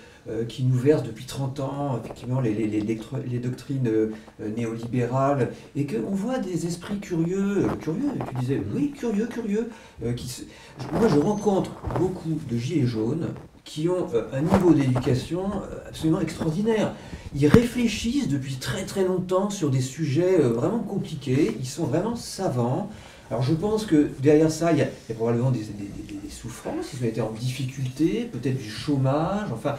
qui 0.48 0.62
nous 0.64 0.76
versent 0.78 1.02
depuis 1.02 1.24
30 1.24 1.60
ans, 1.60 2.00
effectivement, 2.02 2.40
les, 2.40 2.52
les- 2.54 2.66
les- 2.66 2.80
les 2.80 2.96
tr- 2.96 3.22
les 3.30 3.38
doctrines 3.38 3.86
euh, 3.88 4.12
euh, 4.42 4.48
néolibérales, 4.56 5.50
et 5.76 5.86
qu'on 5.86 6.10
voit 6.14 6.38
des 6.38 6.66
esprits 6.66 6.98
curieux, 6.98 7.64
euh, 7.64 7.68
curieux, 7.80 8.10
tu 8.30 8.34
disais, 8.40 8.62
oui, 8.74 8.92
curieux, 8.96 9.26
curieux, 9.26 9.70
euh, 10.04 10.12
qui 10.12 10.46
moi 10.92 11.08
je 11.08 11.18
rencontre 11.18 11.72
beaucoup 11.98 12.38
de 12.50 12.56
gilets 12.56 12.86
jaunes 12.86 13.28
qui 13.64 13.88
ont 13.88 14.06
euh, 14.14 14.24
un 14.32 14.40
niveau 14.40 14.72
d'éducation 14.72 15.44
euh, 15.46 15.88
absolument 15.88 16.20
extraordinaire. 16.20 16.94
Ils 17.34 17.46
réfléchissent 17.48 18.28
depuis 18.28 18.54
très 18.54 18.84
très 18.84 19.04
longtemps 19.04 19.50
sur 19.50 19.70
des 19.70 19.80
sujets 19.82 20.40
euh, 20.40 20.48
vraiment 20.52 20.78
compliqués, 20.78 21.56
ils 21.58 21.66
sont 21.66 21.84
vraiment 21.84 22.16
savants. 22.16 22.88
Alors 23.30 23.42
je 23.42 23.52
pense 23.52 23.84
que 23.84 24.08
derrière 24.20 24.50
ça, 24.50 24.72
il 24.72 24.78
y 24.78 24.82
a, 24.82 24.86
probablement 25.14 25.50
des- 25.50 25.58
des- 25.60 26.14
des 26.14 26.30
souffrances, 26.30 26.94
ils 26.94 27.04
ont 27.04 27.08
été 27.08 27.20
en 27.20 27.30
difficulté, 27.30 28.28
peut-être 28.32 28.56
du 28.56 28.70
chômage, 28.70 29.48
enfin 29.52 29.74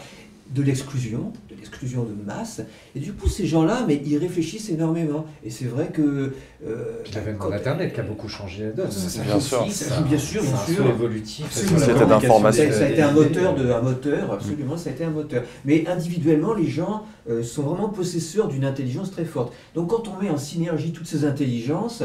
de 0.53 0.63
l'exclusion, 0.63 1.31
de 1.49 1.55
l'exclusion 1.55 2.03
de 2.03 2.13
masse. 2.25 2.61
Et 2.95 2.99
du 2.99 3.13
coup, 3.13 3.29
ces 3.29 3.45
gens-là, 3.45 3.85
mais 3.87 4.01
ils 4.05 4.17
réfléchissent 4.17 4.69
énormément. 4.69 5.25
Et 5.43 5.49
c'est 5.51 5.65
vrai 5.65 5.89
que... 5.93 6.33
euh, 6.65 7.03
quand- 7.37 7.49
d'Internet 7.51 7.93
qui 7.93 7.99
a 7.99 8.03
beaucoup 8.03 8.27
changé 8.27 8.63
la 8.65 8.71
donne. 8.71 8.91
ça, 8.91 9.09
ça 9.09 9.21
Bien 9.21 9.33
joue 9.33 9.39
sûr. 9.41 9.61
aussi, 9.61 9.71
ça 9.71 9.95
joue 9.95 10.03
bien 10.05 10.17
sûr, 10.17 10.41
bien 10.41 10.51
C'est 10.65 10.71
un 10.71 10.75
sûr. 10.75 10.83
saut 10.85 10.89
évolutif. 10.89 11.45
La 11.55 11.61
communication 11.69 12.07
d'information. 12.07 12.63
Ça, 12.71 12.71
ça 12.79 12.85
a 12.85 12.89
été 12.89 13.01
un 13.01 13.11
moteur, 13.11 13.55
de, 13.55 13.69
un 13.71 13.81
moteur, 13.81 14.33
absolument, 14.33 14.75
ça 14.77 14.89
a 14.89 14.93
été 14.93 15.03
un 15.03 15.11
moteur. 15.11 15.43
Mais 15.65 15.85
individuellement, 15.87 16.53
les 16.55 16.67
gens 16.67 17.03
euh, 17.29 17.43
sont 17.43 17.61
vraiment 17.63 17.89
possesseurs 17.89 18.47
d'une 18.47 18.65
intelligence 18.65 19.11
très 19.11 19.25
forte. 19.25 19.53
Donc 19.75 19.89
quand 19.89 20.07
on 20.07 20.21
met 20.21 20.29
en 20.31 20.37
synergie 20.37 20.91
toutes 20.93 21.07
ces 21.07 21.25
intelligences, 21.25 22.01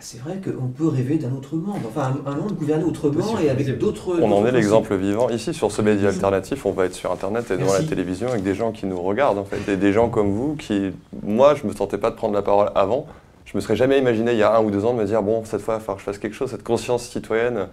c'est 0.00 0.18
vrai 0.20 0.40
qu'on 0.42 0.68
peut 0.68 0.88
rêver 0.88 1.16
d'un 1.16 1.32
autre 1.32 1.56
monde, 1.56 1.80
enfin 1.86 2.14
un, 2.26 2.30
un 2.32 2.34
monde 2.34 2.54
gouverné 2.54 2.84
autrement 2.84 3.38
et 3.38 3.50
avec 3.50 3.78
d'autres... 3.78 4.18
On 4.20 4.32
en 4.32 4.46
est 4.46 4.52
l'exemple 4.52 4.94
vivant. 4.96 5.28
Ici, 5.28 5.52
sur 5.52 5.70
ce 5.70 5.82
média 5.82 6.08
alternatif, 6.08 6.64
on 6.66 6.72
va 6.72 6.86
être 6.86 6.94
sur 6.94 7.12
Internet 7.12 7.50
et 7.50 7.56
devant 7.56 7.72
la 7.72 7.82
télévision 7.82 8.28
avec 8.28 8.42
des 8.42 8.54
gens 8.54 8.72
qui 8.72 8.86
nous 8.86 9.00
regardent, 9.00 9.38
en 9.38 9.44
fait. 9.44 9.70
Et 9.70 9.76
des 9.76 9.92
gens 9.92 10.08
comme 10.08 10.32
vous 10.32 10.56
qui, 10.56 10.92
moi, 11.22 11.54
je 11.54 11.66
me 11.66 11.72
sentais 11.72 11.98
pas 11.98 12.10
de 12.10 12.16
prendre 12.16 12.34
la 12.34 12.42
parole 12.42 12.70
avant. 12.74 13.06
Je 13.44 13.56
me 13.56 13.60
serais 13.60 13.76
jamais 13.76 13.98
imaginé, 13.98 14.32
il 14.32 14.38
y 14.38 14.42
a 14.42 14.56
un 14.56 14.62
ou 14.62 14.70
deux 14.70 14.84
ans, 14.84 14.94
de 14.94 14.98
me 14.98 15.04
dire, 15.04 15.22
bon, 15.22 15.44
cette 15.44 15.60
fois, 15.60 15.74
il 15.74 15.78
va 15.78 15.80
falloir 15.80 15.96
que 15.96 16.02
je 16.02 16.04
fasse 16.06 16.18
quelque 16.18 16.36
chose, 16.36 16.50
cette 16.50 16.62
conscience 16.62 17.02
citoyenne. 17.04 17.66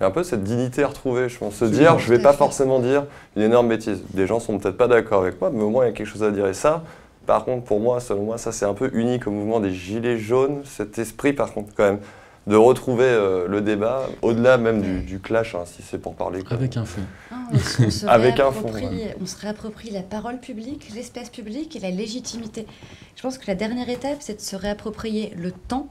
Et 0.00 0.04
un 0.04 0.10
peu 0.10 0.24
cette 0.24 0.42
dignité 0.42 0.82
à 0.82 0.88
retrouver, 0.88 1.28
je 1.28 1.38
pense. 1.38 1.54
Se 1.54 1.64
dire, 1.64 1.98
je 1.98 2.08
vais 2.08 2.18
Tout 2.20 2.26
à 2.26 2.32
pas 2.32 2.36
forcément 2.36 2.80
dire 2.80 3.04
une 3.36 3.42
énorme 3.42 3.68
bêtise. 3.68 4.02
Des 4.14 4.26
gens 4.26 4.40
sont 4.40 4.58
peut-être 4.58 4.76
pas 4.76 4.88
d'accord 4.88 5.22
avec 5.22 5.40
moi, 5.40 5.50
mais 5.54 5.62
au 5.62 5.70
moins, 5.70 5.84
il 5.84 5.88
y 5.88 5.90
a 5.90 5.94
quelque 5.94 6.08
chose 6.08 6.24
à 6.24 6.32
dire. 6.32 6.46
Et 6.48 6.54
ça, 6.54 6.82
par 7.26 7.44
contre, 7.44 7.64
pour 7.64 7.80
moi, 7.80 8.00
selon 8.00 8.24
moi, 8.24 8.38
ça, 8.38 8.52
c'est 8.52 8.64
un 8.64 8.74
peu 8.74 8.90
unique 8.94 9.26
au 9.26 9.30
mouvement 9.30 9.60
des 9.60 9.72
Gilets 9.72 10.18
jaunes, 10.18 10.62
cet 10.64 10.98
esprit, 10.98 11.32
par 11.32 11.52
contre, 11.52 11.72
quand 11.74 11.84
même, 11.84 12.00
de 12.48 12.56
retrouver 12.56 13.04
euh, 13.04 13.46
le 13.46 13.60
débat, 13.60 14.06
au-delà 14.20 14.58
même 14.58 14.82
du, 14.82 15.00
du 15.02 15.20
clash, 15.20 15.54
hein, 15.54 15.62
si 15.64 15.80
c'est 15.82 15.98
pour 15.98 16.14
parler. 16.16 16.42
quoi. 16.42 16.54
Avec 16.56 16.76
un 16.76 16.84
fond. 16.84 17.02
Ah, 17.30 17.36
on, 17.52 17.58
se- 17.90 18.06
Avec 18.08 18.40
un 18.40 18.50
fond, 18.50 18.66
réapproprie- 18.68 19.14
on 19.20 19.26
se 19.26 19.36
réapproprie 19.40 19.90
la 19.90 20.02
parole 20.02 20.38
publique, 20.40 20.88
l'espace 20.94 21.30
public 21.30 21.76
et 21.76 21.78
la 21.78 21.90
légitimité. 21.90 22.66
Je 23.14 23.22
pense 23.22 23.38
que 23.38 23.46
la 23.46 23.54
dernière 23.54 23.88
étape, 23.88 24.16
c'est 24.20 24.34
de 24.34 24.40
se 24.40 24.56
réapproprier 24.56 25.32
le 25.36 25.52
temps. 25.52 25.86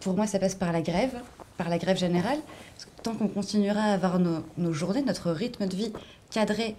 Pour 0.00 0.14
moi, 0.16 0.26
ça 0.26 0.38
passe 0.38 0.54
par 0.54 0.72
la 0.72 0.80
grève, 0.80 1.14
par 1.58 1.68
la 1.68 1.76
grève 1.78 1.98
générale. 1.98 2.38
Parce 2.74 2.84
que 2.86 3.02
tant 3.02 3.14
qu'on 3.14 3.28
continuera 3.28 3.80
à 3.80 3.92
avoir 3.92 4.18
nos, 4.18 4.38
nos 4.56 4.72
journées, 4.72 5.02
notre 5.02 5.30
rythme 5.30 5.66
de 5.66 5.76
vie 5.76 5.92
cadré 6.30 6.76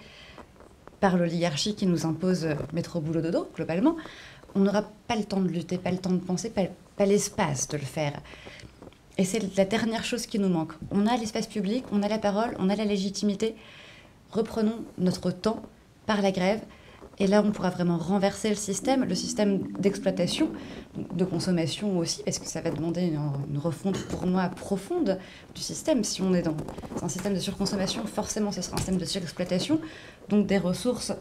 par 1.08 1.16
l'oligarchie 1.16 1.74
qui 1.74 1.88
nous 1.88 2.06
impose 2.06 2.44
euh, 2.44 2.56
métro, 2.74 3.00
boulot, 3.00 3.22
dodo, 3.22 3.50
globalement, 3.56 3.96
on 4.56 4.60
n'aura 4.60 4.84
pas 5.08 5.16
le 5.16 5.24
temps 5.24 5.40
de 5.40 5.48
lutter, 5.48 5.78
pas 5.78 5.90
le 5.90 6.00
temps 6.00 6.12
de 6.12 6.18
penser, 6.18 6.50
pas, 6.50 7.06
l'espace 7.06 7.70
de 7.70 7.78
le 7.78 7.86
faire. 7.86 8.20
Et 9.18 9.24
c'est 9.24 9.56
la 9.56 9.64
dernière 9.64 10.04
chose 10.04 10.26
qui 10.26 10.38
nous 10.38 10.50
manque. 10.50 10.74
On 10.92 11.08
a 11.08 11.16
l'espace 11.16 11.48
public, 11.48 11.86
on 11.94 12.04
a 12.04 12.10
la 12.10 12.18
parole, 12.18 12.58
on 12.60 12.70
a 12.70 12.76
la 12.76 12.84
légitimité. 12.84 13.56
Reprenons 14.34 14.84
notre 14.98 15.32
temps 15.32 15.62
par 16.08 16.22
la 16.22 16.34
grève. 16.34 16.60
Et 17.20 17.26
là, 17.26 17.42
on 17.44 17.52
pourra 17.52 17.70
vraiment 17.70 17.98
renverser 17.98 18.50
le 18.50 18.56
système, 18.56 19.06
le 19.06 19.16
système 19.16 19.64
d'exploitation, 19.80 20.52
de 21.14 21.26
consommation 21.26 21.98
aussi, 21.98 22.22
parce 22.24 22.38
que 22.38 22.46
ça 22.46 22.60
va 22.62 22.70
demander 22.70 23.04
une, 23.04 23.20
une 23.50 23.58
refonte 23.58 23.98
pour 24.08 24.28
moi 24.28 24.50
profonde 24.50 25.18
du 25.56 25.62
système. 25.62 26.04
Si 26.04 26.22
on 26.22 26.34
est 26.36 26.44
dans 26.44 26.56
un 27.02 27.10
système 27.10 27.34
de 27.34 27.40
surconsommation, 27.40 28.06
forcément, 28.06 28.52
ce 28.52 28.62
sera 28.62 28.76
un 28.76 28.78
système 28.78 28.98
de 28.98 29.06
surexploitation, 29.06 29.80
donc 30.30 30.48
des 30.48 30.58
ressources 30.58 31.14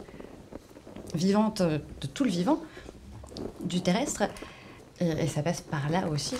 vivantes 1.15 1.61
euh, 1.61 1.79
de 2.01 2.07
tout 2.07 2.23
le 2.23 2.29
vivant, 2.29 2.61
du 3.63 3.81
terrestre. 3.81 4.23
Et, 4.99 5.09
et 5.09 5.27
ça 5.27 5.43
passe 5.43 5.61
par 5.61 5.89
là 5.89 6.07
aussi. 6.09 6.35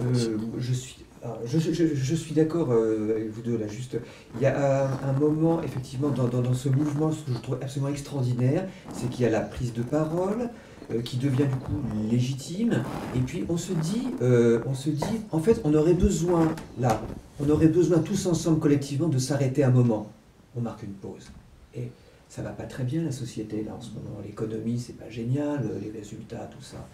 Euh, 0.00 0.36
je 0.58 0.72
suis, 0.72 0.96
alors, 1.22 1.38
je, 1.46 1.58
je- 1.58 2.14
suis 2.14 2.34
d'accord 2.34 2.70
euh, 2.72 3.12
avec 3.16 3.30
vous 3.30 3.42
deux 3.42 3.56
là. 3.56 3.66
Juste, 3.68 3.96
il 4.34 4.42
y 4.42 4.46
a 4.46 4.88
un, 5.08 5.12
moment 5.12 5.62
effectivement 5.62 6.08
dans, 6.10 6.54
ce 6.54 6.68
mouvement, 6.68 7.12
ce 7.12 7.22
que 7.22 7.32
je 7.32 7.38
trouve 7.38 7.58
absolument 7.62 7.90
extraordinaire, 7.90 8.66
c'est 8.92 9.08
qu'il 9.08 9.22
y 9.24 9.26
a 9.26 9.30
la 9.30 9.40
prise 9.40 9.72
de 9.72 9.82
parole 9.82 10.50
euh, 10.90 11.00
qui 11.00 11.16
devient 11.16 11.46
du 11.46 11.56
coup 11.56 11.80
légitime, 12.10 12.82
et 13.16 13.20
puis 13.20 13.44
on 13.48 13.56
se 13.56 13.72
dit, 13.72 14.08
euh, 14.20 14.60
on 14.66 14.74
se 14.74 14.90
dit, 14.90 15.20
en 15.30 15.38
fait, 15.38 15.60
on 15.64 15.72
aurait 15.74 15.94
besoin 15.94 16.48
là, 16.78 17.00
on 17.40 17.48
aurait 17.48 17.68
besoin 17.68 18.00
tous 18.00 18.26
ensemble 18.26 18.58
collectivement 18.58 19.08
de 19.08 19.18
s'arrêter 19.18 19.64
un 19.64 19.70
moment. 19.70 20.10
On 20.56 20.60
marque 20.60 20.82
une 20.82 20.92
pause. 20.92 21.30
Et 21.74 21.90
ça 22.28 22.42
va 22.42 22.50
pas 22.50 22.64
très 22.64 22.84
bien 22.84 23.02
la 23.02 23.12
société 23.12 23.62
là 23.64 23.72
en 23.76 23.80
ce 23.80 23.90
moment. 23.90 24.20
L'économie 24.24 24.78
c'est 24.78 24.96
pas 24.96 25.10
génial, 25.10 25.68
les 25.82 25.90
résultats, 25.90 26.48
tout 26.56 26.62
ça. 26.64 26.86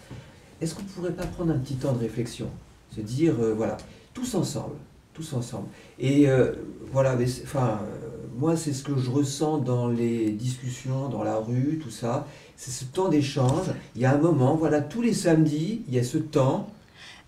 Est-ce 0.59 0.75
qu'on 0.75 0.83
pourrait 0.83 1.11
pas 1.13 1.25
prendre 1.25 1.51
un 1.53 1.57
petit 1.57 1.75
temps 1.75 1.93
de 1.93 1.99
réflexion? 1.99 2.47
Se 2.95 3.01
dire, 3.01 3.35
euh, 3.39 3.53
voilà, 3.55 3.77
tous 4.13 4.35
ensemble, 4.35 4.75
tous 5.13 5.33
ensemble. 5.33 5.67
Et 5.99 6.27
euh, 6.29 6.51
voilà, 6.91 7.15
mais 7.15 7.25
c'est- 7.25 7.43
enfin, 7.43 7.79
euh, 7.83 8.07
moi, 8.37 8.55
c'est 8.55 8.73
ce 8.73 8.83
que 8.83 8.97
je 8.97 9.09
ressens 9.09 9.57
dans 9.59 9.87
les 9.87 10.31
discussions, 10.31 11.09
dans 11.09 11.23
la 11.23 11.37
rue, 11.37 11.79
tout 11.81 11.89
ça. 11.89 12.27
C'est 12.57 12.71
ce 12.71 12.85
temps 12.85 13.09
d'échange. 13.09 13.67
Il 13.95 14.01
y 14.01 14.05
a 14.05 14.13
un 14.13 14.17
moment, 14.17 14.55
voilà, 14.55 14.81
tous 14.81 15.01
les 15.01 15.13
samedis, 15.13 15.81
il 15.87 15.95
y 15.95 15.99
a 15.99 16.03
ce 16.03 16.17
temps. 16.17 16.67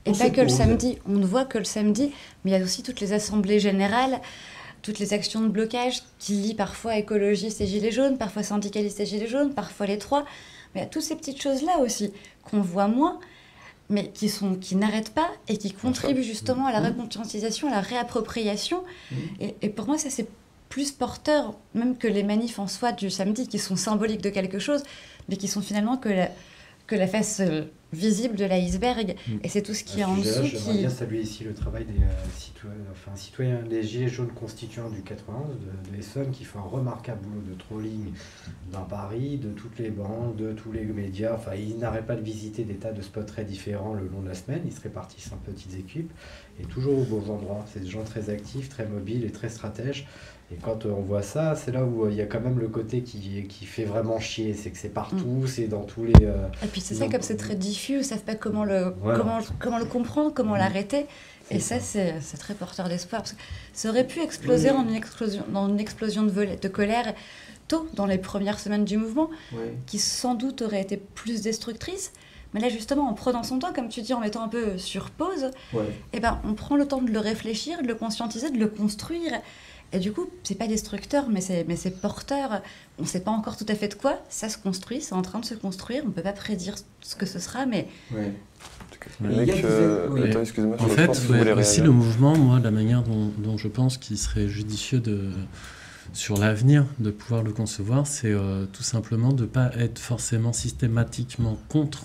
Et 0.05 0.09
On 0.11 0.13
pas 0.13 0.29
que 0.29 0.41
le 0.41 0.49
samedi, 0.49 0.97
on 1.07 1.13
ne 1.13 1.25
voit 1.25 1.45
que 1.45 1.57
le 1.57 1.63
samedi, 1.63 2.11
mais 2.43 2.51
il 2.51 2.53
y 2.53 2.61
a 2.61 2.63
aussi 2.63 2.84
toutes 2.84 2.99
les 2.99 3.13
assemblées 3.13 3.59
générales, 3.59 4.19
toutes 4.84 4.99
les 4.99 5.13
actions 5.13 5.41
de 5.41 5.47
blocage 5.47 6.03
qui 6.19 6.34
lient 6.34 6.53
parfois 6.55 6.97
écologistes 6.97 7.59
et 7.61 7.65
gilets 7.67 7.91
jaunes, 7.91 8.17
parfois 8.19 8.43
syndicalistes 8.43 8.99
et 8.99 9.05
gilets 9.07 9.27
jaunes, 9.27 9.53
parfois 9.55 9.88
les 9.88 9.97
trois. 9.97 10.25
Mais 10.75 10.81
il 10.81 10.84
y 10.84 10.86
a 10.86 10.89
toutes 10.89 11.01
ces 11.03 11.15
petites 11.15 11.41
choses-là 11.41 11.79
aussi 11.79 12.11
qu'on 12.43 12.61
voit 12.61 12.88
moins, 12.88 13.19
mais 13.89 14.09
qui, 14.11 14.29
sont, 14.29 14.55
qui 14.55 14.75
n'arrêtent 14.75 15.13
pas 15.13 15.29
et 15.47 15.57
qui 15.57 15.71
contribuent 15.71 16.23
justement 16.23 16.67
à 16.67 16.71
la 16.71 16.81
Mhm. 16.81 16.88
reconscientisation, 16.99 17.67
à 17.67 17.71
la 17.71 17.81
réappropriation. 17.81 18.84
Mhm. 19.11 19.17
Et, 19.39 19.55
et 19.63 19.69
pour 19.69 19.88
moi, 19.88 19.97
ça 19.97 20.09
c'est 20.09 20.27
plus 20.69 20.91
porteur 20.91 21.53
même 21.75 21.97
que 21.97 22.07
les 22.07 22.23
manifs 22.23 22.59
en 22.59 22.67
soi 22.67 22.91
du 22.91 23.09
samedi, 23.09 23.47
qui 23.47 23.59
sont 23.59 23.75
symboliques 23.75 24.21
de 24.21 24.29
quelque 24.29 24.59
chose, 24.59 24.84
mais 25.29 25.38
qui 25.38 25.47
sont 25.47 25.61
finalement 25.61 25.97
que 25.97 26.09
la, 26.09 26.29
que 26.88 26.95
la 26.95 27.07
face 27.07 27.39
euh, 27.41 27.63
visible 27.93 28.35
de 28.35 28.45
l'iceberg. 28.45 29.15
Et 29.43 29.49
c'est 29.49 29.61
tout 29.61 29.73
ce 29.73 29.83
qui 29.83 30.01
est 30.01 30.03
en 30.03 30.17
dessous 30.17 30.43
J'aimerais 30.43 30.73
qui... 30.73 30.77
bien 30.79 30.89
saluer 30.89 31.21
ici 31.21 31.43
le 31.43 31.53
travail 31.53 31.85
des 31.85 31.93
euh, 31.93 32.09
citoyens, 32.37 32.75
enfin, 32.91 33.15
citoyens, 33.15 33.61
des 33.63 33.83
Gilets 33.83 34.09
jaunes 34.09 34.31
constituants 34.31 34.89
du 34.89 35.01
91 35.01 35.57
de, 35.59 35.91
de 35.91 35.97
Essonne 35.97 36.31
qui 36.31 36.43
font 36.43 36.59
un 36.59 36.63
remarquable 36.63 37.21
boulot 37.21 37.41
de 37.47 37.53
trolling 37.57 38.13
dans 38.71 38.83
Paris, 38.83 39.37
de 39.37 39.49
toutes 39.49 39.79
les 39.79 39.89
banques, 39.89 40.35
de 40.35 40.53
tous 40.53 40.71
les 40.71 40.83
médias. 40.83 41.35
Enfin, 41.35 41.55
ils 41.55 41.77
n'arrêtent 41.77 42.07
pas 42.07 42.15
de 42.15 42.23
visiter 42.23 42.63
des 42.63 42.75
tas 42.75 42.91
de 42.91 43.01
spots 43.01 43.23
très 43.23 43.45
différents 43.45 43.93
le 43.93 44.07
long 44.07 44.21
de 44.21 44.27
la 44.27 44.35
semaine. 44.35 44.61
Ils 44.65 44.73
se 44.73 44.81
répartissent 44.81 45.31
en 45.31 45.37
petites 45.37 45.75
équipes 45.75 46.11
et 46.59 46.65
toujours 46.65 46.99
aux 46.99 47.05
beaux 47.05 47.31
endroits. 47.31 47.65
C'est 47.71 47.81
des 47.81 47.89
gens 47.89 48.03
très 48.03 48.29
actifs, 48.29 48.69
très 48.69 48.85
mobiles 48.85 49.23
et 49.25 49.31
très 49.31 49.49
stratèges. 49.49 50.07
Et 50.51 50.55
quand 50.55 50.85
on 50.85 51.01
voit 51.01 51.23
ça, 51.23 51.55
c'est 51.55 51.71
là 51.71 51.83
où 51.83 52.07
il 52.09 52.15
y 52.15 52.21
a 52.21 52.25
quand 52.25 52.39
même 52.41 52.59
le 52.59 52.67
côté 52.67 53.01
qui, 53.01 53.45
qui 53.47 53.65
fait 53.65 53.85
vraiment 53.85 54.19
chier. 54.19 54.53
C'est 54.53 54.69
que 54.69 54.77
c'est 54.77 54.89
partout, 54.93 55.15
Mm. 55.43 55.47
c'est 55.47 55.67
dans 55.67 55.83
tous 55.83 56.03
les. 56.05 56.25
euh, 56.25 56.47
Et 56.63 56.67
puis 56.67 56.79
c'est 56.81 56.93
ça, 56.95 57.07
comme 57.07 57.21
c'est 57.21 57.37
très 57.37 57.55
diffus, 57.55 57.97
ils 57.99 58.03
savent 58.05 58.21
pas 58.23 58.35
comment 58.35 58.63
le, 58.65 58.93
Voilà. 59.01 59.17
comment, 59.19 59.39
comment 59.59 59.79
le 59.79 59.85
comprendre, 59.85 60.31
comment 60.33 60.55
l'arrêter. 60.55 61.05
C'est 61.49 61.55
Et 61.55 61.59
ça, 61.59 61.79
ça. 61.79 61.99
c'est 62.21 62.37
très 62.37 62.53
porteur 62.53 62.87
d'espoir. 62.87 63.21
Parce 63.23 63.33
que 63.33 63.39
ça 63.73 63.89
aurait 63.89 64.05
pu 64.07 64.21
exploser 64.21 64.69
en 64.69 64.87
une 64.87 64.95
explosion, 64.95 65.43
dans 65.51 65.67
une 65.67 65.79
explosion 65.79 66.23
de, 66.23 66.67
colère 66.67 67.13
tôt, 67.67 67.87
dans 67.95 68.05
les 68.05 68.17
premières 68.19 68.59
semaines 68.59 68.85
du 68.85 68.97
mouvement, 68.97 69.29
qui 69.87 69.97
sans 69.97 70.35
doute 70.35 70.61
aurait 70.61 70.81
été 70.81 70.97
plus 70.97 71.41
destructrice. 71.41 72.11
Mais 72.53 72.59
là, 72.59 72.69
justement, 72.69 73.09
en 73.09 73.13
prenant 73.13 73.41
son 73.41 73.57
temps, 73.57 73.73
comme 73.73 73.89
tu 73.89 74.01
dis, 74.03 74.13
en 74.13 74.19
mettant 74.19 74.43
un 74.43 74.47
peu 74.47 74.77
sur 74.77 75.09
pause, 75.09 75.49
Ouais. 75.73 75.81
eh 76.13 76.19
ben, 76.19 76.39
on 76.45 76.53
prend 76.53 76.75
le 76.75 76.87
temps 76.87 77.01
de 77.01 77.09
le 77.09 77.19
réfléchir, 77.19 77.81
de 77.81 77.87
le 77.87 77.95
conscientiser, 77.95 78.51
de 78.51 78.59
le 78.59 78.67
construire. 78.67 79.31
Et 79.93 79.99
du 79.99 80.11
coup, 80.11 80.27
c'est 80.43 80.55
pas 80.55 80.67
destructeur, 80.67 81.29
mais 81.29 81.39
c'est, 81.39 81.65
mais 81.67 81.75
c'est 81.75 81.91
porteur. 82.01 82.61
On 82.99 83.05
sait 83.05 83.19
pas 83.19 83.31
encore 83.31 83.55
tout 83.57 83.65
à 83.69 83.75
fait 83.75 83.87
de 83.89 83.93
quoi. 83.93 84.19
Ça 84.27 84.49
se 84.49 84.57
construit, 84.57 85.01
c'est 85.01 85.13
en 85.13 85.21
train 85.21 85.39
de 85.39 85.45
se 85.45 85.53
construire. 85.53 86.03
On 86.05 86.09
peut 86.11 86.23
pas 86.23 86.33
prédire 86.33 86.75
ce 87.01 87.15
que 87.15 87.25
ce 87.27 87.37
sera, 87.39 87.65
mais 87.67 87.87
a 88.11 89.27
mec, 89.27 89.45
des- 89.45 89.61
euh, 89.63 90.07
oui. 90.11 90.29
attends, 90.29 90.41
excuse-moi, 90.41 90.77
En 90.79 90.87
je 90.87 90.93
fait, 90.93 91.29
ouais, 91.29 91.51
aussi 91.53 91.81
le 91.81 91.91
mouvement, 91.91 92.35
moi, 92.37 92.59
la 92.59 92.71
manière 92.71 93.03
dont, 93.03 93.31
dont 93.37 93.57
je 93.57 93.67
pense 93.67 93.97
qu'il 93.97 94.17
serait 94.17 94.47
judicieux 94.47 94.99
de, 94.99 95.29
sur 96.13 96.37
l'avenir 96.37 96.85
de 96.99 97.11
pouvoir 97.11 97.43
le 97.43 97.51
concevoir, 97.51 98.07
c'est 98.07 98.31
euh, 98.31 98.65
tout 98.65 98.83
simplement 98.83 99.31
de 99.33 99.43
ne 99.43 99.47
pas 99.47 99.71
être 99.77 99.99
forcément 99.99 100.53
systématiquement 100.53 101.57
contre, 101.69 102.03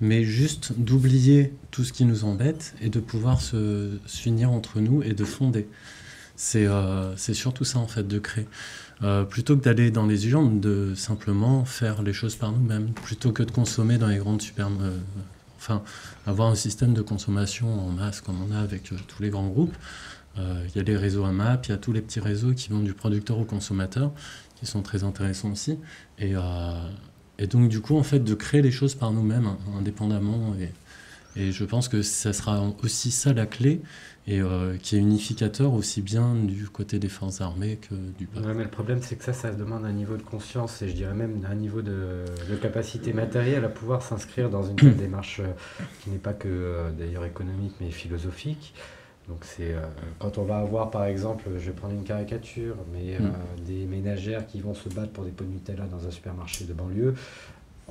mais 0.00 0.24
juste 0.24 0.72
d'oublier 0.76 1.54
tout 1.70 1.84
ce 1.84 1.92
qui 1.92 2.04
nous 2.04 2.24
embête 2.24 2.74
et 2.82 2.88
de 2.88 3.00
pouvoir 3.00 3.40
se 3.40 3.98
s'unir 4.06 4.50
entre 4.50 4.80
nous 4.80 5.02
et 5.02 5.14
de 5.14 5.24
fonder. 5.24 5.66
C'est 6.44 6.66
euh, 6.66 7.16
surtout 7.16 7.62
ça, 7.62 7.78
en 7.78 7.86
fait, 7.86 8.06
de 8.08 8.18
créer. 8.18 8.48
Euh, 9.04 9.22
plutôt 9.22 9.56
que 9.56 9.62
d'aller 9.62 9.92
dans 9.92 10.06
les 10.06 10.26
urnes, 10.26 10.58
de 10.58 10.92
simplement 10.96 11.64
faire 11.64 12.02
les 12.02 12.12
choses 12.12 12.34
par 12.34 12.50
nous-mêmes, 12.50 12.90
plutôt 12.90 13.30
que 13.30 13.44
de 13.44 13.52
consommer 13.52 13.96
dans 13.96 14.08
les 14.08 14.16
grandes 14.18 14.42
super... 14.42 14.66
euh, 14.66 14.98
enfin, 15.56 15.84
avoir 16.26 16.50
un 16.50 16.56
système 16.56 16.94
de 16.94 17.00
consommation 17.00 17.68
en 17.86 17.90
masse 17.90 18.20
comme 18.20 18.42
on 18.42 18.52
a 18.52 18.58
avec 18.58 18.92
euh, 18.92 18.96
tous 19.06 19.22
les 19.22 19.30
grands 19.30 19.46
groupes. 19.46 19.76
Il 20.36 20.74
y 20.74 20.80
a 20.80 20.82
les 20.82 20.96
réseaux 20.96 21.24
AMAP, 21.24 21.66
il 21.66 21.70
y 21.70 21.74
a 21.74 21.76
tous 21.76 21.92
les 21.92 22.00
petits 22.00 22.18
réseaux 22.18 22.54
qui 22.54 22.70
vont 22.70 22.80
du 22.80 22.92
producteur 22.92 23.38
au 23.38 23.44
consommateur, 23.44 24.10
qui 24.56 24.66
sont 24.66 24.82
très 24.82 25.04
intéressants 25.04 25.52
aussi. 25.52 25.78
Et, 26.18 26.32
et 27.38 27.46
donc, 27.46 27.68
du 27.68 27.80
coup, 27.80 27.98
en 27.98 28.02
fait, 28.02 28.20
de 28.20 28.34
créer 28.34 28.62
les 28.62 28.70
choses 28.70 28.94
par 28.94 29.12
nous-mêmes, 29.12 29.44
hein, 29.44 29.58
indépendamment. 29.78 30.56
Et 31.36 31.52
je 31.52 31.64
pense 31.66 31.88
que 31.88 32.00
ça 32.00 32.32
sera 32.32 32.62
aussi 32.82 33.10
ça 33.10 33.34
la 33.34 33.44
clé, 33.44 33.82
et 34.26 34.40
euh, 34.40 34.76
qui 34.76 34.96
est 34.96 34.98
unificateur 34.98 35.72
aussi 35.74 36.00
bien 36.00 36.34
du 36.34 36.68
côté 36.68 36.98
des 36.98 37.08
forces 37.08 37.40
armées 37.40 37.76
que 37.76 37.94
du 38.18 38.26
peuple. 38.26 38.46
Ouais, 38.46 38.54
mais 38.54 38.64
le 38.64 38.70
problème, 38.70 39.00
c'est 39.02 39.16
que 39.16 39.24
ça, 39.24 39.32
ça 39.32 39.50
demande 39.52 39.84
un 39.84 39.92
niveau 39.92 40.16
de 40.16 40.22
conscience 40.22 40.80
et 40.82 40.88
je 40.88 40.94
dirais 40.94 41.14
même 41.14 41.44
un 41.50 41.54
niveau 41.54 41.82
de, 41.82 42.24
de 42.48 42.56
capacité 42.56 43.12
matérielle 43.12 43.64
à 43.64 43.68
pouvoir 43.68 44.02
s'inscrire 44.02 44.48
dans 44.48 44.62
une 44.62 44.76
démarche 44.96 45.40
euh, 45.40 45.48
qui 46.00 46.10
n'est 46.10 46.18
pas 46.18 46.34
que 46.34 46.48
euh, 46.48 46.90
d'ailleurs 46.92 47.24
économique 47.24 47.74
mais 47.80 47.90
philosophique. 47.90 48.74
Donc 49.28 49.44
c'est 49.44 49.72
euh, 49.72 49.80
quand 50.18 50.38
on 50.38 50.44
va 50.44 50.58
avoir 50.58 50.90
par 50.90 51.04
exemple, 51.04 51.44
je 51.54 51.66
vais 51.66 51.72
prendre 51.72 51.94
une 51.94 52.04
caricature, 52.04 52.74
mais 52.92 53.16
euh, 53.20 53.28
des 53.66 53.86
ménagères 53.86 54.46
qui 54.46 54.60
vont 54.60 54.74
se 54.74 54.88
battre 54.88 55.12
pour 55.12 55.24
des 55.24 55.30
pots 55.30 55.44
de 55.44 55.50
Nutella 55.50 55.84
dans 55.86 56.06
un 56.06 56.10
supermarché 56.10 56.64
de 56.64 56.72
banlieue, 56.72 57.14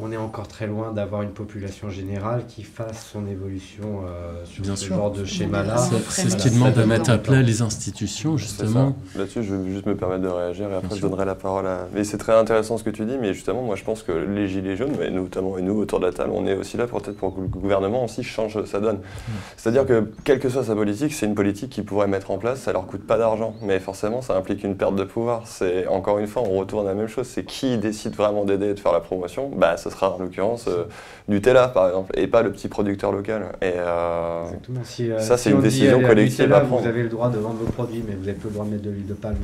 on 0.02 0.12
est 0.12 0.18
encore 0.18 0.48
très 0.48 0.68
loin 0.68 0.92
d'avoir 0.92 1.22
une 1.22 1.32
population 1.32 1.90
générale 1.90 2.46
qui 2.48 2.64
fasse 2.64 3.10
son 3.14 3.28
évolution 3.28 4.02
euh, 4.08 4.44
sur 4.46 4.64
Bien 4.64 4.76
ce 4.76 4.86
sûr. 4.86 4.96
genre 4.96 5.12
de 5.12 5.26
schéma-là. 5.26 5.78
C'est 6.10 6.30
ce 6.30 6.36
qui 6.38 6.50
demande 6.50 6.74
de 6.74 6.84
mettre 6.84 7.10
à 7.12 7.18
plat 7.18 7.42
les 7.42 7.62
institutions, 7.62 8.38
justement. 8.38 8.96
Là-dessus, 9.16 9.44
je 9.44 9.56
vais 9.56 9.72
juste 9.72 9.86
me 9.86 9.96
permettre 9.96 10.24
de 10.24 10.28
réagir 10.28 10.70
et 10.72 10.76
après 10.76 10.88
Bien 10.88 10.96
je 10.96 11.02
sûr. 11.02 11.10
donnerai 11.10 11.26
la 11.26 11.36
parole 11.36 11.68
à. 11.68 11.88
Mais 11.94 12.04
c'est 12.04 12.18
très 12.18 12.34
intéressant 12.34 12.78
ce 12.78 12.84
que 12.84 12.90
tu 12.90 13.06
dis, 13.06 13.18
mais 13.20 13.34
justement, 13.34 13.62
moi 13.62 13.76
je 13.76 13.84
pense 13.84 14.02
que 14.04 14.12
les 14.12 14.48
Gilets 14.48 14.76
jaunes, 14.76 14.96
mais 15.00 15.10
notamment 15.12 15.58
et 15.58 15.62
nous 15.62 15.78
autour 15.80 16.00
de 16.00 16.06
la 16.08 16.14
table, 16.14 16.32
on 16.34 16.46
est 16.48 16.56
aussi 16.56 16.78
là 16.78 16.88
pour 16.88 17.02
peut-être 17.02 17.18
pour 17.18 17.36
que 17.36 17.42
le 17.42 17.48
gouvernement 17.48 18.06
aussi 18.06 18.24
change 18.24 18.64
sa 18.66 18.80
donne. 18.80 19.00
C'est-à-dire 19.58 19.86
que, 19.86 20.12
quelle 20.24 20.40
que 20.40 20.50
soit 20.50 20.64
sa 20.64 20.76
politique, 20.76 21.14
c'est 21.14 21.26
une 21.26 21.36
politique 21.36 21.70
qu'ils 21.70 21.86
pourraient 21.86 22.08
mettre 22.08 22.32
en 22.32 22.38
place, 22.38 22.62
ça 22.62 22.74
leur 22.74 22.88
coûte 22.88 23.06
pas 23.06 23.18
d'argent, 23.18 23.54
mais 23.62 23.80
forcément 23.80 24.22
ça 24.22 24.36
implique 24.36 24.64
une 24.64 24.76
perte 24.76 24.96
de 24.96 25.04
pouvoir. 25.04 25.44
C'est 25.46 25.88
Encore 25.88 26.18
une 26.20 26.28
fois, 26.28 26.44
on 26.46 26.58
retourne 26.58 26.86
à 26.88 26.90
la 26.90 26.96
même 26.96 27.08
chose, 27.08 27.28
c'est 27.28 27.44
qui 27.44 27.78
décide 27.78 28.16
vraiment 28.16 28.46
d'aider 28.46 28.68
et 28.70 28.74
de 28.74 28.80
faire 28.80 28.94
la 28.94 29.00
promotion? 29.00 29.50
Bah, 29.56 29.78
sera 29.92 30.16
en 30.16 30.20
l'occurrence 30.20 30.68
euh, 30.68 30.86
Nutella 31.28 31.68
par 31.68 31.88
exemple, 31.88 32.18
et 32.18 32.28
pas 32.28 32.42
le 32.42 32.52
petit 32.52 32.68
producteur 32.68 33.12
local. 33.12 33.52
Et, 33.62 33.74
euh, 33.76 34.46
Exactement. 34.46 34.82
Si, 34.84 35.12
euh, 35.12 35.20
Ça, 35.20 35.38
si 35.38 35.44
c'est 35.44 35.50
une 35.52 35.58
dit, 35.58 35.64
décision 35.64 36.02
collective 36.02 36.42
Nutella, 36.42 36.58
à 36.58 36.62
prendre. 36.62 36.82
Vous 36.82 36.88
avez 36.88 37.04
le 37.04 37.10
droit 37.10 37.30
de 37.30 37.38
vendre 37.38 37.60
vos 37.60 37.72
produits, 37.72 38.04
mais 38.08 38.16
vous 38.16 38.26
n'avez 38.26 38.38
plus 38.38 38.50
le 38.50 38.54
droit 38.54 38.66
de 38.66 38.72
mettre 38.72 38.84
de 38.84 38.90
l'huile 38.90 39.08
de 39.08 39.14
palme 39.14 39.38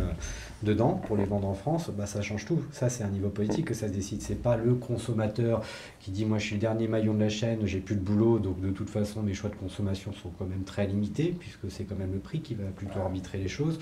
dedans 0.63 0.99
pour 1.07 1.17
les 1.17 1.25
vendre 1.25 1.47
en 1.47 1.53
France. 1.53 1.89
Bah, 1.95 2.05
ça 2.05 2.21
change 2.21 2.45
tout. 2.45 2.61
Ça, 2.71 2.89
c'est 2.89 3.03
un 3.03 3.09
niveau 3.09 3.29
politique 3.29 3.65
que 3.65 3.73
ça 3.73 3.87
se 3.87 3.93
décide. 3.93 4.21
C'est 4.21 4.41
pas 4.41 4.57
le 4.57 4.73
consommateur 4.73 5.61
qui 5.99 6.11
dit 6.11 6.25
moi 6.25 6.37
je 6.37 6.45
suis 6.45 6.55
le 6.55 6.61
dernier 6.61 6.87
maillon 6.87 7.13
de 7.13 7.19
la 7.19 7.29
chaîne, 7.29 7.59
j'ai 7.65 7.79
plus 7.79 7.95
de 7.95 8.01
boulot, 8.01 8.39
donc 8.39 8.59
de 8.59 8.71
toute 8.71 8.89
façon 8.89 9.21
mes 9.21 9.33
choix 9.33 9.49
de 9.49 9.55
consommation 9.55 10.13
sont 10.13 10.29
quand 10.37 10.45
même 10.45 10.63
très 10.63 10.87
limités 10.87 11.35
puisque 11.37 11.69
c'est 11.69 11.83
quand 11.83 11.97
même 11.97 12.13
le 12.13 12.19
prix 12.19 12.41
qui 12.41 12.55
va 12.55 12.63
plutôt 12.75 12.99
arbitrer 12.99 13.37
les 13.37 13.47
choses. 13.47 13.79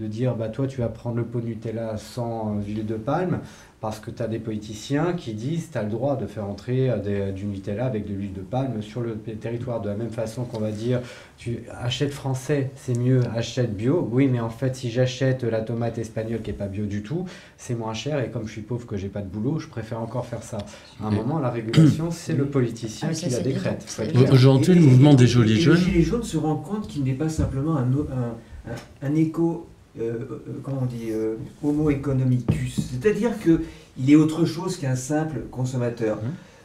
De 0.00 0.06
dire 0.06 0.36
bah 0.36 0.48
toi 0.48 0.66
tu 0.68 0.80
vas 0.80 0.88
prendre 0.88 1.16
le 1.16 1.24
pot 1.24 1.40
de 1.40 1.46
Nutella 1.46 1.96
sans 1.96 2.56
euh, 2.56 2.62
huile 2.64 2.86
de 2.86 2.94
palme 2.94 3.40
parce 3.80 3.98
que 3.98 4.10
tu 4.12 4.22
as 4.22 4.28
des 4.28 4.38
politiciens 4.38 5.12
qui 5.12 5.34
disent 5.34 5.70
tu 5.72 5.78
as 5.78 5.82
le 5.82 5.90
droit 5.90 6.16
de 6.16 6.26
faire 6.26 6.44
entrer 6.44 6.88
euh, 6.88 6.98
des- 6.98 7.32
du 7.32 7.46
Nutella 7.46 7.86
avec 7.86 8.06
de 8.06 8.14
l'huile 8.14 8.32
de 8.32 8.40
palme 8.40 8.80
sur 8.80 9.00
le 9.00 9.16
territoire. 9.16 9.80
De 9.80 9.88
la 9.88 9.96
même 9.96 10.10
façon 10.10 10.44
qu'on 10.44 10.60
va 10.60 10.70
dire 10.70 11.00
tu 11.36 11.64
achètes 11.82 12.12
français, 12.12 12.70
c'est 12.76 12.96
mieux, 12.96 13.22
achète 13.34 13.76
bio. 13.76 14.08
Oui, 14.12 14.28
mais 14.28 14.38
en 14.38 14.50
fait, 14.50 14.76
si 14.76 14.88
j'achète 14.88 15.42
la 15.42 15.62
tomate 15.62 15.98
espagnole 15.98 16.42
qui 16.42 16.50
n'est 16.50 16.56
pas 16.56 16.66
bio 16.66 16.86
du 16.86 17.02
tout, 17.02 17.24
c'est 17.56 17.74
moins 17.74 17.94
cher 17.94 18.20
et 18.22 18.30
comme 18.30 18.46
je 18.46 18.52
suis 18.52 18.60
pauvre 18.62 18.86
que 18.86 18.96
j'ai 18.96 19.08
pas 19.08 19.20
de 19.22 19.28
boulot, 19.28 19.58
je 19.58 19.66
préfère 19.66 20.00
encore 20.00 20.26
faire 20.26 20.44
ça. 20.44 20.58
À 21.02 21.08
un 21.08 21.10
moment, 21.10 21.40
la 21.40 21.50
régulation, 21.50 22.12
c'est 22.12 22.34
le 22.34 22.46
politicien 22.46 23.08
Ah, 23.10 23.14
qui 23.14 23.30
la 23.30 23.40
décrète. 23.40 23.84
Aujourd'hui, 24.32 24.74
le 24.74 24.80
mouvement 24.80 25.14
des 25.14 25.24
les 25.24 25.28
jaunes. 25.60 25.76
Gilets 25.76 26.02
jaunes 26.02 26.22
se 26.22 26.36
rendent 26.36 26.62
compte 26.62 26.86
qu'il 26.86 27.02
n'est 27.02 27.14
pas 27.14 27.28
simplement 27.28 27.76
un, 27.76 27.82
un, 27.82 27.84
un- 27.84 28.70
euh, 28.70 28.72
euh, 29.02 29.08
comment 30.62 30.80
on 30.82 30.86
dit, 30.86 31.10
euh, 31.10 31.36
homo 31.62 31.90
economicus. 31.90 32.76
C'est-à-dire 32.90 33.32
qu'il 33.40 34.10
est 34.10 34.16
autre 34.16 34.44
chose 34.44 34.76
qu'un 34.76 34.96
simple 34.96 35.40
consommateur. 35.50 36.18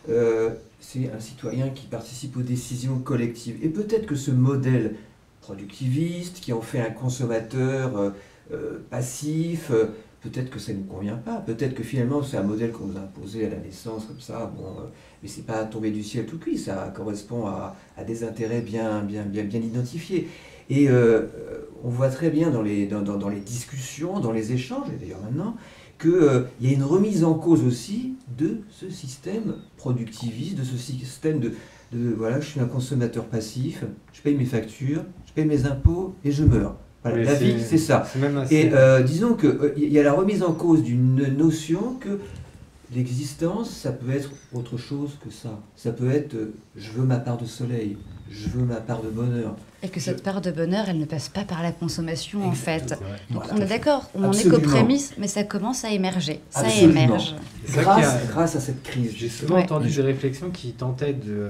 Euh, 0.10 0.52
c'est 0.80 1.10
un 1.16 1.20
citoyen 1.20 1.70
qui 1.70 1.88
participe 1.88 2.36
aux 2.38 2.42
décisions 2.42 3.00
collectives. 3.00 3.58
Et 3.64 3.70
peut-être 3.70 4.06
que 4.06 4.16
ce 4.16 4.32
modèle 4.32 4.96
productiviste 5.42 6.40
qui 6.42 6.54
en 6.54 6.62
fait 6.62 6.82
un 6.82 6.92
consommateur 6.92 7.98
euh, 7.98 8.10
euh, 8.52 8.80
passif, 8.90 9.72
euh, 9.72 9.86
peut-être 10.22 10.50
que 10.50 10.60
ça 10.60 10.74
ne 10.74 10.80
nous 10.80 10.84
convient 10.84 11.16
pas. 11.16 11.38
Peut-être 11.38 11.74
que 11.74 11.84
finalement 11.84 12.22
c'est 12.22 12.38
un 12.38 12.44
modèle 12.44 12.72
qu'on 12.72 12.88
nous 12.88 12.98
a 12.98 13.02
imposé 13.02 13.46
à 13.46 13.50
la 13.50 13.58
naissance 13.58 14.06
comme 14.06 14.20
ça. 14.20 14.52
Bon, 14.58 14.64
euh, 14.64 14.84
mais 15.22 15.30
c'est 15.30 15.46
pas 15.46 15.64
tombé 15.64 15.92
du 15.92 16.04
ciel 16.04 16.26
tout 16.26 16.38
cuit. 16.38 16.58
Ça 16.58 16.94
correspond 16.96 17.46
à, 17.48 17.76
à 17.98 18.04
des 18.04 18.24
intérêts 18.24 18.62
bien, 18.62 19.02
bien, 19.02 19.24
bien, 19.24 19.44
bien 19.44 19.62
identifiés. 19.62 20.28
Et 20.70 20.90
euh, 20.90 20.94
euh, 20.94 21.26
on 21.84 21.90
voit 21.90 22.10
très 22.10 22.30
bien 22.30 22.50
dans 22.52 22.62
les, 22.62 22.86
dans, 22.88 23.02
dans- 23.02 23.18
dans 23.18 23.30
les 23.30 23.40
discussions, 23.42 24.20
dans 24.20 24.32
les 24.32 24.52
échanges, 24.54 24.88
et 24.94 24.98
d'ailleurs 25.00 25.22
maintenant, 25.22 25.56
qu'il 26.02 26.46
y 26.62 26.68
a 26.70 26.74
une 26.74 26.84
remise 26.84 27.24
en 27.24 27.34
cause 27.36 27.64
aussi 27.64 28.14
de 28.38 28.60
ce 28.70 28.90
système 28.90 29.56
productiviste, 29.78 30.58
de 30.58 30.64
ce 30.64 30.78
système 30.78 31.40
de, 31.40 31.54
de, 31.92 32.14
voilà, 32.18 32.40
je 32.40 32.48
suis 32.50 32.60
un 32.60 32.66
consommateur 32.66 33.26
passif, 33.26 33.84
je 34.12 34.22
paye 34.22 34.36
mes 34.36 34.46
factures, 34.46 35.04
je 35.28 35.34
paye 35.34 35.46
mes 35.46 35.66
impôts 35.66 36.16
et 36.26 36.32
je 36.32 36.44
meurs. 36.44 36.76
Voilà, 37.04 37.18
la 37.26 37.34
vie, 37.46 37.52
c'est 37.66 37.78
ça. 37.78 38.08
C'est 38.12 38.20
même 38.20 38.38
assez- 38.38 38.56
Et 38.56 38.74
euh, 38.74 39.02
disons 39.04 39.34
qu'il 39.36 39.92
y 39.92 40.00
a 40.00 40.04
la 40.04 40.14
remise 40.14 40.42
en 40.42 40.54
cause 40.54 40.84
d'une 40.84 41.36
notion 41.38 41.96
que 42.00 42.18
l'existence, 42.94 43.70
ça 43.70 43.92
peut 43.92 44.12
être 44.12 44.32
autre 44.54 44.78
chose 44.78 45.12
que 45.24 45.32
ça. 45.32 45.60
Ça 45.76 45.92
peut 45.92 46.10
être 46.12 46.34
euh, 46.36 46.54
je 46.76 46.92
veux 46.92 47.04
ma 47.04 47.18
part 47.20 47.38
de 47.38 47.46
soleil, 47.46 47.98
je 48.30 48.48
veux 48.50 48.64
ma 48.66 48.78
part 48.78 49.02
de 49.02 49.10
bonheur. 49.10 49.56
Et 49.84 49.90
que 49.90 50.00
cette 50.00 50.24
part 50.24 50.40
de 50.40 50.50
bonheur, 50.50 50.86
elle 50.88 50.98
ne 50.98 51.06
passe 51.06 51.28
pas 51.28 51.44
par 51.44 51.62
la 51.62 51.74
consommation, 51.74 52.48
en 52.48 52.54
fait. 52.54 52.92
Donc 53.30 53.44
Voilà. 53.44 53.54
on 53.54 53.58
est 53.58 53.66
d'accord, 53.66 54.10
on 54.16 54.24
en 54.24 54.32
est 54.32 54.50
qu'aux 54.50 54.60
prémices, 54.60 55.14
mais 55.18 55.28
ça 55.28 55.44
commence 55.44 55.84
à 55.84 55.90
émerger. 55.92 56.40
Ça 56.50 56.62
Absolument. 56.62 57.02
émerge. 57.02 57.36
A- 57.78 57.82
Grâce, 57.82 58.28
grâce 58.30 58.56
à 58.56 58.60
cette 58.62 58.82
crise. 58.82 59.14
J'ai 59.16 59.28
souvent 59.30 59.56
Ouais. 59.56 59.64
entendu 59.64 59.90
des 59.94 60.02
réflexions 60.02 60.52
qui 60.52 60.72
tentaient 60.72 61.12
de, 61.14 61.50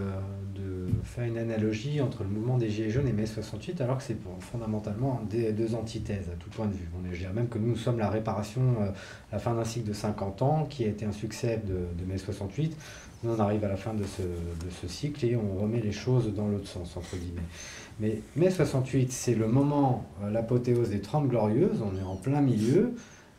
de 0.56 0.88
faire 1.04 1.26
une 1.26 1.38
analogie 1.38 2.02
entre 2.02 2.24
le 2.24 2.30
mouvement 2.30 2.58
des 2.58 2.72
Gilets 2.72 2.90
jaunes 2.90 3.08
et 3.08 3.14
mai 3.14 3.28
68, 3.28 3.82
alors 3.82 3.98
que 3.98 4.04
c'est 4.04 4.18
fondamentalement 4.40 5.22
des, 5.30 5.52
deux 5.52 5.76
antithèses 5.76 6.30
à 6.34 6.36
tout 6.36 6.50
point 6.50 6.66
de 6.66 6.74
vue. 6.74 6.90
On 7.00 7.08
est, 7.08 7.14
je 7.14 7.20
dirais 7.20 7.34
même 7.34 7.48
que 7.50 7.60
nous, 7.60 7.68
nous 7.70 7.76
sommes 7.78 8.00
la 8.00 8.10
réparation, 8.10 8.62
euh, 8.82 8.90
la 9.32 9.38
fin 9.38 9.54
d'un 9.54 9.64
cycle 9.66 9.88
de 9.90 9.94
50 9.94 10.42
ans 10.42 10.66
qui 10.68 10.86
a 10.86 10.88
été 10.88 11.06
un 11.06 11.12
succès 11.12 11.62
de, 11.64 11.74
de 12.04 12.10
mai 12.12 12.18
68. 12.18 12.76
Nous, 13.26 13.32
on 13.36 13.40
arrive 13.40 13.64
à 13.64 13.70
la 13.70 13.78
fin 13.78 13.94
de 13.94 14.04
ce, 14.04 14.22
de 14.22 14.72
ce 14.82 14.88
cycle 14.88 15.24
et 15.26 15.36
on 15.38 15.62
remet 15.62 15.80
les 15.80 15.94
choses 15.94 16.34
dans 16.34 16.48
l'autre 16.48 16.68
sens, 16.68 16.98
entre 16.98 17.16
guillemets. 17.16 17.42
Mais 18.00 18.22
mai 18.36 18.50
68, 18.50 19.12
c'est 19.12 19.36
le 19.36 19.48
moment, 19.48 20.06
euh, 20.24 20.30
l'apothéose 20.30 20.90
des 20.90 21.02
30 21.02 21.28
glorieuses, 21.28 21.82
on 21.82 21.98
est 21.98 22.04
en 22.04 22.16
plein 22.16 22.42
milieu. 22.42 22.96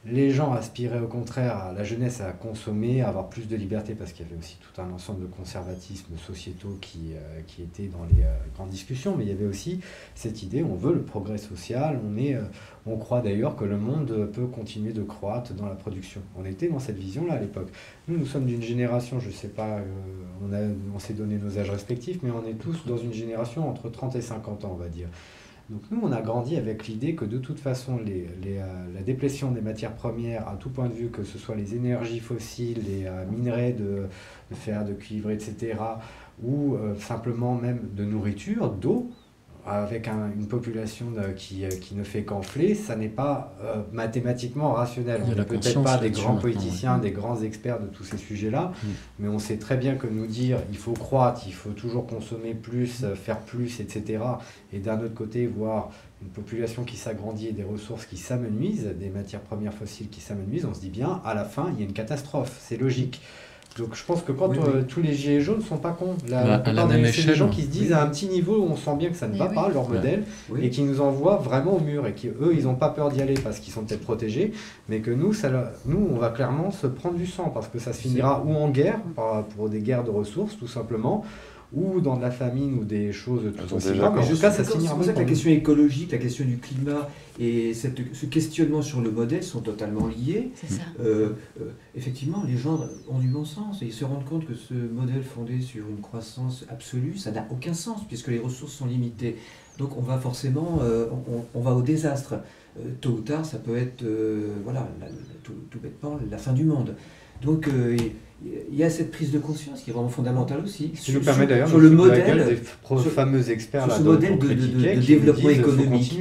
Les 0.07 0.31
gens 0.31 0.53
aspiraient 0.53 1.01
au 1.01 1.07
contraire, 1.07 1.57
à 1.57 1.73
la 1.73 1.83
jeunesse, 1.83 2.21
à 2.21 2.33
consommer, 2.33 3.01
à 3.01 3.09
avoir 3.09 3.29
plus 3.29 3.49
de 3.49 3.57
liberté, 3.57 3.95
parce 3.95 4.13
qu'il 4.13 4.27
y 4.27 4.29
avait 4.29 4.39
aussi 4.39 4.59
tout 4.61 4.81
un 4.81 4.91
ensemble 4.91 5.23
de 5.23 5.27
conservatismes 5.27 6.17
sociétaux 6.19 6.77
qui, 6.81 7.13
euh, 7.15 7.41
qui 7.47 7.63
étaient 7.63 7.87
dans 7.87 8.05
les 8.15 8.23
euh, 8.23 8.37
grandes 8.55 8.69
discussions, 8.69 9.17
mais 9.17 9.25
il 9.25 9.31
y 9.31 9.33
avait 9.33 9.47
aussi 9.47 9.81
cette 10.15 10.43
idée, 10.43 10.63
on 10.63 10.75
veut 10.75 10.93
le 10.93 11.03
progrès 11.03 11.39
social, 11.39 11.99
on, 12.07 12.19
est, 12.19 12.35
euh, 12.35 12.43
on 12.85 12.99
croit 12.99 13.23
d'ailleurs 13.23 13.57
que 13.57 13.65
le 13.65 13.79
monde 13.79 14.31
peut 14.33 14.47
continuer 14.47 14.93
de 14.93 15.03
croître 15.03 15.55
dans 15.55 15.67
la 15.67 15.75
production. 15.75 16.21
On 16.37 16.45
était 16.45 16.69
dans 16.69 16.81
cette 16.81 16.99
vision-là 16.99 17.35
à 17.35 17.41
l'époque. 17.41 17.69
Nous, 18.09 18.19
nous 18.19 18.27
sommes 18.27 18.45
d'une 18.45 18.63
génération, 18.63 19.21
je 19.21 19.29
ne 19.29 19.33
sais 19.33 19.49
pas, 19.49 19.79
on, 20.43 20.55
on 20.95 20.99
s'est 20.99 21.15
donné 21.15 21.39
nos 21.39 21.59
âges 21.59 21.71
respectifs, 21.71 22.19
mais 22.23 22.31
on 22.31 22.47
est 22.47 22.59
tous 22.59 22.85
dans 22.87 22.99
une 22.99 23.15
génération 23.15 23.69
entre 23.71 23.89
30 23.89 24.17
et 24.17 24.21
50 24.21 24.67
ans, 24.67 24.73
on 24.75 24.77
va 24.77 24.89
dire. 24.89 25.09
Donc 25.71 25.83
nous, 25.91 25.99
on 26.03 26.13
a 26.13 26.21
grandi 26.21 26.57
avec 26.57 26.87
l'idée 26.87 27.15
que 27.15 27.25
de 27.25 27.39
toute 27.39 27.59
façon, 27.59 27.99
euh, 27.99 28.93
la 28.95 29.01
déplétion 29.01 29.51
des 29.51 29.63
matières 29.63 29.95
premières, 29.95 30.47
à 30.47 30.57
tout 30.57 30.69
point 30.69 30.89
de 30.89 30.93
vue, 30.93 31.09
que 31.09 31.25
ce 31.25 31.39
soit 31.39 31.55
les 31.55 31.75
énergies 31.75 32.21
fossiles, 32.21 32.83
les 32.87 33.07
euh, 33.07 33.25
minerais 33.31 33.73
de, 33.73 34.07
de, 34.51 34.55
fer, 34.55 34.85
de 34.85 34.93
cuivre, 34.93 35.31
etc., 35.31 35.79
ou 36.43 36.75
euh, 36.75 36.95
simplement 36.97 37.55
même 37.55 37.81
de 37.95 38.05
nourriture, 38.05 38.71
d'eau, 38.71 39.11
avec 39.67 40.09
une 40.09 40.47
population 40.47 41.07
qui, 41.37 41.65
qui, 41.81 41.95
ne 41.95 42.05
fait 42.05 42.23
qu'enfler, 42.23 42.75
ça 42.75 42.97
n'est 42.97 43.09
pas 43.09 43.55
mathématiquement 43.93 44.73
rationnel. 44.73 45.23
On 45.27 45.35
n'est 45.35 45.45
peut-être 45.45 45.83
pas 45.83 45.99
des 45.99 46.11
grands 46.11 46.37
politiciens, 46.37 46.99
des 46.99 47.13
grands 47.13 47.41
experts 47.43 47.81
de 47.81 47.87
tous 47.87 48.05
ces 48.05 48.19
sujets-là, 48.19 48.73
mm. 48.73 48.89
mais 49.21 49.29
on 49.29 49.39
sait 49.39 49.57
très 49.57 49.77
bien 49.77 49.95
que 49.95 50.07
nous 50.07 50.27
dire 50.27 50.59
il 50.71 50.77
faut 50.77 50.93
croître, 50.93 51.43
il 51.47 51.55
faut 51.55 51.71
toujours 51.71 52.07
consommer 52.07 52.55
plus, 52.55 53.05
faire 53.15 53.41
plus, 53.41 53.81
etc., 53.81 54.23
et 54.73 54.79
d'un 54.79 54.99
autre 55.01 55.15
côté 55.15 55.47
voir 55.47 55.91
une 56.23 56.31
population 56.31 56.85
qui 56.85 56.97
s'agrandit 56.97 57.49
et 57.49 57.53
des 57.53 57.65
ressources 57.65 58.07
qui 58.07 58.17
s'amenuisent, 58.17 58.87
des 58.99 59.11
matières 59.11 59.41
premières 59.41 59.75
fossiles 59.75 60.09
qui 60.09 60.21
s'amenuisent, 60.21 60.65
on 60.65 60.75
se 60.75 60.81
dit 60.81 60.91
bien, 60.91 61.21
à 61.25 61.35
la 61.35 61.45
fin, 61.45 61.71
il 61.73 61.81
y 61.81 61.83
a 61.83 61.87
une 61.87 61.93
catastrophe, 61.93 62.57
c'est 62.61 62.77
logique. 62.77 63.21
Donc 63.79 63.95
je 63.95 64.05
pense 64.05 64.23
que 64.23 64.31
quand 64.31 64.57
euh, 64.57 64.83
tous 64.87 65.03
les 65.03 65.15
gilets 65.15 65.41
jaunes 65.41 65.61
sont 65.61 65.79
pas 65.79 65.91
cons, 65.91 66.15
la, 66.29 66.59
bah, 66.59 66.89
c'est 67.13 67.27
des 67.27 67.35
gens 67.35 67.49
qui 67.49 67.63
se 67.63 67.67
disent 67.67 67.93
à 67.93 68.03
un 68.03 68.07
petit 68.07 68.27
niveau 68.27 68.59
où 68.59 68.71
on 68.71 68.77
sent 68.77 68.95
bien 68.97 69.09
que 69.11 69.17
ça 69.17 69.27
ne 69.27 69.37
va 69.37 69.47
pas 69.47 69.69
leur 69.69 69.89
modèle 69.89 70.25
et 70.61 70.71
qui 70.71 70.83
nous 70.83 71.01
envoient 71.01 71.37
vraiment 71.37 71.77
au 71.77 71.81
mur 71.81 72.07
et 72.07 72.13
qui 72.13 72.29
eux 72.29 72.55
ils 72.57 72.65
n'ont 72.65 72.77
pas 72.77 72.91
peur 72.91 73.11
d'y 73.11 73.21
aller 73.21 73.35
parce 73.35 73.59
qu'ils 73.59 73.73
sont 73.73 73.83
peut-être 73.83 74.03
protégés, 74.03 74.53
mais 74.89 75.01
que 75.01 75.11
nous 75.11 75.33
ça, 75.33 75.51
nous 75.87 76.09
on 76.13 76.17
va 76.19 76.29
clairement 76.29 76.71
se 76.71 76.87
prendre 76.87 77.17
du 77.17 77.27
sang 77.27 77.51
parce 77.53 77.67
que 77.69 77.79
ça 77.79 77.93
se 77.93 78.01
finira 78.01 78.45
ou 78.47 78.55
en 78.55 78.69
guerre 78.69 79.01
pour 79.57 79.69
des 79.69 79.81
guerres 79.81 80.05
de 80.05 80.11
ressources 80.11 80.57
tout 80.57 80.69
simplement 80.69 81.25
ou 81.73 82.01
dans 82.01 82.17
de 82.17 82.23
la 82.23 82.31
famine 82.31 82.75
ou 82.75 82.85
des 82.85 83.13
choses 83.13 83.43
tout 83.57 83.75
aussi 83.75 83.93
graves. 83.93 84.15
Mais 84.17 84.39
cas, 84.39 84.51
ça 84.51 84.65
C'est 84.65 84.79
pour 84.79 85.05
ça 85.05 85.13
que 85.13 85.19
la 85.19 85.25
question 85.25 85.51
écologique, 85.51 86.13
la 86.13 86.19
question 86.19 86.45
du 86.45 86.59
climat 86.59 87.09
et 87.39 87.75
cette, 87.75 88.15
ce 88.15 88.27
questionnement 88.27 88.83
sur 88.83 89.01
le 89.01 89.11
modèle 89.11 89.43
sont 89.43 89.61
totalement 89.61 90.07
liés. 90.07 90.53
Ça. 90.55 90.83
Euh, 91.01 91.31
euh, 91.61 91.71
effectivement, 91.97 92.45
les 92.47 92.57
gens 92.57 92.81
ont 93.09 93.19
du 93.19 93.29
bon 93.29 93.45
sens 93.45 93.83
et 93.83 93.87
ils 93.87 93.93
se 93.93 94.05
rendent 94.05 94.25
compte 94.25 94.47
que 94.47 94.55
ce 94.55 94.75
modèle 94.75 95.23
fondé 95.23 95.61
sur 95.61 95.89
une 95.89 96.01
croissance 96.01 96.65
absolue, 96.69 97.17
ça 97.17 97.33
n'a 97.33 97.47
aucun 97.51 97.75
sens 97.75 98.07
puisque 98.07 98.29
les 98.29 98.39
ressources 98.39 98.73
sont 98.73 98.87
limitées. 98.87 99.37
Donc 99.79 99.97
on 99.97 100.03
va 100.03 100.19
forcément, 100.19 100.79
euh, 100.83 101.07
on, 101.29 101.45
on, 101.59 101.61
va 101.61 101.75
au 101.75 101.83
désastre. 101.83 102.35
tôt 103.01 103.11
ou 103.11 103.21
tard, 103.21 103.45
ça 103.45 103.59
peut 103.59 103.77
être, 103.77 104.05
voilà, 104.63 104.89
tout, 105.43 105.55
tout, 105.71 105.81
bêtement, 105.81 106.19
la 106.31 106.39
fin 106.39 106.53
du 106.53 106.65
monde. 106.65 106.95
Donc 107.43 107.69
il 108.71 108.77
y 108.77 108.85
a 108.85 108.91
cette 108.91 109.11
prise 109.11 109.31
de 109.31 109.39
conscience 109.39 109.83
qui 109.83 109.91
est 109.91 109.93
vraiment 109.93 110.09
fondamentale 110.09 110.61
aussi. 110.65 110.93
Ce 110.95 111.13
qui 111.13 111.19
permet 111.19 111.47
d'ailleurs 111.47 111.69
sur 111.69 111.79
le 111.79 111.91
modèle 111.91 112.47
des 112.47 112.57
fameux 113.11 113.51
experts 113.51 113.85
sur 113.85 113.97
ce 113.97 114.03
modèle 114.03 114.39
de, 114.39 115.01
développement 115.01 115.51
économique. 115.51 116.21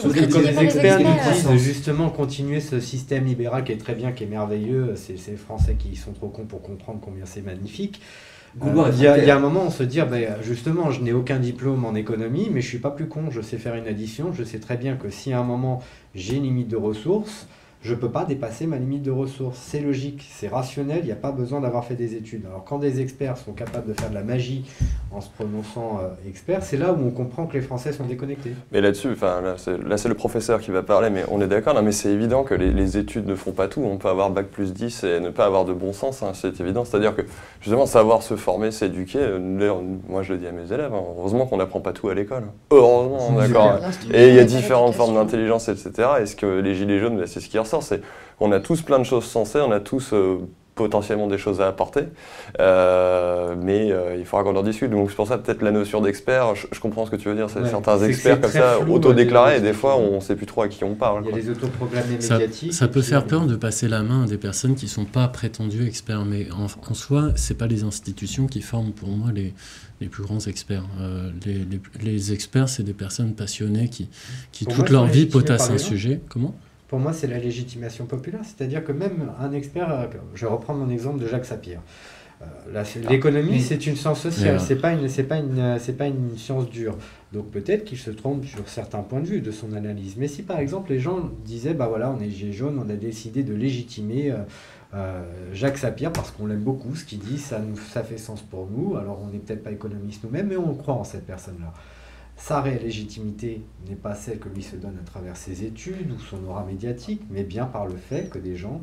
Pense 0.00 0.12
que 0.12 0.32
quand 0.32 0.40
les 0.40 0.58
experts 0.58 1.00
nous 1.00 1.32
disent 1.32 1.48
de 1.48 1.56
justement 1.56 2.10
continuer 2.10 2.60
ce 2.60 2.78
système 2.78 3.24
libéral 3.24 3.64
qui 3.64 3.72
est 3.72 3.76
très 3.76 3.94
bien, 3.94 4.12
qui 4.12 4.24
est 4.24 4.28
merveilleux, 4.28 4.94
c'est 4.94 5.16
les 5.28 5.36
Français 5.36 5.76
qui 5.78 5.96
sont 5.96 6.12
trop 6.12 6.28
cons 6.28 6.44
pour 6.44 6.62
comprendre 6.62 7.00
combien 7.02 7.26
c'est 7.26 7.42
magnifique. 7.42 8.00
Euh, 8.64 8.90
il 8.92 9.02
y, 9.02 9.06
a 9.06 9.36
un 9.36 9.38
moment, 9.38 9.64
on 9.66 9.70
se 9.70 9.84
dit, 9.84 10.00
ben, 10.00 10.36
justement, 10.42 10.90
je 10.90 11.00
n'ai 11.02 11.12
aucun 11.12 11.38
diplôme 11.38 11.84
en 11.84 11.94
économie, 11.94 12.48
mais 12.52 12.60
je 12.60 12.66
suis 12.66 12.78
pas 12.78 12.90
plus 12.90 13.06
con, 13.06 13.30
je 13.30 13.40
sais 13.40 13.58
faire 13.58 13.76
une 13.76 13.86
addition, 13.86 14.32
je 14.32 14.42
sais 14.42 14.58
très 14.58 14.76
bien 14.76 14.96
que 14.96 15.08
si 15.08 15.32
à 15.32 15.38
un 15.38 15.44
moment 15.44 15.82
j'ai 16.16 16.36
une 16.36 16.42
limite 16.42 16.66
de 16.66 16.76
ressources, 16.76 17.46
je 17.82 17.94
ne 17.94 17.98
peux 17.98 18.10
pas 18.10 18.26
dépasser 18.26 18.66
ma 18.66 18.76
limite 18.76 19.02
de 19.02 19.10
ressources. 19.10 19.58
C'est 19.58 19.80
logique, 19.80 20.28
c'est 20.30 20.48
rationnel, 20.48 20.98
il 21.00 21.06
n'y 21.06 21.12
a 21.12 21.16
pas 21.16 21.32
besoin 21.32 21.62
d'avoir 21.62 21.84
fait 21.84 21.94
des 21.94 22.14
études. 22.14 22.44
Alors 22.46 22.62
quand 22.64 22.78
des 22.78 23.00
experts 23.00 23.38
sont 23.38 23.52
capables 23.52 23.88
de 23.88 23.98
faire 23.98 24.10
de 24.10 24.14
la 24.14 24.22
magie 24.22 24.66
en 25.12 25.22
se 25.22 25.30
prononçant 25.30 25.98
euh, 26.02 26.28
expert, 26.28 26.62
c'est 26.62 26.76
là 26.76 26.92
où 26.92 27.06
on 27.06 27.10
comprend 27.10 27.46
que 27.46 27.54
les 27.54 27.62
Français 27.62 27.92
sont 27.92 28.04
déconnectés. 28.04 28.52
Mais 28.70 28.82
là-dessus, 28.82 29.16
là 29.22 29.96
c'est 29.96 30.08
le 30.08 30.14
professeur 30.14 30.60
qui 30.60 30.70
va 30.70 30.82
parler, 30.82 31.08
mais 31.08 31.24
on 31.30 31.40
est 31.40 31.48
d'accord, 31.48 31.80
mais 31.82 31.92
c'est 31.92 32.10
évident 32.10 32.42
que 32.42 32.54
les, 32.54 32.90
études 32.98 33.26
ne 33.26 33.36
font 33.36 33.52
pas 33.52 33.68
tout. 33.68 33.82
On 33.82 33.98
peut 33.98 34.08
avoir 34.08 34.30
bac 34.30 34.48
plus 34.48 34.72
10 34.72 35.04
et 35.04 35.20
ne 35.20 35.30
pas 35.30 35.46
avoir 35.46 35.64
de 35.64 35.72
bon 35.72 35.92
sens, 35.92 36.22
hein, 36.22 36.32
c'est 36.34 36.60
évident. 36.60 36.84
C'est-à-dire 36.84 37.14
que 37.14 37.22
justement, 37.60 37.86
savoir 37.86 38.22
se 38.22 38.34
former, 38.36 38.72
s'éduquer, 38.72 39.20
euh, 39.20 39.38
moi 40.08 40.22
je 40.22 40.32
le 40.32 40.38
dis 40.38 40.46
à 40.46 40.52
mes 40.52 40.72
élèves, 40.72 40.92
hein, 40.92 41.02
heureusement 41.18 41.46
qu'on 41.46 41.56
n'apprend 41.56 41.80
pas 41.80 41.92
tout 41.92 42.08
à 42.08 42.14
l'école. 42.14 42.44
Heureusement, 42.72 43.32
d'accord. 43.32 43.78
Et 44.12 44.28
il 44.28 44.34
y 44.34 44.40
a 44.40 44.44
différentes 44.44 44.94
formes 44.94 45.14
d'intelligence, 45.14 45.68
etc. 45.68 46.08
Est-ce 46.20 46.36
que 46.36 46.46
les 46.46 46.74
gilets 46.74 46.98
jaunes, 46.98 47.22
c'est 47.26 47.40
ce 47.40 47.48
qui 47.48 47.58
c'est 47.80 48.02
on 48.40 48.52
a 48.52 48.60
tous 48.60 48.82
plein 48.82 48.98
de 48.98 49.04
choses 49.04 49.24
sensées, 49.24 49.60
on 49.60 49.70
a 49.70 49.80
tous 49.80 50.12
euh, 50.12 50.38
potentiellement 50.74 51.26
des 51.26 51.36
choses 51.36 51.60
à 51.60 51.68
apporter, 51.68 52.04
euh, 52.58 53.54
mais 53.62 53.92
euh, 53.92 54.16
il 54.18 54.24
faudra 54.24 54.44
qu'on 54.44 54.56
en 54.56 54.62
discute. 54.62 54.90
Donc 54.90 55.10
c'est 55.10 55.16
pour 55.16 55.28
ça 55.28 55.36
peut-être 55.36 55.60
la 55.60 55.72
notion 55.72 56.00
d'expert, 56.00 56.54
je, 56.54 56.80
comprends 56.80 57.04
ce 57.04 57.10
que 57.10 57.16
tu 57.16 57.28
veux 57.28 57.34
dire, 57.34 57.50
c'est 57.50 57.66
certains 57.66 57.98
experts 58.02 58.40
comme 58.40 58.50
ça, 58.50 58.80
autodéclarés, 58.80 59.58
et 59.58 59.60
des 59.60 59.74
fois 59.74 59.98
on 59.98 60.16
ne 60.16 60.20
sait 60.20 60.36
plus 60.36 60.46
trop 60.46 60.62
à 60.62 60.68
qui 60.68 60.82
on 60.84 60.94
parle. 60.94 61.24
Il 61.26 61.30
y 61.30 61.34
a 61.34 61.36
les 61.36 61.50
autoproclamés 61.50 62.14
médiatiques. 62.14 62.72
Ça 62.72 62.88
peut 62.88 63.02
faire 63.02 63.26
peur 63.26 63.44
de 63.44 63.56
passer 63.56 63.88
la 63.88 64.02
main 64.02 64.24
à 64.24 64.26
des 64.26 64.38
personnes 64.38 64.74
qui 64.74 64.86
ne 64.86 64.90
sont 64.90 65.04
pas 65.04 65.28
prétendus 65.28 65.86
experts, 65.86 66.24
mais 66.24 66.48
en, 66.50 66.94
soi, 66.94 67.32
ce 67.36 67.52
pas 67.52 67.66
les 67.66 67.84
institutions 67.84 68.46
qui 68.46 68.62
forment 68.62 68.92
pour 68.92 69.10
moi 69.10 69.32
les, 69.34 69.52
les 70.00 70.08
plus 70.08 70.22
grands 70.22 70.40
experts. 70.40 70.84
les, 71.44 71.66
les, 72.02 72.32
experts, 72.32 72.70
c'est 72.70 72.84
des 72.84 72.94
personnes 72.94 73.34
passionnées 73.34 73.88
qui, 73.88 74.08
qui 74.50 74.64
toute 74.64 74.88
leur 74.88 75.04
vie 75.04 75.26
potassent 75.26 75.68
un 75.68 75.78
sujet. 75.78 76.20
Comment? 76.30 76.54
Pour 76.90 76.98
moi, 76.98 77.12
c'est 77.12 77.28
la 77.28 77.38
légitimation 77.38 78.04
populaire. 78.04 78.40
C'est-à-dire 78.42 78.82
que 78.82 78.90
même 78.90 79.30
un 79.38 79.52
expert, 79.52 79.92
euh, 79.92 80.06
je 80.34 80.44
vais 80.44 80.50
reprendre 80.50 80.80
mon 80.80 80.90
exemple 80.90 81.20
de 81.20 81.28
Jacques 81.28 81.44
Sapir. 81.44 81.80
Euh, 82.42 82.46
ah, 82.74 82.82
l'économie, 83.08 83.60
c'est 83.60 83.86
une 83.86 83.94
science 83.94 84.20
sociale, 84.20 84.58
c'est 84.58 84.74
pas 84.74 84.92
une, 84.94 85.08
c'est 85.08 85.22
pas 85.22 85.36
une, 85.36 85.78
c'est 85.78 85.96
pas 85.96 86.08
une 86.08 86.36
science 86.36 86.68
dure. 86.68 86.96
Donc 87.32 87.48
peut-être 87.52 87.84
qu'il 87.84 87.98
se 87.98 88.10
trompe 88.10 88.44
sur 88.44 88.68
certains 88.68 89.02
points 89.02 89.20
de 89.20 89.26
vue 89.26 89.40
de 89.40 89.52
son 89.52 89.72
analyse. 89.72 90.16
Mais 90.16 90.26
si 90.26 90.42
par 90.42 90.58
exemple 90.58 90.90
les 90.90 90.98
gens 90.98 91.30
disaient, 91.44 91.74
bah 91.74 91.86
voilà, 91.86 92.10
on 92.10 92.20
est 92.20 92.28
gilet 92.28 92.52
jaune, 92.52 92.82
on 92.84 92.90
a 92.90 92.96
décidé 92.96 93.44
de 93.44 93.54
légitimer 93.54 94.34
euh, 94.92 95.22
Jacques 95.52 95.78
Sapir 95.78 96.10
parce 96.10 96.32
qu'on 96.32 96.46
l'aime 96.46 96.64
beaucoup, 96.64 96.96
ce 96.96 97.04
qu'il 97.04 97.20
dit, 97.20 97.38
ça 97.38 97.60
nous, 97.60 97.76
ça 97.76 98.02
fait 98.02 98.18
sens 98.18 98.40
pour 98.42 98.66
nous. 98.68 98.96
Alors 98.96 99.20
on 99.22 99.28
n'est 99.28 99.38
peut-être 99.38 99.62
pas 99.62 99.70
économiste 99.70 100.24
nous-mêmes, 100.24 100.48
mais 100.48 100.56
on 100.56 100.74
croit 100.74 100.94
en 100.94 101.04
cette 101.04 101.26
personne-là. 101.26 101.72
Sa 102.40 102.62
réelle 102.62 102.82
légitimité 102.82 103.62
n'est 103.86 103.96
pas 103.96 104.14
celle 104.14 104.38
que 104.38 104.48
lui 104.48 104.62
se 104.62 104.74
donne 104.74 104.96
à 104.98 105.04
travers 105.04 105.36
ses 105.36 105.62
études 105.62 106.10
ou 106.10 106.18
son 106.18 106.42
aura 106.46 106.64
médiatique, 106.64 107.20
mais 107.30 107.44
bien 107.44 107.66
par 107.66 107.86
le 107.86 107.96
fait 107.96 108.30
que 108.30 108.38
des 108.38 108.56
gens 108.56 108.80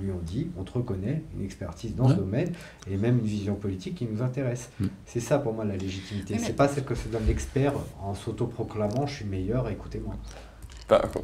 lui 0.00 0.10
ont 0.10 0.22
dit 0.24 0.48
on 0.58 0.64
te 0.64 0.72
reconnaît 0.72 1.22
une 1.34 1.44
expertise 1.44 1.94
dans 1.94 2.08
ce 2.08 2.14
domaine 2.14 2.50
et 2.90 2.96
même 2.96 3.18
une 3.18 3.26
vision 3.26 3.56
politique 3.56 3.96
qui 3.96 4.06
nous 4.06 4.22
intéresse. 4.22 4.70
Mm. 4.80 4.86
C'est 5.04 5.20
ça 5.20 5.38
pour 5.38 5.52
moi 5.52 5.66
la 5.66 5.76
légitimité. 5.76 6.38
C'est 6.38 6.56
pas 6.56 6.66
celle 6.66 6.84
que 6.84 6.94
se 6.94 7.08
donne 7.08 7.26
l'expert 7.26 7.74
en 8.00 8.14
s'autoproclamant 8.14 9.06
je 9.06 9.16
suis 9.16 9.26
meilleur, 9.26 9.68
écoutez-moi 9.68 10.14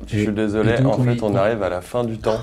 je 0.06 0.18
suis 0.18 0.32
désolé, 0.32 0.78
en 0.82 1.02
fait, 1.02 1.22
on 1.22 1.34
arrive 1.34 1.62
à 1.62 1.68
la 1.68 1.80
fin 1.80 2.04
du 2.04 2.18
temps. 2.18 2.40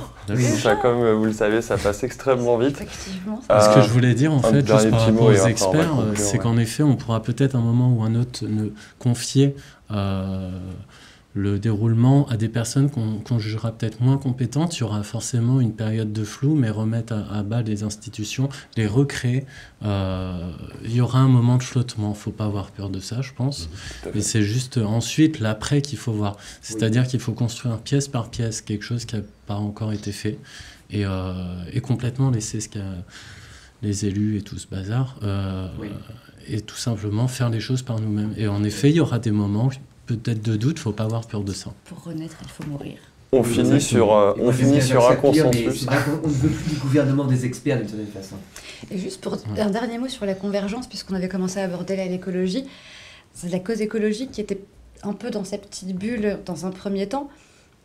Ça, 0.61 0.75
comme 0.75 1.03
vous 1.13 1.25
le 1.25 1.33
savez, 1.33 1.61
ça 1.61 1.77
passe 1.77 2.03
extrêmement 2.03 2.57
vite. 2.57 2.81
Effectivement. 2.81 3.41
Ce 3.49 3.75
que 3.75 3.81
je 3.81 3.89
voulais 3.89 4.13
dire, 4.13 4.33
en 4.33 4.41
fait, 4.41 4.65
juste 4.65 4.89
par 4.89 5.05
rapport 5.05 5.25
aux 5.25 5.47
experts, 5.47 5.93
c'est 6.15 6.37
qu'en 6.37 6.57
effet, 6.57 6.83
on 6.83 6.95
pourra 6.95 7.21
peut-être 7.21 7.55
un 7.55 7.61
moment 7.61 7.91
ou 7.91 8.03
un 8.03 8.15
autre 8.15 8.45
ne 8.45 8.69
confier 8.99 9.55
euh, 9.91 10.49
le 11.37 11.59
déroulement 11.59 12.27
à 12.29 12.35
des 12.35 12.49
personnes 12.49 12.89
qu'on 12.89 13.39
jugera 13.39 13.71
peut-être 13.71 14.01
moins 14.01 14.17
compétentes. 14.17 14.77
Il 14.77 14.81
y 14.81 14.83
aura 14.83 15.03
forcément 15.03 15.61
une 15.61 15.73
période 15.73 16.11
de 16.11 16.23
flou, 16.23 16.55
mais 16.55 16.69
remettre 16.69 17.13
à, 17.13 17.43
bas 17.43 17.61
les 17.61 17.83
institutions, 17.83 18.49
les 18.75 18.87
recréer. 18.87 19.45
Euh, 19.83 20.51
il 20.83 20.95
y 20.95 21.01
aura 21.01 21.19
un 21.19 21.27
moment 21.27 21.57
de 21.57 21.63
flottement. 21.63 22.07
Il 22.07 22.11
ne 22.11 22.15
faut 22.15 22.31
pas 22.31 22.45
avoir 22.45 22.71
peur 22.71 22.89
de 22.89 22.99
ça, 22.99 23.21
je 23.21 23.31
pense. 23.33 23.69
Mais 24.15 24.21
c'est 24.21 24.41
juste 24.41 24.77
ensuite 24.77 25.39
l'après 25.39 25.81
qu'il 25.81 25.99
faut 25.99 26.11
voir. 26.11 26.37
C'est-à-dire 26.61 27.07
qu'il 27.07 27.19
faut 27.19 27.33
construire 27.33 27.77
pièce 27.77 28.07
par 28.07 28.29
pièce 28.29 28.61
quelque 28.61 28.83
chose 28.83 29.05
qui 29.05 29.15
n'a 29.15 29.21
pas 29.45 29.55
encore 29.55 29.93
été 29.93 30.11
fait 30.11 30.39
et, 30.89 31.05
euh, 31.05 31.33
et 31.71 31.81
complètement 31.81 32.31
laisser 32.31 32.59
ce 32.59 32.69
qu'a 32.69 32.81
les 33.83 34.05
élus 34.05 34.37
et 34.37 34.41
tout 34.41 34.57
ce 34.57 34.67
bazar, 34.67 35.17
euh, 35.23 35.67
et 36.47 36.61
tout 36.61 36.75
simplement 36.75 37.27
faire 37.27 37.49
les 37.49 37.59
choses 37.59 37.81
par 37.81 37.99
nous-mêmes. 37.99 38.33
Et 38.37 38.47
en 38.47 38.63
effet, 38.63 38.89
il 38.89 38.95
y 38.95 38.99
aura 38.99 39.19
des 39.19 39.31
moments 39.31 39.69
peut-être 40.07 40.41
de 40.41 40.55
doute, 40.55 40.77
il 40.77 40.79
ne 40.79 40.83
faut 40.83 40.91
pas 40.91 41.03
avoir 41.03 41.27
peur 41.27 41.43
de 41.43 41.53
ça. 41.53 41.71
Pour 41.85 42.03
renaître, 42.03 42.37
il 42.41 42.49
faut 42.49 42.63
mourir. 42.69 42.97
On 43.33 43.43
finit 43.43 43.81
sur, 43.81 44.13
euh, 44.15 44.33
on 44.39 44.51
finit 44.51 44.81
sur 44.81 45.07
un 45.09 45.15
consensus. 45.15 45.85
on 46.23 46.27
ne 46.27 46.33
veut 46.33 46.49
plus 46.49 46.73
du 46.73 46.79
gouvernement 46.79 47.25
des 47.25 47.45
experts 47.45 47.77
d'une 47.77 47.87
certaine 47.87 48.07
façon. 48.07 48.35
Et 48.89 48.97
juste 48.97 49.21
pour 49.21 49.37
un 49.57 49.69
dernier 49.69 49.97
mot 49.97 50.07
sur 50.07 50.25
la 50.25 50.33
convergence, 50.33 50.87
puisqu'on 50.87 51.13
avait 51.13 51.27
commencé 51.27 51.59
à 51.59 51.65
aborder 51.65 51.97
l'écologie, 52.07 52.65
c'est 53.33 53.49
la 53.49 53.59
cause 53.59 53.81
écologique 53.81 54.31
qui 54.31 54.41
était 54.41 54.61
un 55.03 55.13
peu 55.13 55.29
dans 55.29 55.43
cette 55.43 55.67
petite 55.67 55.95
bulle 55.95 56.39
dans 56.45 56.65
un 56.65 56.71
premier 56.71 57.07
temps. 57.07 57.29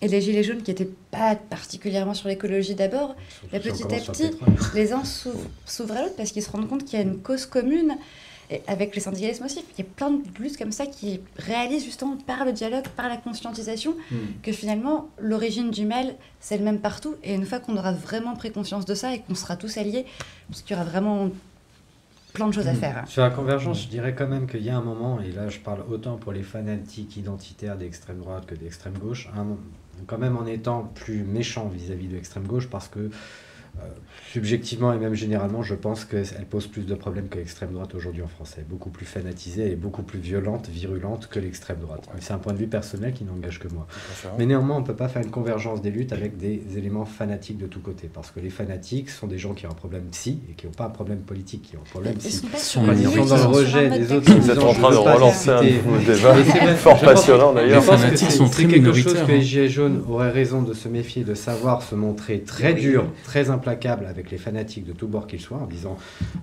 et 0.01 0.09
les 0.09 0.20
gilets 0.20 0.43
jaunes 0.45 0.62
qui 0.62 0.70
n'étaient 0.70 0.91
pas 1.11 1.35
particulièrement 1.37 2.14
sur 2.14 2.29
l'écologie 2.29 2.75
d'abord, 2.75 3.16
petit 3.51 3.83
à 3.85 3.99
petit, 3.99 4.31
les 4.75 4.93
uns 4.93 5.05
s'ouvrent 5.05 5.39
s'ouvrent 5.66 5.97
à 5.97 6.03
l'autre 6.03 6.16
parce 6.16 6.31
qu'ils 6.31 6.43
se 6.43 6.51
rendent 6.51 6.68
compte 6.68 6.85
qu'il 6.85 6.99
y 6.99 7.03
a 7.03 7.05
une 7.05 7.18
cause 7.18 7.47
commune. 7.47 7.97
Et 8.53 8.61
avec 8.66 8.94
le 8.94 9.00
syndicalisme 9.00 9.44
aussi, 9.44 9.64
il 9.78 9.84
y 9.84 9.86
a 9.86 9.90
plein 9.96 10.11
de 10.11 10.22
luttes 10.38 10.59
comme 10.59 10.72
ça 10.72 10.84
qui 10.86 11.20
réalisent 11.38 11.84
justement 11.84 12.16
par 12.26 12.44
le 12.44 12.53
dialogue, 12.53 12.86
par 12.96 13.09
la 13.09 13.16
conscientisation, 13.16 13.94
Hmm. 14.11 14.16
que 14.42 14.53
finalement 14.53 15.09
l'origine 15.18 15.70
du 15.70 15.86
mal 15.86 16.14
c'est 16.40 16.59
le 16.59 16.64
même 16.64 16.80
partout. 16.80 17.14
Et 17.24 17.34
une 17.34 17.46
fois 17.46 17.61
qu'on 17.61 17.76
aura 17.76 17.92
vraiment 17.92 18.34
pris 18.36 18.50
conscience 18.53 18.84
de 18.84 18.94
ça 18.94 19.14
et 19.14 19.20
qu'on 19.20 19.34
sera 19.34 19.57
tous 19.57 19.78
alliés, 19.78 20.05
parce 20.50 20.61
qu'il 20.62 20.76
y 20.76 20.78
aura 20.78 20.88
vraiment 20.88 21.30
plein 22.34 22.48
de 22.48 22.53
choses 22.53 22.66
à 22.68 22.72
Mm. 22.72 22.76
faire. 22.76 23.05
Sur 23.09 23.22
la 23.22 23.30
convergence, 23.30 23.82
je 23.84 23.88
dirais 23.88 24.14
quand 24.14 24.26
même 24.26 24.46
qu'il 24.46 24.62
y 24.62 24.70
a 24.70 24.76
un 24.76 24.82
moment, 24.82 25.20
et 25.20 25.30
là 25.32 25.48
je 25.48 25.59
parle 25.61 25.82
autant 25.90 26.16
pour 26.16 26.32
les 26.32 26.42
fanatiques 26.42 27.16
identitaires 27.16 27.76
d'extrême 27.76 28.18
droite 28.18 28.44
que 28.46 28.55
d'extrême 28.55 28.94
gauche, 28.98 29.28
un 29.34 29.44
moment- 29.44 29.59
quand 30.07 30.18
même 30.18 30.36
en 30.36 30.46
étant 30.46 30.90
plus 30.94 31.22
méchant 31.22 31.68
vis-à-vis 31.68 32.09
de 32.09 32.14
l'extrême 32.14 32.44
gauche, 32.46 32.68
parce 32.68 32.88
que 32.88 32.98
euh, 33.00 33.11
subjectivement 34.31 34.93
et 34.93 34.99
même 34.99 35.14
généralement, 35.14 35.62
je 35.62 35.75
pense 35.75 36.05
qu'elle 36.05 36.47
pose 36.49 36.66
plus 36.66 36.87
de 36.87 36.95
problèmes 36.95 37.29
que 37.29 37.37
l'extrême 37.39 37.73
droite 37.73 37.95
aujourd'hui 37.95 38.23
en 38.23 38.29
France. 38.29 38.55
Elle 38.57 38.62
est 38.62 38.68
beaucoup 38.68 38.91
plus 38.91 39.05
fanatisée 39.05 39.70
et 39.70 39.77
beaucoup 39.77 40.03
plus 40.03 40.18
violente, 40.18 40.68
virulente 40.70 41.29
que 41.31 41.39
l'extrême 41.39 41.79
droite. 41.81 42.09
Mais 42.14 42.20
c'est 42.20 42.33
un 42.33 42.39
point 42.39 42.53
de 42.55 42.59
vue 42.59 42.66
personnel 42.66 43.12
qui 43.12 43.25
n'engage 43.25 43.59
que 43.59 43.68
moi. 43.68 43.87
Mais 44.39 44.47
néanmoins, 44.47 44.77
on 44.77 44.81
ne 44.81 44.87
peut 44.87 44.97
pas 44.97 45.09
faire 45.09 45.23
une 45.23 45.31
convergence 45.31 45.83
des 45.83 45.91
luttes 45.91 46.12
avec 46.12 46.39
des 46.39 46.62
éléments 46.77 47.05
fanatiques 47.05 47.59
de 47.59 47.66
tous 47.66 47.81
côtés. 47.81 48.09
Parce 48.12 48.31
que 48.31 48.41
les 48.41 48.51
fanatiques 48.51 49.11
sont 49.11 49.27
des 49.27 49.39
gens 49.39 49.53
qui 49.53 49.66
ont 49.66 49.70
un 49.70 49.75
problème 49.75 50.05
psy 50.11 50.41
et 50.51 50.55
qui 50.55 50.66
n'ont 50.66 50.73
pas 50.73 50.87
un 50.87 50.91
problème 50.91 51.20
politique, 51.20 51.62
qui 51.62 51.77
ont 51.77 51.81
un 51.81 51.91
problème 51.91 52.14
Ils 52.14 52.18
psy. 52.18 52.37
sont 52.37 52.47
pas 52.87 52.95
Ils 52.95 53.05
sont 53.05 53.25
dans 53.27 53.37
le 53.37 53.43
ils 53.43 53.47
rejet 53.47 53.91
des 53.91 54.12
autres. 54.12 54.33
Vous 54.33 54.51
êtes 54.51 54.59
en 54.59 54.73
train 54.73 54.91
de 54.91 54.97
relancer 54.97 55.51
un 55.51 55.62
débat 55.62 56.37
c'est 56.43 56.77
fort 56.77 57.01
passionnant 57.01 57.53
d'ailleurs. 57.53 57.81
que 57.81 57.87
fanatiques 57.87 58.31
c'est 58.31 58.37
sont 58.37 58.47
c'est 58.47 58.53
très 58.53 58.66
quelque 58.66 58.93
chose 58.93 58.97
minoritaires, 58.97 59.27
que 59.27 59.33
hein. 59.33 59.37
les 59.37 59.43
Gilets 59.43 59.68
jaunes 59.68 60.03
auraient 60.09 60.31
raison 60.31 60.62
de 60.62 60.75
se 60.75 60.89
méfier, 60.89 61.25
de 61.25 61.35
savoir 61.35 61.83
se 61.83 61.95
montrer 61.95 62.41
très 62.41 62.75
dur, 62.75 63.05
très 63.25 63.51
implacable 63.63 64.07
avec 64.07 64.33
les 64.33 64.39
fanatiques 64.39 64.85
de 64.85 64.93
tous 64.93 65.07
bords 65.07 65.29
qu'ils 65.29 65.41
soient, 65.41 65.59
en 65.59 65.67
disant 65.67 65.97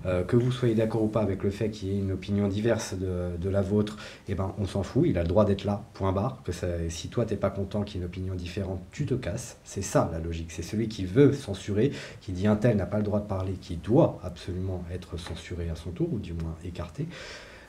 euh, 0.06 0.24
que 0.24 0.36
vous 0.36 0.50
soyez 0.50 0.74
d'accord 0.74 1.02
ou 1.02 1.08
pas 1.08 1.20
avec 1.20 1.42
le 1.42 1.50
fait 1.50 1.70
qu'il 1.70 1.88
y 1.88 1.96
ait 1.96 1.98
une 1.98 2.12
opinion 2.12 2.48
diverse 2.48 2.94
de, 2.94 3.50
la 3.50 3.60
vôtre, 3.60 3.98
eh 4.28 4.34
ben, 4.34 4.54
on 4.58 4.66
s'en 4.66 4.82
fout, 4.82 5.04
il 5.06 5.18
a 5.18 5.22
le 5.22 5.28
droit 5.28 5.44
d'être 5.44 5.64
là, 5.64 5.82
point 5.92 6.12
barre. 6.12 6.42
Que 6.44 6.52
si 6.88 7.08
toi 7.08 7.26
t'es 7.26 7.36
pas 7.36 7.50
content 7.50 7.82
qu'il 7.82 7.96
y 7.96 7.98
ait 7.98 8.02
une 8.02 8.06
opinion 8.06 8.34
différente, 8.34 8.80
tu 8.90 9.04
te 9.04 9.14
casses. 9.14 9.58
C'est 9.64 9.82
ça 9.82 10.08
la 10.12 10.18
logique. 10.18 10.50
C'est 10.50 10.62
celui 10.62 10.88
qui 10.88 11.04
veut 11.04 11.32
censurer, 11.32 11.92
qui 12.20 12.32
dit 12.32 12.46
un 12.46 12.56
tel 12.56 12.76
n'a 12.76 12.86
pas 12.86 12.98
le 12.98 13.02
droit 13.02 13.20
de 13.20 13.26
parler, 13.26 13.52
qui 13.60 13.76
doit 13.76 14.18
absolument 14.24 14.82
être 14.92 15.18
censuré 15.18 15.68
à 15.68 15.74
son 15.74 15.90
tour, 15.90 16.08
ou 16.12 16.18
du 16.18 16.32
moins 16.32 16.54
écarté. 16.64 17.06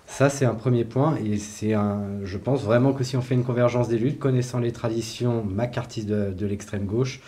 Ça, 0.05 0.29
c'est 0.29 0.45
un 0.45 0.55
premier 0.55 0.83
point, 0.83 1.15
et 1.15 1.37
c'est 1.37 1.73
un. 1.73 2.01
Je 2.23 2.37
pense 2.37 2.63
vraiment 2.63 2.91
que 2.91 3.03
si 3.03 3.15
on 3.15 3.21
fait 3.21 3.33
une 3.33 3.45
convergence 3.45 3.87
des 3.87 3.97
luttes, 3.97 4.19
connaissant 4.19 4.59
les 4.59 4.71
traditions 4.71 5.43
macartistes 5.43 6.09
de 6.09 6.45
l'extrême 6.45 6.85
gauche, 6.85 7.21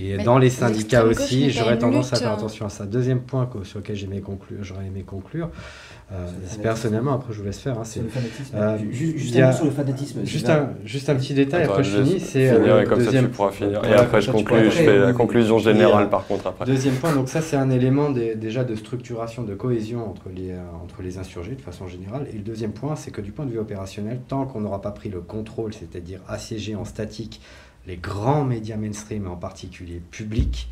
et 0.00 0.16
Mais 0.16 0.24
dans 0.24 0.38
les 0.38 0.50
syndicats 0.50 1.04
aussi, 1.04 1.50
j'aurais 1.50 1.78
tendance 1.78 2.12
à 2.12 2.16
faire 2.16 2.30
hein. 2.30 2.34
attention 2.34 2.66
à 2.66 2.68
ça. 2.68 2.86
Deuxième 2.86 3.20
point 3.20 3.48
sur 3.64 3.78
lequel 3.80 3.96
conclure, 4.20 4.58
j'aurais 4.62 4.86
aimé 4.86 5.02
conclure, 5.02 5.50
euh, 6.12 6.26
personnellement, 6.62 7.14
après 7.14 7.32
je 7.32 7.38
vous 7.40 7.44
laisse 7.44 7.58
faire, 7.58 7.78
hein, 7.78 7.84
c'est. 7.84 8.00
Euh, 8.54 8.78
Ju- 8.78 8.92
ju- 8.92 9.18
juste 9.18 9.36
a- 9.36 9.48
un 9.48 9.50
mot 9.50 9.56
sur 9.56 9.64
le 9.66 9.70
fanatisme. 9.70 10.20
juste 10.24 10.46
Sylvain. 10.46 10.62
un, 10.82 10.86
juste 10.86 11.08
un 11.10 11.16
petit 11.16 11.34
détail, 11.34 11.62
Attends, 11.64 11.72
après 11.72 11.84
je 11.84 12.02
finis, 12.02 12.20
c'est 12.20 12.48
euh, 12.48 12.82
et 12.82 12.84
comme 12.84 12.98
ça 13.00 13.04
deuxième, 13.06 13.24
tu 13.26 13.30
pourras 13.32 13.50
finir. 13.50 13.84
Et 13.84 13.92
après 13.94 14.20
je 14.20 14.26
ça, 14.26 14.32
conclue, 14.32 14.70
fais 14.70 14.98
la 14.98 15.12
conclusion 15.12 15.58
générale 15.58 16.06
Et, 16.06 16.10
par 16.10 16.26
contre 16.26 16.46
après. 16.46 16.64
Deuxième 16.64 16.94
point, 16.94 17.12
donc 17.14 17.28
ça 17.28 17.40
c'est 17.42 17.56
un 17.56 17.68
élément 17.70 18.10
des- 18.10 18.36
déjà 18.36 18.64
de 18.64 18.74
structuration, 18.74 19.42
de 19.42 19.54
cohésion 19.54 20.08
entre 20.08 20.28
les, 20.34 20.52
euh, 20.52 20.60
entre 20.82 21.02
les 21.02 21.18
insurgés 21.18 21.56
de 21.56 21.60
façon 21.60 21.88
générale. 21.88 22.26
Et 22.32 22.36
le 22.36 22.42
deuxième 22.42 22.72
point, 22.72 22.94
c'est 22.96 23.10
que 23.10 23.20
du 23.20 23.32
point 23.32 23.44
de 23.46 23.50
vue 23.50 23.58
opérationnel, 23.58 24.20
tant 24.28 24.46
qu'on 24.46 24.60
n'aura 24.60 24.80
pas 24.80 24.92
pris 24.92 25.08
le 25.10 25.20
contrôle, 25.20 25.74
c'est-à-dire 25.74 26.20
assiéger 26.28 26.74
en 26.74 26.84
statique 26.84 27.40
les 27.88 27.96
grands 27.96 28.44
médias 28.44 28.76
mainstream, 28.76 29.24
et 29.24 29.28
en 29.28 29.36
particulier 29.36 30.00
publics, 30.10 30.68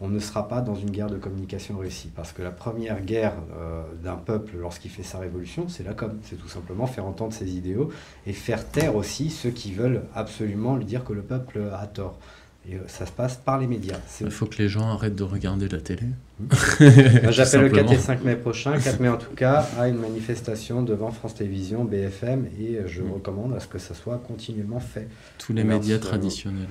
on 0.00 0.08
ne 0.08 0.18
sera 0.18 0.48
pas 0.48 0.60
dans 0.60 0.74
une 0.74 0.90
guerre 0.90 1.08
de 1.08 1.18
communication 1.18 1.78
réussie. 1.78 2.10
Parce 2.14 2.32
que 2.32 2.42
la 2.42 2.50
première 2.50 3.00
guerre 3.02 3.34
euh, 3.56 3.84
d'un 4.02 4.16
peuple 4.16 4.56
lorsqu'il 4.58 4.90
fait 4.90 5.04
sa 5.04 5.18
révolution, 5.18 5.68
c'est 5.68 5.84
la 5.84 5.94
com. 5.94 6.18
C'est 6.22 6.36
tout 6.36 6.48
simplement 6.48 6.86
faire 6.86 7.06
entendre 7.06 7.32
ses 7.32 7.54
idéaux 7.54 7.90
et 8.26 8.32
faire 8.32 8.68
taire 8.68 8.96
aussi 8.96 9.30
ceux 9.30 9.50
qui 9.50 9.72
veulent 9.72 10.02
absolument 10.14 10.76
lui 10.76 10.84
dire 10.84 11.04
que 11.04 11.12
le 11.12 11.22
peuple 11.22 11.60
a 11.72 11.86
tort. 11.86 12.18
Et 12.66 12.76
euh, 12.76 12.78
ça 12.86 13.04
se 13.04 13.12
passe 13.12 13.36
par 13.36 13.58
les 13.58 13.66
médias. 13.66 13.98
Il 14.22 14.30
faut 14.30 14.46
que 14.46 14.56
les 14.56 14.68
gens 14.70 14.88
arrêtent 14.88 15.14
de 15.16 15.22
regarder 15.22 15.68
la 15.68 15.80
télé. 15.80 16.02
Tout 16.50 16.56
J'appelle 17.30 17.60
le 17.62 17.68
4 17.68 17.92
et 17.92 17.96
simplement. 17.96 17.98
5 17.98 18.24
mai 18.24 18.36
prochain, 18.36 18.78
4 18.78 19.00
mai 19.00 19.08
en 19.10 19.18
tout 19.18 19.34
cas, 19.36 19.66
à 19.78 19.86
une 19.88 19.98
manifestation 19.98 20.82
devant 20.82 21.10
France 21.10 21.34
Télévisions, 21.34 21.84
BFM, 21.84 22.46
et 22.58 22.76
euh, 22.76 22.86
je 22.86 23.02
Mm. 23.02 23.12
recommande 23.12 23.54
à 23.54 23.60
ce 23.60 23.66
que 23.68 23.78
ça 23.78 23.92
soit 23.94 24.16
continuellement 24.26 24.80
fait. 24.80 25.08
Tous 25.38 25.52
les 25.52 25.62
Merci 25.62 25.80
médias 25.90 25.98
vous. 25.98 26.04
traditionnels. 26.08 26.66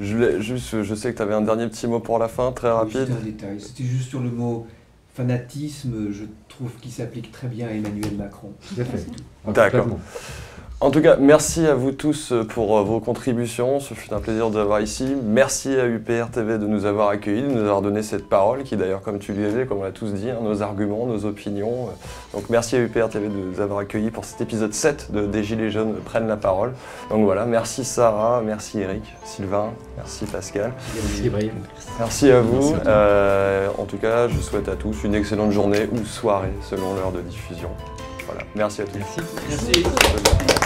Je, 0.00 0.14
voulais 0.16 0.42
juste, 0.42 0.82
je 0.82 0.94
sais 0.96 1.12
que 1.12 1.16
tu 1.16 1.22
avais 1.22 1.34
un 1.34 1.42
dernier 1.42 1.68
petit 1.68 1.86
mot 1.86 2.00
pour 2.00 2.18
la 2.18 2.26
fin, 2.28 2.50
très 2.50 2.70
rapide. 2.70 3.06
Juste 3.06 3.12
un 3.20 3.24
détail. 3.24 3.60
C'était 3.60 3.84
juste 3.84 4.08
sur 4.08 4.20
le 4.20 4.30
mot 4.30 4.66
fanatisme. 5.14 6.10
Je 6.10 6.24
trouve 6.48 6.72
qu'il 6.80 6.90
s'applique 6.90 7.30
très 7.30 7.46
bien 7.48 7.68
à 7.68 7.70
Emmanuel 7.70 8.14
Macron. 8.16 8.52
Tout 8.74 8.80
à 8.80 8.84
fait. 8.84 9.06
D'accord. 9.52 9.98
En 10.80 10.92
tout 10.92 11.02
cas, 11.02 11.16
merci 11.18 11.66
à 11.66 11.74
vous 11.74 11.90
tous 11.90 12.32
pour 12.50 12.78
euh, 12.78 12.82
vos 12.84 13.00
contributions. 13.00 13.80
Ce 13.80 13.94
fut 13.94 14.14
un 14.14 14.20
plaisir 14.20 14.46
de 14.46 14.52
vous 14.52 14.58
avoir 14.60 14.80
ici. 14.80 15.16
Merci 15.24 15.74
à 15.74 15.86
UPR 15.86 16.30
TV 16.30 16.56
de 16.56 16.68
nous 16.68 16.84
avoir 16.84 17.08
accueillis, 17.08 17.42
de 17.42 17.48
nous 17.48 17.62
avoir 17.62 17.82
donné 17.82 18.04
cette 18.04 18.28
parole 18.28 18.62
qui 18.62 18.76
d'ailleurs, 18.76 19.02
comme 19.02 19.18
tu 19.18 19.32
le 19.32 19.44
disais, 19.44 19.66
comme 19.66 19.78
on 19.78 19.82
l'a 19.82 19.90
tous 19.90 20.12
dit, 20.12 20.30
hein, 20.30 20.38
nos 20.40 20.62
arguments, 20.62 21.04
nos 21.06 21.24
opinions. 21.24 21.88
Donc 22.32 22.44
merci 22.48 22.76
à 22.76 22.78
UPR 22.78 23.08
TV 23.08 23.26
de 23.26 23.34
nous 23.34 23.60
avoir 23.60 23.80
accueillis 23.80 24.12
pour 24.12 24.24
cet 24.24 24.40
épisode 24.40 24.72
7 24.72 25.10
de 25.10 25.26
Des 25.26 25.42
Gilets 25.42 25.72
jaunes 25.72 25.94
prennent 26.04 26.28
la 26.28 26.36
parole. 26.36 26.74
Donc 27.10 27.24
voilà, 27.24 27.44
merci 27.44 27.84
Sarah, 27.84 28.40
merci 28.46 28.78
Eric, 28.78 29.02
Sylvain, 29.24 29.72
merci 29.96 30.26
Pascal. 30.26 30.72
Merci, 30.94 31.24
Ibrahim. 31.24 31.54
Merci 31.98 32.30
à 32.30 32.40
vous. 32.40 32.52
Merci 32.52 32.74
à 32.74 32.78
toi. 32.78 32.92
Euh, 32.92 33.68
en 33.78 33.84
tout 33.84 33.98
cas, 33.98 34.28
je 34.28 34.38
souhaite 34.38 34.68
à 34.68 34.76
tous 34.76 35.02
une 35.02 35.16
excellente 35.16 35.50
journée 35.50 35.88
ou 35.90 36.04
soirée 36.04 36.52
selon 36.62 36.94
l'heure 36.94 37.10
de 37.10 37.20
diffusion. 37.22 37.70
Voilà, 38.26 38.42
merci 38.54 38.82
à 38.82 38.84
tous. 38.84 38.98
Merci. 39.48 39.82
Merci. 39.82 40.57